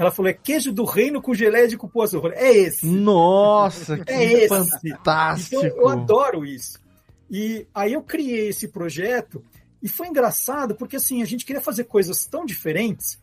Ela 0.00 0.10
falou, 0.10 0.30
é 0.30 0.32
queijo 0.32 0.72
do 0.72 0.84
reino 0.84 1.20
com 1.20 1.34
geleia 1.34 1.68
de 1.68 1.76
cupuaçu. 1.76 2.16
Eu 2.16 2.22
falei, 2.22 2.38
é 2.38 2.56
esse. 2.56 2.86
Nossa, 2.86 3.98
que 4.00 4.10
É 4.10 4.44
esse. 4.44 4.48
fantástico. 4.48 5.62
Então, 5.62 5.76
eu 5.76 5.88
adoro 5.90 6.42
isso. 6.42 6.80
E 7.30 7.66
aí 7.74 7.92
eu 7.92 8.02
criei 8.02 8.48
esse 8.48 8.68
projeto 8.68 9.44
e 9.82 9.88
foi 9.90 10.08
engraçado 10.08 10.74
porque 10.74 10.96
assim, 10.96 11.20
a 11.20 11.26
gente 11.26 11.44
queria 11.44 11.60
fazer 11.60 11.84
coisas 11.84 12.24
tão 12.24 12.46
diferentes 12.46 13.20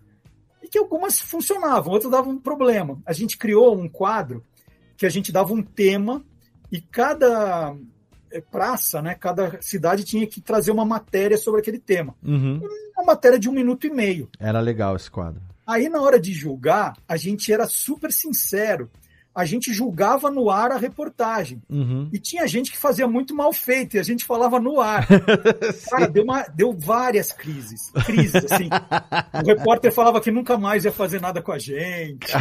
e 0.62 0.68
que 0.68 0.78
algumas 0.78 1.20
funcionavam, 1.20 1.92
outras 1.92 2.12
davam 2.12 2.34
um 2.34 2.40
problema. 2.40 3.02
A 3.08 3.12
gente 3.12 3.40
criou 3.40 3.76
um 3.76 3.90
quadro 3.90 4.44
que 4.96 5.08
a 5.08 5.10
gente 5.10 5.32
dava 5.32 5.54
um 5.54 5.64
tema 5.64 6.24
e 6.72 6.80
cada 6.80 7.76
eh, 8.30 8.40
praça, 8.52 9.02
né, 9.02 9.16
cada 9.16 9.60
cidade 9.64 10.04
tinha 10.04 10.28
que 10.28 10.40
trazer 10.40 10.70
uma 10.70 10.86
matéria 10.86 11.40
sobre 11.40 11.60
aquele 11.60 11.80
tema. 11.80 12.14
Uhum. 12.22 12.62
Uma 12.96 13.04
matéria 13.04 13.40
de 13.40 13.50
um 13.50 13.54
minuto 13.54 13.88
e 13.88 13.90
meio. 13.90 14.30
Era 14.40 14.60
legal 14.60 14.96
esse 14.96 15.10
quadro. 15.10 15.47
Aí, 15.68 15.90
na 15.90 16.02
hora 16.02 16.20
de 16.20 16.32
julgar, 16.34 16.94
a 17.08 17.18
gente 17.18 17.52
era 17.52 17.68
super 17.68 18.12
sincero. 18.12 18.90
A 19.36 19.46
gente 19.46 19.72
julgava 19.72 20.32
no 20.32 20.50
ar 20.50 20.72
a 20.72 20.78
reportagem. 20.78 21.62
Uhum. 21.70 22.10
E 22.12 22.18
tinha 22.18 22.48
gente 22.48 22.72
que 22.72 22.78
fazia 22.78 23.08
muito 23.08 23.36
mal 23.36 23.54
feito 23.54 23.96
e 23.96 24.00
a 24.00 24.04
gente 24.04 24.26
falava 24.26 24.60
no 24.60 24.82
ar. 24.82 25.06
Cara, 25.92 26.08
deu, 26.08 26.24
uma- 26.24 26.48
deu 26.56 26.74
várias 26.74 27.32
crises. 27.32 27.92
Crises, 28.04 28.34
assim. 28.52 28.68
O 29.44 29.46
repórter 29.46 29.92
falava 29.92 30.20
que 30.20 30.32
nunca 30.32 30.58
mais 30.58 30.86
ia 30.86 30.92
fazer 30.92 31.22
nada 31.22 31.40
com 31.40 31.52
a 31.52 31.60
gente. 31.60 32.34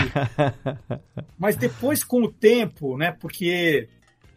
Mas 1.39 1.57
depois, 1.57 2.03
com 2.03 2.23
o 2.23 2.33
tempo, 2.33 2.97
né? 2.97 3.15
Porque 3.21 3.89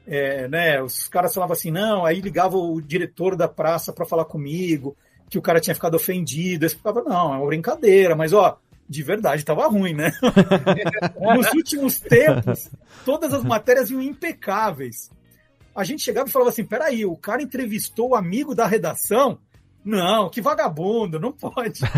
é, 0.05 0.47
né, 0.49 0.81
os 0.81 1.07
caras 1.07 1.33
falavam 1.33 1.53
assim, 1.53 1.71
não, 1.71 2.05
aí 2.05 2.19
ligava 2.19 2.57
o 2.57 2.81
diretor 2.81 3.35
da 3.37 3.47
praça 3.47 3.93
para 3.93 4.05
falar 4.05 4.25
comigo, 4.25 4.97
que 5.29 5.37
o 5.37 5.41
cara 5.41 5.61
tinha 5.61 5.75
ficado 5.75 5.95
ofendido. 5.95 6.65
Eu 6.65 6.69
ficava, 6.69 7.01
não, 7.03 7.33
é 7.33 7.37
uma 7.37 7.45
brincadeira, 7.47 8.17
mas 8.17 8.33
ó, 8.33 8.57
de 8.89 9.03
verdade 9.03 9.45
tava 9.45 9.67
ruim, 9.67 9.93
né? 9.93 10.11
Nos 11.35 11.53
últimos 11.53 11.99
tempos, 11.99 12.69
todas 13.05 13.33
as 13.33 13.43
matérias 13.43 13.89
iam 13.91 14.01
impecáveis. 14.01 15.11
A 15.75 15.83
gente 15.83 16.01
chegava 16.03 16.27
e 16.27 16.31
falava 16.31 16.49
assim: 16.49 16.65
peraí, 16.65 17.05
o 17.05 17.15
cara 17.15 17.41
entrevistou 17.43 18.09
o 18.09 18.15
amigo 18.15 18.55
da 18.55 18.65
redação? 18.65 19.37
Não, 19.85 20.29
que 20.29 20.41
vagabundo, 20.41 21.19
não 21.19 21.31
pode. 21.31 21.79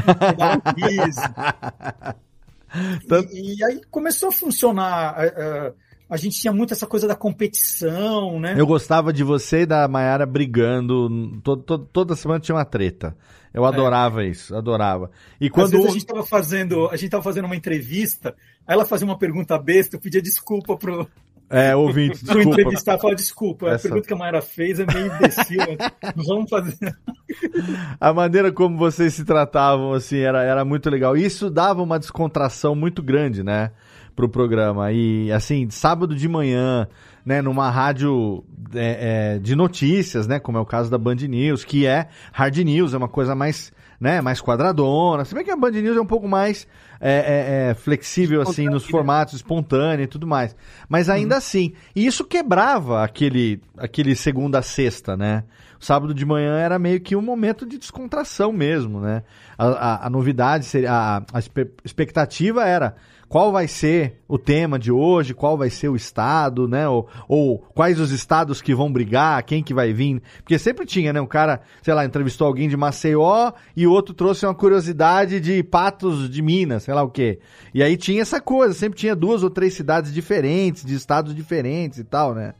E, 3.33 3.57
e 3.57 3.63
aí 3.63 3.81
começou 3.89 4.29
a 4.29 4.31
funcionar. 4.31 5.13
a- 5.17 5.23
a- 5.67 5.71
A 6.09 6.17
gente 6.17 6.37
tinha 6.41 6.51
muito 6.51 6.73
essa 6.73 6.85
coisa 6.85 7.07
da 7.07 7.15
competição, 7.15 8.37
né? 8.37 8.53
Eu 8.57 8.67
gostava 8.67 9.13
de 9.13 9.23
você 9.23 9.61
e 9.61 9.65
da 9.65 9.87
Mayara 9.87 10.25
brigando. 10.25 11.39
Todo, 11.41 11.63
todo- 11.63 11.85
toda 11.85 12.15
semana 12.17 12.39
tinha 12.41 12.53
uma 12.55 12.65
treta. 12.65 13.15
Eu 13.53 13.65
adorava 13.65 14.23
isso, 14.23 14.55
adorava. 14.55 15.11
E 15.39 15.45
Às 15.47 15.51
quando. 15.51 15.71
vezes 15.71 15.85
a 15.85 15.89
gente 15.91 16.01
estava 16.01 16.23
fazendo, 16.25 16.87
a 16.89 16.95
gente 16.95 17.09
tava 17.09 17.23
fazendo 17.23 17.45
uma 17.45 17.55
entrevista, 17.55 18.35
aí 18.65 18.73
ela 18.75 18.85
fazia 18.85 19.05
uma 19.05 19.17
pergunta 19.17 19.57
besta, 19.57 19.95
eu 19.97 19.99
pedia 19.99 20.21
desculpa 20.21 20.77
pro, 20.77 21.05
É, 21.49 21.75
ouvinte, 21.75 22.19
pro 22.23 22.35
desculpa. 22.35 22.61
entrevistado, 22.61 23.01
falava 23.01 23.15
desculpa, 23.17 23.69
a 23.69 23.73
Essa- 23.73 23.83
pergunta 23.89 24.07
que 24.07 24.13
a 24.13 24.17
Mayra 24.17 24.41
fez 24.41 24.79
é 24.79 24.85
meio 24.85 25.07
imbecil, 25.13 25.57
mas 26.15 26.25
vamos 26.27 26.49
fazer. 26.49 26.77
A 27.99 28.13
maneira 28.13 28.51
como 28.51 28.77
vocês 28.77 29.13
se 29.13 29.25
tratavam, 29.25 29.93
assim, 29.93 30.19
era, 30.19 30.43
era 30.43 30.63
muito 30.63 30.89
legal. 30.89 31.15
Isso 31.17 31.49
dava 31.49 31.81
uma 31.81 31.99
descontração 31.99 32.73
muito 32.75 33.01
grande, 33.03 33.43
né? 33.43 33.71
Pro 34.15 34.27
programa. 34.29 34.91
E, 34.91 35.31
assim, 35.31 35.69
sábado 35.69 36.15
de 36.15 36.27
manhã, 36.27 36.87
né? 37.25 37.41
Numa 37.41 37.69
rádio 37.69 38.43
é, 38.73 39.35
é, 39.35 39.39
de 39.39 39.55
notícias, 39.55 40.27
né? 40.27 40.39
Como 40.39 40.57
é 40.57 40.61
o 40.61 40.65
caso 40.65 40.89
da 40.89 40.97
Band 40.97 41.15
News, 41.15 41.63
que 41.63 41.85
é 41.85 42.07
hard 42.31 42.57
news, 42.57 42.93
é 42.93 42.97
uma 42.97 43.07
coisa 43.09 43.35
mais, 43.35 43.71
né? 43.99 44.21
Mais 44.21 44.41
quadradona. 44.41 45.25
Se 45.25 45.33
bem 45.35 45.43
que 45.43 45.51
a 45.51 45.55
Band 45.55 45.71
News 45.71 45.97
é 45.97 46.01
um 46.01 46.05
pouco 46.05 46.27
mais 46.27 46.67
é, 46.99 47.11
é, 47.11 47.69
é, 47.69 47.73
flexível, 47.73 48.41
assim, 48.41 48.67
nos 48.69 48.85
formatos 48.85 49.33
espontâneo 49.35 50.03
e 50.03 50.07
tudo 50.07 50.25
mais. 50.27 50.55
Mas 50.87 51.09
ainda 51.09 51.37
assim. 51.37 51.73
E 51.95 52.05
isso 52.05 52.23
quebrava 52.23 53.03
aquele, 53.03 53.59
aquele 53.77 54.15
segunda 54.15 54.59
a 54.59 54.61
sexta, 54.61 55.17
né? 55.17 55.43
O 55.79 55.83
sábado 55.83 56.13
de 56.13 56.23
manhã 56.23 56.57
era 56.59 56.77
meio 56.77 56.99
que 57.01 57.15
um 57.15 57.21
momento 57.23 57.65
de 57.65 57.79
descontração 57.79 58.53
mesmo, 58.53 58.99
né? 59.01 59.23
A, 59.57 59.67
a- 59.67 60.05
a 60.05 60.09
novidade, 60.11 60.63
seria, 60.65 60.91
a, 60.91 61.17
a 61.33 61.39
expectativa 61.83 62.63
era 62.67 62.95
qual 63.31 63.49
vai 63.49 63.65
ser 63.65 64.17
o 64.27 64.37
tema 64.37 64.77
de 64.77 64.91
hoje, 64.91 65.33
qual 65.33 65.57
vai 65.57 65.69
ser 65.69 65.87
o 65.87 65.95
estado, 65.95 66.67
né? 66.67 66.85
Ou, 66.89 67.07
ou 67.29 67.59
quais 67.73 67.97
os 67.97 68.11
estados 68.11 68.61
que 68.61 68.75
vão 68.75 68.91
brigar, 68.91 69.41
quem 69.43 69.63
que 69.63 69.73
vai 69.73 69.93
vir. 69.93 70.21
Porque 70.39 70.59
sempre 70.59 70.85
tinha, 70.85 71.13
né? 71.13 71.21
Um 71.21 71.25
cara, 71.25 71.61
sei 71.81 71.93
lá, 71.93 72.03
entrevistou 72.03 72.45
alguém 72.45 72.67
de 72.67 72.75
Maceió 72.75 73.53
e 73.73 73.87
o 73.87 73.91
outro 73.93 74.13
trouxe 74.13 74.45
uma 74.45 74.53
curiosidade 74.53 75.39
de 75.39 75.63
Patos 75.63 76.29
de 76.29 76.41
Minas, 76.41 76.83
sei 76.83 76.93
lá 76.93 77.03
o 77.03 77.09
quê. 77.09 77.39
E 77.73 77.81
aí 77.81 77.95
tinha 77.95 78.21
essa 78.21 78.41
coisa, 78.41 78.73
sempre 78.73 78.99
tinha 78.99 79.15
duas 79.15 79.43
ou 79.43 79.49
três 79.49 79.75
cidades 79.75 80.13
diferentes, 80.13 80.83
de 80.83 80.93
estados 80.93 81.33
diferentes 81.33 81.99
e 81.99 82.03
tal, 82.03 82.35
né? 82.35 82.53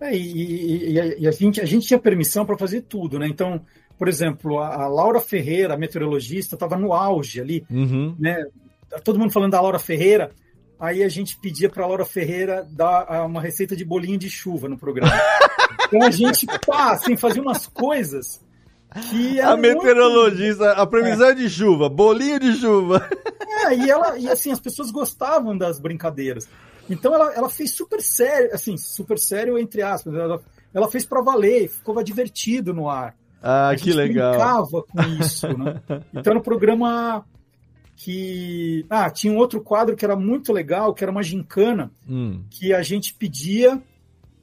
É, 0.00 0.16
e 0.16 0.96
e- 0.96 1.16
e 1.22 1.26
a, 1.26 1.32
gente, 1.32 1.60
a 1.60 1.64
gente 1.64 1.88
tinha 1.88 1.98
permissão 1.98 2.46
para 2.46 2.56
fazer 2.56 2.82
tudo, 2.82 3.18
né? 3.18 3.26
Então, 3.26 3.60
por 3.98 4.06
exemplo, 4.06 4.60
a, 4.60 4.84
a 4.84 4.86
Laura 4.86 5.20
Ferreira, 5.20 5.76
meteorologista, 5.76 6.54
estava 6.54 6.76
no 6.76 6.92
auge 6.92 7.40
ali, 7.40 7.64
Uhum. 7.68 8.14
né? 8.16 8.44
Todo 9.00 9.18
mundo 9.18 9.32
falando 9.32 9.52
da 9.52 9.60
Laura 9.60 9.78
Ferreira, 9.78 10.32
aí 10.78 11.02
a 11.02 11.08
gente 11.08 11.38
pedia 11.38 11.68
para 11.68 11.86
Laura 11.86 12.04
Ferreira 12.04 12.66
dar 12.70 13.06
ah, 13.08 13.24
uma 13.24 13.40
receita 13.40 13.76
de 13.76 13.84
bolinho 13.84 14.18
de 14.18 14.28
chuva 14.30 14.68
no 14.68 14.78
programa. 14.78 15.12
então 15.86 16.02
a 16.02 16.10
gente, 16.10 16.46
pá, 16.66 16.92
assim, 16.92 17.16
fazia 17.16 17.42
umas 17.42 17.66
coisas 17.66 18.40
que 19.10 19.40
A 19.40 19.48
eram 19.48 19.58
muito- 19.58 19.76
meteorologista, 19.78 20.72
a 20.72 20.86
previsão 20.86 21.34
de 21.34 21.48
chuva, 21.50 21.88
bolinho 21.88 22.38
de 22.40 22.52
chuva. 22.54 23.08
É, 23.66 23.74
e 23.74 23.90
ela 23.90 24.18
e 24.18 24.28
assim 24.28 24.50
as 24.52 24.60
pessoas 24.60 24.90
gostavam 24.90 25.56
das 25.56 25.78
brincadeiras. 25.78 26.48
Então 26.88 27.14
ela, 27.14 27.32
ela 27.34 27.48
fez 27.50 27.74
super 27.74 28.00
sério, 28.00 28.50
assim, 28.54 28.76
super 28.76 29.18
sério 29.18 29.58
entre 29.58 29.82
aspas. 29.82 30.14
Ela, 30.14 30.40
ela 30.72 30.90
fez 30.90 31.04
para 31.04 31.20
valer, 31.20 31.68
ficou 31.68 32.00
divertido 32.02 32.72
no 32.72 32.88
ar. 32.88 33.14
Ah, 33.42 33.70
a 33.70 33.76
que 33.76 33.84
gente 33.84 33.96
legal. 33.96 34.30
brincava 34.30 34.82
com 34.82 35.02
isso, 35.20 35.46
né? 35.58 35.80
Então 36.14 36.36
um 36.36 36.40
programa 36.40 37.24
que. 37.96 38.84
Ah, 38.90 39.10
tinha 39.10 39.32
um 39.32 39.36
outro 39.38 39.60
quadro 39.60 39.96
que 39.96 40.04
era 40.04 40.14
muito 40.14 40.52
legal, 40.52 40.92
que 40.94 41.02
era 41.02 41.10
uma 41.10 41.22
gincana, 41.22 41.90
Hum. 42.08 42.42
que 42.50 42.72
a 42.72 42.82
gente 42.82 43.14
pedia 43.14 43.80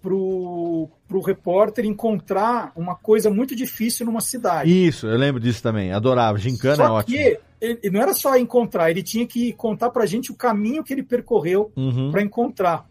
pro, 0.01 0.89
pro 1.07 1.21
repórter 1.21 1.85
encontrar 1.85 2.71
uma 2.75 2.95
coisa 2.95 3.29
muito 3.29 3.55
difícil 3.55 4.05
numa 4.05 4.19
cidade. 4.21 4.69
Isso, 4.87 5.07
eu 5.07 5.17
lembro 5.17 5.39
disso 5.39 5.61
também. 5.63 5.91
Adorava. 5.93 6.37
Gincana 6.37 6.75
Só 6.75 6.85
é 6.85 6.89
ótimo. 6.89 7.17
que 7.17 7.39
ele, 7.61 7.89
não 7.91 8.01
era 8.01 8.13
só 8.13 8.35
encontrar, 8.37 8.91
ele 8.91 9.01
tinha 9.01 9.25
que 9.25 9.53
contar 9.53 9.89
pra 9.91 10.05
gente 10.05 10.31
o 10.31 10.35
caminho 10.35 10.83
que 10.83 10.91
ele 10.93 11.03
percorreu 11.03 11.71
Uhum. 11.77 12.11
para 12.11 12.21
encontrar. 12.21 12.85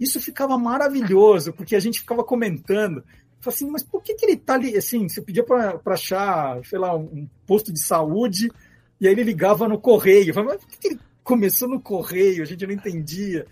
Isso 0.00 0.18
ficava 0.20 0.56
maravilhoso, 0.58 1.52
porque 1.52 1.76
a 1.76 1.80
gente 1.80 2.00
ficava 2.00 2.24
comentando. 2.24 3.04
Falei 3.40 3.56
assim, 3.56 3.70
mas 3.70 3.82
por 3.82 4.02
que, 4.02 4.14
que 4.14 4.24
ele 4.24 4.36
tá 4.36 4.54
ali? 4.54 4.74
Assim, 4.76 5.06
você 5.08 5.20
pedia 5.20 5.44
para 5.44 5.78
achar, 5.86 6.64
sei 6.64 6.78
lá, 6.78 6.96
um 6.96 7.28
posto 7.46 7.70
de 7.72 7.78
saúde, 7.80 8.50
e 9.00 9.06
aí 9.06 9.12
ele 9.12 9.24
ligava 9.24 9.68
no 9.68 9.78
correio. 9.78 10.30
Eu 10.30 10.34
falei, 10.34 10.50
mas 10.50 10.64
por 10.64 10.78
que, 10.78 10.88
ele 10.88 11.00
começou 11.22 11.68
no 11.68 11.80
correio? 11.80 12.42
A 12.42 12.46
gente 12.46 12.66
não 12.66 12.74
entendia. 12.74 13.46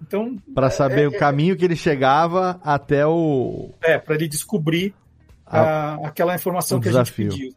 Então. 0.00 0.36
Pra 0.54 0.70
saber 0.70 1.02
é, 1.02 1.08
o 1.08 1.18
caminho 1.18 1.56
que 1.56 1.64
ele 1.64 1.76
chegava 1.76 2.60
até 2.62 3.06
o. 3.06 3.70
É, 3.82 3.98
para 3.98 4.14
ele 4.14 4.28
descobrir 4.28 4.94
A- 5.46 5.60
ah, 5.60 6.06
aquela 6.06 6.34
informação 6.34 6.78
que 6.78 6.88
desafio. 6.88 7.28
a 7.28 7.30
gente 7.30 7.40
pediu. 7.40 7.56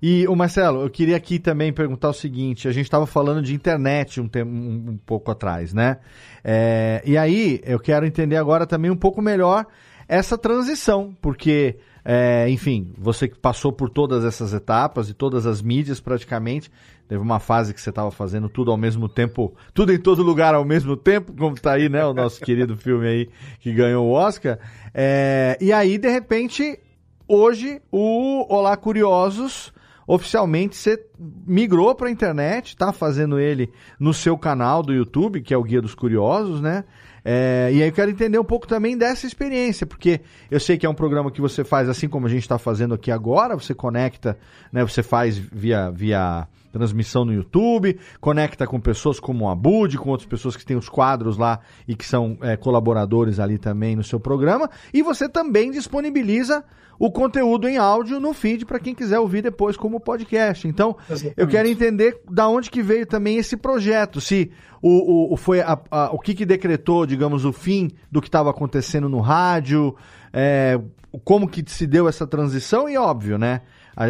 E 0.00 0.28
o 0.28 0.36
Marcelo, 0.36 0.82
eu 0.82 0.90
queria 0.90 1.16
aqui 1.16 1.38
também 1.40 1.72
perguntar 1.72 2.10
o 2.10 2.12
seguinte: 2.12 2.68
a 2.68 2.72
gente 2.72 2.84
estava 2.84 3.06
falando 3.06 3.42
de 3.42 3.54
internet 3.54 4.20
um, 4.20 4.28
tempo, 4.28 4.50
um, 4.50 4.90
um 4.90 4.98
pouco 5.04 5.30
atrás, 5.30 5.74
né? 5.74 5.98
É, 6.44 7.02
e 7.04 7.16
aí 7.16 7.60
eu 7.64 7.80
quero 7.80 8.06
entender 8.06 8.36
agora 8.36 8.66
também 8.66 8.90
um 8.90 8.96
pouco 8.96 9.20
melhor 9.20 9.66
essa 10.06 10.38
transição, 10.38 11.16
porque, 11.20 11.76
é, 12.10 12.48
enfim, 12.48 12.94
você 12.96 13.28
que 13.28 13.38
passou 13.38 13.70
por 13.70 13.90
todas 13.90 14.24
essas 14.24 14.54
etapas 14.54 15.10
e 15.10 15.14
todas 15.14 15.44
as 15.44 15.60
mídias 15.60 16.00
praticamente, 16.00 16.72
teve 17.06 17.20
uma 17.20 17.38
fase 17.38 17.74
que 17.74 17.80
você 17.82 17.90
estava 17.90 18.10
fazendo 18.10 18.48
tudo 18.48 18.70
ao 18.70 18.78
mesmo 18.78 19.10
tempo, 19.10 19.54
tudo 19.74 19.92
em 19.92 19.98
todo 19.98 20.22
lugar 20.22 20.54
ao 20.54 20.64
mesmo 20.64 20.96
tempo, 20.96 21.34
como 21.36 21.54
tá 21.60 21.72
aí, 21.72 21.90
né? 21.90 22.02
O 22.06 22.14
nosso 22.14 22.40
querido 22.40 22.74
filme 22.80 23.06
aí 23.06 23.28
que 23.60 23.74
ganhou 23.74 24.06
o 24.06 24.12
Oscar. 24.12 24.58
É, 24.94 25.58
e 25.60 25.70
aí, 25.70 25.98
de 25.98 26.08
repente, 26.08 26.80
hoje 27.28 27.82
o 27.92 28.46
Olá 28.48 28.74
Curiosos 28.74 29.70
oficialmente 30.06 30.74
você 30.74 30.98
migrou 31.46 31.94
para 31.94 32.08
a 32.08 32.10
internet, 32.10 32.74
tá 32.74 32.90
fazendo 32.90 33.38
ele 33.38 33.70
no 34.00 34.14
seu 34.14 34.38
canal 34.38 34.82
do 34.82 34.94
YouTube, 34.94 35.42
que 35.42 35.52
é 35.52 35.58
o 35.58 35.62
Guia 35.62 35.82
dos 35.82 35.94
Curiosos, 35.94 36.62
né? 36.62 36.84
É, 37.30 37.68
e 37.74 37.82
aí 37.82 37.88
eu 37.90 37.92
quero 37.92 38.10
entender 38.10 38.38
um 38.38 38.44
pouco 38.44 38.66
também 38.66 38.96
dessa 38.96 39.26
experiência, 39.26 39.86
porque 39.86 40.22
eu 40.50 40.58
sei 40.58 40.78
que 40.78 40.86
é 40.86 40.88
um 40.88 40.94
programa 40.94 41.30
que 41.30 41.42
você 41.42 41.62
faz 41.62 41.86
assim 41.86 42.08
como 42.08 42.26
a 42.26 42.30
gente 42.30 42.40
está 42.40 42.58
fazendo 42.58 42.94
aqui 42.94 43.10
agora, 43.10 43.54
você 43.54 43.74
conecta, 43.74 44.38
né? 44.72 44.82
Você 44.82 45.02
faz 45.02 45.36
via, 45.36 45.90
via 45.90 46.48
transmissão 46.72 47.24
no 47.24 47.32
YouTube, 47.32 47.98
conecta 48.20 48.66
com 48.66 48.80
pessoas 48.80 49.18
como 49.18 49.44
o 49.44 49.48
Abud, 49.48 49.96
com 49.98 50.10
outras 50.10 50.28
pessoas 50.28 50.56
que 50.56 50.64
têm 50.64 50.76
os 50.76 50.88
quadros 50.88 51.36
lá 51.36 51.60
e 51.86 51.94
que 51.94 52.04
são 52.04 52.36
é, 52.42 52.56
colaboradores 52.56 53.38
ali 53.40 53.58
também 53.58 53.96
no 53.96 54.04
seu 54.04 54.20
programa, 54.20 54.68
e 54.92 55.02
você 55.02 55.28
também 55.28 55.70
disponibiliza 55.70 56.62
o 56.98 57.12
conteúdo 57.12 57.68
em 57.68 57.76
áudio 57.78 58.18
no 58.18 58.32
feed 58.34 58.66
para 58.66 58.80
quem 58.80 58.92
quiser 58.94 59.20
ouvir 59.20 59.40
depois 59.40 59.76
como 59.76 60.00
podcast. 60.00 60.66
Então, 60.66 60.96
eu 61.36 61.46
quero 61.46 61.68
entender 61.68 62.20
da 62.28 62.48
onde 62.48 62.70
que 62.70 62.82
veio 62.82 63.06
também 63.06 63.36
esse 63.36 63.56
projeto, 63.56 64.20
se 64.20 64.50
o, 64.82 65.32
o, 65.32 65.36
foi 65.36 65.60
a- 65.60 65.78
a- 65.90 66.10
o 66.12 66.18
que, 66.18 66.34
que 66.34 66.44
decretou, 66.44 67.06
digamos, 67.06 67.44
o 67.44 67.52
fim 67.52 67.90
do 68.10 68.20
que 68.20 68.26
estava 68.28 68.50
acontecendo 68.50 69.08
no 69.08 69.20
rádio, 69.20 69.94
é, 70.32 70.80
como 71.24 71.48
que 71.48 71.62
se 71.70 71.86
deu 71.86 72.08
essa 72.08 72.26
transição 72.26 72.88
e 72.88 72.96
óbvio, 72.96 73.38
né? 73.38 73.62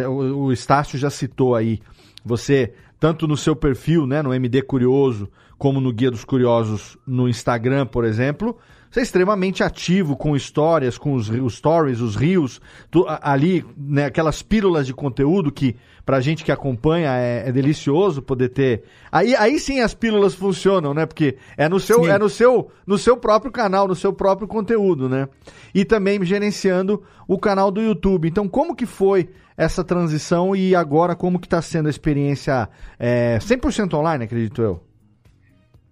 o 0.07 0.51
Estácio 0.51 0.99
já 0.99 1.09
citou 1.09 1.55
aí, 1.55 1.79
você 2.23 2.73
tanto 2.99 3.27
no 3.27 3.37
seu 3.37 3.55
perfil, 3.55 4.05
né, 4.05 4.21
no 4.21 4.33
MD 4.33 4.61
Curioso, 4.61 5.29
como 5.57 5.79
no 5.79 5.91
Guia 5.93 6.11
dos 6.11 6.23
Curiosos 6.25 6.97
no 7.07 7.27
Instagram, 7.29 7.85
por 7.85 8.03
exemplo, 8.05 8.57
você 8.91 9.01
é 9.01 9.03
extremamente 9.03 9.63
ativo 9.63 10.15
com 10.17 10.35
histórias, 10.35 10.97
com 10.97 11.13
os, 11.13 11.29
os 11.29 11.55
stories, 11.55 12.01
os 12.01 12.15
rios, 12.15 12.59
a- 13.07 13.31
ali, 13.31 13.63
né, 13.77 14.05
aquelas 14.05 14.41
pílulas 14.41 14.87
de 14.87 14.93
conteúdo 14.93 15.51
que 15.51 15.75
pra 16.05 16.19
gente 16.19 16.43
que 16.43 16.51
acompanha 16.51 17.11
é, 17.15 17.47
é 17.47 17.51
delicioso 17.51 18.19
poder 18.21 18.49
ter. 18.49 18.83
Aí, 19.11 19.35
aí 19.35 19.59
sim 19.59 19.79
as 19.81 19.93
pílulas 19.93 20.33
funcionam, 20.33 20.91
né? 20.91 21.05
Porque 21.05 21.37
é 21.55 21.69
no 21.69 21.79
seu, 21.79 22.03
Sim. 22.05 22.09
é 22.09 22.17
no 22.17 22.27
seu, 22.29 22.71
no 22.87 22.97
seu 22.97 23.15
próprio 23.15 23.51
canal, 23.51 23.87
no 23.87 23.93
seu 23.95 24.11
próprio 24.11 24.47
conteúdo, 24.47 25.07
né? 25.07 25.27
E 25.71 25.85
também 25.85 26.23
gerenciando 26.25 27.03
o 27.27 27.37
canal 27.37 27.69
do 27.69 27.79
YouTube. 27.79 28.27
Então, 28.27 28.47
como 28.47 28.75
que 28.75 28.87
foi 28.87 29.29
essa 29.59 29.83
transição 29.83 30.55
e 30.55 30.73
agora 30.73 31.15
como 31.15 31.37
que 31.37 31.45
está 31.45 31.61
sendo 31.61 31.87
a 31.87 31.89
experiência 31.89 32.69
é, 32.97 33.37
100% 33.39 33.93
online, 33.93 34.23
acredito 34.23 34.61
eu? 34.61 34.81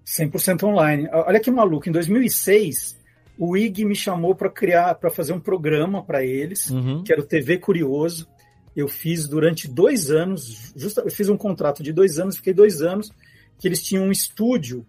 100% 0.06 0.64
online. 0.64 1.10
Olha 1.12 1.40
que 1.40 1.52
maluco, 1.52 1.90
em 1.90 1.92
2006, 1.92 2.98
o 3.38 3.58
IG 3.58 3.84
me 3.84 3.94
chamou 3.94 4.34
para 4.34 4.50
criar, 4.50 4.96
para 4.96 5.10
fazer 5.10 5.34
um 5.34 5.40
programa 5.40 6.02
para 6.02 6.24
eles, 6.24 6.70
Uhum. 6.70 7.04
que 7.04 7.12
era 7.12 7.22
o 7.22 7.26
TV 7.26 7.58
Curioso. 7.58 8.26
Eu 8.74 8.88
fiz 8.88 9.28
durante 9.28 9.68
dois 9.68 10.10
anos, 10.10 10.72
justa, 10.76 11.02
eu 11.02 11.12
fiz 11.12 11.28
um 11.28 11.36
contrato 11.36 11.84
de 11.84 11.92
dois 11.92 12.20
anos, 12.20 12.38
fiquei 12.38 12.54
dois 12.54 12.82
anos, 12.82 13.12
que 13.60 13.68
eles 13.68 13.84
tinham 13.84 14.06
um 14.06 14.12
estúdio 14.12 14.86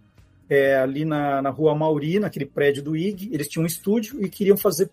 é, 0.48 0.76
ali 0.76 1.04
na, 1.04 1.42
na 1.42 1.50
rua 1.50 1.74
Mauri, 1.74 2.20
naquele 2.20 2.46
prédio 2.46 2.82
do 2.82 2.96
IG, 2.96 3.28
eles 3.32 3.48
tinham 3.48 3.64
um 3.64 3.66
estúdio 3.66 4.24
e 4.24 4.28
queriam 4.28 4.56
fazer 4.56 4.88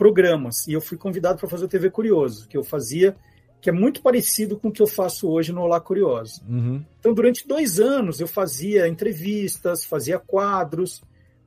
programas. 0.00 0.66
E 0.66 0.72
eu 0.72 0.80
fui 0.80 0.96
convidado 0.96 1.38
para 1.38 1.46
fazer 1.46 1.66
o 1.66 1.68
TV 1.68 1.90
Curioso, 1.90 2.48
que 2.48 2.56
eu 2.56 2.64
fazia, 2.64 3.14
que 3.60 3.68
é 3.68 3.72
muito 3.72 4.00
parecido 4.00 4.58
com 4.58 4.68
o 4.68 4.72
que 4.72 4.80
eu 4.80 4.86
faço 4.86 5.28
hoje 5.28 5.52
no 5.52 5.60
Olá 5.60 5.78
Curioso. 5.78 6.40
Uhum. 6.48 6.82
Então, 6.98 7.12
durante 7.12 7.46
dois 7.46 7.78
anos, 7.78 8.18
eu 8.18 8.26
fazia 8.26 8.88
entrevistas, 8.88 9.84
fazia 9.84 10.18
quadros, 10.18 11.02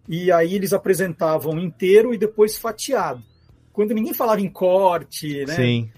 e 0.08 0.32
aí 0.32 0.54
eles 0.54 0.72
apresentavam 0.72 1.60
inteiro 1.60 2.14
e 2.14 2.18
depois 2.18 2.56
fatiado. 2.56 3.24
Quando 3.72 3.92
ninguém 3.92 4.14
falava 4.14 4.40
em 4.40 4.50
corte, 4.50 5.46
né? 5.48 5.56
Sim. 5.56 5.90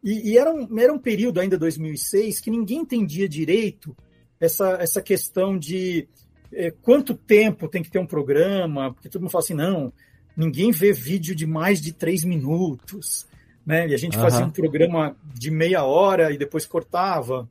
E, 0.00 0.30
e 0.30 0.38
era, 0.38 0.54
um, 0.54 0.78
era 0.78 0.92
um 0.92 0.98
período 1.00 1.40
ainda 1.40 1.58
2006 1.58 2.38
que 2.38 2.50
ninguém 2.50 2.82
entendia 2.82 3.28
direito 3.28 3.96
essa, 4.38 4.74
essa 4.74 5.02
questão 5.02 5.58
de 5.58 6.06
eh, 6.52 6.72
quanto 6.80 7.16
tempo 7.16 7.66
tem 7.66 7.82
que 7.82 7.90
ter 7.90 7.98
um 7.98 8.06
programa, 8.06 8.94
porque 8.94 9.08
todo 9.08 9.22
mundo 9.22 9.32
fala 9.32 9.42
assim, 9.42 9.54
não, 9.54 9.92
ninguém 10.36 10.70
vê 10.70 10.92
vídeo 10.92 11.34
de 11.34 11.46
mais 11.46 11.80
de 11.80 11.92
três 11.92 12.24
minutos, 12.24 13.26
né? 13.66 13.88
E 13.88 13.94
a 13.94 13.96
gente 13.96 14.16
Aham. 14.16 14.30
fazia 14.30 14.46
um 14.46 14.50
programa 14.50 15.16
de 15.34 15.50
meia 15.50 15.84
hora 15.84 16.32
e 16.32 16.38
depois 16.38 16.66
cortava 16.66 17.48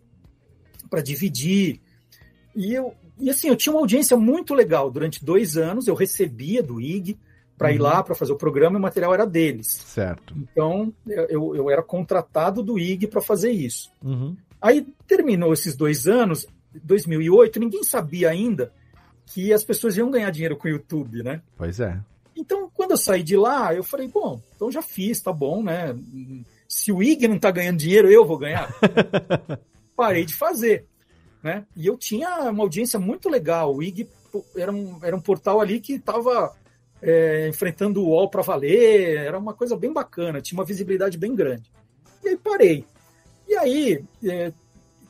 para 0.90 1.02
dividir. 1.02 1.80
E 2.56 2.74
eu 2.74 2.94
e 3.20 3.30
assim, 3.30 3.48
eu 3.48 3.56
tinha 3.56 3.72
uma 3.74 3.80
audiência 3.82 4.18
muito 4.18 4.54
legal 4.54 4.90
durante 4.90 5.24
dois 5.24 5.56
anos, 5.56 5.88
eu 5.88 5.94
recebia 5.96 6.64
do 6.64 6.82
IG 6.82 7.18
para 7.58 7.72
ir 7.72 7.78
Uhum. 7.78 7.84
lá 7.84 8.04
para 8.04 8.16
fazer 8.16 8.32
o 8.34 8.36
programa 8.38 8.76
e 8.76 8.80
o 8.80 8.82
material 8.82 9.14
era 9.14 9.26
deles. 9.26 9.68
Certo. 9.68 10.36
Então, 10.36 10.92
eu, 11.30 11.56
eu 11.56 11.70
era 11.70 11.84
contratado 11.84 12.64
do 12.64 12.78
IG 12.80 13.06
para 13.08 13.22
fazer 13.22 13.52
isso. 13.52 13.92
Uhum. 14.04 14.36
Aí 14.60 14.86
terminou 15.08 15.54
esses 15.54 15.76
dois 15.76 16.08
anos, 16.08 16.48
2008, 16.84 17.60
ninguém 17.60 17.84
sabia 17.84 18.30
ainda 18.32 18.74
que 19.28 19.54
as 19.54 19.64
pessoas 19.64 19.96
iam 19.96 20.10
ganhar 20.10 20.32
dinheiro 20.32 20.58
com 20.58 20.68
o 20.68 20.72
YouTube, 20.72 21.22
né? 21.24 21.42
Pois 21.56 21.80
é. 21.80 22.00
Então, 22.36 22.70
quando 22.74 22.92
eu 22.92 22.98
saí 22.98 23.24
de 23.24 23.38
lá, 23.38 23.74
eu 23.74 23.84
falei, 23.84 24.08
bom, 24.08 24.42
então 24.56 24.72
já 24.72 24.82
fiz, 24.82 25.22
tá 25.22 25.32
bom, 25.32 25.62
né? 25.62 25.96
Se 26.68 26.92
o 26.92 27.04
IG 27.04 27.28
não 27.28 27.38
tá 27.38 27.52
ganhando 27.52 27.78
dinheiro, 27.78 28.12
eu 28.12 28.26
vou 28.26 28.38
ganhar. 28.38 28.74
Parei 29.96 30.26
de 30.26 30.34
fazer, 30.34 30.86
né? 31.44 31.66
E 31.76 31.86
eu 31.86 31.98
tinha 31.98 32.50
uma 32.50 32.64
audiência 32.64 33.00
muito 33.00 33.30
legal. 33.30 33.76
O 33.76 33.84
IG 33.84 34.10
era 34.58 34.72
um, 34.72 35.00
era 35.04 35.16
um 35.16 35.22
portal 35.22 35.62
ali 35.62 35.80
que 35.80 35.94
estava 35.94 36.56
enfrentando 37.50 38.02
o 38.02 38.10
UOL 38.10 38.30
para 38.30 38.42
valer, 38.42 39.18
era 39.18 39.38
uma 39.38 39.54
coisa 39.54 39.76
bem 39.76 39.92
bacana, 39.92 40.42
tinha 40.42 40.58
uma 40.58 40.66
visibilidade 40.66 41.18
bem 41.18 41.36
grande. 41.36 41.70
E 42.24 42.30
aí 42.30 42.38
parei. 42.38 42.86
E 43.48 43.56
aí, 43.56 44.04
é, 44.24 44.54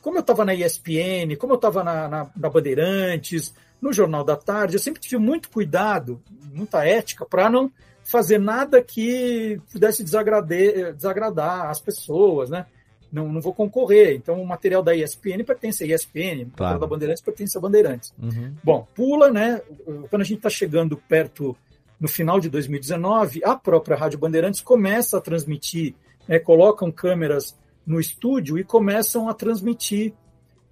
como 0.02 0.16
eu 0.16 0.20
estava 0.20 0.44
na 0.44 0.54
ESPN, 0.54 1.36
como 1.38 1.52
eu 1.52 1.56
estava 1.56 1.84
na, 1.84 2.08
na, 2.08 2.30
na 2.36 2.50
Bandeirantes, 2.50 3.54
no 3.80 3.92
Jornal 3.92 4.24
da 4.24 4.36
Tarde, 4.36 4.76
eu 4.76 4.80
sempre 4.80 5.00
tive 5.00 5.18
muito 5.18 5.50
cuidado, 5.50 6.20
muita 6.52 6.84
ética, 6.86 7.26
para 7.26 7.50
não 7.50 7.70
fazer 8.04 8.38
nada 8.38 8.82
que 8.82 9.60
pudesse 9.72 10.04
desagradar, 10.04 11.70
as 11.70 11.80
pessoas, 11.80 12.50
né? 12.50 12.66
Não, 13.12 13.32
não 13.32 13.40
vou 13.40 13.54
concorrer. 13.54 14.16
Então, 14.16 14.42
o 14.42 14.46
material 14.46 14.82
da 14.82 14.94
ESPN 14.94 15.44
pertence 15.44 15.84
à 15.84 15.86
ESPN, 15.86 16.44
o 16.44 16.50
material 16.50 16.78
da 16.80 16.86
Bandeirantes 16.86 17.22
pertence 17.22 17.56
à 17.56 17.60
Bandeirantes. 17.60 18.12
Uhum. 18.20 18.54
Bom, 18.62 18.88
pula, 18.94 19.30
né? 19.30 19.62
Quando 20.10 20.22
a 20.22 20.24
gente 20.24 20.38
está 20.38 20.50
chegando 20.50 20.96
perto, 20.96 21.56
no 22.00 22.08
final 22.08 22.40
de 22.40 22.50
2019, 22.50 23.40
a 23.44 23.54
própria 23.54 23.96
Rádio 23.96 24.18
Bandeirantes 24.18 24.60
começa 24.60 25.18
a 25.18 25.20
transmitir, 25.20 25.94
né, 26.28 26.38
colocam 26.38 26.90
câmeras 26.90 27.56
no 27.86 28.00
estúdio 28.00 28.58
e 28.58 28.64
começam 28.64 29.28
a 29.28 29.34
transmitir 29.34 30.12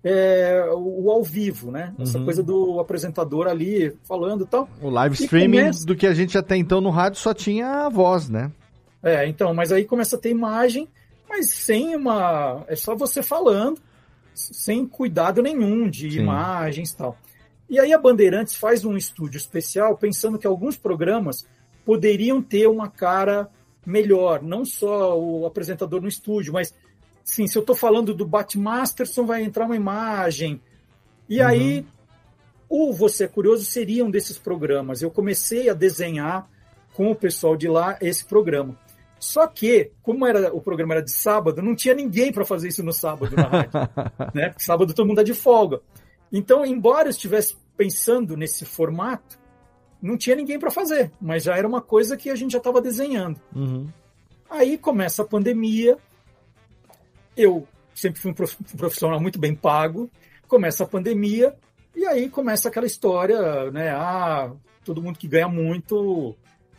é, 0.04 0.64
o, 0.72 1.04
o 1.04 1.10
ao 1.10 1.22
vivo, 1.22 1.70
né? 1.70 1.94
Essa 1.98 2.18
Uhum. 2.18 2.24
coisa 2.24 2.42
do 2.42 2.80
apresentador 2.80 3.46
ali 3.46 3.96
falando 4.04 4.44
e 4.44 4.46
tal. 4.46 4.68
O 4.80 4.90
live 4.90 5.14
E 5.20 5.24
streaming 5.24 5.58
começa- 5.60 5.86
do 5.86 5.94
que 5.96 6.06
a 6.06 6.14
gente 6.14 6.36
até 6.36 6.56
então 6.56 6.80
no 6.80 6.90
rádio 6.90 7.20
só 7.20 7.32
tinha 7.32 7.86
a 7.86 7.88
voz, 7.88 8.28
né? 8.28 8.50
É, 9.02 9.26
então, 9.26 9.52
mas 9.54 9.70
aí 9.72 9.84
começa 9.84 10.16
a 10.16 10.18
ter 10.18 10.30
imagem, 10.30 10.88
mas 11.28 11.50
sem 11.50 11.94
uma. 11.96 12.64
É 12.68 12.76
só 12.76 12.94
você 12.94 13.22
falando, 13.22 13.78
sem 14.34 14.86
cuidado 14.86 15.42
nenhum 15.42 15.88
de 15.88 16.10
Sim. 16.10 16.18
imagens 16.20 16.90
e 16.90 16.96
tal. 16.96 17.16
E 17.70 17.78
aí 17.80 17.92
a 17.92 17.98
Bandeirantes 17.98 18.54
faz 18.54 18.84
um 18.84 18.96
estúdio 18.96 19.38
especial 19.38 19.96
pensando 19.96 20.38
que 20.38 20.46
alguns 20.46 20.76
programas 20.76 21.46
poderiam 21.84 22.40
ter 22.42 22.66
uma 22.68 22.88
cara 22.88 23.48
melhor, 23.84 24.42
não 24.42 24.64
só 24.64 25.18
o 25.18 25.46
apresentador 25.46 26.00
no 26.00 26.06
estúdio, 26.08 26.52
mas 26.52 26.72
sim, 27.24 27.46
se 27.46 27.56
eu 27.56 27.60
estou 27.60 27.76
falando 27.76 28.14
do 28.14 28.26
Batmasterson, 28.26 29.24
vai 29.24 29.42
entrar 29.42 29.66
uma 29.66 29.76
imagem. 29.76 30.60
E 31.28 31.40
Uhum. 31.40 31.46
aí 31.46 31.86
o 32.68 32.92
Você 32.92 33.24
é 33.24 33.28
Curioso 33.28 33.64
seria 33.64 34.04
um 34.04 34.10
desses 34.10 34.38
programas. 34.38 35.02
Eu 35.02 35.10
comecei 35.10 35.68
a 35.68 35.74
desenhar 35.74 36.48
com 36.94 37.10
o 37.10 37.14
pessoal 37.14 37.56
de 37.56 37.68
lá 37.68 37.96
esse 38.00 38.24
programa. 38.24 38.78
Só 39.18 39.46
que, 39.46 39.92
como 40.02 40.26
era, 40.26 40.52
o 40.52 40.60
programa 40.60 40.94
era 40.94 41.02
de 41.02 41.12
sábado, 41.12 41.62
não 41.62 41.76
tinha 41.76 41.94
ninguém 41.94 42.32
para 42.32 42.44
fazer 42.44 42.68
isso 42.68 42.82
no 42.82 42.92
sábado 42.92 43.36
na 43.36 43.42
rádio. 43.44 43.72
né? 44.34 44.48
Porque 44.48 44.64
sábado 44.64 44.92
todo 44.92 45.06
mundo 45.06 45.20
é 45.20 45.24
de 45.24 45.34
folga. 45.34 45.80
Então, 46.32 46.66
embora 46.66 47.06
eu 47.06 47.10
estivesse 47.10 47.56
pensando 47.76 48.36
nesse 48.36 48.64
formato, 48.64 49.38
não 50.00 50.16
tinha 50.16 50.34
ninguém 50.34 50.58
para 50.58 50.70
fazer, 50.70 51.12
mas 51.20 51.44
já 51.44 51.56
era 51.56 51.68
uma 51.68 51.80
coisa 51.80 52.16
que 52.16 52.30
a 52.30 52.34
gente 52.34 52.52
já 52.52 52.58
estava 52.58 52.80
desenhando. 52.80 53.40
Uhum. 53.54 53.86
Aí 54.50 54.76
começa 54.76 55.22
a 55.22 55.26
pandemia, 55.26 55.96
eu 57.36 57.66
sempre 57.94 58.20
fui 58.20 58.30
um 58.30 58.34
prof- 58.34 58.56
profissional 58.76 59.20
muito 59.20 59.38
bem 59.38 59.54
pago, 59.54 60.10
começa 60.48 60.84
a 60.84 60.86
pandemia, 60.86 61.54
e 61.94 62.06
aí 62.06 62.28
começa 62.28 62.68
aquela 62.68 62.86
história, 62.86 63.70
né? 63.70 63.90
Ah, 63.90 64.50
todo 64.84 65.02
mundo 65.02 65.18
que 65.18 65.28
ganha 65.28 65.48
muito, 65.48 66.34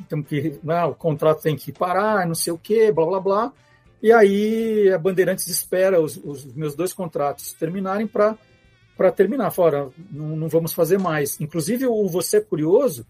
tem 0.09 0.21
que, 0.23 0.59
né, 0.63 0.83
o 0.85 0.95
contrato 0.95 1.41
tem 1.41 1.55
que 1.55 1.71
parar, 1.71 2.27
não 2.27 2.35
sei 2.35 2.51
o 2.53 2.57
quê, 2.57 2.91
blá 2.91 3.05
blá 3.05 3.19
blá. 3.19 3.53
E 4.01 4.11
aí 4.11 4.91
a 4.91 4.97
Bandeirantes 4.97 5.47
espera 5.47 6.01
os, 6.01 6.17
os 6.17 6.45
meus 6.53 6.75
dois 6.75 6.91
contratos 6.93 7.53
terminarem 7.53 8.07
para 8.07 8.37
para 8.95 9.11
terminar. 9.11 9.49
Fora, 9.51 9.89
não, 10.11 10.35
não 10.35 10.47
vamos 10.47 10.71
fazer 10.73 10.99
mais. 10.99 11.39
Inclusive, 11.41 11.87
o 11.87 12.07
Você 12.07 12.37
é 12.37 12.41
Curioso, 12.41 13.05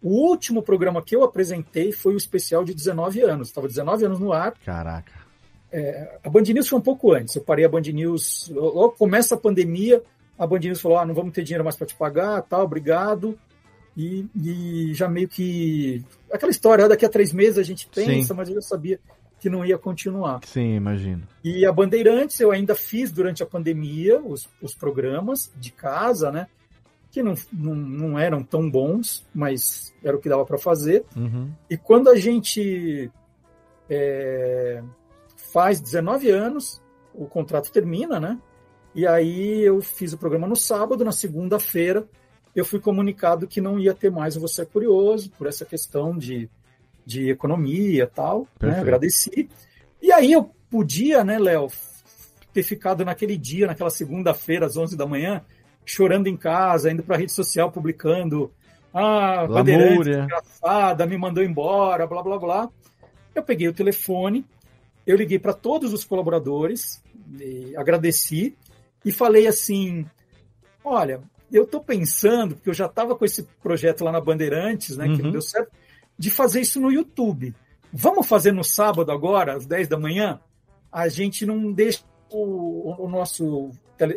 o 0.00 0.10
último 0.28 0.62
programa 0.62 1.02
que 1.02 1.16
eu 1.16 1.24
apresentei 1.24 1.90
foi 1.90 2.14
o 2.14 2.16
especial 2.16 2.64
de 2.64 2.72
19 2.74 3.20
anos. 3.22 3.48
Estava 3.48 3.66
19 3.66 4.04
anos 4.04 4.20
no 4.20 4.32
ar. 4.32 4.54
Caraca. 4.64 5.23
É, 5.76 6.18
a 6.22 6.30
Band 6.30 6.42
News 6.42 6.68
foi 6.68 6.78
um 6.78 6.82
pouco 6.82 7.12
antes. 7.12 7.34
Eu 7.34 7.42
parei 7.42 7.64
a 7.64 7.68
Band 7.68 7.80
News. 7.80 8.48
Logo 8.54 8.92
começa 8.92 9.34
a 9.34 9.38
pandemia, 9.38 10.00
a 10.38 10.46
Band 10.46 10.60
News 10.60 10.80
falou: 10.80 10.98
ah, 10.98 11.04
não 11.04 11.14
vamos 11.14 11.32
ter 11.32 11.42
dinheiro 11.42 11.64
mais 11.64 11.76
para 11.76 11.88
te 11.88 11.96
pagar, 11.96 12.42
tal, 12.42 12.62
obrigado. 12.62 13.36
E, 13.96 14.24
e 14.36 14.94
já 14.94 15.08
meio 15.08 15.26
que. 15.28 16.04
Aquela 16.32 16.52
história, 16.52 16.84
ah, 16.84 16.88
daqui 16.88 17.04
a 17.04 17.08
três 17.08 17.32
meses 17.32 17.58
a 17.58 17.64
gente 17.64 17.88
pensa, 17.92 18.28
Sim. 18.28 18.34
mas 18.34 18.48
eu 18.48 18.54
já 18.54 18.60
sabia 18.60 19.00
que 19.40 19.50
não 19.50 19.64
ia 19.64 19.76
continuar. 19.76 20.40
Sim, 20.44 20.76
imagino. 20.76 21.26
E 21.42 21.66
a 21.66 21.72
Bandeirantes 21.72 22.38
eu 22.38 22.52
ainda 22.52 22.76
fiz 22.76 23.10
durante 23.10 23.42
a 23.42 23.46
pandemia 23.46 24.20
os, 24.20 24.48
os 24.62 24.74
programas 24.76 25.52
de 25.56 25.72
casa, 25.72 26.30
né? 26.30 26.46
Que 27.10 27.20
não, 27.20 27.34
não, 27.52 27.74
não 27.74 28.18
eram 28.18 28.44
tão 28.44 28.70
bons, 28.70 29.26
mas 29.34 29.92
era 30.04 30.16
o 30.16 30.20
que 30.20 30.28
dava 30.28 30.46
para 30.46 30.56
fazer. 30.56 31.04
Uhum. 31.16 31.50
E 31.68 31.76
quando 31.76 32.08
a 32.08 32.16
gente 32.16 33.10
é, 33.90 34.82
faz 35.54 35.80
19 35.80 36.28
anos, 36.30 36.82
o 37.14 37.26
contrato 37.26 37.70
termina, 37.70 38.18
né? 38.18 38.36
E 38.92 39.06
aí 39.06 39.60
eu 39.60 39.80
fiz 39.80 40.12
o 40.12 40.18
programa 40.18 40.48
no 40.48 40.56
sábado, 40.56 41.04
na 41.04 41.12
segunda-feira 41.12 42.06
eu 42.54 42.64
fui 42.64 42.78
comunicado 42.78 43.48
que 43.48 43.60
não 43.60 43.78
ia 43.78 43.92
ter 43.92 44.10
mais 44.10 44.36
o 44.36 44.40
Você 44.40 44.62
é 44.62 44.64
Curioso, 44.64 45.30
por 45.36 45.46
essa 45.46 45.64
questão 45.64 46.16
de, 46.16 46.48
de 47.04 47.28
economia 47.30 48.04
e 48.04 48.06
tal. 48.06 48.46
Né? 48.60 48.78
Agradeci. 48.80 49.48
E 50.00 50.12
aí 50.12 50.32
eu 50.32 50.50
podia, 50.70 51.24
né, 51.24 51.38
Léo, 51.38 51.68
ter 52.52 52.62
ficado 52.62 53.04
naquele 53.04 53.36
dia, 53.36 53.66
naquela 53.66 53.90
segunda-feira, 53.90 54.66
às 54.66 54.76
11 54.76 54.96
da 54.96 55.06
manhã, 55.06 55.42
chorando 55.84 56.28
em 56.28 56.36
casa, 56.36 56.92
indo 56.92 57.02
para 57.02 57.16
a 57.16 57.18
rede 57.18 57.32
social, 57.32 57.72
publicando. 57.72 58.52
Ah, 58.92 59.46
Bandeirantes, 59.48 59.90
Lamúria. 59.90 60.22
engraçada, 60.22 61.06
me 61.06 61.18
mandou 61.18 61.42
embora, 61.42 62.06
blá, 62.06 62.22
blá, 62.22 62.38
blá. 62.38 62.68
Eu 63.34 63.42
peguei 63.42 63.66
o 63.66 63.74
telefone, 63.74 64.44
eu 65.06 65.16
liguei 65.16 65.38
para 65.38 65.52
todos 65.52 65.92
os 65.92 66.04
colaboradores, 66.04 67.02
agradeci 67.76 68.56
e 69.04 69.12
falei 69.12 69.46
assim: 69.46 70.06
olha, 70.84 71.20
eu 71.52 71.64
estou 71.64 71.80
pensando, 71.82 72.54
porque 72.54 72.70
eu 72.70 72.74
já 72.74 72.86
estava 72.86 73.14
com 73.14 73.24
esse 73.24 73.42
projeto 73.62 74.04
lá 74.04 74.12
na 74.12 74.20
Bandeirantes, 74.20 74.96
né, 74.96 75.06
que 75.06 75.12
Uhum. 75.16 75.22
não 75.24 75.30
deu 75.32 75.42
certo, 75.42 75.70
de 76.18 76.30
fazer 76.30 76.60
isso 76.60 76.80
no 76.80 76.90
YouTube. 76.90 77.54
Vamos 77.92 78.26
fazer 78.26 78.52
no 78.52 78.64
sábado 78.64 79.12
agora, 79.12 79.54
às 79.56 79.66
10 79.66 79.88
da 79.88 79.98
manhã? 79.98 80.40
A 80.90 81.08
gente 81.08 81.46
não 81.46 81.72
deixa 81.72 82.02
o, 82.30 83.04
o 83.04 83.08
nosso, 83.08 83.70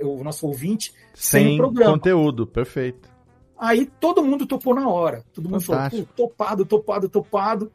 o 0.03 0.23
nosso 0.23 0.47
ouvinte 0.47 0.93
sem, 1.13 1.43
Sem 1.49 1.57
programa. 1.57 1.91
conteúdo, 1.93 2.47
perfeito. 2.47 3.09
Aí 3.59 3.87
todo 3.99 4.23
mundo 4.23 4.45
topou 4.45 4.73
na 4.75 4.87
hora. 4.87 5.23
Todo 5.33 5.49
mundo 5.49 5.61
Fantástico. 5.61 5.95
falou, 6.05 6.07
"Pô, 6.15 6.27
topado, 6.27 6.65
topado, 6.65 7.09
topado. 7.09 7.71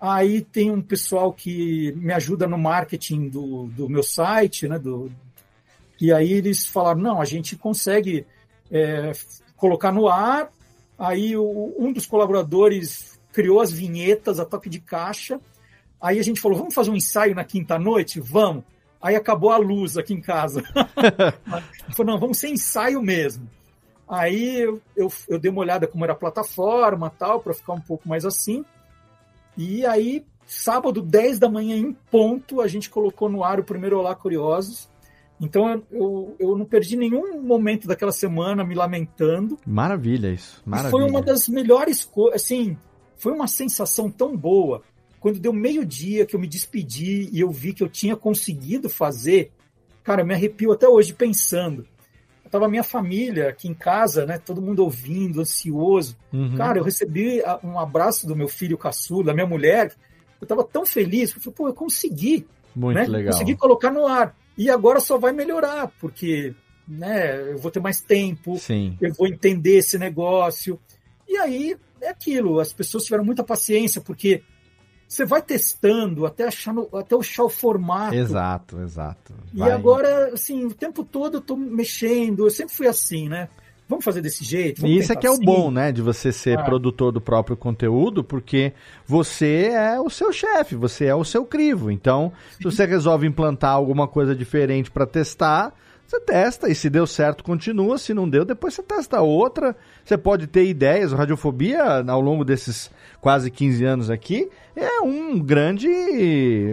Aí 0.00 0.40
tem 0.40 0.70
um 0.70 0.80
pessoal 0.80 1.32
que 1.32 1.92
me 1.96 2.12
ajuda 2.12 2.46
no 2.46 2.56
marketing 2.56 3.28
do, 3.28 3.66
do 3.66 3.88
meu 3.88 4.02
site, 4.02 4.66
né? 4.66 4.78
Do, 4.78 5.10
e 6.00 6.10
aí 6.12 6.32
eles 6.32 6.66
falaram, 6.66 7.00
não, 7.00 7.20
a 7.20 7.24
gente 7.26 7.54
consegue 7.56 8.24
é, 8.70 9.12
colocar 9.56 9.92
no 9.92 10.08
ar. 10.08 10.50
Aí 10.98 11.36
o- 11.36 11.74
um 11.78 11.92
dos 11.92 12.06
colaboradores 12.06 13.20
criou 13.32 13.60
as 13.60 13.70
vinhetas 13.70 14.40
a 14.40 14.44
toque 14.46 14.70
de 14.70 14.80
caixa. 14.80 15.38
Aí 16.00 16.18
a 16.18 16.22
gente 16.22 16.40
falou, 16.40 16.56
vamos 16.56 16.74
fazer 16.74 16.90
um 16.90 16.96
ensaio 16.96 17.34
na 17.34 17.44
quinta-noite? 17.44 18.20
Vamos. 18.20 18.64
Aí 19.02 19.14
acabou 19.16 19.50
a 19.50 19.58
luz 19.58 19.98
aqui 19.98 20.14
em 20.14 20.20
casa. 20.20 20.62
Falou, 21.96 22.12
não, 22.12 22.18
vamos 22.18 22.38
ser 22.38 22.48
ensaio 22.48 23.00
mesmo. 23.02 23.48
Aí 24.08 24.60
eu, 24.60 24.80
eu, 24.96 25.12
eu 25.28 25.38
dei 25.38 25.50
uma 25.50 25.60
olhada 25.60 25.86
como 25.86 26.04
era 26.04 26.12
a 26.12 26.16
plataforma 26.16 27.10
tal, 27.18 27.40
para 27.40 27.54
ficar 27.54 27.72
um 27.74 27.80
pouco 27.80 28.08
mais 28.08 28.24
assim. 28.26 28.64
E 29.60 29.84
aí, 29.84 30.24
sábado, 30.46 31.02
10 31.02 31.38
da 31.38 31.46
manhã 31.46 31.76
em 31.76 31.92
ponto, 32.10 32.62
a 32.62 32.66
gente 32.66 32.88
colocou 32.88 33.28
no 33.28 33.44
ar 33.44 33.60
o 33.60 33.64
primeiro 33.64 33.98
Olá 33.98 34.14
Curiosos. 34.14 34.88
Então 35.38 35.84
eu, 35.90 36.34
eu, 36.38 36.56
não 36.56 36.64
perdi 36.64 36.96
nenhum 36.96 37.42
momento 37.42 37.86
daquela 37.86 38.10
semana 38.10 38.64
me 38.64 38.74
lamentando. 38.74 39.58
Maravilha 39.66 40.32
isso. 40.32 40.62
E 40.66 40.70
Maravilha. 40.70 40.90
foi 40.90 41.10
uma 41.10 41.20
das 41.20 41.46
melhores 41.46 42.02
coisas, 42.06 42.40
assim, 42.40 42.74
foi 43.18 43.32
uma 43.32 43.46
sensação 43.46 44.10
tão 44.10 44.34
boa. 44.34 44.82
Quando 45.18 45.38
deu 45.38 45.52
meio-dia 45.52 46.24
que 46.24 46.34
eu 46.34 46.40
me 46.40 46.48
despedi 46.48 47.28
e 47.30 47.38
eu 47.38 47.50
vi 47.50 47.74
que 47.74 47.82
eu 47.82 47.88
tinha 47.88 48.16
conseguido 48.16 48.88
fazer, 48.88 49.52
cara, 50.02 50.22
eu 50.22 50.26
me 50.26 50.32
arrepio 50.32 50.72
até 50.72 50.88
hoje 50.88 51.12
pensando. 51.12 51.86
Tava 52.50 52.68
minha 52.68 52.82
família 52.82 53.48
aqui 53.48 53.68
em 53.68 53.74
casa, 53.74 54.26
né? 54.26 54.38
Todo 54.38 54.60
mundo 54.60 54.82
ouvindo, 54.82 55.40
ansioso. 55.40 56.16
Uhum. 56.32 56.56
Cara, 56.56 56.78
eu 56.78 56.84
recebi 56.84 57.40
um 57.62 57.78
abraço 57.78 58.26
do 58.26 58.34
meu 58.34 58.48
filho 58.48 58.76
caçula, 58.76 59.26
da 59.26 59.34
minha 59.34 59.46
mulher. 59.46 59.94
Eu 60.40 60.46
tava 60.46 60.64
tão 60.64 60.84
feliz, 60.84 61.32
eu 61.32 61.40
falei, 61.40 61.56
pô, 61.56 61.68
eu 61.68 61.74
consegui 61.74 62.46
Muito 62.74 62.96
né? 62.96 63.06
legal. 63.06 63.32
Consegui 63.32 63.56
colocar 63.56 63.90
no 63.90 64.06
ar. 64.06 64.34
E 64.58 64.68
agora 64.68 65.00
só 65.00 65.16
vai 65.16 65.32
melhorar, 65.32 65.92
porque 66.00 66.54
né, 66.88 67.52
eu 67.52 67.58
vou 67.58 67.70
ter 67.70 67.80
mais 67.80 68.00
tempo, 68.00 68.58
Sim. 68.58 68.96
eu 69.00 69.14
vou 69.14 69.28
entender 69.28 69.78
esse 69.78 69.96
negócio. 69.96 70.78
E 71.28 71.36
aí 71.36 71.76
é 72.00 72.08
aquilo, 72.08 72.58
as 72.58 72.72
pessoas 72.72 73.04
tiveram 73.04 73.24
muita 73.24 73.44
paciência, 73.44 74.00
porque 74.00 74.42
você 75.10 75.24
vai 75.24 75.42
testando 75.42 76.24
até 76.24 76.44
achar, 76.46 76.72
no- 76.72 76.88
até 76.94 77.16
achar 77.16 77.42
o 77.42 77.48
formato. 77.48 78.14
Exato, 78.14 78.80
exato. 78.80 79.32
E 79.52 79.58
Vai. 79.58 79.72
agora, 79.72 80.32
assim, 80.32 80.64
o 80.66 80.72
tempo 80.72 81.02
todo 81.02 81.38
eu 81.38 81.40
tô 81.40 81.56
mexendo, 81.56 82.46
eu 82.46 82.50
sempre 82.50 82.72
fui 82.72 82.86
assim, 82.86 83.28
né? 83.28 83.48
Vamos 83.88 84.04
fazer 84.04 84.20
desse 84.20 84.44
jeito? 84.44 84.82
Vamos 84.82 84.94
E 84.94 85.00
isso 85.00 85.12
é 85.12 85.16
que 85.16 85.26
é 85.26 85.30
o 85.30 85.32
assim? 85.32 85.44
bom, 85.44 85.68
né, 85.68 85.90
de 85.90 86.00
você 86.00 86.30
ser 86.30 86.56
Ah. 86.60 86.62
produtor 86.62 87.10
do 87.10 87.20
próprio 87.20 87.56
conteúdo, 87.56 88.22
porque 88.22 88.72
você 89.04 89.70
é 89.74 89.98
o 89.98 90.08
seu 90.08 90.32
chefe, 90.32 90.76
você 90.76 91.06
é 91.06 91.14
o 91.16 91.24
seu 91.24 91.44
crivo. 91.44 91.90
Então, 91.90 92.32
se 92.56 92.62
você 92.62 92.86
resolve 92.86 93.26
implantar 93.26 93.72
alguma 93.72 94.06
coisa 94.06 94.32
diferente 94.32 94.92
para 94.92 95.06
testar, 95.06 95.74
você 96.10 96.18
testa 96.18 96.68
e 96.68 96.74
se 96.74 96.90
deu 96.90 97.06
certo, 97.06 97.44
continua. 97.44 97.96
Se 97.96 98.12
não 98.12 98.28
deu, 98.28 98.44
depois 98.44 98.74
você 98.74 98.82
testa 98.82 99.20
outra. 99.20 99.76
Você 100.04 100.18
pode 100.18 100.48
ter 100.48 100.64
ideias. 100.64 101.12
O 101.12 101.16
Radiofobia, 101.16 102.04
ao 102.04 102.20
longo 102.20 102.44
desses 102.44 102.90
quase 103.20 103.48
15 103.48 103.84
anos 103.84 104.10
aqui, 104.10 104.50
é 104.74 105.00
um 105.02 105.38
grande 105.38 105.88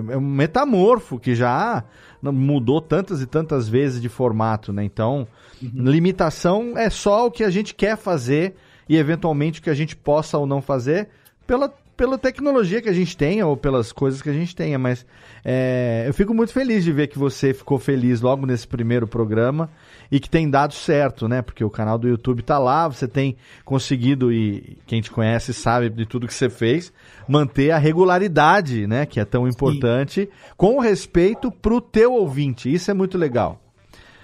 é 0.09 0.17
um 0.17 0.21
metamorfo 0.21 1.19
que 1.19 1.35
já 1.35 1.83
mudou 2.19 2.81
tantas 2.81 3.21
e 3.21 3.27
tantas 3.27 3.69
vezes 3.69 4.01
de 4.01 4.09
formato, 4.09 4.73
né? 4.73 4.83
Então, 4.83 5.27
limitação 5.61 6.75
é 6.75 6.89
só 6.89 7.27
o 7.27 7.31
que 7.31 7.43
a 7.43 7.49
gente 7.51 7.75
quer 7.75 7.95
fazer 7.95 8.55
e 8.89 8.97
eventualmente 8.97 9.59
o 9.59 9.63
que 9.63 9.69
a 9.69 9.75
gente 9.75 9.95
possa 9.95 10.39
ou 10.39 10.47
não 10.47 10.63
fazer 10.63 11.09
pela 11.45 11.71
pela 11.97 12.17
tecnologia 12.17 12.79
que 12.79 12.87
a 12.87 12.93
gente 12.93 13.17
tenha 13.17 13.47
ou 13.47 13.57
pelas 13.57 13.91
coisas 13.91 14.21
que 14.21 14.29
a 14.29 14.33
gente 14.33 14.55
tenha, 14.55 14.77
mas 14.77 15.03
é, 15.43 16.05
eu 16.07 16.13
fico 16.13 16.31
muito 16.31 16.53
feliz 16.53 16.83
de 16.83 16.91
ver 16.91 17.07
que 17.07 17.17
você 17.17 17.55
ficou 17.55 17.79
feliz 17.79 18.21
logo 18.21 18.45
nesse 18.45 18.67
primeiro 18.67 19.07
programa 19.07 19.67
e 20.11 20.19
que 20.19 20.29
tem 20.29 20.47
dado 20.47 20.75
certo, 20.75 21.27
né? 21.27 21.41
Porque 21.41 21.63
o 21.63 21.69
canal 21.69 21.97
do 21.97 22.07
YouTube 22.07 22.43
tá 22.43 22.59
lá, 22.59 22.87
você 22.87 23.07
tem 23.07 23.35
conseguido, 23.65 24.31
e 24.31 24.77
quem 24.85 25.01
te 25.01 25.09
conhece 25.09 25.53
sabe 25.53 25.89
de 25.89 26.05
tudo 26.05 26.27
que 26.27 26.33
você 26.33 26.49
fez, 26.49 26.93
manter 27.27 27.71
a 27.71 27.79
regularidade, 27.79 28.85
né? 28.85 29.05
Que 29.05 29.19
é 29.19 29.25
tão 29.25 29.47
importante, 29.47 30.29
com 30.55 30.79
respeito 30.79 31.51
pro 31.51 31.81
teu 31.81 32.13
ouvinte. 32.13 32.71
Isso 32.71 32.91
é 32.91 32.93
muito 32.93 33.17
legal. 33.17 33.59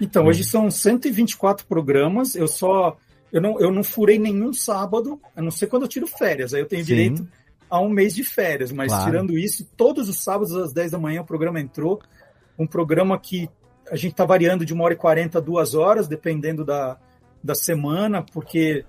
Então, 0.00 0.26
hoje 0.26 0.44
são 0.44 0.70
124 0.70 1.66
programas, 1.66 2.36
eu 2.36 2.46
só. 2.46 2.96
Eu 3.32 3.42
não, 3.42 3.58
eu 3.58 3.72
não 3.72 3.82
furei 3.82 4.16
nenhum 4.16 4.52
sábado, 4.52 5.20
a 5.34 5.42
não 5.42 5.50
ser 5.50 5.66
quando 5.66 5.82
eu 5.82 5.88
tiro 5.88 6.06
férias. 6.06 6.54
Aí 6.54 6.60
eu 6.60 6.66
tenho 6.66 6.84
Sim. 6.84 6.86
direito 6.86 7.28
a 7.74 7.80
um 7.80 7.88
mês 7.88 8.14
de 8.14 8.22
férias, 8.22 8.70
mas 8.70 8.92
claro. 8.92 9.04
tirando 9.04 9.36
isso, 9.36 9.66
todos 9.76 10.08
os 10.08 10.22
sábados 10.22 10.54
às 10.54 10.72
10 10.72 10.92
da 10.92 10.98
manhã 10.98 11.22
o 11.22 11.26
programa 11.26 11.60
entrou. 11.60 12.00
Um 12.56 12.68
programa 12.68 13.18
que 13.18 13.50
a 13.90 13.96
gente 13.96 14.12
está 14.12 14.24
variando 14.24 14.64
de 14.64 14.72
uma 14.72 14.84
hora 14.84 14.94
e 14.94 14.96
quarenta 14.96 15.38
a 15.38 15.40
duas 15.40 15.74
horas, 15.74 16.06
dependendo 16.06 16.64
da, 16.64 16.96
da 17.42 17.52
semana, 17.52 18.22
porque 18.22 18.84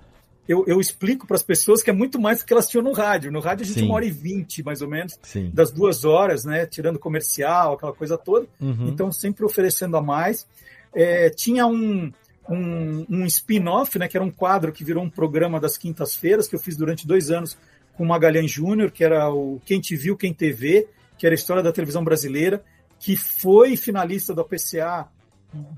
eu, 0.47 0.63
eu 0.67 0.79
explico 0.79 1.25
para 1.25 1.35
as 1.35 1.41
pessoas 1.41 1.81
que 1.81 1.89
é 1.89 1.93
muito 1.93 2.21
mais 2.21 2.39
do 2.39 2.45
que 2.45 2.53
elas 2.53 2.69
tinham 2.69 2.83
no 2.83 2.91
rádio. 2.91 3.31
No 3.31 3.39
rádio 3.39 3.63
a 3.63 3.65
gente 3.65 3.79
Sim. 3.79 3.85
uma 3.87 3.95
hora 3.95 4.05
e 4.05 4.11
vinte, 4.11 4.61
mais 4.61 4.83
ou 4.83 4.87
menos, 4.87 5.17
Sim. 5.23 5.49
das 5.51 5.71
duas 5.71 6.05
horas, 6.05 6.45
né? 6.45 6.67
Tirando 6.67 6.99
comercial, 6.99 7.73
aquela 7.73 7.91
coisa 7.91 8.19
toda. 8.19 8.45
Uhum. 8.61 8.87
Então, 8.87 9.11
sempre 9.11 9.43
oferecendo 9.43 9.97
a 9.97 10.01
mais. 10.01 10.45
É, 10.93 11.31
tinha 11.31 11.65
um, 11.65 12.13
um, 12.47 13.05
um 13.09 13.25
spin-off, 13.25 13.97
né? 13.97 14.07
Que 14.07 14.15
era 14.15 14.23
um 14.23 14.29
quadro 14.29 14.71
que 14.71 14.83
virou 14.83 15.03
um 15.03 15.09
programa 15.09 15.59
das 15.59 15.75
quintas-feiras, 15.75 16.47
que 16.47 16.53
eu 16.53 16.59
fiz 16.59 16.77
durante 16.77 17.07
dois 17.07 17.31
anos 17.31 17.57
com 17.95 18.03
o 18.03 18.07
Magalhães 18.07 18.51
Júnior, 18.51 18.91
que 18.91 19.03
era 19.03 19.30
o 19.30 19.61
Quem 19.65 19.80
Te 19.80 19.95
Viu, 19.95 20.17
Quem 20.17 20.34
TV, 20.34 20.88
que 21.17 21.26
era 21.26 21.34
a 21.34 21.38
história 21.38 21.63
da 21.63 21.72
televisão 21.72 22.03
brasileira 22.03 22.63
que 22.99 23.15
foi 23.15 23.76
finalista 23.77 24.34
do 24.34 24.43
PCA 24.43 25.07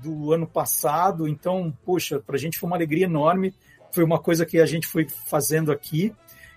do 0.02 0.32
ano 0.32 0.46
passado. 0.46 1.28
Então, 1.28 1.76
poxa, 1.84 2.18
para 2.18 2.36
a 2.36 2.38
gente 2.38 2.58
foi 2.58 2.66
uma 2.66 2.76
alegria 2.76 3.04
enorme. 3.04 3.54
Foi 3.92 4.04
uma 4.04 4.18
coisa 4.18 4.44
que 4.44 4.58
a 4.58 4.66
gente 4.66 4.86
foi 4.86 5.06
fazendo 5.26 5.70
aqui. 5.70 6.12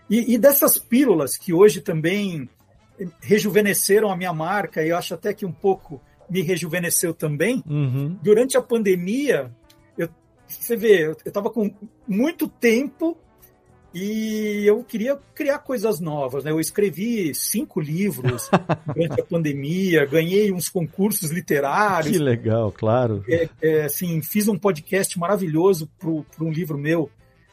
E, 0.09 0.33
e 0.33 0.37
dessas 0.37 0.77
pílulas 0.77 1.37
que 1.37 1.53
hoje 1.53 1.81
também 1.81 2.49
rejuvenesceram 3.21 4.11
a 4.11 4.15
minha 4.15 4.33
marca, 4.33 4.83
e 4.83 4.89
eu 4.89 4.97
acho 4.97 5.13
até 5.13 5.33
que 5.33 5.45
um 5.45 5.51
pouco 5.51 6.01
me 6.29 6.41
rejuvenesceu 6.41 7.13
também. 7.13 7.63
Uhum. 7.67 8.17
Durante 8.21 8.57
a 8.57 8.61
pandemia, 8.61 9.51
eu, 9.97 10.07
você 10.47 10.75
vê, 10.75 11.07
eu 11.07 11.17
estava 11.25 11.49
com 11.49 11.73
muito 12.07 12.47
tempo 12.47 13.17
e 13.93 14.63
eu 14.65 14.83
queria 14.83 15.19
criar 15.35 15.59
coisas 15.59 15.99
novas. 15.99 16.43
Né? 16.43 16.51
Eu 16.51 16.59
escrevi 16.59 17.33
cinco 17.35 17.79
livros 17.79 18.49
durante 18.87 19.19
a 19.19 19.23
pandemia, 19.23 20.05
ganhei 20.05 20.51
uns 20.51 20.69
concursos 20.69 21.29
literários. 21.29 22.15
Que 22.15 22.23
legal, 22.23 22.71
claro. 22.71 23.23
É, 23.27 23.49
é, 23.61 23.83
assim, 23.83 24.21
fiz 24.21 24.47
um 24.47 24.57
podcast 24.57 25.19
maravilhoso 25.19 25.89
para 25.99 26.45
um 26.45 26.51
livro 26.51 26.77
meu 26.77 27.09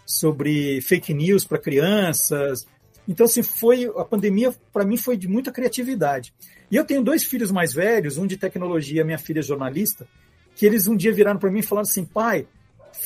sobre 0.06 0.80
fake 0.80 1.12
news 1.12 1.44
para 1.44 1.58
crianças. 1.58 2.66
Então, 3.06 3.26
assim, 3.26 3.42
foi 3.42 3.90
a 3.96 4.04
pandemia 4.04 4.54
para 4.72 4.84
mim 4.84 4.96
foi 4.96 5.16
de 5.16 5.26
muita 5.26 5.50
criatividade. 5.50 6.32
E 6.70 6.76
eu 6.76 6.84
tenho 6.84 7.02
dois 7.02 7.24
filhos 7.24 7.50
mais 7.50 7.72
velhos, 7.72 8.16
um 8.16 8.26
de 8.26 8.36
tecnologia, 8.36 9.04
minha 9.04 9.18
filha 9.18 9.40
é 9.40 9.42
jornalista, 9.42 10.06
que 10.54 10.66
eles 10.66 10.86
um 10.86 10.96
dia 10.96 11.12
viraram 11.12 11.38
para 11.38 11.50
mim 11.50 11.60
e 11.60 11.62
falaram 11.62 11.88
assim, 11.88 12.04
pai, 12.04 12.46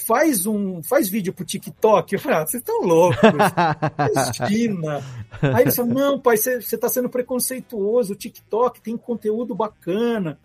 faz 0.06 0.47
um 0.47 0.82
faz 0.82 1.09
vídeo 1.09 1.32
pro 1.32 1.44
TikTok. 1.44 2.12
Eu 2.12 2.20
falei, 2.20 2.39
ah, 2.39 2.47
vocês 2.47 2.60
estão 2.60 2.82
loucos. 2.82 3.20
Imagina. 4.40 5.05
Aí 5.55 5.62
eles 5.62 5.77
falaram, 5.77 5.94
não, 5.94 6.20
pai, 6.20 6.36
você 6.36 6.59
está 6.59 6.89
sendo 6.89 7.09
preconceituoso. 7.09 8.12
O 8.12 8.16
TikTok 8.16 8.81
tem 8.81 8.97
conteúdo 8.97 9.55
bacana. 9.55 10.39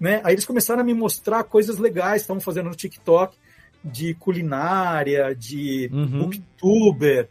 Né? 0.00 0.20
Aí 0.24 0.34
eles 0.34 0.44
começaram 0.44 0.80
a 0.80 0.84
me 0.84 0.94
mostrar 0.94 1.44
coisas 1.44 1.78
legais 1.78 2.22
que 2.22 2.24
estavam 2.24 2.40
fazendo 2.40 2.68
no 2.68 2.74
TikTok, 2.74 3.36
de 3.84 4.14
culinária, 4.14 5.34
de 5.34 5.88
uhum. 5.92 6.24
booktuber. 6.24 7.28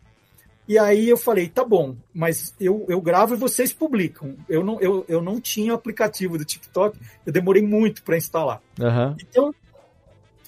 E 0.68 0.80
aí 0.80 1.10
eu 1.10 1.18
falei, 1.18 1.49
tá 1.49 1.65
bom, 1.65 1.98
mas 2.14 2.56
eu, 2.57 2.85
eu 2.88 3.02
gravo 3.02 3.34
e 3.34 3.38
vocês 3.38 3.73
publicam. 3.73 4.38
Eu 4.48 4.64
não, 4.64 4.80
eu, 4.80 5.03
eu 5.07 5.22
não 5.22 5.41
tinha 5.41 5.73
o 5.73 5.76
aplicativo 5.76 6.38
do 6.38 6.45
TikTok, 6.45 6.98
eu 7.26 7.34
demorei 7.34 7.61
muito 7.61 8.02
para 8.03 8.15
instalar. 8.15 8.61
Uhum. 8.80 9.15
Então, 9.19 9.53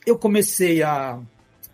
eu 0.06 0.18
comecei 0.18 0.84
a. 0.84 1.20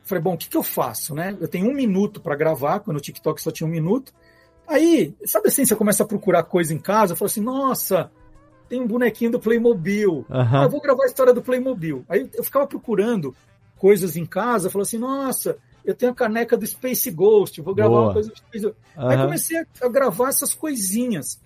Falei, 0.04 0.24
bom, 0.24 0.34
o 0.34 0.38
que, 0.38 0.50
que 0.50 0.58
eu 0.58 0.64
faço, 0.64 1.14
né? 1.14 1.38
Eu 1.40 1.48
tenho 1.48 1.70
um 1.70 1.74
minuto 1.74 2.20
para 2.20 2.36
gravar, 2.36 2.80
quando 2.80 2.98
o 2.98 3.02
TikTok 3.02 3.42
só 3.42 3.52
tinha 3.52 3.68
um 3.68 3.72
minuto. 3.72 4.12
Aí, 4.68 5.16
sabe 5.26 5.48
assim, 5.48 5.66
você 5.66 5.76
começa 5.76 6.04
a 6.04 6.08
procurar 6.08 6.44
coisa 6.44 6.74
em 6.74 6.80
casa, 6.80 7.14
eu 7.14 7.18
falo 7.18 7.28
assim, 7.28 7.42
nossa, 7.42 8.12
tem 8.68 8.80
um 8.82 8.88
bonequinho 8.88 9.32
do 9.32 9.40
Playmobil. 9.40 10.26
Uhum. 10.30 10.64
Eu 10.64 10.70
vou 10.70 10.82
gravar 10.82 11.04
a 11.04 11.08
história 11.08 11.34
do 11.34 11.42
Playmobil. 11.42 12.06
Aí 12.08 12.30
eu 12.34 12.44
ficava 12.44 12.68
procurando 12.68 13.36
coisas 13.78 14.16
em 14.16 14.26
casa, 14.26 14.70
falou 14.70 14.84
assim, 14.84 15.00
nossa, 15.00 15.58
eu 15.84 15.96
tenho 15.96 16.12
a 16.12 16.16
caneca 16.16 16.56
do 16.56 16.68
Space 16.68 17.10
Ghost, 17.10 17.62
vou 17.62 17.74
gravar 17.74 17.90
Boa. 17.90 18.04
uma 18.04 18.14
coisa 18.14 18.30
do 18.30 18.38
Space 18.38 18.64
Ghost. 18.64 18.78
Uhum. 18.96 19.08
Aí 19.08 19.18
comecei 19.18 19.58
a, 19.58 19.66
a 19.82 19.90
gravar 19.90 20.30
essas 20.30 20.54
coisinhas. 20.54 21.40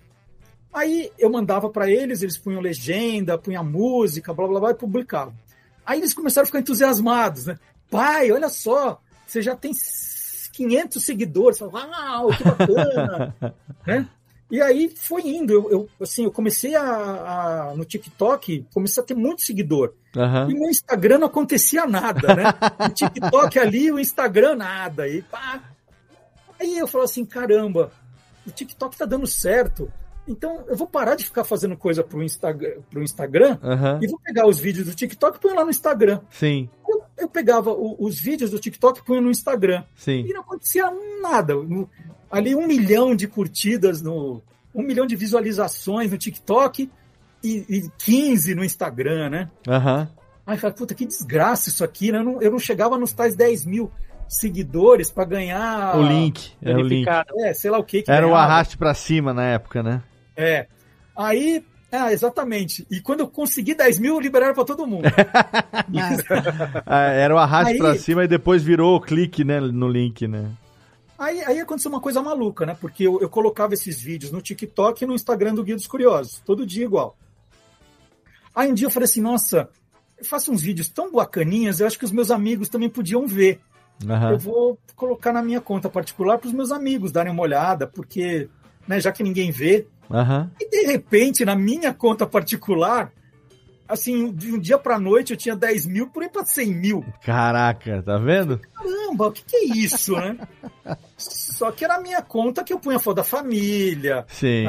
Aí 0.72 1.10
eu 1.18 1.30
mandava 1.30 1.70
para 1.70 1.90
eles, 1.90 2.20
eles 2.20 2.36
punham 2.36 2.60
legenda, 2.60 3.38
punham 3.38 3.64
música, 3.64 4.34
blá 4.34 4.46
blá 4.46 4.60
blá, 4.60 4.70
e 4.72 4.74
publicavam. 4.74 5.34
Aí 5.84 5.98
eles 6.00 6.14
começaram 6.14 6.44
a 6.44 6.46
ficar 6.46 6.60
entusiasmados, 6.60 7.46
né? 7.46 7.58
Pai, 7.90 8.30
olha 8.32 8.48
só, 8.48 9.00
você 9.26 9.42
já 9.42 9.54
tem 9.54 9.72
500 10.52 11.04
seguidores. 11.04 11.60
Uau, 11.60 12.28
que 12.28 12.44
bacana! 12.44 13.34
né? 13.86 14.08
E 14.50 14.60
aí 14.60 14.92
foi 14.94 15.22
indo. 15.22 15.52
Eu, 15.52 15.70
eu, 15.70 15.88
assim, 16.00 16.24
eu 16.24 16.30
comecei 16.30 16.74
a, 16.76 16.82
a, 17.70 17.74
no 17.74 17.84
TikTok, 17.84 18.66
comecei 18.72 19.02
a 19.02 19.06
ter 19.06 19.14
muito 19.14 19.42
seguidor. 19.42 19.94
Uhum. 20.14 20.50
E 20.50 20.54
no 20.54 20.70
Instagram 20.70 21.18
não 21.18 21.26
acontecia 21.26 21.86
nada, 21.86 22.34
né? 22.34 22.44
O 22.86 22.88
TikTok 22.90 23.58
ali, 23.58 23.90
o 23.90 23.98
Instagram 23.98 24.56
nada. 24.56 25.08
E 25.08 25.22
pá. 25.22 25.60
Aí 26.60 26.78
eu 26.78 26.86
falo 26.86 27.04
assim, 27.04 27.24
caramba, 27.24 27.90
o 28.46 28.50
TikTok 28.50 28.96
tá 28.96 29.04
dando 29.04 29.26
certo. 29.26 29.90
Então, 30.26 30.64
eu 30.66 30.76
vou 30.76 30.86
parar 30.86 31.14
de 31.16 31.24
ficar 31.24 31.44
fazendo 31.44 31.76
coisa 31.76 32.02
pro, 32.02 32.22
Instagram, 32.22 32.80
pro 32.90 33.02
Instagram 33.02 33.58
uhum. 33.62 34.02
e 34.02 34.06
vou 34.06 34.18
pegar 34.18 34.46
os 34.46 34.58
vídeos 34.58 34.86
do 34.86 34.94
TikTok 34.94 35.36
e 35.36 35.40
pôr 35.40 35.54
lá 35.54 35.64
no 35.64 35.70
Instagram. 35.70 36.20
Sim. 36.30 36.68
Eu, 36.88 37.02
eu 37.18 37.28
pegava 37.28 37.70
o, 37.70 37.96
os 37.98 38.18
vídeos 38.18 38.50
do 38.50 38.58
TikTok 38.58 39.00
e 39.00 39.02
punha 39.02 39.20
no 39.20 39.30
Instagram. 39.30 39.84
Sim. 39.94 40.24
E 40.26 40.32
não 40.32 40.40
acontecia 40.40 40.90
nada. 41.20 41.54
ali 42.30 42.54
um 42.54 42.66
milhão 42.66 43.14
de 43.14 43.28
curtidas, 43.28 44.00
no, 44.00 44.42
um 44.74 44.82
milhão 44.82 45.06
de 45.06 45.14
visualizações 45.14 46.10
no 46.10 46.16
TikTok 46.16 46.90
e, 47.42 47.64
e 47.68 47.90
15 47.98 48.54
no 48.54 48.64
Instagram, 48.64 49.28
né? 49.28 49.50
Aham. 49.68 50.00
Uhum. 50.00 50.24
Aí 50.46 50.56
eu 50.56 50.60
falei, 50.60 50.76
puta, 50.76 50.94
que 50.94 51.06
desgraça 51.06 51.70
isso 51.70 51.82
aqui, 51.82 52.12
né? 52.12 52.18
Eu 52.18 52.24
não, 52.24 52.42
eu 52.42 52.50
não 52.50 52.58
chegava 52.58 52.98
nos 52.98 53.12
tais 53.12 53.34
10 53.34 53.64
mil 53.64 53.90
seguidores 54.28 55.10
para 55.10 55.24
ganhar. 55.24 55.96
O 55.96 56.02
link. 56.02 56.52
É, 56.60 56.74
o 56.74 56.80
link. 56.80 57.06
é, 57.38 57.54
sei 57.54 57.70
lá 57.70 57.78
o 57.78 57.84
que. 57.84 58.02
que 58.02 58.10
Era 58.10 58.26
o 58.26 58.34
arraste 58.34 58.76
para 58.76 58.92
cima 58.94 59.32
na 59.32 59.44
época, 59.44 59.82
né? 59.82 60.02
É. 60.36 60.66
Aí, 61.16 61.64
ah, 61.90 62.12
exatamente. 62.12 62.86
E 62.90 63.00
quando 63.00 63.20
eu 63.20 63.28
consegui 63.28 63.74
10 63.74 63.98
mil, 63.98 64.18
liberaram 64.18 64.54
para 64.54 64.64
todo 64.64 64.86
mundo. 64.86 65.04
Ah, 66.86 67.02
era 67.02 67.34
o 67.34 67.38
arraste 67.38 67.78
pra 67.78 67.96
cima 67.96 68.24
e 68.24 68.28
depois 68.28 68.62
virou 68.62 68.96
o 68.96 69.00
clique 69.00 69.44
né, 69.44 69.60
no 69.60 69.88
link, 69.88 70.26
né? 70.26 70.50
Aí, 71.18 71.42
aí 71.42 71.60
aconteceu 71.60 71.90
uma 71.90 72.00
coisa 72.00 72.20
maluca, 72.22 72.66
né? 72.66 72.76
Porque 72.80 73.06
eu, 73.06 73.20
eu 73.20 73.28
colocava 73.28 73.74
esses 73.74 74.00
vídeos 74.00 74.32
no 74.32 74.40
TikTok 74.40 75.02
e 75.02 75.06
no 75.06 75.14
Instagram 75.14 75.54
do 75.54 75.62
Guia 75.62 75.76
dos 75.76 75.86
Curiosos, 75.86 76.40
todo 76.44 76.66
dia 76.66 76.84
igual. 76.84 77.16
Aí 78.54 78.70
um 78.70 78.74
dia 78.74 78.86
eu 78.86 78.90
falei 78.90 79.04
assim, 79.04 79.20
nossa, 79.20 79.68
eu 80.18 80.24
faço 80.24 80.50
uns 80.50 80.62
vídeos 80.62 80.88
tão 80.88 81.12
bacaninhas, 81.12 81.80
eu 81.80 81.86
acho 81.86 81.98
que 81.98 82.04
os 82.04 82.12
meus 82.12 82.30
amigos 82.30 82.68
também 82.68 82.88
podiam 82.88 83.26
ver. 83.26 83.60
Uhum. 84.04 84.30
Eu 84.30 84.38
vou 84.38 84.78
colocar 84.96 85.32
na 85.32 85.42
minha 85.42 85.60
conta 85.60 85.88
particular 85.88 86.38
para 86.38 86.48
os 86.48 86.52
meus 86.52 86.72
amigos 86.72 87.12
darem 87.12 87.32
uma 87.32 87.42
olhada, 87.42 87.86
porque 87.86 88.48
né, 88.86 89.00
já 89.00 89.12
que 89.12 89.22
ninguém 89.22 89.50
vê, 89.50 89.86
Uhum. 90.10 90.50
E 90.60 90.68
de 90.68 90.86
repente, 90.86 91.44
na 91.44 91.56
minha 91.56 91.92
conta 91.92 92.26
particular, 92.26 93.12
assim, 93.88 94.32
de 94.32 94.52
um 94.52 94.58
dia 94.58 94.78
pra 94.78 94.98
noite 94.98 95.32
eu 95.32 95.36
tinha 95.36 95.56
10 95.56 95.86
mil 95.86 96.08
por 96.08 96.22
aí 96.22 96.28
pra 96.28 96.44
100 96.44 96.74
mil. 96.74 97.04
Caraca, 97.22 98.02
tá 98.02 98.16
vendo? 98.18 98.58
Caramba, 98.74 99.28
o 99.28 99.32
que, 99.32 99.44
que 99.44 99.56
é 99.56 99.64
isso, 99.76 100.12
né? 100.16 100.38
Só 101.16 101.70
que 101.70 101.84
era 101.84 101.96
a 101.96 102.00
minha 102.00 102.20
conta 102.22 102.64
que 102.64 102.72
eu 102.72 102.78
punha 102.78 102.98
foto 102.98 103.16
da 103.16 103.24
família, 103.24 104.24
Sim. 104.28 104.64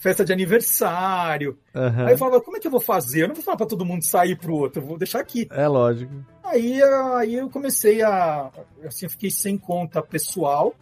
festa 0.00 0.24
de 0.24 0.32
aniversário. 0.32 1.58
Uhum. 1.74 2.06
Aí 2.06 2.12
eu 2.14 2.18
falava, 2.18 2.40
como 2.40 2.56
é 2.56 2.60
que 2.60 2.66
eu 2.66 2.70
vou 2.70 2.80
fazer? 2.80 3.22
Eu 3.22 3.28
não 3.28 3.34
vou 3.34 3.44
falar 3.44 3.56
pra 3.56 3.66
todo 3.66 3.84
mundo 3.84 4.02
sair 4.02 4.36
pro 4.36 4.54
outro, 4.54 4.82
eu 4.82 4.86
vou 4.86 4.98
deixar 4.98 5.20
aqui. 5.20 5.46
É 5.50 5.66
lógico. 5.68 6.12
Aí, 6.42 6.82
aí 7.16 7.34
eu 7.34 7.48
comecei 7.48 8.02
a. 8.02 8.50
Assim, 8.84 9.06
eu 9.06 9.10
fiquei 9.10 9.30
sem 9.30 9.56
conta 9.56 10.02
pessoal. 10.02 10.74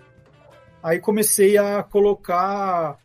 Aí 0.82 0.98
comecei 0.98 1.56
a 1.56 1.82
colocar 1.82 2.98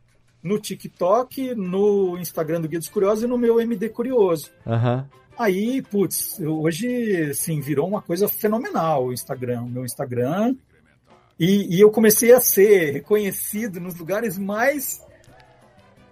no 0.48 0.58
TikTok, 0.60 1.54
no 1.56 2.18
Instagram 2.18 2.62
do 2.62 2.68
Guia 2.70 2.80
dos 2.80 2.90
Curiosos 2.90 3.24
e 3.24 3.28
no 3.28 3.38
meu 3.38 3.60
MD 3.60 3.90
Curioso. 3.90 4.50
Uhum. 4.66 5.04
Aí, 5.38 5.82
putz, 5.84 6.40
hoje, 6.40 7.30
assim, 7.32 7.60
virou 7.62 7.88
uma 7.88 8.02
coisa 8.02 8.28
fenomenal 8.28 9.06
o 9.06 9.14
Instagram. 9.14 9.64
O 9.64 9.70
meu 9.70 9.86
Instagram 9.86 10.56
E, 11.40 11.76
e 11.76 11.80
eu 11.80 11.92
comecei 11.92 12.34
a 12.34 12.40
ser 12.40 12.92
reconhecido 12.94 13.80
nos 13.80 13.96
lugares 13.96 14.38
mais. 14.40 15.00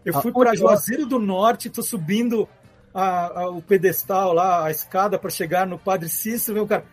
Eu 0.05 0.13
fui 0.21 0.29
Ah, 0.29 0.33
para 0.39 0.55
Juazeiro 0.55 1.07
do 1.07 1.17
Norte, 1.17 1.67
tô 1.71 1.81
subindo 1.81 2.47
a- 2.93 3.41
a- 3.41 3.49
o 3.49 3.59
pedestal 3.59 4.33
lá, 4.33 4.65
a 4.67 4.69
escada 4.69 5.17
para 5.17 5.31
chegar 5.31 5.65
no 5.65 5.79
Padre 5.79 6.09
Cícero, 6.09 6.61
o 6.61 6.67
cara. 6.67 6.85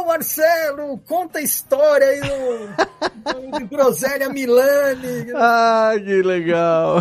Pô, 0.00 0.06
Marcelo, 0.06 0.98
conta 1.06 1.40
a 1.40 1.42
história 1.42 2.06
aí 2.06 2.20
do, 2.22 3.58
do 3.58 3.66
Groselha 3.66 4.30
Milani. 4.30 5.30
Ah, 5.36 5.92
que 5.98 6.22
legal. 6.22 7.00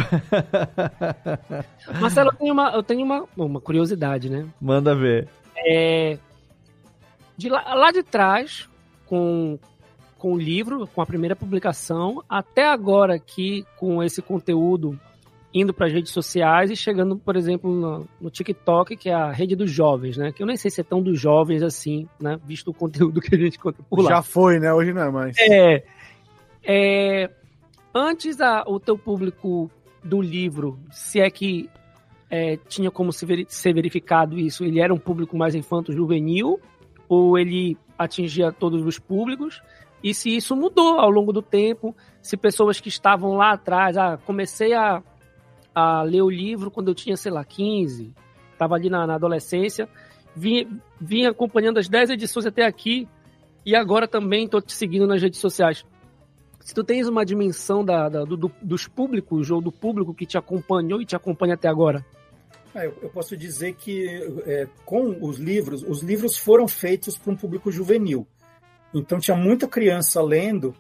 Marcelo, 2.01 2.29
eu 2.31 2.37
tenho 2.37 2.53
uma, 2.53 2.71
eu 2.71 2.83
tenho 2.83 3.05
uma, 3.05 3.25
uma 3.37 3.61
curiosidade, 3.61 4.29
né? 4.29 4.45
Manda 4.59 4.93
ver. 4.93 5.29
É, 5.65 6.17
de 7.37 7.47
lá, 7.47 7.73
lá 7.73 7.91
de 7.91 8.03
trás, 8.03 8.67
com, 9.05 9.57
com 10.17 10.33
o 10.33 10.37
livro, 10.37 10.85
com 10.87 11.01
a 11.01 11.05
primeira 11.05 11.37
publicação, 11.37 12.21
até 12.27 12.67
agora 12.67 13.15
aqui 13.15 13.65
com 13.77 14.03
esse 14.03 14.21
conteúdo 14.21 14.99
indo 15.53 15.73
para 15.73 15.87
as 15.87 15.93
redes 15.93 16.11
sociais 16.11 16.69
e 16.69 16.75
chegando, 16.75 17.17
por 17.17 17.35
exemplo, 17.35 17.71
no, 17.73 18.07
no 18.21 18.29
TikTok, 18.29 18.95
que 18.95 19.09
é 19.09 19.13
a 19.13 19.31
rede 19.31 19.55
dos 19.55 19.71
jovens, 19.71 20.15
né? 20.17 20.31
Que 20.31 20.43
eu 20.43 20.47
nem 20.47 20.55
sei 20.55 20.69
se 20.69 20.81
é 20.81 20.83
tão 20.83 21.01
dos 21.01 21.19
jovens 21.19 21.63
assim, 21.63 22.07
né? 22.19 22.39
Visto 22.45 22.69
o 22.69 22.73
conteúdo 22.73 23.19
que 23.21 23.33
a 23.33 23.37
gente 23.37 23.57
conta 23.57 23.81
por 23.83 23.99
lá. 24.01 24.09
Já 24.09 24.21
foi, 24.21 24.59
né? 24.59 24.71
Hoje 24.73 24.93
não 24.93 25.01
é 25.01 25.09
mais. 25.11 25.35
É, 25.39 25.83
é, 26.63 27.29
antes 27.93 28.39
a- 28.41 28.63
o 28.67 28.79
teu 28.79 28.97
público 28.97 29.69
do 30.03 30.21
livro, 30.21 30.79
se 30.91 31.19
é 31.19 31.29
que 31.29 31.69
é, 32.29 32.57
tinha 32.67 32.91
como 32.91 33.11
se 33.11 33.25
veri- 33.25 33.47
ser 33.49 33.73
verificado 33.73 34.37
isso, 34.37 34.63
ele 34.63 34.79
era 34.79 34.93
um 34.93 34.99
público 34.99 35.35
mais 35.35 35.55
infanto-juvenil 35.55 36.59
ou 37.07 37.39
ele 37.39 37.75
atingia 37.97 38.51
todos 38.51 38.85
os 38.85 38.99
públicos? 38.99 39.61
E 40.03 40.13
se 40.13 40.33
isso 40.33 40.55
mudou 40.55 40.99
ao 40.99 41.09
longo 41.09 41.33
do 41.33 41.41
tempo, 41.41 41.95
se 42.21 42.37
pessoas 42.37 42.79
que 42.79 42.87
estavam 42.87 43.35
lá 43.35 43.51
atrás, 43.53 43.97
ah, 43.97 44.17
comecei 44.25 44.73
a, 44.73 45.01
a 45.73 46.01
ler 46.03 46.21
o 46.21 46.29
livro 46.29 46.69
quando 46.71 46.89
eu 46.89 46.95
tinha, 46.95 47.15
sei 47.17 47.31
lá, 47.31 47.43
15, 47.43 48.13
estava 48.53 48.75
ali 48.75 48.89
na, 48.89 49.05
na 49.07 49.15
adolescência, 49.15 49.87
vinha, 50.35 50.67
vinha 50.99 51.29
acompanhando 51.29 51.77
as 51.79 51.87
10 51.87 52.11
edições 52.11 52.45
até 52.45 52.65
aqui, 52.65 53.07
e 53.65 53.75
agora 53.75 54.07
também 54.07 54.45
estou 54.45 54.61
te 54.61 54.73
seguindo 54.73 55.05
nas 55.07 55.21
redes 55.21 55.39
sociais. 55.39 55.85
Se 56.59 56.73
tu 56.73 56.83
tens 56.83 57.07
uma 57.07 57.25
dimensão 57.25 57.83
da, 57.85 58.09
da- 58.09 58.23
do- 58.25 58.51
dos 58.61 58.87
públicos 58.87 59.49
ou 59.49 59.61
do 59.61 59.71
público 59.71 60.13
que 60.13 60.25
te 60.25 60.37
acompanhou 60.37 61.01
e 61.01 61.05
te 61.05 61.15
acompanha 61.15 61.53
até 61.53 61.67
agora. 61.67 62.05
Ah, 62.75 62.85
eu, 62.85 62.95
eu 63.01 63.09
posso 63.09 63.35
dizer 63.35 63.73
que 63.75 64.07
é, 64.45 64.67
com 64.85 65.17
os 65.25 65.37
livros, 65.39 65.83
os 65.83 66.03
livros 66.03 66.37
foram 66.37 66.67
feitos 66.67 67.17
para 67.17 67.31
um 67.31 67.35
público 67.35 67.71
juvenil. 67.71 68.27
Então 68.93 69.19
tinha 69.19 69.35
muita 69.37 69.67
criança 69.67 70.21
lendo, 70.21 70.75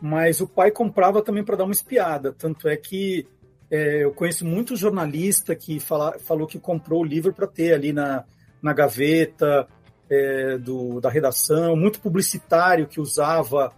mas 0.00 0.40
o 0.40 0.46
pai 0.46 0.70
comprava 0.70 1.22
também 1.22 1.42
para 1.44 1.56
dar 1.56 1.64
uma 1.64 1.72
espiada. 1.72 2.32
Tanto 2.32 2.68
é 2.68 2.76
que 2.76 3.26
é, 3.72 4.04
eu 4.04 4.12
conheço 4.12 4.44
muito 4.44 4.76
jornalista 4.76 5.56
que 5.56 5.80
fala, 5.80 6.18
falou 6.18 6.46
que 6.46 6.58
comprou 6.58 7.00
o 7.00 7.04
livro 7.04 7.32
para 7.32 7.46
ter 7.46 7.72
ali 7.72 7.90
na, 7.90 8.22
na 8.62 8.74
gaveta 8.74 9.66
é, 10.10 10.58
do, 10.58 11.00
da 11.00 11.08
redação, 11.08 11.74
muito 11.74 11.98
publicitário 11.98 12.86
que 12.86 13.00
usava 13.00 13.72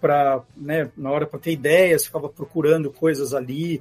para, 0.00 0.42
né, 0.56 0.90
na 0.96 1.12
hora 1.12 1.28
para 1.28 1.38
ter 1.38 1.52
ideias, 1.52 2.06
ficava 2.06 2.28
procurando 2.28 2.90
coisas 2.90 3.32
ali. 3.32 3.80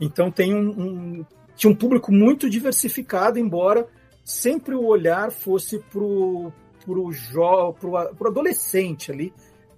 Então 0.00 0.28
tem 0.28 0.52
um, 0.52 0.70
um- 0.70 1.26
tinha 1.54 1.72
um 1.72 1.76
público 1.76 2.12
muito 2.12 2.50
diversificado, 2.50 3.38
embora 3.38 3.86
sempre 4.24 4.74
o 4.74 4.84
olhar 4.84 5.30
fosse 5.30 5.78
pro 5.78 6.52
pro, 6.84 7.10
jo, 7.12 7.72
pro, 7.80 7.92
pro 8.14 8.28
adolescente 8.30 9.10
ali. 9.10 9.32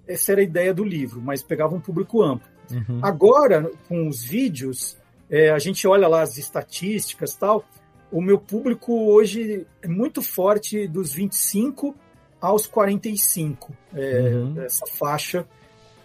Essa 0.07 0.31
era 0.31 0.41
a 0.41 0.43
ideia 0.43 0.73
do 0.73 0.83
livro, 0.83 1.21
mas 1.21 1.41
pegava 1.43 1.75
um 1.75 1.79
público 1.79 2.21
amplo. 2.21 2.47
Uhum. 2.71 2.99
Agora, 3.01 3.71
com 3.87 4.07
os 4.07 4.21
vídeos, 4.23 4.98
é, 5.29 5.49
a 5.51 5.59
gente 5.59 5.87
olha 5.87 6.07
lá 6.07 6.21
as 6.21 6.37
estatísticas 6.37 7.33
e 7.33 7.39
tal. 7.39 7.63
O 8.11 8.21
meu 8.21 8.39
público 8.39 9.11
hoje 9.11 9.67
é 9.81 9.87
muito 9.87 10.21
forte 10.21 10.87
dos 10.87 11.13
25 11.13 11.95
aos 12.41 12.65
45, 12.65 13.73
é, 13.93 14.19
Uhum. 14.33 14.61
essa 14.63 14.85
faixa 14.87 15.45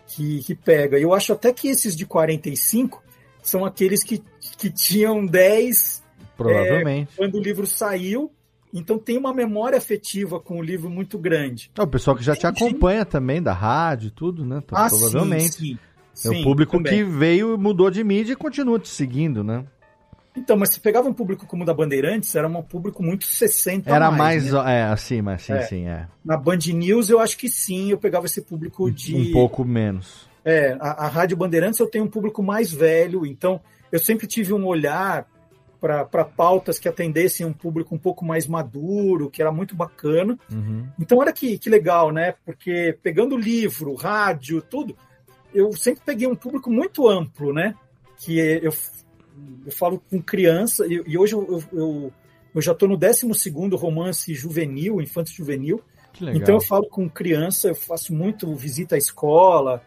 que, 0.09 0.41
que 0.43 0.55
pega. 0.55 0.99
Eu 0.99 1.15
acho 1.15 1.33
até 1.33 1.53
que 1.53 1.69
esses 1.69 1.97
de 1.97 2.05
45 2.05 3.03
são 3.43 3.65
aqueles 3.65 4.03
que, 4.03 4.23
que 4.59 4.71
tinham 4.71 5.25
10 5.25 6.03
Provavelmente. 6.37 7.13
é, 7.13 7.17
quando 7.17 7.37
o 7.37 7.41
livro 7.41 7.67
saiu. 7.67 8.31
Então 8.77 8.99
tem 8.99 9.17
uma 9.17 9.33
memória 9.33 9.79
afetiva 9.79 10.41
com 10.41 10.59
o 10.59 10.63
livro 10.63 10.91
muito 10.91 11.17
grande. 11.17 11.71
É 11.79 11.83
o 11.83 11.87
pessoal 11.87 12.17
que 12.17 12.25
já 12.25 12.35
te 12.35 12.45
acompanha 12.45 13.05
também, 13.05 13.41
da 13.41 13.53
rádio 13.53 14.09
e 14.09 14.11
tudo, 14.11 14.45
né? 14.45 14.61
Então, 14.65 14.77
Ah, 14.77 14.89
provavelmente. 14.89 15.53
sim, 15.53 15.67
sim. 15.75 15.79
É 16.25 16.29
o 16.29 16.33
Sim, 16.33 16.43
público 16.45 16.77
também. 16.77 16.93
que 16.93 17.05
veio, 17.05 17.59
mudou 17.59 17.91
de 17.91 18.05
mídia 18.05 18.35
e 18.35 18.37
continua 18.37 18.79
te 18.79 18.89
seguindo, 18.89 19.43
né? 19.43 19.65
Então, 20.37 20.57
mas 20.57 20.71
se 20.71 20.81
pegava 20.81 21.09
um 21.09 21.13
público 21.13 21.47
como 21.47 21.63
o 21.63 21.67
da 21.67 21.73
Bandeirantes, 21.73 22.35
era 22.35 22.49
um 22.49 22.63
público 22.63 23.03
muito 23.03 23.25
60 23.25 23.89
Era 23.89 24.11
mais. 24.11 24.51
mais, 24.51 24.65
né? 24.65 24.79
é, 24.81 24.83
assim, 24.85 25.23
mas 25.23 25.43
sim, 25.43 25.53
É. 25.53 25.63
sim, 25.63 25.87
é. 25.87 26.07
Na 26.25 26.37
Band 26.37 26.59
News, 26.73 27.09
eu 27.09 27.21
acho 27.21 27.39
que 27.39 27.49
sim, 27.49 27.91
eu 27.91 27.99
pegava 27.99 28.27
esse 28.27 28.43
público 28.43 28.91
de. 28.91 29.15
Um 29.31 29.33
pouco 29.33 29.65
menos. 29.65 30.29
É, 30.45 30.77
a, 30.81 31.05
a 31.05 31.09
Rádio 31.09 31.37
Bandeirantes 31.37 31.79
eu 31.79 31.87
tenho 31.87 32.05
um 32.05 32.09
público 32.09 32.43
mais 32.43 32.73
velho, 32.73 33.25
então 33.25 33.61
eu 33.93 33.99
sempre 33.99 34.27
tive 34.27 34.53
um 34.53 34.67
olhar 34.67 35.27
para 35.81 36.25
pautas 36.25 36.79
que 36.79 36.89
atendessem 36.89 37.45
um 37.45 37.53
público 37.53 37.95
um 37.95 37.99
pouco 37.99 38.25
mais 38.25 38.47
maduro, 38.47 39.29
que 39.31 39.43
era 39.43 39.53
muito 39.53 39.77
bacana. 39.77 40.39
Uhum. 40.51 40.87
Então, 40.99 41.19
olha 41.19 41.33
que, 41.33 41.59
que 41.59 41.69
legal, 41.69 42.11
né? 42.11 42.35
Porque 42.45 42.99
pegando 43.03 43.37
livro, 43.37 43.95
rádio, 43.95 44.63
tudo, 44.63 44.97
eu 45.55 45.73
sempre 45.73 46.03
peguei 46.05 46.27
um 46.27 46.35
público 46.35 46.71
muito 46.71 47.09
amplo, 47.09 47.53
né? 47.53 47.75
Que 48.19 48.39
eu, 48.39 48.73
eu 49.65 49.73
falo 49.73 50.03
com 50.11 50.21
criança, 50.21 50.87
e, 50.87 51.03
e 51.07 51.17
hoje 51.17 51.35
eu, 51.35 51.63
eu, 51.73 52.13
eu, 52.55 52.63
já 52.63 52.73
estou 52.73 52.89
no 52.89 52.97
12 52.97 53.27
romance 53.77 54.35
juvenil, 54.35 55.01
infanto 55.01 55.31
juvenil. 55.31 55.81
Que 56.13 56.25
legal. 56.25 56.43
Então 56.43 56.55
eu 56.55 56.61
falo 56.61 56.87
com 56.89 57.09
criança, 57.09 57.69
eu 57.69 57.75
faço 57.75 58.15
muito 58.15 58.55
visita 58.55 58.95
à 58.95 58.99
escola 58.99 59.83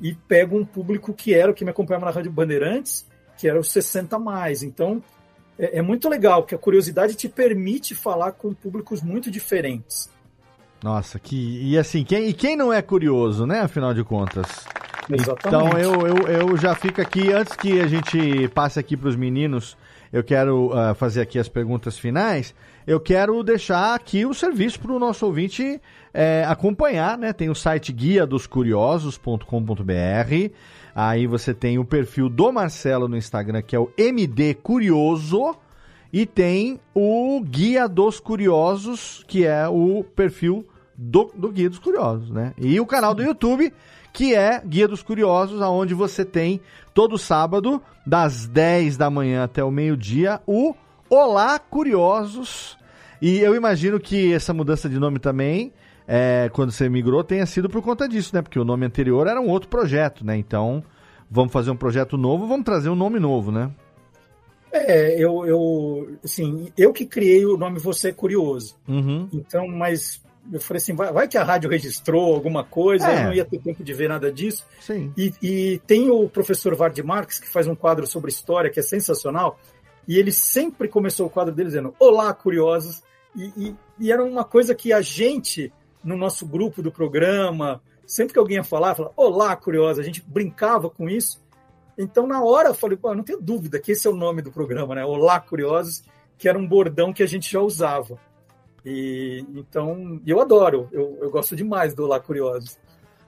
e 0.00 0.14
pego 0.14 0.58
um 0.58 0.64
público 0.64 1.14
que 1.14 1.32
era 1.32 1.50
o 1.50 1.54
que 1.54 1.64
me 1.64 1.70
acompanhava 1.70 2.06
na 2.06 2.10
Rádio 2.10 2.30
Bandeirantes, 2.30 3.06
que 3.38 3.48
era 3.48 3.58
os 3.58 3.70
60 3.70 4.16
a 4.16 4.18
mais. 4.18 4.62
Então 4.62 5.02
é, 5.58 5.78
é 5.78 5.82
muito 5.82 6.08
legal, 6.08 6.42
porque 6.42 6.54
a 6.54 6.58
curiosidade 6.58 7.14
te 7.14 7.28
permite 7.28 7.94
falar 7.94 8.32
com 8.32 8.52
públicos 8.52 9.02
muito 9.02 9.30
diferentes. 9.30 10.10
Nossa, 10.82 11.18
que. 11.18 11.62
E 11.62 11.78
assim, 11.78 12.04
quem, 12.04 12.28
e 12.28 12.34
quem 12.34 12.56
não 12.56 12.70
é 12.70 12.82
curioso, 12.82 13.46
né? 13.46 13.60
Afinal 13.60 13.94
de 13.94 14.04
contas. 14.04 14.46
Exatamente. 15.10 15.46
Então 15.46 15.78
eu, 15.78 16.06
eu, 16.06 16.48
eu 16.48 16.56
já 16.56 16.74
fico 16.74 17.00
aqui, 17.00 17.32
antes 17.32 17.54
que 17.56 17.80
a 17.80 17.86
gente 17.86 18.48
passe 18.48 18.78
aqui 18.78 18.96
para 18.96 19.08
os 19.08 19.16
meninos, 19.16 19.76
eu 20.12 20.22
quero 20.22 20.72
ah, 20.72 20.94
fazer 20.94 21.20
aqui 21.20 21.38
as 21.38 21.48
perguntas 21.48 21.98
finais. 21.98 22.54
Eu 22.86 23.00
quero 23.00 23.42
deixar 23.42 23.94
aqui 23.94 24.24
o 24.26 24.34
serviço 24.34 24.78
para 24.78 24.92
o 24.92 24.98
nosso 24.98 25.24
ouvinte 25.26 25.80
eh, 26.12 26.44
acompanhar, 26.46 27.16
né? 27.16 27.32
Tem 27.32 27.48
o 27.48 27.54
site 27.54 27.92
guia 27.92 28.26
dos 28.26 28.46
curiosos.com.br. 28.46 29.44
Aí 30.94 31.26
você 31.26 31.52
tem 31.52 31.78
o 31.78 31.84
perfil 31.84 32.28
do 32.28 32.52
Marcelo 32.52 33.08
no 33.08 33.16
Instagram, 33.16 33.62
que 33.62 33.74
é 33.74 33.78
o 33.78 33.90
MD 33.96 34.54
Curioso. 34.54 35.56
E 36.12 36.24
tem 36.26 36.78
o 36.94 37.40
Guia 37.40 37.88
dos 37.88 38.20
Curiosos, 38.20 39.24
que 39.26 39.44
é 39.44 39.66
o 39.66 40.04
perfil 40.14 40.64
do, 40.96 41.32
do 41.34 41.50
Guia 41.50 41.68
dos 41.68 41.80
Curiosos, 41.80 42.30
né? 42.30 42.52
E 42.56 42.78
o 42.78 42.86
canal 42.86 43.14
do 43.14 43.22
YouTube, 43.24 43.72
que 44.14 44.32
é 44.32 44.62
Guia 44.64 44.86
dos 44.86 45.02
Curiosos, 45.02 45.60
aonde 45.60 45.92
você 45.92 46.24
tem 46.24 46.60
todo 46.94 47.18
sábado, 47.18 47.82
das 48.06 48.46
10 48.46 48.96
da 48.96 49.10
manhã 49.10 49.42
até 49.42 49.62
o 49.62 49.72
meio-dia, 49.72 50.40
o 50.46 50.72
Olá 51.10 51.58
Curiosos. 51.58 52.78
E 53.20 53.40
eu 53.40 53.56
imagino 53.56 53.98
que 53.98 54.32
essa 54.32 54.54
mudança 54.54 54.88
de 54.88 55.00
nome 55.00 55.18
também, 55.18 55.72
é, 56.06 56.48
quando 56.52 56.70
você 56.70 56.88
migrou, 56.88 57.24
tenha 57.24 57.44
sido 57.44 57.68
por 57.68 57.82
conta 57.82 58.08
disso, 58.08 58.36
né? 58.36 58.40
Porque 58.40 58.58
o 58.58 58.64
nome 58.64 58.86
anterior 58.86 59.26
era 59.26 59.40
um 59.40 59.48
outro 59.48 59.68
projeto, 59.68 60.24
né? 60.24 60.36
Então, 60.36 60.84
vamos 61.28 61.52
fazer 61.52 61.72
um 61.72 61.76
projeto 61.76 62.16
novo, 62.16 62.46
vamos 62.46 62.64
trazer 62.64 62.90
um 62.90 62.94
nome 62.94 63.18
novo, 63.18 63.50
né? 63.50 63.68
É, 64.70 65.20
eu, 65.20 65.44
eu, 65.44 66.18
assim, 66.22 66.68
eu 66.78 66.92
que 66.92 67.04
criei 67.04 67.44
o 67.44 67.56
nome 67.56 67.80
Você 67.80 68.12
Curioso. 68.12 68.76
Uhum. 68.86 69.28
Então, 69.32 69.66
mas 69.66 70.23
eu 70.52 70.60
falei 70.60 70.78
assim, 70.78 70.94
vai, 70.94 71.12
vai 71.12 71.26
que 71.28 71.38
a 71.38 71.44
rádio 71.44 71.70
registrou 71.70 72.34
alguma 72.34 72.62
coisa, 72.64 73.08
É. 73.10 73.20
eu 73.20 73.24
não 73.24 73.34
ia 73.34 73.44
ter 73.44 73.58
tempo 73.60 73.82
de 73.82 73.92
ver 73.94 74.08
nada 74.08 74.30
disso. 74.32 74.64
Sim. 74.80 75.12
E, 75.16 75.32
e 75.42 75.78
tem 75.86 76.10
o 76.10 76.28
professor 76.28 76.74
Vard 76.74 76.98
Marques, 77.02 77.38
que 77.38 77.48
faz 77.48 77.66
um 77.66 77.74
quadro 77.74 78.06
sobre 78.06 78.30
história, 78.30 78.70
que 78.70 78.78
é 78.80 78.82
sensacional, 78.82 79.58
e 80.06 80.18
ele 80.18 80.30
sempre 80.32 80.86
começou 80.88 81.26
o 81.26 81.30
quadro 81.30 81.54
dele 81.54 81.68
dizendo, 81.70 81.94
olá, 81.98 82.32
curiosos, 82.34 83.02
e, 83.34 83.44
e- 83.56 83.76
e 83.98 84.12
era 84.12 84.22
uma 84.24 84.44
coisa 84.44 84.74
que 84.74 84.92
a 84.92 85.00
gente, 85.00 85.72
no 86.02 86.16
nosso 86.16 86.46
grupo 86.46 86.82
do 86.82 86.92
programa, 86.92 87.80
sempre 88.06 88.32
que 88.34 88.38
alguém 88.38 88.56
ia 88.58 88.64
falar, 88.64 88.94
falava, 88.94 89.14
olá, 89.16 89.56
curiosos, 89.56 89.98
a 89.98 90.02
gente 90.02 90.22
brincava 90.26 90.90
com 90.90 91.08
isso, 91.08 91.42
então, 91.96 92.26
na 92.26 92.42
hora, 92.42 92.70
eu 92.70 92.74
falei, 92.74 92.98
não 93.02 93.22
tenho 93.22 93.40
dúvida 93.40 93.78
que 93.78 93.92
esse 93.92 94.06
é 94.06 94.10
o 94.10 94.16
nome 94.16 94.42
do 94.42 94.50
programa, 94.50 94.96
né? 94.96 95.04
Olá, 95.04 95.38
Curiosos, 95.38 96.02
que 96.36 96.48
era 96.48 96.58
um 96.58 96.66
bordão 96.66 97.12
que 97.12 97.22
a 97.22 97.26
gente 97.26 97.48
já 97.50 97.60
usava. 97.60 98.18
E 98.84 99.44
então, 99.54 100.20
eu 100.26 100.40
adoro, 100.40 100.88
eu, 100.92 101.18
eu 101.22 101.30
gosto 101.30 101.56
demais 101.56 101.94
do 101.94 102.04
Olá, 102.04 102.20
Curiosos. 102.20 102.78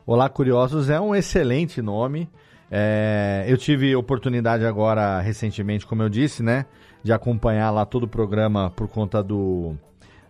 Olá 0.06 0.28
Curiosos 0.28 0.90
é 0.90 1.00
um 1.00 1.14
excelente 1.14 1.80
nome. 1.80 2.28
É, 2.70 3.44
eu 3.48 3.56
tive 3.56 3.94
oportunidade 3.96 4.66
agora, 4.66 5.20
recentemente, 5.20 5.86
como 5.86 6.02
eu 6.02 6.08
disse, 6.08 6.42
né? 6.42 6.66
De 7.02 7.12
acompanhar 7.12 7.70
lá 7.70 7.86
todo 7.86 8.02
o 8.02 8.08
programa 8.08 8.70
por 8.70 8.88
conta 8.88 9.22
do, 9.22 9.74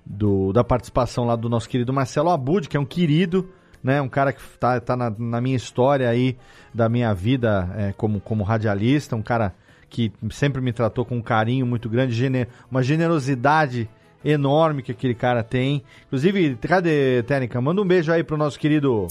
do 0.05 0.53
da 0.53 0.62
participação 0.62 1.24
lá 1.24 1.35
do 1.35 1.48
nosso 1.48 1.69
querido 1.69 1.93
Marcelo 1.93 2.31
Abud, 2.31 2.69
que 2.69 2.77
é 2.77 2.81
um 2.81 2.86
querido, 2.86 3.51
né? 3.82 4.01
Um 4.01 4.09
cara 4.09 4.32
que 4.32 4.43
tá, 4.59 4.78
tá 4.81 4.97
na, 4.97 5.11
na 5.11 5.40
minha 5.40 5.57
história 5.57 6.09
aí, 6.09 6.36
da 6.73 6.89
minha 6.89 7.12
vida 7.12 7.69
é, 7.77 7.93
como, 7.94 8.20
como 8.20 8.44
radialista, 8.44 9.16
um 9.16 9.23
cara 9.23 9.55
que 9.89 10.12
sempre 10.31 10.61
me 10.61 10.73
tratou 10.73 11.05
com 11.05 11.16
um 11.16 11.23
carinho 11.23 11.66
muito 11.66 11.89
grande, 11.89 12.47
uma 12.70 12.82
generosidade 12.82 13.89
enorme 14.24 14.82
que 14.82 14.93
aquele 14.93 15.14
cara 15.14 15.43
tem. 15.43 15.82
Inclusive, 16.06 16.56
cadê, 16.56 17.22
Técnica? 17.22 17.60
Manda 17.60 17.80
um 17.80 17.86
beijo 17.86 18.12
aí 18.12 18.24
pro 18.24 18.36
nosso 18.36 18.59
querido 18.59 19.06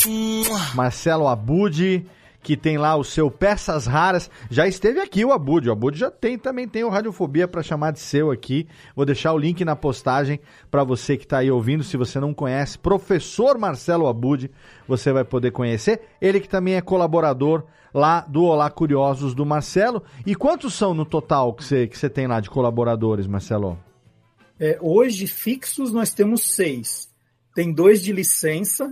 Marcelo 0.74 1.28
Abud, 1.28 2.06
que 2.42 2.56
tem 2.56 2.78
lá 2.78 2.96
o 2.96 3.04
seu 3.04 3.32
Peças 3.32 3.88
Raras. 3.88 4.30
Já 4.52 4.68
esteve 4.68 5.00
aqui 5.00 5.26
o 5.26 5.32
Abud. 5.32 5.68
O 5.68 5.72
Abud 5.72 5.98
já 5.98 6.12
tem, 6.12 6.38
também 6.38 6.68
tem 6.68 6.84
o 6.84 6.90
Radiofobia 6.90 7.48
para 7.48 7.64
chamar 7.64 7.92
de 7.92 8.00
seu 8.00 8.30
aqui. 8.30 8.68
Vou 8.96 9.06
deixar 9.06 9.34
o 9.34 9.38
link 9.38 9.66
na 9.66 9.76
postagem 9.76 10.40
para 10.70 10.84
você 10.84 11.18
que 11.18 11.26
tá 11.26 11.40
aí 11.40 11.50
ouvindo. 11.50 11.84
Se 11.84 11.98
você 11.98 12.20
não 12.20 12.34
conhece, 12.34 12.78
professor 12.78 13.58
Marcelo 13.58 14.08
Abud, 14.08 14.52
você 14.88 15.12
vai 15.12 15.24
poder 15.24 15.52
conhecer. 15.52 16.02
Ele 16.22 16.40
que 16.40 16.48
também 16.48 16.76
é 16.76 16.82
colaborador 16.82 17.64
lá 17.92 18.20
do 18.28 18.44
Olá 18.44 18.70
Curiosos 18.70 19.34
do 19.34 19.46
Marcelo. 19.46 20.04
E 20.26 20.36
quantos 20.36 20.74
são 20.74 20.94
no 20.94 21.06
total 21.06 21.54
que 21.54 21.64
você, 21.64 21.88
que 21.88 21.98
você 21.98 22.10
tem 22.10 22.28
lá 22.28 22.40
de 22.40 22.50
colaboradores, 22.50 23.26
Marcelo? 23.26 23.80
É, 24.60 24.78
hoje, 24.82 25.28
fixos, 25.28 25.92
nós 25.92 26.14
temos 26.14 26.54
seis. 26.56 27.10
Tem 27.54 27.74
dois 27.74 28.02
de 28.02 28.12
licença. 28.12 28.92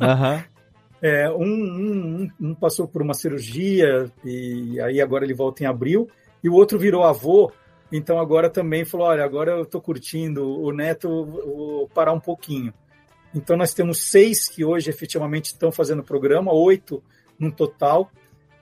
Aham. 0.00 0.44
É, 1.00 1.30
um, 1.30 1.44
um- 1.44 2.30
um 2.40 2.54
passou 2.56 2.88
por 2.88 3.00
uma 3.02 3.14
cirurgia 3.14 4.10
e 4.24 4.80
aí 4.80 5.00
agora 5.00 5.24
ele 5.24 5.32
volta 5.32 5.62
em 5.62 5.66
abril. 5.66 6.08
E 6.42 6.48
o 6.48 6.54
outro 6.54 6.76
virou 6.76 7.04
avô, 7.04 7.52
então 7.92 8.18
agora 8.18 8.50
também 8.50 8.84
falou: 8.84 9.06
olha, 9.06 9.24
agora 9.24 9.52
eu 9.52 9.62
estou 9.62 9.80
curtindo 9.80 10.44
o 10.60 10.72
neto, 10.72 11.24
vou 11.24 11.88
parar 11.90 12.12
um 12.12 12.18
pouquinho. 12.18 12.74
Então 13.32 13.56
nós 13.56 13.72
temos 13.72 14.10
seis 14.10 14.48
que 14.48 14.64
hoje 14.64 14.90
efetivamente 14.90 15.44
estão 15.52 15.70
fazendo 15.70 16.00
o 16.00 16.04
programa, 16.04 16.52
oito 16.52 17.00
no 17.38 17.52
total. 17.52 18.10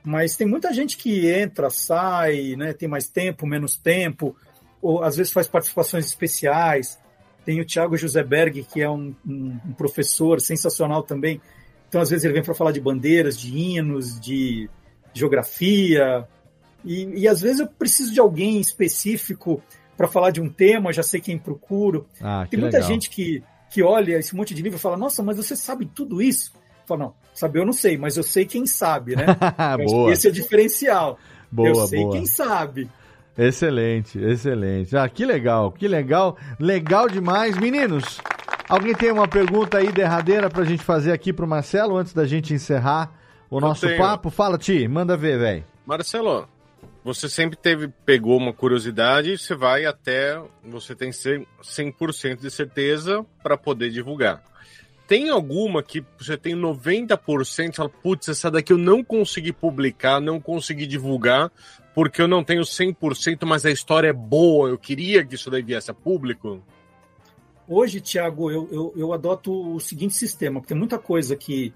Mas 0.05 0.36
tem 0.36 0.47
muita 0.47 0.74
gente 0.74 0.98
que 0.98 1.27
entra, 1.31 1.70
sai, 1.70 2.55
né, 2.55 2.74
tem 2.74 2.86
mais 2.86 3.09
tempo, 3.09 3.47
menos 3.47 3.78
tempo, 3.78 4.36
ou 4.82 5.03
às 5.03 5.16
vezes 5.16 5.32
faz 5.32 5.47
participações 5.47 6.07
especiais. 6.07 6.98
Tem 7.44 7.61
o 7.61 7.65
Thiago 7.65 7.97
José 7.97 8.23
Berg, 8.24 8.65
que 8.65 8.81
é 8.82 8.90
um, 8.90 9.15
um- 9.27 9.59
um 9.66 9.73
professor 9.73 10.40
sensacional 10.40 11.03
também. 11.03 11.40
Então, 11.89 12.01
às 12.01 12.11
vezes, 12.11 12.24
ele 12.24 12.35
vem 12.35 12.43
para 12.43 12.55
falar 12.55 12.73
de 12.73 12.81
bandeiras, 12.81 13.39
de 13.39 13.57
hinos, 13.57 14.19
de 14.20 14.69
geografia. 15.36 16.27
E, 16.85 17.05
e 17.23 17.28
às 17.28 17.40
vezes 17.40 17.61
eu 17.61 17.66
preciso 17.66 18.12
de 18.12 18.20
alguém 18.20 18.61
específico 18.61 19.62
para 19.97 20.07
falar 20.07 20.31
de 20.31 20.40
um 20.40 20.48
tema, 20.48 20.93
já 20.93 21.03
sei 21.03 21.20
quem 21.20 21.39
procuro. 21.39 22.07
Ah, 22.20 22.47
Tem 22.48 22.61
muita 22.61 22.77
legal. 22.78 22.90
gente 22.93 23.11
que, 23.11 23.43
que 23.70 23.82
olha 23.82 24.19
esse 24.19 24.35
monte 24.36 24.55
de 24.55 24.62
livro 24.62 24.78
e 24.78 24.81
fala: 24.81 24.97
Nossa, 24.97 25.23
mas 25.23 25.36
você 25.36 25.57
sabe 25.57 25.86
tudo 25.86 26.20
isso? 26.23 26.53
Fala, 26.86 27.05
não, 27.07 27.15
saber 27.35 27.59
eu 27.61 27.66
não 27.66 27.73
sei, 27.73 27.97
mas 27.98 28.16
eu 28.16 28.23
sei 28.23 28.44
quem 28.47 28.65
sabe, 28.66 29.16
né? 29.16 29.27
Boa. 29.86 30.12
Esse 30.12 30.28
é 30.28 30.31
o 30.31 30.32
diferencial. 30.32 31.19
Boa, 31.51 31.69
eu 31.69 31.86
sei 31.86 32.01
boa. 32.01 32.12
quem 32.12 32.27
sabe. 32.27 32.89
Excelente, 33.38 34.18
excelente. 34.18 34.96
Ah, 34.96 35.08
que 35.08 35.26
legal, 35.26 35.70
que 35.70 35.86
legal. 35.86 36.36
Legal 36.58 37.08
demais. 37.08 37.56
Meninos, 37.58 38.18
alguém 38.68 38.94
tem 38.94 39.12
uma 39.12 39.28
pergunta 39.28 39.78
aí 39.78 39.92
derradeira 39.92 40.48
pra 40.48 40.64
gente 40.64 40.82
fazer 40.82 41.12
aqui 41.12 41.32
pro 41.32 41.46
Marcelo 41.46 41.96
antes 41.96 42.14
da 42.14 42.26
gente 42.26 42.54
encerrar 42.54 43.12
o 43.50 43.60
nosso 43.60 43.86
tenho. 43.86 43.98
papo? 43.98 44.30
Fala, 44.30 44.56
Ti, 44.56 44.88
manda 44.88 45.16
ver, 45.16 45.38
velho. 45.38 45.64
Marcelo, 45.84 46.48
você 47.04 47.28
sempre 47.28 47.56
teve, 47.56 47.88
pegou 48.04 48.36
uma 48.36 48.52
curiosidade 48.52 49.32
e 49.32 49.38
você 49.38 49.54
vai 49.54 49.84
até 49.84 50.42
você 50.64 50.94
tem 50.94 51.12
ser 51.12 51.46
100% 51.62 52.40
de 52.40 52.50
certeza 52.50 53.24
para 53.42 53.56
poder 53.56 53.90
divulgar. 53.90 54.42
Tem 55.06 55.28
alguma 55.28 55.84
que 55.84 56.04
você 56.18 56.36
tem 56.36 56.56
90% 56.56 57.70
e 57.70 57.76
fala, 57.76 57.88
putz, 57.88 58.28
essa 58.28 58.50
daqui 58.50 58.72
eu 58.72 58.78
não 58.78 59.04
consegui 59.04 59.52
publicar, 59.52 60.20
não 60.20 60.40
consegui 60.40 60.84
divulgar, 60.84 61.52
porque 61.97 62.20
eu 62.20 62.28
não 62.28 62.44
tenho 62.44 62.60
100%, 62.60 63.47
mas 63.47 63.64
a 63.64 63.70
história 63.70 64.09
é 64.09 64.12
boa, 64.12 64.68
eu 64.68 64.77
queria 64.77 65.24
que 65.24 65.35
isso 65.35 65.51
daí 65.51 65.62
viesse 65.62 65.90
a 65.90 65.94
público? 65.94 66.62
Hoje, 67.66 68.02
Tiago, 68.02 68.51
eu, 68.51 68.68
eu, 68.70 68.93
eu 68.94 69.12
adoto 69.14 69.74
o 69.74 69.81
seguinte 69.81 70.12
sistema, 70.12 70.60
porque 70.60 70.74
tem 70.74 70.78
muita 70.78 70.98
coisa 70.98 71.35
que, 71.35 71.73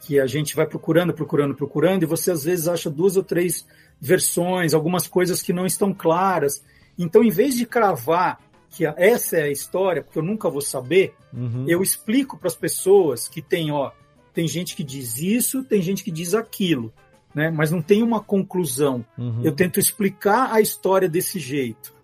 que 0.00 0.20
a 0.20 0.28
gente 0.28 0.54
vai 0.54 0.64
procurando, 0.64 1.12
procurando, 1.12 1.56
procurando, 1.56 2.04
e 2.04 2.06
você 2.06 2.30
às 2.30 2.44
vezes 2.44 2.68
acha 2.68 2.88
duas 2.88 3.16
ou 3.16 3.24
três 3.24 3.66
versões, 4.00 4.74
algumas 4.74 5.08
coisas 5.08 5.42
que 5.42 5.52
não 5.52 5.66
estão 5.66 5.92
claras. 5.92 6.64
Então, 6.96 7.24
em 7.24 7.30
vez 7.30 7.56
de 7.56 7.66
cravar 7.66 8.38
que 8.70 8.86
essa 8.86 9.38
é 9.38 9.42
a 9.42 9.50
história, 9.50 10.04
porque 10.04 10.20
eu 10.20 10.22
nunca 10.22 10.48
vou 10.48 10.60
saber, 10.62 11.14
Uhum. 11.32 11.64
eu 11.66 11.82
explico 11.82 12.38
para 12.38 12.46
as 12.46 12.54
pessoas 12.54 13.26
que 13.26 13.42
tem, 13.42 13.72
ó, 13.72 13.90
tem 14.32 14.46
gente 14.46 14.76
que 14.76 14.84
diz 14.84 15.18
isso, 15.18 15.64
tem 15.64 15.82
gente 15.82 16.04
que 16.04 16.12
diz 16.12 16.32
aquilo, 16.32 16.92
né? 17.34 17.50
Mas 17.50 17.70
não 17.70 17.82
tem 17.82 18.02
uma 18.02 18.22
conclusão. 18.22 19.04
Uhum. 19.18 19.42
Eu 19.42 19.52
tento 19.52 19.80
explicar 19.80 20.52
a 20.52 20.60
história 20.60 21.08
desse 21.08 21.38
jeito, 21.38 21.94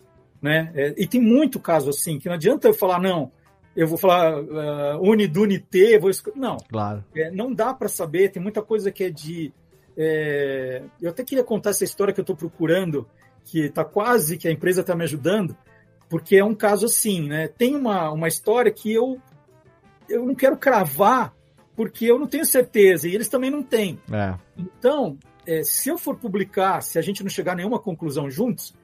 né? 0.42 0.72
É, 0.74 0.94
e 0.96 1.06
tem 1.06 1.20
muito 1.20 1.60
caso 1.60 1.90
assim 1.90 2.18
que 2.18 2.26
não 2.28 2.34
adianta 2.34 2.68
eu 2.68 2.74
falar 2.74 3.00
não, 3.00 3.30
eu 3.76 3.86
vou 3.86 3.96
falar 3.96 4.40
uh, 4.40 5.00
unidunité, 5.00 5.98
vou 5.98 6.10
não, 6.34 6.56
Claro. 6.68 7.04
é, 7.14 7.30
não 7.30 7.54
dá 7.54 7.72
para 7.72 7.88
saber. 7.88 8.30
Tem 8.30 8.42
muita 8.42 8.62
coisa 8.62 8.90
que 8.90 9.04
é 9.04 9.10
de 9.10 9.52
é, 9.96 10.82
eu 11.00 11.10
até 11.10 11.22
queria 11.22 11.44
contar 11.44 11.70
essa 11.70 11.84
história 11.84 12.12
que 12.12 12.20
eu 12.20 12.22
estou 12.22 12.36
procurando, 12.36 13.06
que 13.44 13.66
está 13.66 13.84
quase 13.84 14.36
que 14.36 14.48
a 14.48 14.50
empresa 14.50 14.80
está 14.80 14.94
me 14.94 15.04
ajudando, 15.04 15.56
porque 16.08 16.36
é 16.36 16.44
um 16.44 16.54
caso 16.54 16.86
assim, 16.86 17.28
né? 17.28 17.48
Tem 17.48 17.76
uma, 17.76 18.10
uma 18.10 18.28
história 18.28 18.72
que 18.72 18.92
eu 18.92 19.20
eu 20.08 20.26
não 20.26 20.34
quero 20.34 20.56
cravar 20.56 21.32
porque 21.80 22.04
eu 22.04 22.18
não 22.18 22.26
tenho 22.26 22.44
certeza 22.44 23.08
e 23.08 23.14
eles 23.14 23.26
também 23.26 23.50
não 23.50 23.62
têm. 23.62 23.98
É. 24.12 24.34
Então, 24.54 25.16
é, 25.46 25.62
se 25.62 25.88
eu 25.88 25.96
for 25.96 26.14
publicar, 26.14 26.82
se 26.82 26.98
a 26.98 27.00
gente 27.00 27.22
não 27.22 27.30
chegar 27.30 27.52
a 27.52 27.54
nenhuma 27.54 27.78
conclusão 27.78 28.30
juntos, 28.30 28.74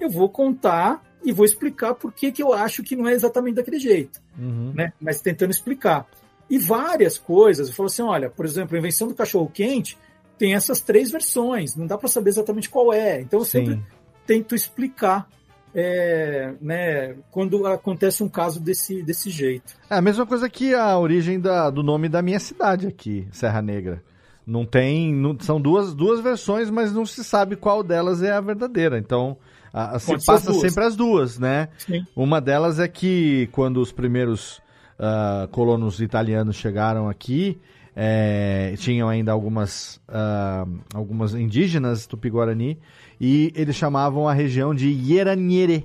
eu 0.00 0.10
vou 0.10 0.28
contar 0.28 1.00
e 1.22 1.30
vou 1.30 1.44
explicar 1.44 1.94
por 1.94 2.12
que, 2.12 2.32
que 2.32 2.42
eu 2.42 2.52
acho 2.52 2.82
que 2.82 2.96
não 2.96 3.06
é 3.06 3.12
exatamente 3.12 3.54
daquele 3.54 3.78
jeito, 3.78 4.20
Uhum. 4.36 4.72
né? 4.74 4.92
Mas 5.00 5.20
tentando 5.20 5.52
explicar. 5.52 6.08
E 6.50 6.58
várias 6.58 7.16
coisas. 7.16 7.68
Eu 7.68 7.74
falo 7.74 7.86
assim, 7.86 8.02
olha, 8.02 8.28
por 8.28 8.44
exemplo, 8.44 8.74
a 8.74 8.80
invenção 8.80 9.06
do 9.06 9.14
cachorro 9.14 9.48
quente 9.48 9.96
tem 10.36 10.52
essas 10.56 10.80
três 10.80 11.08
versões. 11.08 11.76
Não 11.76 11.86
dá 11.86 11.96
para 11.96 12.08
saber 12.08 12.30
exatamente 12.30 12.68
qual 12.68 12.92
é. 12.92 13.20
Então 13.20 13.38
eu 13.38 13.44
sempre 13.44 13.74
Sim. 13.74 13.82
tento 14.26 14.56
explicar, 14.56 15.30
é, 15.74 16.52
né? 16.60 17.14
Quando 17.30 17.66
acontece 17.66 18.22
um 18.22 18.28
caso 18.28 18.60
desse 18.60 19.02
desse 19.02 19.30
jeito. 19.30 19.74
É 19.88 19.94
a 19.96 20.00
mesma 20.02 20.26
coisa 20.26 20.48
que 20.48 20.74
a 20.74 20.98
origem 20.98 21.38
da- 21.40 21.70
do 21.70 21.82
nome 21.82 22.08
da 22.08 22.20
minha 22.22 22.40
cidade 22.40 22.86
aqui, 22.86 23.26
Serra 23.32 23.62
Negra. 23.62 24.02
Não 24.46 24.64
tem. 24.64 25.14
não- 25.14 25.38
são 25.38 25.60
duas, 25.60 25.94
duas 25.94 26.20
versões, 26.20 26.70
mas 26.70 26.92
não 26.92 27.06
se 27.06 27.22
sabe 27.22 27.54
qual 27.56 27.82
delas 27.82 28.22
é 28.22 28.32
a 28.32 28.40
verdadeira. 28.40 28.98
Então, 28.98 29.36
a, 29.72 29.96
a- 29.96 29.98
se 29.98 30.12
as 30.14 30.24
passa 30.24 30.52
sempre 30.54 30.84
as 30.84 30.96
duas, 30.96 31.38
né? 31.38 31.68
Sim. 31.78 32.04
Uma 32.16 32.40
delas 32.40 32.78
é 32.80 32.88
que 32.88 33.48
quando 33.52 33.80
os 33.80 33.92
primeiros 33.92 34.60
ah, 34.98 35.48
colonos 35.52 36.00
italianos 36.00 36.56
chegaram 36.56 37.08
aqui, 37.08 37.58
é, 37.94 38.74
tinham 38.78 39.08
ainda 39.08 39.30
algumas, 39.32 40.00
ah, 40.08 40.66
algumas 40.94 41.34
indígenas 41.34 42.06
tupi-guarani, 42.06 42.78
e 43.20 43.52
eles 43.54 43.76
chamavam 43.76 44.26
a 44.26 44.32
região 44.32 44.74
de 44.74 44.88
Ieraniere, 44.88 45.84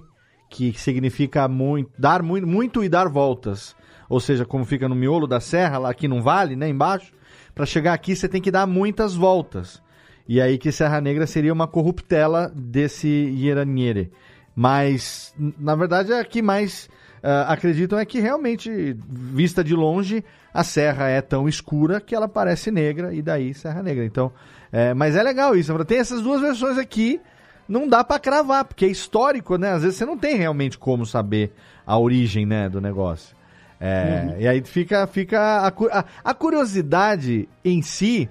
que 0.49 0.73
significa 0.73 1.47
muito, 1.47 1.91
dar 1.99 2.23
muito, 2.23 2.47
muito 2.47 2.83
e 2.83 2.89
dar 2.89 3.09
voltas. 3.09 3.75
Ou 4.07 4.19
seja, 4.19 4.45
como 4.45 4.63
fica 4.63 4.87
no 4.87 4.95
miolo 4.95 5.27
da 5.27 5.39
serra, 5.39 5.79
lá 5.79 5.89
aqui 5.89 6.07
num 6.07 6.21
vale, 6.21 6.55
né, 6.55 6.69
embaixo, 6.69 7.11
para 7.53 7.65
chegar 7.65 7.93
aqui 7.93 8.15
você 8.15 8.29
tem 8.29 8.41
que 8.41 8.51
dar 8.51 8.65
muitas 8.65 9.15
voltas. 9.15 9.81
E 10.27 10.39
aí 10.39 10.57
que 10.57 10.71
Serra 10.71 11.01
Negra 11.01 11.27
seria 11.27 11.53
uma 11.53 11.67
corruptela 11.67 12.51
desse 12.55 13.07
Ieraniere. 13.07 14.11
Mas, 14.55 15.35
na 15.37 15.75
verdade, 15.75 16.13
a 16.13 16.23
que 16.23 16.41
mais 16.41 16.89
ah, 17.27 17.51
acreditam 17.51 17.97
é 17.97 18.05
que 18.05 18.19
realmente, 18.19 18.95
vista 19.09 19.63
de 19.63 19.73
longe, 19.73 20.23
a 20.53 20.63
serra 20.63 21.09
é 21.09 21.21
tão 21.21 21.49
escura 21.49 21.99
que 21.99 22.13
ela 22.13 22.27
parece 22.27 22.69
negra, 22.69 23.15
e 23.15 23.21
daí 23.21 23.51
Serra 23.51 23.81
Negra. 23.81 24.05
Então, 24.05 24.31
é, 24.71 24.93
mas 24.93 25.15
é 25.15 25.23
legal 25.23 25.55
isso. 25.55 25.73
Tem 25.85 25.99
essas 25.99 26.21
duas 26.21 26.41
versões 26.41 26.77
aqui, 26.77 27.19
não 27.67 27.87
dá 27.87 28.03
pra 28.03 28.19
cravar, 28.19 28.65
porque 28.65 28.85
é 28.85 28.89
histórico, 28.89 29.57
né? 29.57 29.71
Às 29.73 29.81
vezes 29.83 29.97
você 29.97 30.05
não 30.05 30.17
tem 30.17 30.35
realmente 30.35 30.77
como 30.77 31.05
saber 31.05 31.51
a 31.85 31.97
origem, 31.97 32.45
né, 32.45 32.67
do 32.69 32.79
negócio. 32.81 33.35
É, 33.79 34.35
E 34.39 34.47
aí 34.47 34.61
fica, 34.63 35.05
fica 35.07 35.39
a, 35.39 35.67
a, 35.67 36.05
a 36.23 36.33
curiosidade 36.33 37.47
em 37.63 37.81
si, 37.81 38.29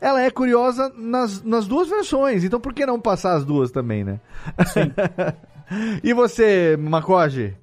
ela 0.00 0.20
é 0.22 0.30
curiosa 0.30 0.92
nas, 0.96 1.42
nas 1.42 1.66
duas 1.66 1.88
versões. 1.88 2.44
Então 2.44 2.58
por 2.60 2.72
que 2.72 2.84
não 2.86 3.00
passar 3.00 3.34
as 3.34 3.44
duas 3.44 3.70
também, 3.70 4.02
né? 4.04 4.18
e 6.02 6.12
você, 6.12 6.76
Macoge? 6.78 7.54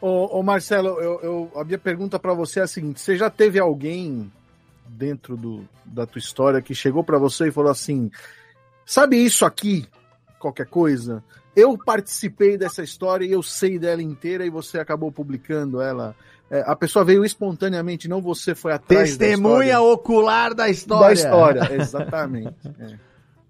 Ô, 0.00 0.38
ô, 0.38 0.42
Marcelo, 0.42 0.88
eu, 1.00 1.20
eu- 1.22 1.52
a 1.56 1.64
minha 1.64 1.78
pergunta 1.78 2.18
pra 2.18 2.34
você 2.34 2.60
é 2.60 2.62
a 2.64 2.66
seguinte: 2.66 3.00
você 3.00 3.16
já 3.16 3.30
teve 3.30 3.58
alguém 3.58 4.30
dentro 4.86 5.36
do, 5.36 5.68
da 5.84 6.06
tua 6.06 6.18
história 6.18 6.62
que 6.62 6.74
chegou 6.74 7.02
para 7.02 7.18
você 7.18 7.48
e 7.48 7.52
falou 7.52 7.70
assim: 7.70 8.10
sabe 8.84 9.16
isso 9.16 9.44
aqui? 9.44 9.86
Qualquer 10.38 10.66
coisa? 10.66 11.22
Eu 11.56 11.78
participei 11.78 12.58
dessa 12.58 12.82
história 12.82 13.24
e 13.24 13.32
eu 13.32 13.42
sei 13.42 13.78
dela 13.78 14.02
inteira 14.02 14.44
e 14.44 14.50
você 14.50 14.78
acabou 14.78 15.12
publicando 15.12 15.80
ela. 15.80 16.14
É, 16.50 16.62
a 16.66 16.76
pessoa 16.76 17.04
veio 17.04 17.24
espontaneamente, 17.24 18.08
não 18.08 18.20
você 18.20 18.54
foi 18.54 18.72
atrás 18.72 19.16
Testemunha 19.16 19.74
da 19.74 19.82
ocular 19.82 20.54
da 20.54 20.68
história. 20.68 21.06
Da 21.06 21.12
história, 21.12 21.68
exatamente. 21.80 22.54
É. 22.78 22.98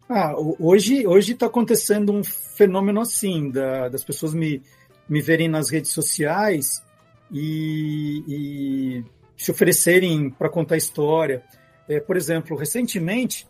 Ah, 0.08 0.34
hoje 0.36 1.06
hoje 1.06 1.32
está 1.32 1.46
acontecendo 1.46 2.12
um 2.12 2.22
fenômeno 2.22 3.00
assim, 3.00 3.50
da, 3.50 3.88
das 3.88 4.04
pessoas 4.04 4.34
me, 4.34 4.62
me 5.08 5.20
verem 5.22 5.48
nas 5.48 5.70
redes 5.70 5.92
sociais 5.92 6.84
e, 7.32 8.22
e 8.28 9.04
se 9.36 9.50
oferecerem 9.50 10.30
para 10.30 10.48
contar 10.48 10.76
história. 10.76 11.42
É, 11.88 12.00
por 12.00 12.16
exemplo, 12.16 12.56
recentemente 12.56 13.46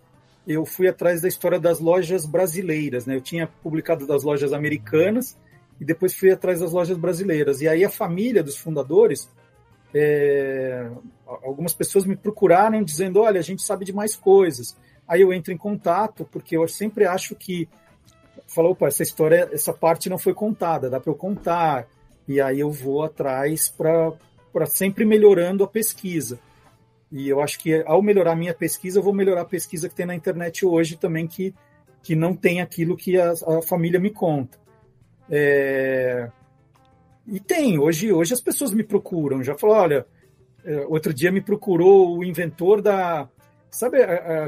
eu 0.46 0.66
fui 0.66 0.86
atrás 0.88 1.20
da 1.20 1.28
história 1.28 1.58
das 1.58 1.80
lojas 1.80 2.26
brasileiras. 2.26 3.06
Né? 3.06 3.16
Eu 3.16 3.20
tinha 3.20 3.46
publicado 3.62 4.06
das 4.06 4.22
lojas 4.22 4.52
americanas 4.52 5.36
e 5.80 5.84
depois 5.84 6.14
fui 6.14 6.30
atrás 6.30 6.60
das 6.60 6.72
lojas 6.72 6.96
brasileiras. 6.96 7.60
E 7.60 7.68
aí 7.68 7.84
a 7.84 7.90
família 7.90 8.42
dos 8.42 8.56
fundadores, 8.56 9.28
é, 9.94 10.90
algumas 11.26 11.72
pessoas 11.72 12.04
me 12.04 12.16
procuraram 12.16 12.82
dizendo: 12.82 13.20
olha, 13.20 13.40
a 13.40 13.42
gente 13.42 13.62
sabe 13.62 13.84
de 13.84 13.92
mais 13.92 14.14
coisas. 14.14 14.76
Aí 15.06 15.20
eu 15.20 15.32
entro 15.32 15.52
em 15.52 15.56
contato, 15.56 16.26
porque 16.30 16.56
eu 16.56 16.66
sempre 16.68 17.06
acho 17.06 17.34
que. 17.34 17.68
Falou, 18.46 18.72
opa, 18.72 18.88
essa 18.88 19.02
história, 19.02 19.48
essa 19.52 19.72
parte 19.72 20.10
não 20.10 20.18
foi 20.18 20.34
contada, 20.34 20.90
dá 20.90 21.00
para 21.00 21.10
eu 21.10 21.16
contar. 21.16 21.88
E 22.28 22.40
aí 22.40 22.60
eu 22.60 22.70
vou 22.70 23.02
atrás 23.02 23.68
para 23.70 24.12
sempre 24.66 25.04
melhorando 25.04 25.64
a 25.64 25.68
pesquisa. 25.68 26.38
E 27.10 27.28
eu 27.28 27.40
acho 27.40 27.58
que 27.58 27.82
ao 27.86 28.02
melhorar 28.02 28.32
a 28.32 28.36
minha 28.36 28.54
pesquisa, 28.54 28.98
eu 28.98 29.02
vou 29.02 29.12
melhorar 29.12 29.42
a 29.42 29.46
pesquisa 29.46 29.88
que 29.88 29.94
tem 29.94 30.06
na 30.06 30.14
internet 30.14 30.64
hoje 30.64 30.96
também, 30.96 31.26
que, 31.26 31.54
que 32.02 32.14
não 32.16 32.34
tem 32.34 32.60
aquilo 32.60 32.96
que 32.96 33.18
a, 33.18 33.32
a 33.32 33.62
família 33.62 34.00
me 34.00 34.10
conta. 34.10 34.58
É... 35.30 36.30
E 37.26 37.40
tem, 37.40 37.78
hoje, 37.78 38.12
hoje 38.12 38.34
as 38.34 38.40
pessoas 38.40 38.72
me 38.72 38.82
procuram. 38.82 39.42
Já 39.42 39.56
falou, 39.56 39.76
olha, 39.76 40.06
é, 40.64 40.84
outro 40.88 41.12
dia 41.12 41.30
me 41.30 41.40
procurou 41.40 42.18
o 42.18 42.24
inventor 42.24 42.80
da. 42.80 43.28
Sabe 43.74 43.98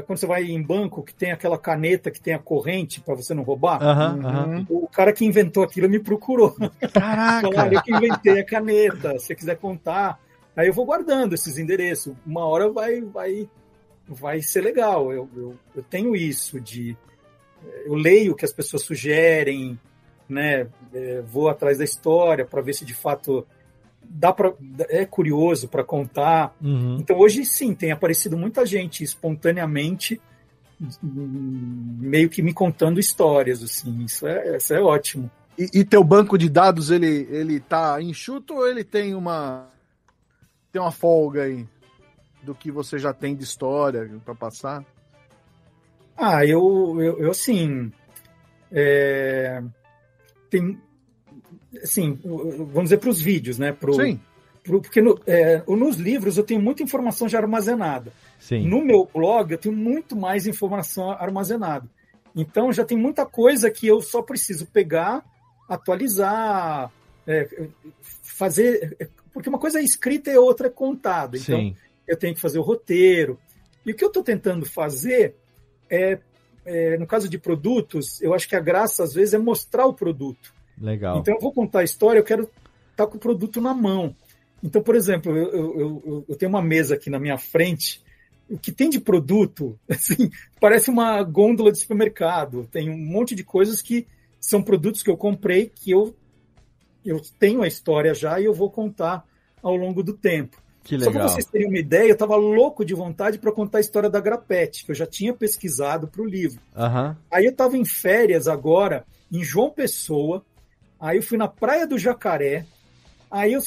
quando 0.05 0.19
você 0.19 0.25
vai 0.25 0.43
em 0.45 0.61
banco 0.61 1.03
que 1.03 1.13
tem 1.13 1.31
aquela 1.31 1.57
caneta 1.57 2.09
que 2.09 2.19
tem 2.19 2.33
a 2.33 2.39
corrente 2.39 3.01
para 3.01 3.15
você 3.15 3.33
não 3.33 3.43
roubar? 3.43 3.81
Uhum, 3.81 4.25
uhum. 4.25 4.65
O 4.69 4.87
cara 4.87 5.11
que 5.11 5.25
inventou 5.25 5.63
aquilo 5.63 5.89
me 5.89 5.99
procurou. 5.99 6.55
Caraca! 6.93 7.51
Falou, 7.51 7.73
eu 7.73 7.81
que 7.81 7.93
inventei 7.93 8.39
a 8.39 8.45
caneta. 8.45 9.19
Se 9.19 9.27
você 9.27 9.35
quiser 9.35 9.57
contar, 9.57 10.19
Aí 10.57 10.67
eu 10.67 10.73
vou 10.73 10.87
guardando 10.87 11.33
esses 11.35 11.59
endereços. 11.59 12.15
Uma 12.25 12.43
hora 12.43 12.67
vai 12.67 12.99
vai 13.01 13.47
vai 14.07 14.41
ser 14.41 14.61
legal. 14.61 15.13
Eu, 15.13 15.29
eu, 15.35 15.55
eu 15.75 15.83
tenho 15.83 16.15
isso 16.15 16.59
de 16.59 16.97
eu 17.85 17.93
leio 17.93 18.31
o 18.31 18.35
que 18.35 18.43
as 18.43 18.51
pessoas 18.51 18.81
sugerem, 18.81 19.79
né? 20.27 20.67
É, 20.91 21.21
vou 21.21 21.47
atrás 21.47 21.77
da 21.77 21.83
história 21.83 22.43
para 22.43 22.61
ver 22.61 22.73
se 22.73 22.83
de 22.83 22.95
fato 22.95 23.45
dá 24.09 24.31
para 24.31 24.53
é 24.89 25.05
curioso 25.05 25.67
para 25.67 25.83
contar. 25.83 26.55
Uhum. 26.61 26.97
Então 26.99 27.17
hoje 27.17 27.45
sim 27.45 27.73
tem 27.73 27.91
aparecido 27.91 28.37
muita 28.37 28.65
gente 28.65 29.03
espontaneamente 29.03 30.21
meio 31.11 32.29
que 32.29 32.41
me 32.41 32.53
contando 32.53 32.99
histórias 32.99 33.63
assim. 33.63 34.03
Isso 34.03 34.27
é 34.27 34.57
isso 34.57 34.73
é 34.73 34.81
ótimo. 34.81 35.29
E, 35.57 35.79
e 35.79 35.83
teu 35.83 36.03
banco 36.03 36.37
de 36.37 36.49
dados 36.49 36.91
ele 36.91 37.27
ele 37.31 37.59
tá 37.59 38.01
enxuto 38.01 38.55
ou 38.55 38.67
ele 38.67 38.83
tem 38.83 39.15
uma 39.15 39.67
tem 40.71 40.81
uma 40.81 40.91
folga 40.91 41.43
aí 41.43 41.67
do 42.43 42.55
que 42.55 42.71
você 42.71 42.97
já 42.97 43.13
tem 43.13 43.35
de 43.35 43.43
história 43.43 44.09
para 44.23 44.35
passar? 44.35 44.85
Ah, 46.17 46.43
eu, 46.45 46.97
eu, 46.99 47.19
eu 47.19 47.31
assim. 47.31 47.91
É, 48.71 49.61
tem. 50.49 50.81
Assim, 51.81 52.19
vamos 52.23 52.83
dizer 52.83 52.97
para 52.97 53.09
os 53.09 53.21
vídeos, 53.21 53.57
né? 53.57 53.71
Pro, 53.71 53.93
Sim. 53.93 54.19
Pro, 54.63 54.81
porque 54.81 55.01
no, 55.01 55.19
é, 55.25 55.63
nos 55.67 55.97
livros 55.97 56.37
eu 56.37 56.43
tenho 56.43 56.61
muita 56.61 56.83
informação 56.83 57.27
já 57.27 57.39
armazenada. 57.39 58.11
Sim. 58.39 58.67
No 58.67 58.83
meu 58.83 59.09
blog 59.11 59.51
eu 59.51 59.57
tenho 59.57 59.75
muito 59.75 60.15
mais 60.15 60.47
informação 60.47 61.11
armazenada. 61.11 61.87
Então 62.35 62.71
já 62.71 62.85
tem 62.85 62.97
muita 62.97 63.25
coisa 63.25 63.71
que 63.71 63.87
eu 63.87 64.01
só 64.01 64.21
preciso 64.21 64.65
pegar, 64.67 65.25
atualizar, 65.67 66.91
é, 67.25 67.67
fazer 68.23 68.97
porque 69.37 69.49
uma 69.49 69.59
coisa 69.59 69.79
é 69.79 69.83
escrita 69.83 70.31
e 70.31 70.37
outra 70.37 70.65
é 70.65 70.71
contada. 70.71 71.37
Então, 71.37 71.59
Sim. 71.59 71.75
eu 72.07 72.17
tenho 72.17 72.33
que 72.33 72.41
fazer 72.41 72.57
o 72.57 72.63
roteiro. 72.63 73.39
E 73.85 73.91
o 73.91 73.95
que 73.95 74.03
eu 74.03 74.07
estou 74.07 74.23
tentando 74.23 74.65
fazer 74.65 75.35
é, 75.87 76.17
é, 76.65 76.97
no 76.97 77.05
caso 77.05 77.29
de 77.29 77.37
produtos, 77.37 78.19
eu 78.19 78.33
acho 78.33 78.49
que 78.49 78.55
a 78.55 78.59
graça, 78.59 79.03
às 79.03 79.13
vezes, 79.13 79.35
é 79.35 79.37
mostrar 79.37 79.85
o 79.85 79.93
produto. 79.93 80.55
Legal. 80.79 81.19
Então, 81.19 81.33
eu 81.33 81.41
vou 81.41 81.51
contar 81.51 81.79
a 81.79 81.83
história, 81.83 82.19
eu 82.19 82.23
quero 82.23 82.43
estar 82.43 83.05
tá 83.05 83.07
com 83.07 83.17
o 83.17 83.19
produto 83.19 83.59
na 83.59 83.73
mão. 83.73 84.15
Então, 84.63 84.81
por 84.81 84.95
exemplo, 84.95 85.35
eu, 85.35 85.51
eu, 85.51 86.03
eu, 86.05 86.25
eu 86.29 86.35
tenho 86.35 86.49
uma 86.49 86.61
mesa 86.61 86.95
aqui 86.95 87.09
na 87.09 87.19
minha 87.19 87.37
frente, 87.37 88.01
o 88.49 88.57
que 88.57 88.71
tem 88.71 88.89
de 88.89 88.99
produto, 88.99 89.77
assim, 89.89 90.29
parece 90.59 90.89
uma 90.89 91.21
gôndola 91.23 91.71
de 91.71 91.79
supermercado. 91.79 92.67
Tem 92.71 92.89
um 92.89 92.97
monte 92.97 93.35
de 93.35 93.43
coisas 93.43 93.81
que 93.81 94.07
são 94.39 94.61
produtos 94.61 95.03
que 95.03 95.09
eu 95.09 95.17
comprei 95.17 95.71
que 95.73 95.91
eu 95.91 96.15
eu 97.05 97.21
tenho 97.39 97.61
a 97.61 97.67
história 97.67 98.13
já 98.13 98.37
e 98.39 98.45
eu 98.45 98.53
vou 98.53 98.69
contar 98.69 99.25
ao 99.63 99.75
longo 99.75 100.03
do 100.03 100.13
tempo. 100.13 100.61
Que 100.83 100.99
Só 100.99 101.05
legal. 101.05 101.13
para 101.13 101.33
vocês 101.33 101.45
terem 101.45 101.67
uma 101.67 101.77
ideia, 101.77 102.09
eu 102.09 102.13
estava 102.13 102.35
louco 102.35 102.83
de 102.83 102.93
vontade 102.93 103.37
para 103.39 103.51
contar 103.51 103.77
a 103.77 103.81
história 103.81 104.09
da 104.09 104.19
Grapete, 104.19 104.85
que 104.85 104.91
eu 104.91 104.95
já 104.95 105.05
tinha 105.05 105.33
pesquisado 105.33 106.07
para 106.07 106.21
o 106.21 106.25
livro. 106.25 106.59
Aham. 106.75 107.17
Aí 107.31 107.45
eu 107.45 107.51
estava 107.51 107.77
em 107.77 107.85
férias 107.85 108.47
agora, 108.47 109.05
em 109.31 109.43
João 109.43 109.69
Pessoa, 109.69 110.45
aí 110.99 111.17
eu 111.17 111.23
fui 111.23 111.37
na 111.37 111.47
Praia 111.47 111.85
do 111.87 111.97
Jacaré, 111.97 112.65
aí 113.29 113.53
eu, 113.53 113.61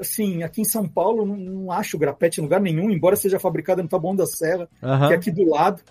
assim, 0.00 0.42
aqui 0.42 0.60
em 0.60 0.64
São 0.64 0.88
Paulo, 0.88 1.24
não, 1.24 1.36
não 1.36 1.72
acho 1.72 1.98
grapete 1.98 2.40
em 2.40 2.44
lugar 2.44 2.60
nenhum, 2.60 2.90
embora 2.90 3.16
seja 3.16 3.38
fabricada 3.38 3.82
no 3.82 3.88
Taboão 3.88 4.14
da 4.14 4.26
Serra, 4.26 4.68
Aham. 4.82 5.08
que 5.08 5.14
é 5.14 5.16
aqui 5.16 5.30
do 5.30 5.48
lado. 5.48 5.82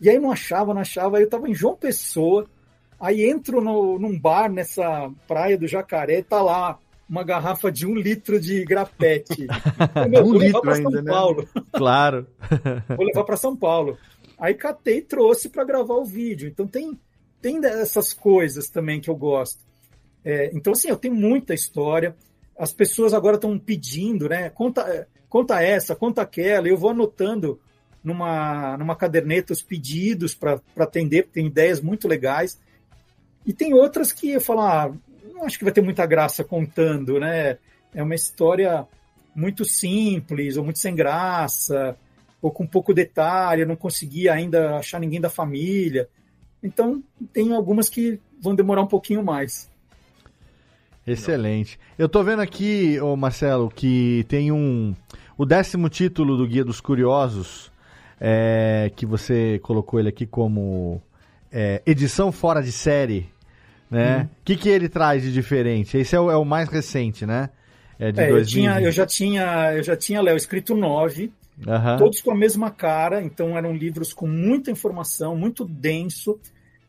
E 0.00 0.10
aí 0.10 0.18
não 0.18 0.32
achava, 0.32 0.74
não 0.74 0.80
achava, 0.80 1.16
aí 1.16 1.22
eu 1.22 1.26
estava 1.26 1.48
em 1.48 1.54
João 1.54 1.76
Pessoa, 1.76 2.48
Aí 3.02 3.28
entro 3.28 3.60
no, 3.60 3.98
num 3.98 4.16
bar 4.16 4.48
nessa 4.48 5.10
praia 5.26 5.58
do 5.58 5.66
Jacaré, 5.66 6.22
tá 6.22 6.40
lá 6.40 6.78
uma 7.08 7.24
garrafa 7.24 7.70
de 7.70 7.84
um 7.84 7.96
litro 7.96 8.38
de 8.38 8.64
grapete. 8.64 9.48
Meu, 10.08 10.22
Um 10.22 10.26
vou 10.26 10.32
levar 10.34 10.44
litro 10.46 10.60
para 10.62 10.74
São 10.76 10.86
ainda, 10.86 11.02
né? 11.02 11.10
Paulo. 11.10 11.48
Claro. 11.72 12.26
Vou 12.96 13.04
levar 13.04 13.24
para 13.24 13.36
São 13.36 13.56
Paulo. 13.56 13.98
Aí 14.38 14.54
catei 14.54 14.98
e 14.98 15.02
trouxe 15.02 15.48
para 15.48 15.64
gravar 15.64 15.94
o 15.94 16.04
vídeo. 16.04 16.48
Então 16.48 16.64
tem, 16.64 16.96
tem 17.40 17.60
dessas 17.60 18.12
coisas 18.12 18.68
também 18.68 19.00
que 19.00 19.10
eu 19.10 19.16
gosto. 19.16 19.60
É, 20.24 20.50
então, 20.54 20.72
assim, 20.72 20.88
eu 20.88 20.96
tenho 20.96 21.14
muita 21.14 21.54
história. 21.54 22.14
As 22.58 22.72
pessoas 22.72 23.12
agora 23.12 23.36
estão 23.36 23.58
pedindo, 23.58 24.28
né? 24.28 24.50
Conta, 24.50 25.08
conta 25.28 25.62
essa, 25.62 25.96
conta 25.96 26.22
aquela. 26.22 26.68
Eu 26.68 26.76
vou 26.76 26.90
anotando 26.90 27.60
numa, 28.02 28.76
numa 28.76 28.96
caderneta 28.96 29.52
os 29.52 29.62
pedidos 29.62 30.34
para 30.34 30.60
atender, 30.78 31.22
porque 31.22 31.40
tem 31.40 31.46
ideias 31.46 31.80
muito 31.80 32.08
legais. 32.08 32.60
E 33.44 33.52
tem 33.52 33.74
outras 33.74 34.12
que 34.12 34.32
eu 34.32 34.40
falo, 34.40 34.60
ah, 34.60 34.94
não 35.32 35.44
acho 35.44 35.58
que 35.58 35.64
vai 35.64 35.72
ter 35.72 35.82
muita 35.82 36.06
graça 36.06 36.44
contando, 36.44 37.18
né? 37.18 37.58
É 37.94 38.02
uma 38.02 38.14
história 38.14 38.86
muito 39.34 39.64
simples, 39.64 40.56
ou 40.56 40.64
muito 40.64 40.78
sem 40.78 40.94
graça, 40.94 41.96
ou 42.40 42.50
com 42.50 42.66
pouco 42.66 42.92
detalhe, 42.92 43.62
eu 43.62 43.66
não 43.66 43.76
consegui 43.76 44.28
ainda 44.28 44.76
achar 44.76 45.00
ninguém 45.00 45.20
da 45.20 45.30
família. 45.30 46.08
Então, 46.62 47.02
tem 47.32 47.52
algumas 47.54 47.88
que 47.88 48.20
vão 48.40 48.54
demorar 48.54 48.82
um 48.82 48.88
pouquinho 48.88 49.22
mais. 49.22 49.70
Excelente. 51.06 51.78
Eu 51.98 52.08
tô 52.08 52.22
vendo 52.22 52.40
aqui, 52.40 52.98
ô 53.00 53.16
Marcelo, 53.16 53.70
que 53.74 54.24
tem 54.28 54.52
um. 54.52 54.94
O 55.36 55.44
décimo 55.44 55.88
título 55.88 56.36
do 56.36 56.46
Guia 56.46 56.64
dos 56.64 56.80
Curiosos, 56.80 57.72
é, 58.20 58.90
que 58.94 59.04
você 59.04 59.58
colocou 59.62 59.98
ele 59.98 60.08
aqui 60.10 60.26
como 60.26 61.02
é, 61.50 61.82
edição 61.84 62.30
fora 62.30 62.62
de 62.62 62.70
série, 62.70 63.28
né? 63.90 64.28
O 64.40 64.44
que, 64.44 64.56
que 64.56 64.68
ele 64.68 64.88
traz 64.88 65.22
de 65.22 65.32
diferente? 65.32 65.96
Esse 65.98 66.14
é 66.14 66.20
o, 66.20 66.30
é 66.30 66.36
o 66.36 66.44
mais 66.44 66.68
recente, 66.68 67.26
né? 67.26 67.50
É 67.98 68.12
de 68.12 68.20
É, 68.20 68.24
eu, 68.30 68.34
2020. 68.34 68.52
tinha, 68.52 68.80
eu 68.80 68.92
já 68.92 69.06
tinha, 69.06 69.72
eu 69.74 69.82
já 69.82 69.96
tinha, 69.96 70.20
Léo, 70.22 70.36
escrito 70.36 70.74
nove, 70.76 71.32
todos 71.98 72.20
com 72.20 72.30
a 72.30 72.36
mesma 72.36 72.70
cara, 72.70 73.22
então 73.22 73.56
eram 73.56 73.74
livros 73.74 74.12
com 74.12 74.26
muita 74.26 74.70
informação, 74.70 75.36
muito 75.36 75.64
denso, 75.64 76.38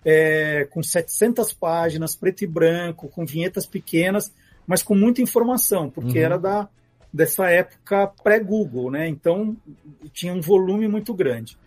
é, 0.06 0.68
com 0.70 0.84
700 0.84 1.54
páginas, 1.54 2.16
preto 2.16 2.44
e 2.44 2.48
branco, 2.48 3.08
com 3.08 3.26
vinhetas 3.26 3.66
pequenas, 3.66 4.34
mas 4.68 4.82
com 4.84 4.96
muita 4.96 5.22
informação, 5.22 5.90
porque 5.90 6.20
Uhum. 6.20 6.26
era 6.26 6.38
da, 6.38 6.70
dessa 7.12 7.50
época 7.50 8.08
pré-Google, 8.24 8.92
né? 8.92 9.08
Então 9.08 9.56
tinha 10.12 10.34
um 10.34 10.42
volume 10.42 10.88
muito 10.88 11.14
grande. 11.14 11.58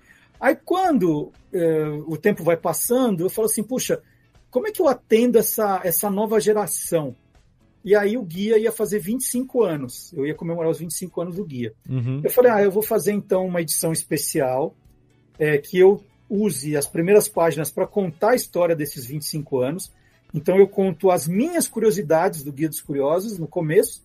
Aí 0.41 0.57
quando 0.57 1.33
é, 1.53 1.89
o 2.07 2.17
tempo 2.17 2.43
vai 2.45 2.57
passando, 2.57 3.23
eu 3.23 3.31
falo 3.31 3.47
assim, 3.47 3.63
puxa, 3.63 4.03
como 4.51 4.69
é 4.69 4.71
que 4.71 4.81
eu 4.81 4.89
atendo 4.89 5.39
essa, 5.39 5.81
essa 5.85 6.11
nova 6.11 6.41
geração? 6.41 7.15
e 7.87 7.95
aí 7.95 8.17
o 8.17 8.23
guia 8.25 8.59
ia 8.59 8.73
fazer 8.73 8.99
25 8.99 9.63
anos. 9.63 10.13
Eu 10.13 10.27
ia 10.27 10.35
comemorar 10.35 10.69
os 10.69 10.81
25 10.81 11.21
anos 11.21 11.37
do 11.37 11.45
guia. 11.45 11.73
Uhum. 11.89 12.21
Eu 12.25 12.29
falei, 12.31 12.51
ah, 12.51 12.61
eu 12.61 12.69
vou 12.69 12.83
fazer 12.83 13.13
então 13.13 13.47
uma 13.47 13.61
edição 13.61 13.93
especial 13.93 14.75
é, 15.39 15.57
que 15.57 15.79
eu 15.79 16.03
use 16.29 16.77
as 16.77 16.87
primeiras 16.87 17.29
páginas 17.29 17.71
para 17.71 17.87
contar 17.87 18.31
a 18.31 18.35
história 18.35 18.75
desses 18.77 19.07
25 19.07 19.59
anos. 19.59 19.93
Então 20.35 20.57
eu 20.57 20.69
conto 20.69 21.11
as 21.11 21.27
minhas 21.27 21.69
curiosidades 21.69 22.43
do 22.43 22.53
Guia 22.53 22.69
dos 22.69 22.81
Curiosos 22.81 23.39
no 23.39 23.47
começo, 23.47 24.05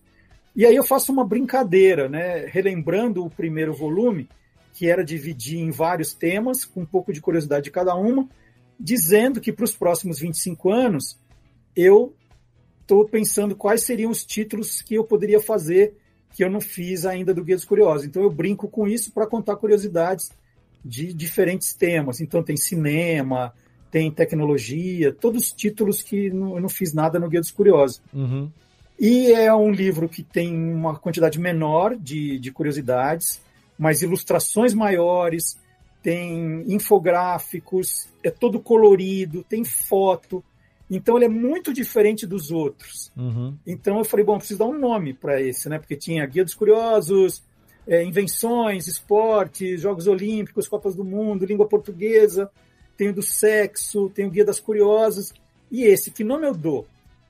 e 0.54 0.66
aí 0.66 0.76
eu 0.76 0.84
faço 0.84 1.10
uma 1.10 1.24
brincadeira, 1.24 2.08
né? 2.08 2.46
Relembrando 2.46 3.24
o 3.24 3.30
primeiro 3.30 3.74
volume, 3.74 4.28
que 4.74 4.88
era 4.88 5.04
dividir 5.04 5.58
em 5.58 5.70
vários 5.70 6.12
temas, 6.12 6.64
com 6.64 6.82
um 6.82 6.86
pouco 6.86 7.12
de 7.12 7.20
curiosidade 7.20 7.64
de 7.64 7.70
cada 7.70 7.94
uma, 7.94 8.28
dizendo 8.78 9.40
que 9.40 9.52
para 9.52 9.64
os 9.64 9.74
próximos 9.74 10.18
25 10.18 10.70
anos 10.70 11.18
eu 11.74 12.14
estou 12.80 13.08
pensando 13.08 13.56
quais 13.56 13.82
seriam 13.84 14.10
os 14.10 14.24
títulos 14.24 14.82
que 14.82 14.94
eu 14.94 15.04
poderia 15.04 15.40
fazer 15.40 15.96
que 16.34 16.42
eu 16.42 16.50
não 16.50 16.60
fiz 16.60 17.04
ainda 17.04 17.34
do 17.34 17.44
Guia 17.44 17.56
dos 17.56 17.64
Curiosos. 17.64 18.06
Então 18.06 18.22
eu 18.22 18.30
brinco 18.30 18.68
com 18.68 18.88
isso 18.88 19.12
para 19.12 19.26
contar 19.26 19.56
curiosidades 19.56 20.30
de 20.84 21.12
diferentes 21.12 21.74
temas. 21.74 22.20
Então 22.20 22.42
tem 22.42 22.56
cinema, 22.56 23.52
tem 23.90 24.10
tecnologia, 24.10 25.12
todos 25.12 25.44
os 25.44 25.52
títulos 25.52 26.02
que 26.02 26.30
não, 26.30 26.56
eu 26.56 26.60
não 26.62 26.68
fiz 26.68 26.92
nada 26.94 27.18
no 27.18 27.28
Guia 27.28 27.40
dos 27.40 27.50
Curiosos. 27.50 28.02
Uhum. 28.12 28.50
E 28.98 29.32
é 29.32 29.52
um 29.54 29.70
livro 29.70 30.08
que 30.08 30.22
tem 30.22 30.54
uma 30.54 30.96
quantidade 30.98 31.38
menor 31.40 31.96
de, 31.96 32.38
de 32.38 32.52
curiosidades, 32.52 33.40
mas 33.78 34.00
ilustrações 34.00 34.74
maiores, 34.74 35.58
tem 36.02 36.64
infográficos, 36.72 38.08
é 38.22 38.30
todo 38.30 38.60
colorido, 38.60 39.44
tem 39.48 39.64
foto. 39.64 40.42
Então 40.90 41.16
ele 41.16 41.24
é 41.24 41.28
muito 41.28 41.72
diferente 41.72 42.26
dos 42.26 42.50
outros. 42.50 43.10
Uhum. 43.16 43.56
Então 43.66 43.98
eu 43.98 44.04
falei, 44.04 44.24
bom, 44.24 44.38
preciso 44.38 44.58
dar 44.58 44.66
um 44.66 44.78
nome 44.78 45.14
para 45.14 45.40
esse, 45.40 45.68
né? 45.68 45.78
Porque 45.78 45.96
tinha 45.96 46.26
Guia 46.26 46.44
dos 46.44 46.54
Curiosos, 46.54 47.42
é, 47.86 48.04
invenções, 48.04 48.86
esportes, 48.86 49.80
Jogos 49.80 50.06
Olímpicos, 50.06 50.68
Copas 50.68 50.94
do 50.94 51.04
Mundo, 51.04 51.46
língua 51.46 51.66
portuguesa, 51.66 52.50
tem 52.96 53.08
o 53.08 53.14
do 53.14 53.22
sexo, 53.22 54.10
tem 54.10 54.26
o 54.26 54.30
Guia 54.30 54.44
das 54.44 54.60
Curiosas. 54.60 55.32
E 55.70 55.84
esse, 55.84 56.10
que 56.10 56.22
nome 56.22 56.46
eu 56.46 56.54
dou? 56.54 56.86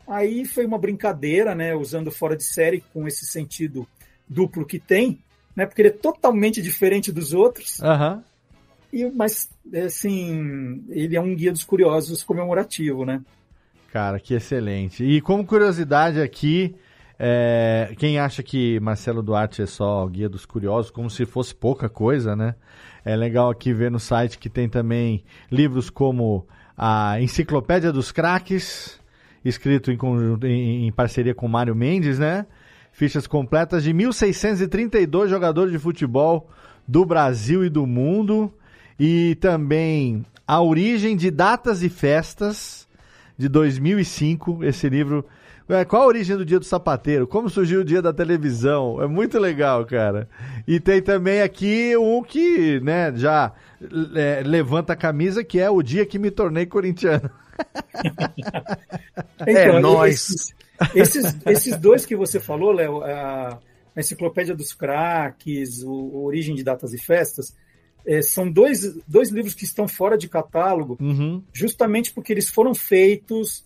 Aí 0.07 0.45
foi 0.45 0.67
uma 0.67 0.79
brincadeira, 0.79 1.55
né? 1.55 1.75
Usando 1.75 2.11
fora 2.11 2.37
de 2.37 2.45
série 2.45 2.83
com 2.93 3.07
esse 3.07 3.25
sentido 3.25 3.87
duplo 4.29 4.67
que 4.67 4.79
tem, 4.79 5.19
né? 5.55 5.65
Porque 5.65 5.83
ele 5.83 5.89
é 5.89 5.93
totalmente 5.93 6.61
diferente 6.61 7.13
dos 7.13 7.33
outros. 7.33 7.81
Aham. 7.81 8.23
E, 8.93 9.07
mas, 9.07 9.49
assim, 9.87 10.85
ele 10.91 11.17
é 11.17 11.21
um 11.21 11.35
guia 11.35 11.53
dos 11.53 11.65
curiosos 11.65 12.23
comemorativo, 12.23 13.07
né? 13.07 13.23
Cara, 13.91 14.19
que 14.19 14.35
excelente. 14.35 15.05
E 15.05 15.21
como 15.21 15.47
curiosidade 15.47 16.21
aqui, 16.21 16.75
é, 17.25 17.95
quem 17.99 18.19
acha 18.19 18.43
que 18.43 18.81
Marcelo 18.81 19.23
Duarte 19.23 19.63
é 19.63 19.67
só 19.67 20.05
guia 20.09 20.29
dos 20.29 20.45
curiosos, 20.45 20.91
como 20.91 21.09
se 21.09 21.25
fosse 21.25 21.55
pouca 21.55 21.89
coisa, 21.89 22.35
né? 22.35 22.57
É 23.05 23.15
legal 23.15 23.49
aqui 23.49 23.73
ver 23.73 23.93
no 23.93 24.01
site 24.01 24.37
que 24.37 24.51
tem 24.51 24.69
também 24.69 25.23
livros 25.49 25.89
como 25.89 26.45
a 26.77 27.21
Enciclopédia 27.21 27.93
dos 27.93 28.11
Craques, 28.11 29.01
escrito 29.45 29.93
em, 29.93 29.97
conjunto, 29.97 30.49
em, 30.49 30.89
em 30.89 30.91
parceria 30.91 31.33
com 31.33 31.47
Mário 31.47 31.77
Mendes, 31.77 32.19
né? 32.19 32.45
Fichas 32.91 33.29
completas 33.29 33.85
de 33.85 33.95
1.632 33.95 35.29
jogadores 35.29 35.71
de 35.71 35.79
futebol 35.79 36.51
do 36.89 37.07
Brasil 37.07 37.65
e 37.65 37.71
do 37.71 37.87
mundo. 37.87 38.53
E 38.99 39.37
também 39.37 40.27
A 40.45 40.61
Origem 40.61 41.17
de 41.17 41.31
Datas 41.31 41.85
e 41.85 41.89
Festas, 41.89 42.89
de 43.39 43.49
2005. 43.49 44.65
Esse 44.65 44.89
livro. 44.89 45.25
É, 45.69 45.85
qual 45.85 46.03
a 46.03 46.07
origem 46.07 46.37
do 46.37 46.45
Dia 46.45 46.59
do 46.59 46.65
Sapateiro? 46.65 47.27
Como 47.27 47.49
surgiu 47.49 47.81
o 47.81 47.85
Dia 47.85 48.03
da 48.03 48.13
Televisão? 48.13 49.01
É 49.03 49.07
muito 49.07 49.39
legal, 49.39 49.85
cara. 49.87 50.29
E 50.67 50.79
tem 50.81 51.01
também 51.01 51.41
aqui 51.41 51.97
um 51.97 52.23
que 52.23 52.81
né, 52.81 53.13
já 53.17 53.53
é, 54.15 54.43
levanta 54.45 54.93
a 54.93 54.97
camisa, 54.97 55.43
que 55.45 55.59
é 55.61 55.71
o 55.71 55.83
dia 55.83 56.05
que 56.05 56.19
me 56.19 56.31
tornei 56.31 56.67
corintiano. 56.67 57.31
Então, 59.47 60.07
Esses, 60.07 60.55
esses, 60.95 61.37
esses 61.47 61.77
dois 61.79 62.07
que 62.07 62.17
você 62.17 62.41
falou, 62.41 62.73
Léo, 62.73 63.03
a 63.03 63.59
Enciclopédia 63.97 64.55
dos 64.55 64.73
Craques, 64.73 65.83
o, 65.83 65.91
o 65.93 66.25
Origem 66.25 66.55
de 66.55 66.63
Datas 66.65 66.93
e 66.93 66.99
Festas, 66.99 67.55
é, 68.07 68.21
são 68.23 68.51
dois, 68.51 68.97
dois 69.07 69.31
livros 69.31 69.55
que 69.55 69.65
estão 69.65 69.87
fora 69.87 70.17
de 70.19 70.29
catálogo, 70.29 70.97
Uhum. 71.01 71.43
justamente 71.53 72.13
porque 72.13 72.33
eles 72.33 72.49
foram 72.49 72.75
feitos, 72.75 73.65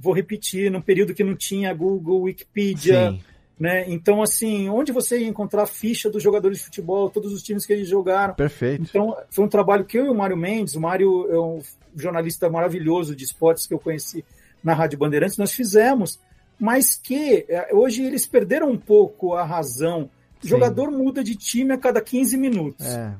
vou 0.00 0.12
repetir, 0.12 0.70
num 0.70 0.80
período 0.80 1.14
que 1.14 1.24
não 1.24 1.34
tinha 1.34 1.72
Google, 1.74 2.22
Wikipedia, 2.22 3.10
Sim. 3.10 3.20
né? 3.58 3.84
Então, 3.88 4.22
assim, 4.22 4.68
onde 4.68 4.92
você 4.92 5.18
ia 5.18 5.28
encontrar 5.28 5.62
a 5.62 5.66
ficha 5.66 6.10
dos 6.10 6.22
jogadores 6.22 6.58
de 6.58 6.64
futebol, 6.64 7.10
todos 7.10 7.32
os 7.32 7.42
times 7.42 7.66
que 7.66 7.72
eles 7.72 7.88
jogaram. 7.88 8.34
Perfeito. 8.34 8.82
Então, 8.82 9.16
foi 9.30 9.44
um 9.44 9.48
trabalho 9.48 9.84
que 9.84 9.98
eu 9.98 10.06
e 10.06 10.08
o 10.08 10.14
Mário 10.14 10.36
Mendes, 10.36 10.74
o 10.74 10.80
Mário 10.80 11.30
é 11.30 11.38
um 11.38 11.60
jornalista 11.96 12.50
maravilhoso 12.50 13.14
de 13.14 13.24
esportes 13.24 13.66
que 13.66 13.74
eu 13.74 13.78
conheci 13.78 14.24
na 14.62 14.72
Rádio 14.72 14.98
Bandeirantes, 14.98 15.36
nós 15.36 15.52
fizemos, 15.52 16.18
mas 16.58 16.96
que 16.96 17.44
eh, 17.48 17.68
hoje 17.72 18.02
eles 18.02 18.26
perderam 18.26 18.70
um 18.70 18.78
pouco 18.78 19.34
a 19.34 19.44
razão. 19.44 20.08
O 20.42 20.46
jogador 20.46 20.90
muda 20.90 21.22
de 21.22 21.34
time 21.34 21.72
a 21.72 21.78
cada 21.78 22.00
15 22.00 22.36
minutos. 22.36 22.86
É. 22.86 23.14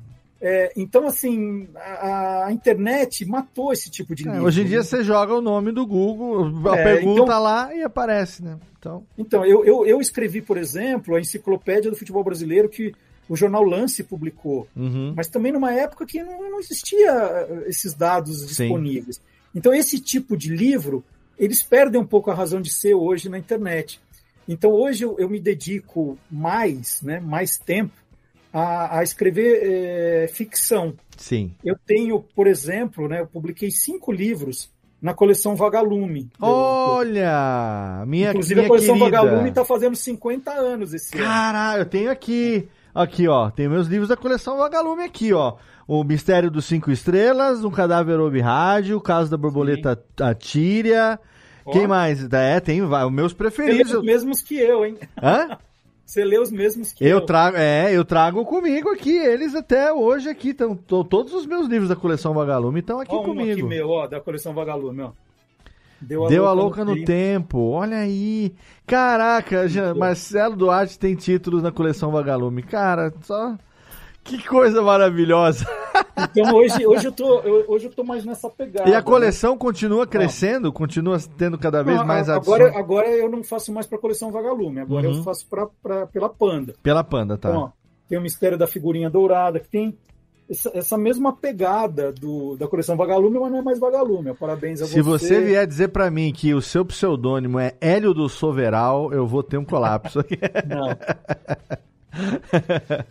É, 0.46 0.72
então, 0.76 1.06
assim, 1.06 1.66
a, 1.74 2.44
a 2.48 2.52
internet 2.52 3.24
matou 3.24 3.72
esse 3.72 3.90
tipo 3.90 4.14
de 4.14 4.28
É, 4.28 4.32
livro. 4.32 4.46
hoje 4.46 4.60
em 4.60 4.66
dia 4.66 4.76
né? 4.78 4.82
você 4.82 5.02
joga 5.02 5.32
o 5.34 5.40
nome 5.40 5.72
do 5.72 5.86
Google, 5.86 6.68
a 6.70 6.76
É, 6.76 6.84
pergunta 6.84 7.22
então- 7.22 7.40
lá 7.40 7.74
e 7.74 7.82
aparece, 7.82 8.44
né? 8.44 8.58
Então, 8.78 9.06
Então, 9.16 9.42
eu, 9.46 9.64
eu, 9.64 9.86
eu 9.86 10.00
escrevi, 10.02 10.42
por 10.42 10.58
exemplo, 10.58 11.14
a 11.14 11.20
enciclopédia 11.20 11.90
do 11.90 11.96
futebol 11.96 12.22
brasileiro 12.22 12.68
que 12.68 12.92
o 13.26 13.34
jornal 13.34 13.64
Lance 13.64 14.02
publicou, 14.04 14.68
uhum. 14.76 15.14
mas 15.16 15.28
também 15.28 15.50
numa 15.50 15.72
época 15.72 16.04
que 16.04 16.22
não, 16.22 16.50
não 16.50 16.60
existia 16.60 17.10
eh, 17.10 17.64
esses 17.68 17.94
dados 17.94 18.46
disponíveis. 18.46 19.22
Então, 19.54 19.72
esse 19.72 19.98
tipo 19.98 20.36
de 20.36 20.54
livro, 20.54 21.02
eles 21.38 21.62
perdem 21.62 21.98
um 21.98 22.04
pouco 22.06 22.30
a 22.30 22.34
razão 22.34 22.60
de 22.60 22.70
ser 22.70 22.92
hoje 22.92 23.30
na 23.30 23.38
internet. 23.38 23.98
Então, 24.46 24.70
hoje 24.72 25.04
eu, 25.06 25.18
eu 25.18 25.30
me 25.30 25.40
dedico 25.40 26.18
mais, 26.30 27.00
né, 27.00 27.18
mais 27.18 27.56
tempo, 27.56 27.94
a, 28.55 29.01
a 29.01 29.02
escrever 29.02 29.60
eh, 29.62 30.28
ficção. 30.28 30.94
sim. 31.16 31.52
Eu 31.64 31.76
tenho, 31.85 32.20
por 32.36 32.47
exemplo, 32.47 33.09
né, 33.09 33.20
eu 33.20 33.26
publiquei 33.26 33.68
cinco 33.72 34.12
livros 34.12 34.70
na 35.02 35.12
coleção 35.12 35.56
Vagalume. 35.56 36.31
Olha, 36.40 38.05
minha, 38.06 38.31
Inclusive, 38.31 38.55
minha 38.55 38.66
a 38.66 38.68
coleção 38.68 38.97
querida. 38.97 39.20
Vagalume 39.20 39.48
está 39.48 39.64
fazendo 39.64 39.97
50 39.97 40.52
anos 40.52 40.94
esse 40.94 41.16
ano. 41.18 41.26
Caralho, 41.26 41.81
eu 41.82 41.86
tenho 41.86 42.10
aqui. 42.10 42.68
Aqui, 42.94 43.26
ó. 43.26 43.51
Tem 43.51 43.68
meus 43.68 43.89
livros 43.89 44.09
da 44.09 44.16
coleção 44.16 44.56
Vagalume 44.56 45.02
aqui, 45.02 45.32
ó. 45.32 45.56
O 45.86 46.05
Mistério 46.05 46.51
dos 46.51 46.64
Cinco 46.64 46.93
Estrelas, 46.93 47.64
Um 47.64 47.70
Cadáver 47.70 48.20
Ouve 48.20 48.40
Rádio, 48.40 48.97
O 48.97 49.01
Caso 49.01 49.31
da 49.31 49.36
Borboleta 49.36 50.01
Atíria. 50.20 51.18
Ó. 51.66 51.72
Quem 51.72 51.89
mais? 51.89 52.26
É, 52.32 52.60
tem 52.60 52.81
vai, 52.82 53.05
os 53.05 53.12
meus 53.12 53.32
preferidos. 53.35 53.93
os 53.93 54.05
mesmos 54.05 54.40
que 54.40 54.56
eu, 54.56 54.86
hein? 54.86 54.97
Hã? 55.20 55.59
Você 56.05 56.24
lê 56.24 56.39
os 56.39 56.51
mesmos 56.51 56.93
que 56.93 57.05
eu. 57.05 57.09
Eu 57.09 57.20
trago, 57.22 57.56
é, 57.56 57.90
eu 57.93 58.05
trago 58.05 58.44
comigo 58.44 58.90
aqui, 58.90 59.16
eles 59.16 59.55
até 59.55 59.93
hoje 59.93 60.28
aqui 60.28 60.51
estão, 60.51 60.76
todos 60.76 61.32
os 61.32 61.47
meus 61.47 61.66
livros 61.66 61.89
da 61.89 61.97
coleção 61.97 62.35
Vagalume 62.35 62.81
estão 62.81 63.01
aqui 63.01 63.14
Ó, 63.14 63.18
um 63.18 63.20
aqui 63.20 63.28
comigo. 63.31 63.68
meu, 63.68 63.89
ó, 63.89 64.06
da 64.06 64.20
coleção 64.20 64.52
Vagalume, 64.52 65.02
ó. 65.02 65.10
Deu 66.01 66.26
Deu 66.26 66.47
a 66.47 66.52
louca 66.52 66.85
no 66.85 67.02
tempo, 67.05 67.59
olha 67.70 67.98
aí. 67.98 68.55
Caraca, 68.86 69.62
Marcelo 69.97 70.55
Duarte 70.55 70.98
tem 70.98 71.14
títulos 71.14 71.62
na 71.62 71.72
coleção 71.72 72.10
Vagalume. 72.10 72.62
Cara, 72.62 73.12
só. 73.22 73.56
Que 74.24 74.42
coisa 74.46 74.80
maravilhosa. 74.82 75.66
Então 76.16 76.55
hoje, 76.56 76.86
hoje, 76.86 77.06
eu 77.06 77.12
tô, 77.12 77.40
eu, 77.40 77.64
hoje 77.68 77.86
eu 77.86 77.92
tô 77.92 78.02
mais 78.02 78.24
nessa 78.24 78.48
pegada. 78.48 78.88
E 78.88 78.92
a 78.94 78.96
né? 78.96 79.02
coleção 79.02 79.56
continua 79.56 80.06
crescendo, 80.06 80.72
continua 80.72 81.18
tendo 81.36 81.59
cada 81.59 81.82
vez 81.82 81.98
Não, 81.98 82.06
mais 82.06 82.28
adições. 82.28 82.60
agora, 82.62 82.78
agora 82.78 83.09
eu 83.10 83.28
não 83.30 83.44
faço 83.44 83.72
mais 83.72 83.86
para 83.86 83.98
coleção 83.98 84.32
Vagalume, 84.32 84.80
agora 84.80 85.09
Uhum. 85.09 85.18
eu 85.18 85.22
faço 85.22 85.46
pra, 85.48 85.66
pra, 85.82 86.06
pela 86.06 86.28
Panda. 86.28 86.74
Pela 86.82 87.05
Panda, 87.05 87.36
tá. 87.36 87.51
Então, 87.51 87.62
ó, 87.64 87.70
tem 88.09 88.18
o 88.18 88.22
Mistério 88.22 88.56
da 88.56 88.66
Figurinha 88.66 89.10
Dourada, 89.10 89.60
que 89.60 89.68
tem 89.68 89.96
essa, 90.51 90.70
essa 90.74 90.96
mesma 90.98 91.32
pegada 91.34 92.12
do, 92.12 92.56
da 92.56 92.66
coleção 92.66 92.96
Vagalume, 92.96 93.38
mas 93.38 93.51
não 93.52 93.59
é 93.59 93.62
mais 93.62 93.78
Vagalume. 93.78 94.34
Parabéns 94.34 94.80
a 94.82 94.86
Se 94.86 95.02
você 95.02 95.40
vier 95.40 95.66
dizer 95.66 95.88
pra 95.88 96.10
mim 96.10 96.32
que 96.32 96.55
o 96.55 96.62
seu 96.62 96.84
pseudônimo 96.84 97.59
é 97.59 97.74
Hélio 97.80 98.14
do 98.14 98.28
Soveral, 98.28 99.12
eu 99.12 99.26
vou 99.26 99.42
ter 99.42 99.59
um 99.59 99.64
colapso 99.64 100.20
aqui. 100.20 100.38
Não. 100.68 100.88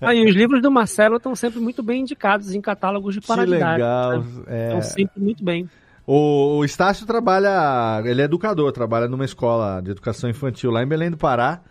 Ah, 0.02 0.14
e 0.14 0.26
os 0.26 0.36
livros 0.36 0.62
do 0.62 0.72
Marcelo 0.72 1.18
estão 1.18 1.36
sempre 1.36 1.60
muito 1.60 1.82
bem 1.84 2.02
indicados 2.02 2.54
em 2.54 2.62
catálogos 2.62 3.14
de 3.14 3.22
Que 3.22 3.28
paradidade. 3.28 3.74
legal. 3.74 4.20
né? 4.22 4.26
é. 4.48 4.66
Estão 4.68 4.82
sempre 4.82 5.22
muito 5.22 5.44
bem. 5.44 5.70
O, 6.06 6.58
o 6.58 6.66
Estácio 6.66 7.06
trabalha, 7.06 8.02
ele 8.06 8.22
é 8.22 8.26
educador, 8.26 8.72
trabalha 8.72 9.08
numa 9.08 9.24
escola 9.26 9.82
de 9.82 9.92
educação 9.92 10.30
infantil 10.30 10.70
lá 10.72 10.84
em 10.84 10.88
Belém 10.88 11.10
do 11.10 11.18
Pará. 11.18 11.62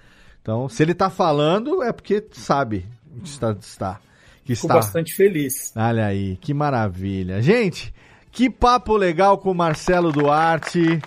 Então, 0.40 0.68
se 0.68 0.82
ele 0.82 0.94
tá 0.94 1.10
falando, 1.10 1.82
é 1.82 1.92
porque 1.92 2.24
sabe 2.32 2.86
que 3.22 3.28
está, 3.28 3.54
está 3.60 4.00
que 4.44 4.54
Fico 4.54 4.66
está. 4.66 4.74
bastante 4.74 5.14
feliz. 5.14 5.72
Olha 5.76 6.06
aí, 6.06 6.36
que 6.40 6.52
maravilha. 6.54 7.40
Gente, 7.42 7.94
que 8.30 8.48
papo 8.50 8.96
legal 8.96 9.38
com 9.38 9.50
o 9.50 9.54
Marcelo 9.54 10.10
Duarte. 10.10 10.98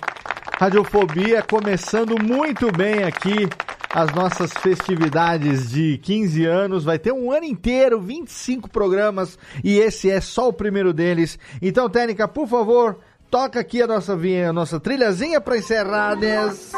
Radiofobia 0.57 1.41
começando 1.41 2.15
muito 2.23 2.71
bem 2.71 3.03
aqui 3.03 3.49
as 3.95 4.13
nossas 4.13 4.51
festividades 4.51 5.71
de 5.71 5.97
15 5.99 6.45
anos. 6.45 6.83
Vai 6.83 6.99
ter 6.99 7.13
um 7.13 7.31
ano 7.31 7.45
inteiro, 7.45 8.01
25 8.01 8.69
programas 8.69 9.39
e 9.63 9.79
esse 9.79 10.11
é 10.11 10.19
só 10.19 10.49
o 10.49 10.53
primeiro 10.53 10.91
deles. 10.91 11.39
Então, 11.61 11.89
Técnica, 11.89 12.27
por 12.27 12.45
favor, 12.45 12.99
toca 13.31 13.57
aqui 13.57 13.81
a 13.81 13.87
nossa, 13.87 14.13
a 14.13 14.53
nossa 14.53 14.81
trilhazinha 14.81 15.39
para 15.39 15.57
encerrar. 15.57 16.15
Des... 16.15 16.73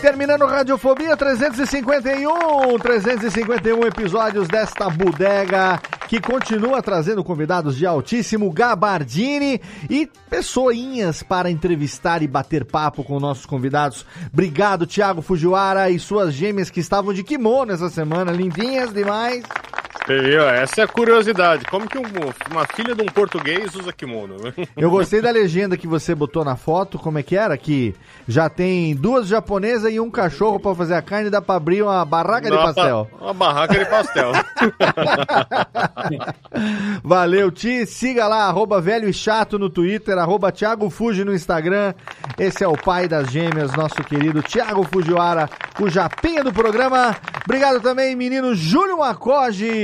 Terminando 0.00 0.46
Radiofobia 0.46 1.14
351, 1.14 2.78
351 2.78 3.86
episódios 3.86 4.48
desta 4.48 4.88
bodega 4.88 5.78
que 6.08 6.18
continua 6.18 6.82
trazendo 6.82 7.22
convidados 7.22 7.76
de 7.76 7.84
altíssimo 7.84 8.50
gabardine 8.50 9.60
e 9.90 10.08
pessoinhas 10.30 11.22
para 11.22 11.50
entrevistar 11.50 12.22
e 12.22 12.26
bater 12.26 12.64
papo 12.64 13.04
com 13.04 13.20
nossos 13.20 13.44
convidados. 13.44 14.06
Obrigado, 14.32 14.86
Thiago 14.86 15.20
Fujiwara 15.20 15.90
e 15.90 15.98
suas 15.98 16.32
gêmeas 16.32 16.70
que 16.70 16.80
estavam 16.80 17.12
de 17.12 17.22
kimono 17.22 17.72
essa 17.72 17.90
semana, 17.90 18.32
lindinhas 18.32 18.94
demais. 18.94 19.44
Viu? 20.06 20.42
Essa 20.48 20.80
é 20.80 20.84
a 20.84 20.88
curiosidade. 20.88 21.64
Como 21.66 21.86
que 21.88 21.98
um- 21.98 22.02
uma 22.50 22.66
filha 22.74 22.94
de 22.94 23.02
um 23.02 23.06
português 23.06 23.74
usa 23.74 23.92
kimono? 23.92 24.36
Eu 24.76 24.90
gostei 24.90 25.20
da 25.20 25.30
legenda 25.30 25.76
que 25.76 25.86
você 25.86 26.14
botou 26.14 26.44
na 26.44 26.56
foto, 26.56 26.98
como 26.98 27.18
é 27.18 27.22
que 27.22 27.36
era? 27.36 27.56
Que 27.56 27.94
já 28.26 28.48
tem 28.48 28.94
duas 28.96 29.26
japonesas 29.28 29.92
e 29.92 30.00
um 30.00 30.10
cachorro 30.10 30.58
pra 30.58 30.74
fazer 30.74 30.94
a 30.94 31.02
carne, 31.02 31.30
dá 31.30 31.40
pra 31.42 31.56
abrir 31.56 31.82
uma 31.82 32.04
barraca 32.04 32.50
de 32.50 32.56
Uma 32.56 32.72
pastel. 32.72 33.08
ba- 33.12 33.24
Uma 33.26 33.34
barraca 33.34 33.78
de 33.78 33.84
pastel. 33.86 34.32
Valeu, 37.02 37.50
Ti. 37.50 37.86
Siga 37.86 38.26
lá, 38.26 38.44
arroba 38.46 38.80
velho 38.80 39.08
e 39.08 39.12
chato 39.12 39.58
no 39.58 39.70
Twitter, 39.70 40.16
arroba 40.18 40.52
Thiago 40.52 40.90
Fuji 40.90 41.24
no 41.24 41.34
Instagram. 41.34 41.94
Esse 42.38 42.64
é 42.64 42.68
o 42.68 42.76
pai 42.76 43.08
das 43.08 43.30
gêmeas, 43.30 43.72
nosso 43.74 44.02
querido 44.04 44.42
Thiago 44.42 44.84
Fujiwara, 44.84 45.48
o 45.80 45.88
japinha 45.88 46.42
do 46.44 46.52
programa. 46.52 47.16
Obrigado 47.44 47.80
também, 47.80 48.14
menino 48.14 48.54
Júlio 48.54 48.98
Macoge, 48.98 49.79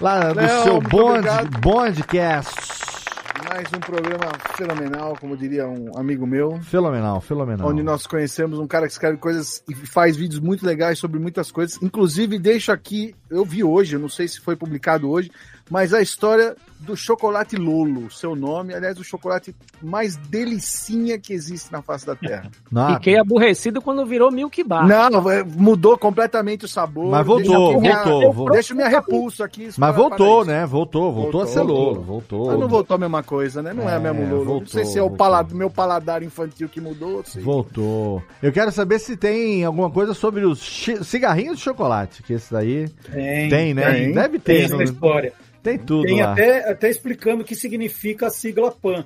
lá 0.00 0.32
do 0.32 0.48
seu 0.62 0.80
Bond. 0.80 1.26
Bondcast. 1.60 3.07
Mais 3.44 3.66
um 3.72 3.80
programa 3.80 4.26
fenomenal, 4.56 5.14
como 5.20 5.36
diria 5.36 5.66
um 5.68 5.90
amigo 5.96 6.26
meu. 6.26 6.60
Fenomenal, 6.62 7.20
fenomenal. 7.20 7.68
Onde 7.68 7.82
nós 7.82 8.06
conhecemos 8.06 8.58
um 8.58 8.66
cara 8.66 8.86
que 8.86 8.92
escreve 8.92 9.16
coisas 9.18 9.62
e 9.68 9.74
faz 9.74 10.16
vídeos 10.16 10.40
muito 10.40 10.64
legais 10.66 10.98
sobre 10.98 11.18
muitas 11.20 11.50
coisas. 11.50 11.80
Inclusive, 11.82 12.38
deixo 12.38 12.72
aqui, 12.72 13.14
eu 13.30 13.44
vi 13.44 13.62
hoje, 13.62 13.94
eu 13.96 14.00
não 14.00 14.08
sei 14.08 14.26
se 14.28 14.40
foi 14.40 14.56
publicado 14.56 15.08
hoje, 15.10 15.30
mas 15.70 15.92
a 15.92 16.00
história 16.00 16.56
do 16.80 16.96
chocolate 16.96 17.56
Lolo, 17.56 18.10
seu 18.10 18.34
nome, 18.36 18.72
aliás, 18.72 18.98
o 18.98 19.04
chocolate 19.04 19.54
mais 19.82 20.16
delicinha 20.16 21.18
que 21.18 21.32
existe 21.32 21.70
na 21.72 21.82
face 21.82 22.06
da 22.06 22.14
Terra. 22.16 22.50
Ah, 22.80 22.94
Fiquei 22.94 23.18
aborrecido 23.18 23.80
quando 23.82 24.04
virou 24.06 24.30
Milk 24.30 24.62
Bar. 24.62 24.86
Não, 24.86 25.28
é, 25.30 25.42
mudou 25.42 25.98
completamente 25.98 26.64
o 26.64 26.68
sabor. 26.68 27.10
Mas 27.10 27.26
voltou, 27.26 27.68
Deixa 27.72 27.80
minha- 27.80 27.94
voltou, 27.96 28.22
eu- 28.22 28.32
voltou. 28.32 28.52
Deixa 28.54 28.74
minha 28.74 28.88
repulso 28.88 29.42
aqui. 29.42 29.70
Mas 29.76 29.96
voltou, 29.96 30.44
né? 30.44 30.64
Voltou, 30.66 31.12
voltou, 31.12 31.42
a 31.42 31.46
ser 31.46 31.62
Lolo, 31.62 32.02
voltou. 32.02 32.46
Mas 32.46 32.60
não 32.60 32.68
voltou 32.68 32.94
a 32.94 32.98
mesma 32.98 33.22
coisa, 33.28 33.62
né? 33.62 33.72
Não 33.74 33.88
é, 33.88 33.96
É, 33.96 33.98
mesmo 33.98 34.22
Lolo. 34.22 34.36
não 34.36 34.44
voltou, 34.44 34.68
sei 34.68 34.84
se 34.86 34.98
é 34.98 35.02
o 35.02 35.10
meu 35.54 35.68
paladar 35.68 36.22
infantil 36.22 36.68
que 36.68 36.80
mudou. 36.80 37.18
não 37.18 37.24
sei. 37.24 37.42
Voltou. 37.42 38.22
Eu 38.42 38.50
quero 38.50 38.72
saber 38.72 38.98
se 38.98 39.16
tem 39.16 39.64
alguma 39.64 39.90
coisa 39.90 40.14
sobre 40.14 40.46
os 40.46 40.58
cigarrinhos 41.02 41.58
de 41.58 41.64
chocolate, 41.64 42.22
que 42.22 42.32
esse 42.32 42.50
daí 42.52 42.88
Tem, 43.12 43.48
tem, 43.50 43.74
né? 43.74 43.92
tem. 43.92 44.12
Deve 44.12 44.38
Tem 44.38 44.56
ter. 44.58 44.64
essa 44.64 44.76
não- 44.76 44.82
história. 44.82 45.32
Tem 45.62 45.76
tudo 45.78 46.04
Tem 46.06 46.22
lá. 46.22 46.32
até, 46.32 46.70
até 46.70 46.88
explicando 46.88 47.42
o 47.42 47.44
que 47.44 47.54
significa 47.54 48.28
a 48.28 48.30
sigla 48.30 48.70
PAN. 48.72 49.04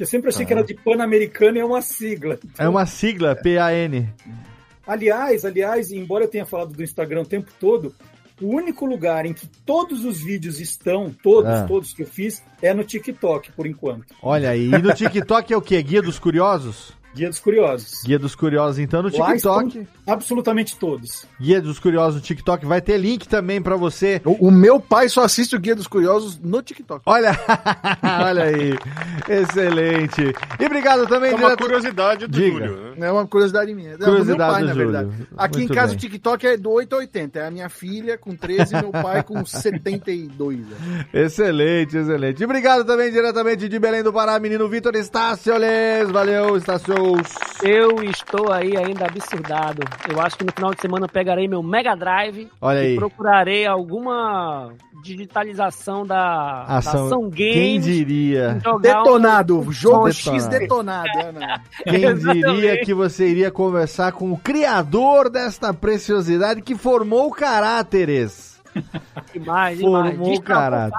Eu 0.00 0.06
sempre 0.06 0.28
achei 0.30 0.46
que 0.46 0.52
era 0.52 0.62
de 0.62 0.74
Pan-Americano 0.74 1.56
e 1.58 1.60
é 1.60 1.64
uma 1.64 1.82
sigla. 1.82 2.38
É 2.56 2.68
uma 2.68 2.86
sigla, 2.86 3.34
P-A-N. 3.34 4.08
Aliás, 4.86 5.44
aliás, 5.44 5.90
embora 5.90 6.24
eu 6.24 6.28
tenha 6.28 6.46
falado 6.46 6.72
do 6.72 6.82
Instagram 6.82 7.22
o 7.22 7.26
tempo 7.26 7.50
todo, 7.60 7.94
o 8.40 8.46
único 8.54 8.86
lugar 8.86 9.26
em 9.26 9.32
que 9.32 9.46
todos 9.66 10.04
os 10.04 10.20
vídeos 10.20 10.60
estão, 10.60 11.14
todos, 11.22 11.50
Ah. 11.50 11.64
todos 11.66 11.92
que 11.92 12.02
eu 12.02 12.06
fiz, 12.06 12.42
é 12.62 12.72
no 12.74 12.84
TikTok, 12.84 13.52
por 13.52 13.66
enquanto. 13.66 14.14
Olha 14.22 14.50
aí. 14.50 14.66
E 14.66 14.78
no 14.78 14.92
TikTok 14.94 15.52
é 15.52 15.56
o 15.56 15.62
quê? 15.62 15.82
Guia 15.82 16.02
dos 16.02 16.18
Curiosos? 16.18 16.92
Guia 17.18 17.28
dos 17.28 17.40
Curiosos. 17.40 18.02
Guia 18.04 18.18
dos 18.18 18.34
Curiosos, 18.36 18.78
então, 18.78 19.02
no 19.02 19.10
Lá 19.18 19.32
TikTok. 19.32 19.88
absolutamente 20.06 20.76
todos. 20.76 21.26
Guia 21.40 21.60
dos 21.60 21.78
Curiosos 21.80 22.14
no 22.14 22.20
TikTok. 22.20 22.64
Vai 22.64 22.80
ter 22.80 22.96
link 22.96 23.26
também 23.26 23.60
pra 23.60 23.74
você. 23.76 24.22
O, 24.24 24.46
o 24.48 24.50
meu 24.52 24.78
pai 24.78 25.08
só 25.08 25.24
assiste 25.24 25.56
o 25.56 25.60
Guia 25.60 25.74
dos 25.74 25.88
Curiosos 25.88 26.38
no 26.38 26.62
TikTok. 26.62 27.02
Olha, 27.06 27.32
olha 28.24 28.44
aí. 28.44 28.78
Excelente. 29.28 30.32
E 30.60 30.64
obrigado 30.66 31.06
também, 31.06 31.30
É 31.30 31.34
uma 31.34 31.42
direto- 31.44 31.62
curiosidade 31.62 32.26
do 32.26 32.32
Diga. 32.32 32.66
Júlio. 32.66 32.94
né? 32.96 33.08
É 33.08 33.12
uma 33.12 33.26
curiosidade 33.26 33.74
minha. 33.74 33.96
Não, 33.98 34.06
Curiosidade 34.06 34.26
do 34.26 34.36
meu 34.38 34.46
pai, 34.52 34.60
do 34.62 34.66
na 34.68 34.72
Júlio. 34.74 34.90
verdade. 34.92 35.28
Aqui 35.36 35.58
Muito 35.58 35.72
em 35.72 35.74
casa 35.74 35.86
bem. 35.88 35.96
o 35.96 35.98
TikTok 36.00 36.46
é 36.46 36.56
do 36.56 36.70
8 36.70 36.94
a 36.94 36.98
80. 36.98 37.38
É 37.38 37.46
a 37.46 37.50
minha 37.50 37.68
filha 37.68 38.16
com 38.16 38.34
13 38.36 38.74
e 38.76 38.80
meu 38.80 38.90
pai 38.92 39.22
com 39.22 39.44
72. 39.46 40.58
né? 40.60 41.04
Excelente, 41.12 41.96
excelente. 41.96 42.40
E 42.40 42.44
obrigado 42.44 42.84
também 42.84 43.10
diretamente 43.10 43.68
de 43.68 43.78
Belém 43.78 44.02
do 44.02 44.12
Pará, 44.12 44.38
menino 44.38 44.68
Vitor 44.68 44.94
Estácioles. 44.94 46.10
Valeu, 46.10 46.56
Eu 47.62 48.02
estou 48.04 48.52
aí 48.52 48.76
ainda 48.76 49.06
absurdado. 49.06 49.82
Eu 50.10 50.20
acho 50.20 50.36
que 50.38 50.44
no 50.44 50.52
final 50.52 50.72
de 50.74 50.80
semana 50.80 51.06
eu 51.06 51.08
pegarei 51.10 51.48
meu 51.48 51.62
Mega 51.62 51.94
Drive 51.96 52.48
Olha 52.60 52.80
aí. 52.80 52.94
e 52.94 52.96
procurarei 52.96 53.66
alguma 53.66 54.72
digitalização 55.02 56.06
da 56.06 56.64
da 56.64 56.76
Ação. 56.78 57.06
Ação, 57.06 57.30
Quem 57.30 57.80
Games. 57.80 57.84
diria? 57.84 58.60
jogar 58.64 58.76
um- 58.76 58.80
Detonado. 58.80 59.66
Jogo 59.70 60.08
Detonado. 60.08 60.14
X 60.14 60.46
detonado. 60.48 61.32
né? 61.32 61.60
Quem 61.84 62.14
diria 62.16 62.84
que 62.84 62.92
você 62.94 63.28
iria 63.28 63.50
conversar 63.50 64.12
com 64.12 64.32
o 64.32 64.36
criador 64.38 65.28
desta 65.30 65.72
preciosidade 65.74 66.62
que 66.62 66.74
formou 66.74 67.30
caráteres? 67.30 68.58
Demais, 69.32 69.80
Formou 69.80 70.40
caráter. 70.42 70.92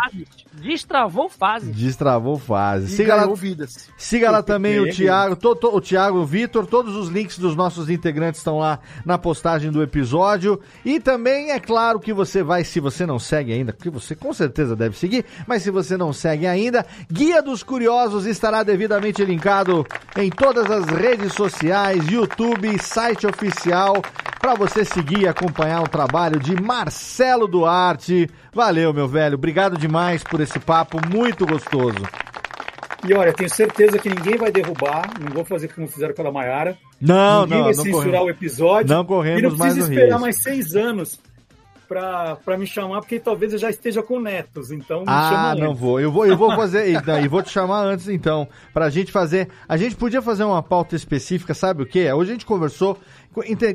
Destravou 0.62 1.30
fases. 1.30 1.76
Destravou 1.76 2.38
fase. 2.38 2.86
E 2.94 2.96
Siga 2.96 3.16
lá, 3.16 3.34
vidas. 3.34 3.90
siga 3.98 4.30
lá 4.32 4.44
também 4.44 4.80
o. 4.80 4.90
Thiago, 4.92 5.36
to- 5.36 5.56
to- 5.56 5.76
o 5.76 5.82
Thiago, 5.82 6.20
o 6.20 6.26
Vitor, 6.26 6.66
todos 6.68 6.96
os 6.96 7.10
links 7.10 7.38
dos 7.40 7.56
nossos 7.56 7.90
integrantes 7.90 8.40
estão 8.40 8.60
lá 8.60 8.80
na 9.06 9.18
postagem 9.18 9.72
do 9.72 9.82
episódio. 9.82 10.60
E 10.84 11.00
também 11.00 11.52
é 11.52 11.60
claro 11.60 12.00
que 12.00 12.14
você 12.14 12.44
vai, 12.44 12.64
se 12.64 12.80
você 12.80 13.06
não 13.06 13.20
segue 13.20 13.54
ainda, 13.54 13.72
que 13.74 13.90
você 13.90 14.16
com 14.16 14.34
certeza 14.34 14.76
deve 14.76 14.98
seguir, 14.98 15.26
mas 15.48 15.64
se 15.64 15.72
você 15.72 15.96
não 15.98 16.12
segue 16.14 16.46
ainda, 16.48 16.86
Guia 17.12 17.42
dos 17.42 17.64
Curiosos 17.64 18.26
estará 18.26 18.64
devidamente 18.64 19.24
linkado 19.24 19.86
em 20.18 20.30
todas 20.30 20.70
as 20.70 20.86
redes 20.86 21.34
sociais, 21.34 22.08
YouTube, 22.08 22.78
site 22.82 23.26
oficial, 23.28 24.02
para 24.40 24.56
você 24.56 24.86
seguir 24.86 25.22
e 25.22 25.28
acompanhar 25.28 25.82
o 25.82 25.88
trabalho 25.88 26.40
de 26.40 26.60
Marcelo 26.62 27.48
Duarte. 27.48 28.30
Valeu, 28.54 28.94
meu 28.94 29.08
velho. 29.08 29.36
Obrigado 29.36 29.78
demais 29.78 30.24
por 30.24 30.40
esse 30.42 30.60
papo 30.60 30.98
muito 31.14 31.46
gostoso. 31.46 32.00
E 33.08 33.14
olha, 33.14 33.32
tenho 33.32 33.50
certeza 33.50 33.98
que 33.98 34.10
ninguém 34.10 34.36
vai 34.36 34.52
derrubar, 34.52 35.10
não 35.22 35.32
vou 35.32 35.46
fazer 35.46 35.70
como 35.74 35.88
fizeram 35.88 36.14
com 36.14 36.22
a 36.22 36.26
da 36.26 36.32
Maiara. 36.32 36.78
Não, 37.00 37.44
ninguém 37.44 37.58
não, 37.58 37.64
vai 37.66 37.74
não 37.76 37.84
censurar 37.84 38.04
corremos. 38.04 38.26
o 38.26 38.30
episódio. 38.30 38.96
Não 38.96 39.06
corremos 39.06 39.40
e 39.40 39.44
não 39.44 39.58
mais 39.58 39.76
no 39.78 39.84
esperar 39.84 40.20
mais 40.20 40.42
seis 40.44 40.76
anos 40.76 41.20
pra, 41.88 42.36
pra 42.44 42.58
me 42.58 42.68
chamar, 42.68 43.00
porque 43.00 43.18
talvez 43.18 43.54
eu 43.54 43.58
já 43.58 43.70
esteja 43.70 44.04
com 44.04 44.20
netos, 44.20 44.70
então 44.70 45.00
me 45.00 45.06
Ah, 45.08 45.30
chama 45.32 45.56
não 45.56 45.70
antes. 45.72 45.80
vou. 45.82 46.00
Eu 46.00 46.12
vou, 46.12 46.26
eu 46.26 46.36
vou 46.38 46.54
fazer. 46.56 46.92
e, 46.92 47.28
vou 47.30 47.42
te 47.42 47.50
chamar 47.50 47.84
antes 47.86 48.10
então, 48.10 48.48
pra 48.74 48.90
gente 48.90 49.14
fazer. 49.14 49.48
A 49.68 49.78
gente 49.78 49.96
podia 49.96 50.22
fazer 50.22 50.44
uma 50.44 50.62
pauta 50.62 50.94
específica, 50.96 51.54
sabe 51.54 51.84
o 51.84 51.86
quê? 51.86 52.12
Hoje 52.12 52.32
a 52.32 52.34
gente 52.34 52.46
conversou, 52.46 52.98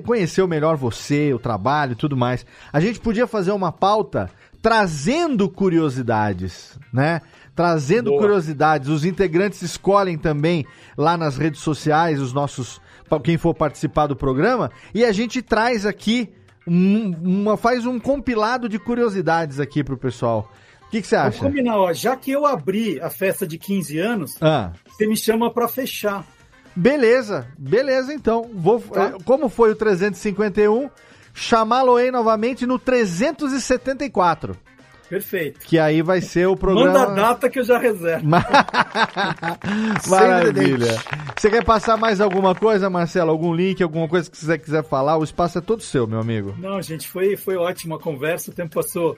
conheceu 0.04 0.46
melhor 0.48 0.76
você, 0.76 1.32
o 1.34 1.38
trabalho 1.38 1.92
e 1.92 1.96
tudo 1.96 2.16
mais. 2.16 2.44
A 2.72 2.80
gente 2.80 3.00
podia 3.00 3.26
fazer 3.26 3.52
uma 3.52 3.70
pauta 3.72 4.30
trazendo 4.62 5.48
curiosidades, 5.48 6.78
né? 6.92 7.20
Trazendo 7.54 8.10
Boa. 8.10 8.22
curiosidades. 8.22 8.88
Os 8.88 9.04
integrantes 9.04 9.62
escolhem 9.62 10.18
também 10.18 10.66
lá 10.96 11.16
nas 11.16 11.36
redes 11.36 11.60
sociais 11.60 12.20
os 12.20 12.32
nossos. 12.32 12.80
Quem 13.22 13.36
for 13.36 13.54
participar 13.54 14.06
do 14.08 14.16
programa, 14.16 14.72
e 14.92 15.04
a 15.04 15.12
gente 15.12 15.40
traz 15.42 15.86
aqui. 15.86 16.30
um- 16.66 17.14
uma, 17.22 17.58
faz 17.58 17.84
um 17.84 18.00
compilado 18.00 18.70
de 18.70 18.78
curiosidades 18.78 19.60
aqui 19.60 19.84
pro 19.84 19.98
pessoal. 19.98 20.50
O 20.86 20.90
que 20.90 21.02
que 21.02 21.06
você 21.06 21.14
acha? 21.14 21.38
combinar, 21.44 21.76
ó, 21.76 21.92
já 21.92 22.16
que 22.16 22.30
eu 22.30 22.46
abri 22.46 22.98
a 23.02 23.10
festa 23.10 23.46
de 23.46 23.58
15 23.58 23.98
anos, 23.98 24.34
Ah, 24.40 24.72
você 24.88 25.06
me 25.06 25.14
chama 25.14 25.52
pra 25.52 25.68
fechar. 25.68 26.24
Beleza, 26.74 27.46
beleza 27.58 28.12
então. 28.12 28.50
Vou, 28.54 28.80
Tá. 28.80 29.06
eh, 29.06 29.12
como 29.24 29.48
foi 29.48 29.72
o 29.72 29.76
351, 29.76 30.90
chamá-lo-ei 31.32 32.10
novamente 32.10 32.66
no 32.66 32.78
374. 32.78 34.56
Perfeito. 35.08 35.60
Que 35.60 35.78
aí 35.78 36.00
vai 36.02 36.20
ser 36.20 36.46
o 36.48 36.56
programa. 36.56 36.92
Manda 36.98 37.12
a 37.12 37.14
data 37.14 37.48
que 37.50 37.58
eu 37.60 37.64
já 37.64 37.78
reservo. 37.78 38.24
Maravilha. 40.08 40.96
Você 41.36 41.50
quer 41.50 41.64
passar 41.64 41.96
mais 41.96 42.20
alguma 42.20 42.54
coisa, 42.54 42.88
Marcelo? 42.90 43.30
Algum 43.30 43.54
link, 43.54 43.82
alguma 43.82 44.08
coisa 44.08 44.30
que 44.30 44.36
você 44.36 44.58
quiser 44.58 44.82
falar? 44.84 45.16
O 45.18 45.24
espaço 45.24 45.58
é 45.58 45.60
todo 45.60 45.82
seu, 45.82 46.06
meu 46.06 46.20
amigo. 46.20 46.54
Não, 46.58 46.80
gente, 46.80 47.06
foi, 47.08 47.36
foi 47.36 47.56
ótima 47.56 47.96
a 47.96 47.98
conversa, 47.98 48.50
o 48.50 48.54
tempo 48.54 48.74
passou 48.74 49.16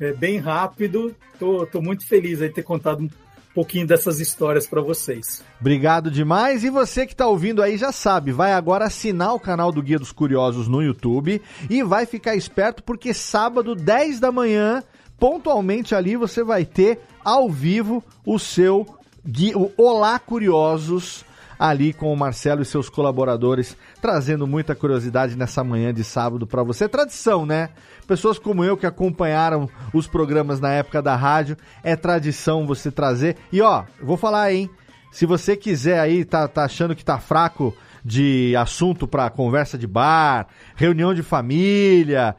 é, 0.00 0.12
bem 0.12 0.38
rápido. 0.38 1.14
tô, 1.38 1.66
tô 1.66 1.80
muito 1.80 2.06
feliz 2.06 2.40
aí 2.42 2.48
de 2.48 2.54
ter 2.54 2.62
contado 2.62 3.08
pouquinho 3.54 3.86
dessas 3.86 4.18
histórias 4.20 4.66
para 4.66 4.80
vocês. 4.80 5.44
Obrigado 5.60 6.10
demais. 6.10 6.64
E 6.64 6.70
você 6.70 7.06
que 7.06 7.12
está 7.12 7.26
ouvindo 7.26 7.62
aí 7.62 7.76
já 7.76 7.92
sabe, 7.92 8.32
vai 8.32 8.52
agora 8.52 8.86
assinar 8.86 9.34
o 9.34 9.40
canal 9.40 9.70
do 9.70 9.82
Guia 9.82 9.98
dos 9.98 10.12
Curiosos 10.12 10.68
no 10.68 10.82
YouTube 10.82 11.40
e 11.68 11.82
vai 11.82 12.06
ficar 12.06 12.34
esperto 12.34 12.82
porque 12.82 13.12
sábado, 13.12 13.74
10 13.74 14.20
da 14.20 14.32
manhã, 14.32 14.82
pontualmente 15.18 15.94
ali 15.94 16.16
você 16.16 16.42
vai 16.42 16.64
ter 16.64 17.00
ao 17.24 17.50
vivo 17.50 18.02
o 18.26 18.38
seu 18.38 18.86
Gui- 19.24 19.54
o 19.54 19.70
Olá 19.76 20.18
Curiosos 20.18 21.24
ali 21.62 21.92
com 21.92 22.12
o 22.12 22.16
Marcelo 22.16 22.60
e 22.60 22.64
seus 22.64 22.88
colaboradores, 22.88 23.76
trazendo 24.00 24.48
muita 24.48 24.74
curiosidade 24.74 25.36
nessa 25.36 25.62
manhã 25.62 25.94
de 25.94 26.02
sábado 26.02 26.44
para 26.44 26.64
você. 26.64 26.88
Tradição, 26.88 27.46
né? 27.46 27.68
Pessoas 28.04 28.36
como 28.36 28.64
eu 28.64 28.76
que 28.76 28.84
acompanharam 28.84 29.70
os 29.94 30.08
programas 30.08 30.58
na 30.58 30.72
época 30.72 31.00
da 31.00 31.14
rádio, 31.14 31.56
é 31.84 31.94
tradição 31.94 32.66
você 32.66 32.90
trazer. 32.90 33.36
E 33.52 33.62
ó, 33.62 33.84
vou 34.02 34.16
falar, 34.16 34.52
hein? 34.52 34.68
Se 35.12 35.24
você 35.24 35.56
quiser 35.56 36.00
aí, 36.00 36.24
tá, 36.24 36.48
tá 36.48 36.64
achando 36.64 36.96
que 36.96 37.04
tá 37.04 37.20
fraco 37.20 37.72
de 38.04 38.56
assunto 38.56 39.06
para 39.06 39.30
conversa 39.30 39.78
de 39.78 39.86
bar, 39.86 40.48
reunião 40.74 41.14
de 41.14 41.22
família, 41.22 42.34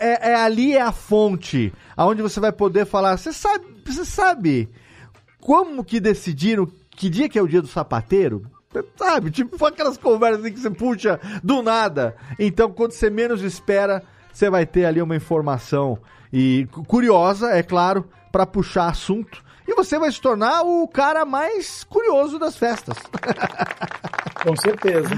é, 0.00 0.32
é 0.32 0.34
ali 0.34 0.74
é 0.74 0.82
a 0.82 0.90
fonte 0.90 1.72
aonde 1.96 2.20
você 2.20 2.40
vai 2.40 2.50
poder 2.50 2.84
falar. 2.84 3.16
Você 3.16 3.32
sabe, 3.32 3.64
você 3.84 4.04
sabe 4.04 4.68
como 5.40 5.84
que 5.84 6.00
decidiram 6.00 6.66
que 6.90 7.08
dia 7.08 7.28
que 7.28 7.38
é 7.38 7.42
o 7.42 7.46
dia 7.46 7.62
do 7.62 7.68
sapateiro? 7.68 8.55
Sabe, 8.96 9.30
tipo 9.30 9.64
aquelas 9.64 9.96
conversas 9.96 10.44
assim 10.44 10.52
que 10.52 10.60
você 10.60 10.70
puxa 10.70 11.18
do 11.42 11.62
nada. 11.62 12.14
Então, 12.38 12.70
quando 12.70 12.92
você 12.92 13.08
menos 13.08 13.42
espera, 13.42 14.02
você 14.32 14.50
vai 14.50 14.66
ter 14.66 14.84
ali 14.84 15.00
uma 15.00 15.16
informação 15.16 15.98
e 16.32 16.66
cu- 16.70 16.84
curiosa, 16.84 17.50
é 17.52 17.62
claro, 17.62 18.06
para 18.30 18.44
puxar 18.44 18.88
assunto. 18.88 19.42
E 19.66 19.74
você 19.74 19.98
vai 19.98 20.10
se 20.10 20.20
tornar 20.20 20.62
o 20.62 20.86
cara 20.86 21.24
mais 21.24 21.84
curioso 21.84 22.38
das 22.38 22.56
festas. 22.56 22.96
Com 24.46 24.54
certeza. 24.54 25.08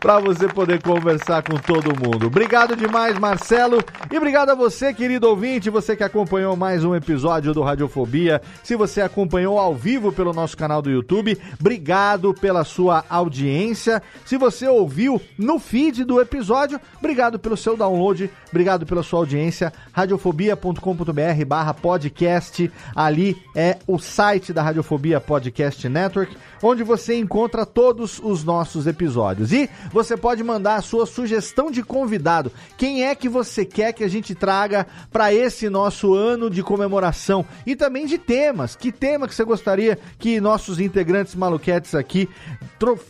para 0.00 0.18
você 0.18 0.48
poder 0.48 0.82
conversar 0.82 1.42
com 1.42 1.56
todo 1.58 1.94
mundo. 1.94 2.28
Obrigado 2.28 2.74
demais, 2.74 3.18
Marcelo. 3.18 3.84
E 4.10 4.16
obrigado 4.16 4.48
a 4.48 4.54
você, 4.54 4.94
querido 4.94 5.28
ouvinte, 5.28 5.68
você 5.68 5.94
que 5.94 6.02
acompanhou 6.02 6.56
mais 6.56 6.82
um 6.82 6.94
episódio 6.94 7.52
do 7.52 7.60
Radiofobia. 7.60 8.40
Se 8.62 8.76
você 8.76 9.02
acompanhou 9.02 9.58
ao 9.58 9.74
vivo 9.74 10.10
pelo 10.10 10.32
nosso 10.32 10.56
canal 10.56 10.80
do 10.80 10.90
YouTube, 10.90 11.38
obrigado 11.60 12.32
pela 12.32 12.64
sua 12.64 13.04
audiência. 13.10 14.02
Se 14.24 14.38
você 14.38 14.66
ouviu 14.66 15.20
no 15.36 15.58
feed 15.58 16.04
do 16.04 16.18
episódio, 16.18 16.80
obrigado 16.98 17.38
pelo 17.38 17.58
seu 17.58 17.76
download, 17.76 18.30
obrigado 18.48 18.86
pela 18.86 19.02
sua 19.02 19.18
audiência. 19.18 19.70
radiofobia.com.br 19.92 21.44
barra 21.46 21.74
podcast. 21.74 22.72
Ali 22.96 23.36
é 23.54 23.76
o 23.86 23.97
site 23.98 24.52
da 24.52 24.62
Radiofobia 24.62 25.20
Podcast 25.20 25.88
Network, 25.88 26.36
onde 26.62 26.82
você 26.82 27.16
encontra 27.16 27.66
todos 27.66 28.20
os 28.22 28.44
nossos 28.44 28.86
episódios. 28.86 29.52
E 29.52 29.68
você 29.92 30.16
pode 30.16 30.42
mandar 30.42 30.76
a 30.76 30.82
sua 30.82 31.06
sugestão 31.06 31.70
de 31.70 31.82
convidado. 31.82 32.52
Quem 32.76 33.04
é 33.04 33.14
que 33.14 33.28
você 33.28 33.64
quer 33.64 33.92
que 33.92 34.04
a 34.04 34.08
gente 34.08 34.34
traga 34.34 34.86
para 35.10 35.32
esse 35.32 35.68
nosso 35.68 36.14
ano 36.14 36.50
de 36.50 36.62
comemoração? 36.62 37.44
E 37.66 37.74
também 37.76 38.06
de 38.06 38.18
temas. 38.18 38.76
Que 38.76 38.92
tema 38.92 39.28
que 39.28 39.34
você 39.34 39.44
gostaria 39.44 39.98
que 40.18 40.40
nossos 40.40 40.80
integrantes 40.80 41.34
maluquetes 41.34 41.94
aqui 41.94 42.28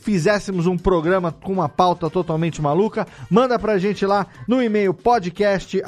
fizéssemos 0.02 0.66
um 0.66 0.77
programa 0.77 1.32
com 1.32 1.52
uma 1.52 1.69
pauta 1.69 2.10
totalmente 2.10 2.60
maluca? 2.60 3.06
Manda 3.31 3.59
pra 3.59 3.78
gente 3.78 4.05
lá 4.06 4.27
no 4.47 4.62
e-mail 4.62 4.94
podcast 4.94 5.81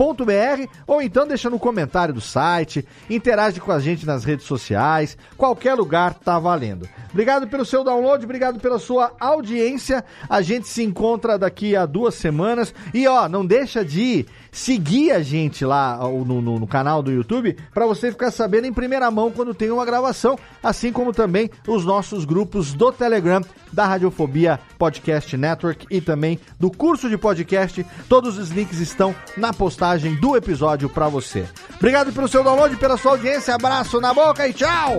arroba 0.00 0.24
radiofobia.com.br 0.24 0.70
ou 0.86 1.02
então 1.02 1.26
deixa 1.26 1.50
no 1.50 1.58
comentário 1.58 2.14
do 2.14 2.20
site, 2.20 2.86
interage 3.08 3.60
com 3.60 3.70
a 3.70 3.78
gente 3.78 4.06
nas 4.06 4.24
redes 4.24 4.46
sociais, 4.46 5.16
qualquer 5.36 5.74
lugar 5.74 6.14
tá 6.14 6.38
valendo. 6.38 6.88
Obrigado 7.10 7.46
pelo 7.46 7.64
seu 7.64 7.84
download, 7.84 8.24
obrigado 8.24 8.58
pela 8.58 8.78
sua 8.78 9.12
audiência. 9.20 10.04
A 10.28 10.40
gente 10.40 10.66
se 10.68 10.82
encontra 10.82 11.38
daqui 11.38 11.76
a 11.76 11.84
duas 11.84 12.14
semanas 12.14 12.74
e 12.94 13.06
ó, 13.06 13.28
não 13.28 13.44
deixa 13.44 13.84
de 13.84 14.26
seguir 14.52 15.12
a 15.12 15.22
gente 15.22 15.64
lá 15.64 15.96
no, 15.98 16.40
no- 16.42 16.58
no 16.58 16.66
canal 16.66 17.02
do 17.02 17.10
YouTube 17.10 17.56
para 17.72 17.86
você 17.86 18.10
ficar 18.10 18.30
sabendo 18.30 18.66
em 18.66 18.72
primeira 18.72 19.10
mão 19.10 19.30
quando 19.30 19.54
tem 19.54 19.70
uma 19.70 19.84
gravação, 19.84 20.38
assim 20.62 20.92
como 20.92 21.12
também 21.12 21.50
os 21.66 21.84
nossos 21.84 22.24
grupos 22.24 22.72
do 22.74 22.90
Telegram 22.92 23.40
da 23.72 23.86
Radiofobia 23.86 24.58
Podcast 24.78 25.36
Network 25.36 25.86
e 25.90 26.00
também 26.00 26.38
do 26.58 26.70
curso 26.70 27.08
de 27.08 27.16
podcast. 27.16 27.84
Todos 28.08 28.38
os 28.38 28.50
links 28.50 28.78
estão 28.78 29.14
na 29.36 29.52
postagem 29.52 30.14
do 30.16 30.36
episódio 30.36 30.88
para 30.88 31.08
você. 31.08 31.46
Obrigado 31.76 32.12
pelo 32.12 32.28
seu 32.28 32.42
download, 32.44 32.76
pela 32.76 32.96
sua 32.96 33.12
audiência. 33.12 33.54
Abraço 33.54 34.00
na 34.00 34.12
boca 34.14 34.46
e 34.48 34.52
tchau! 34.52 34.98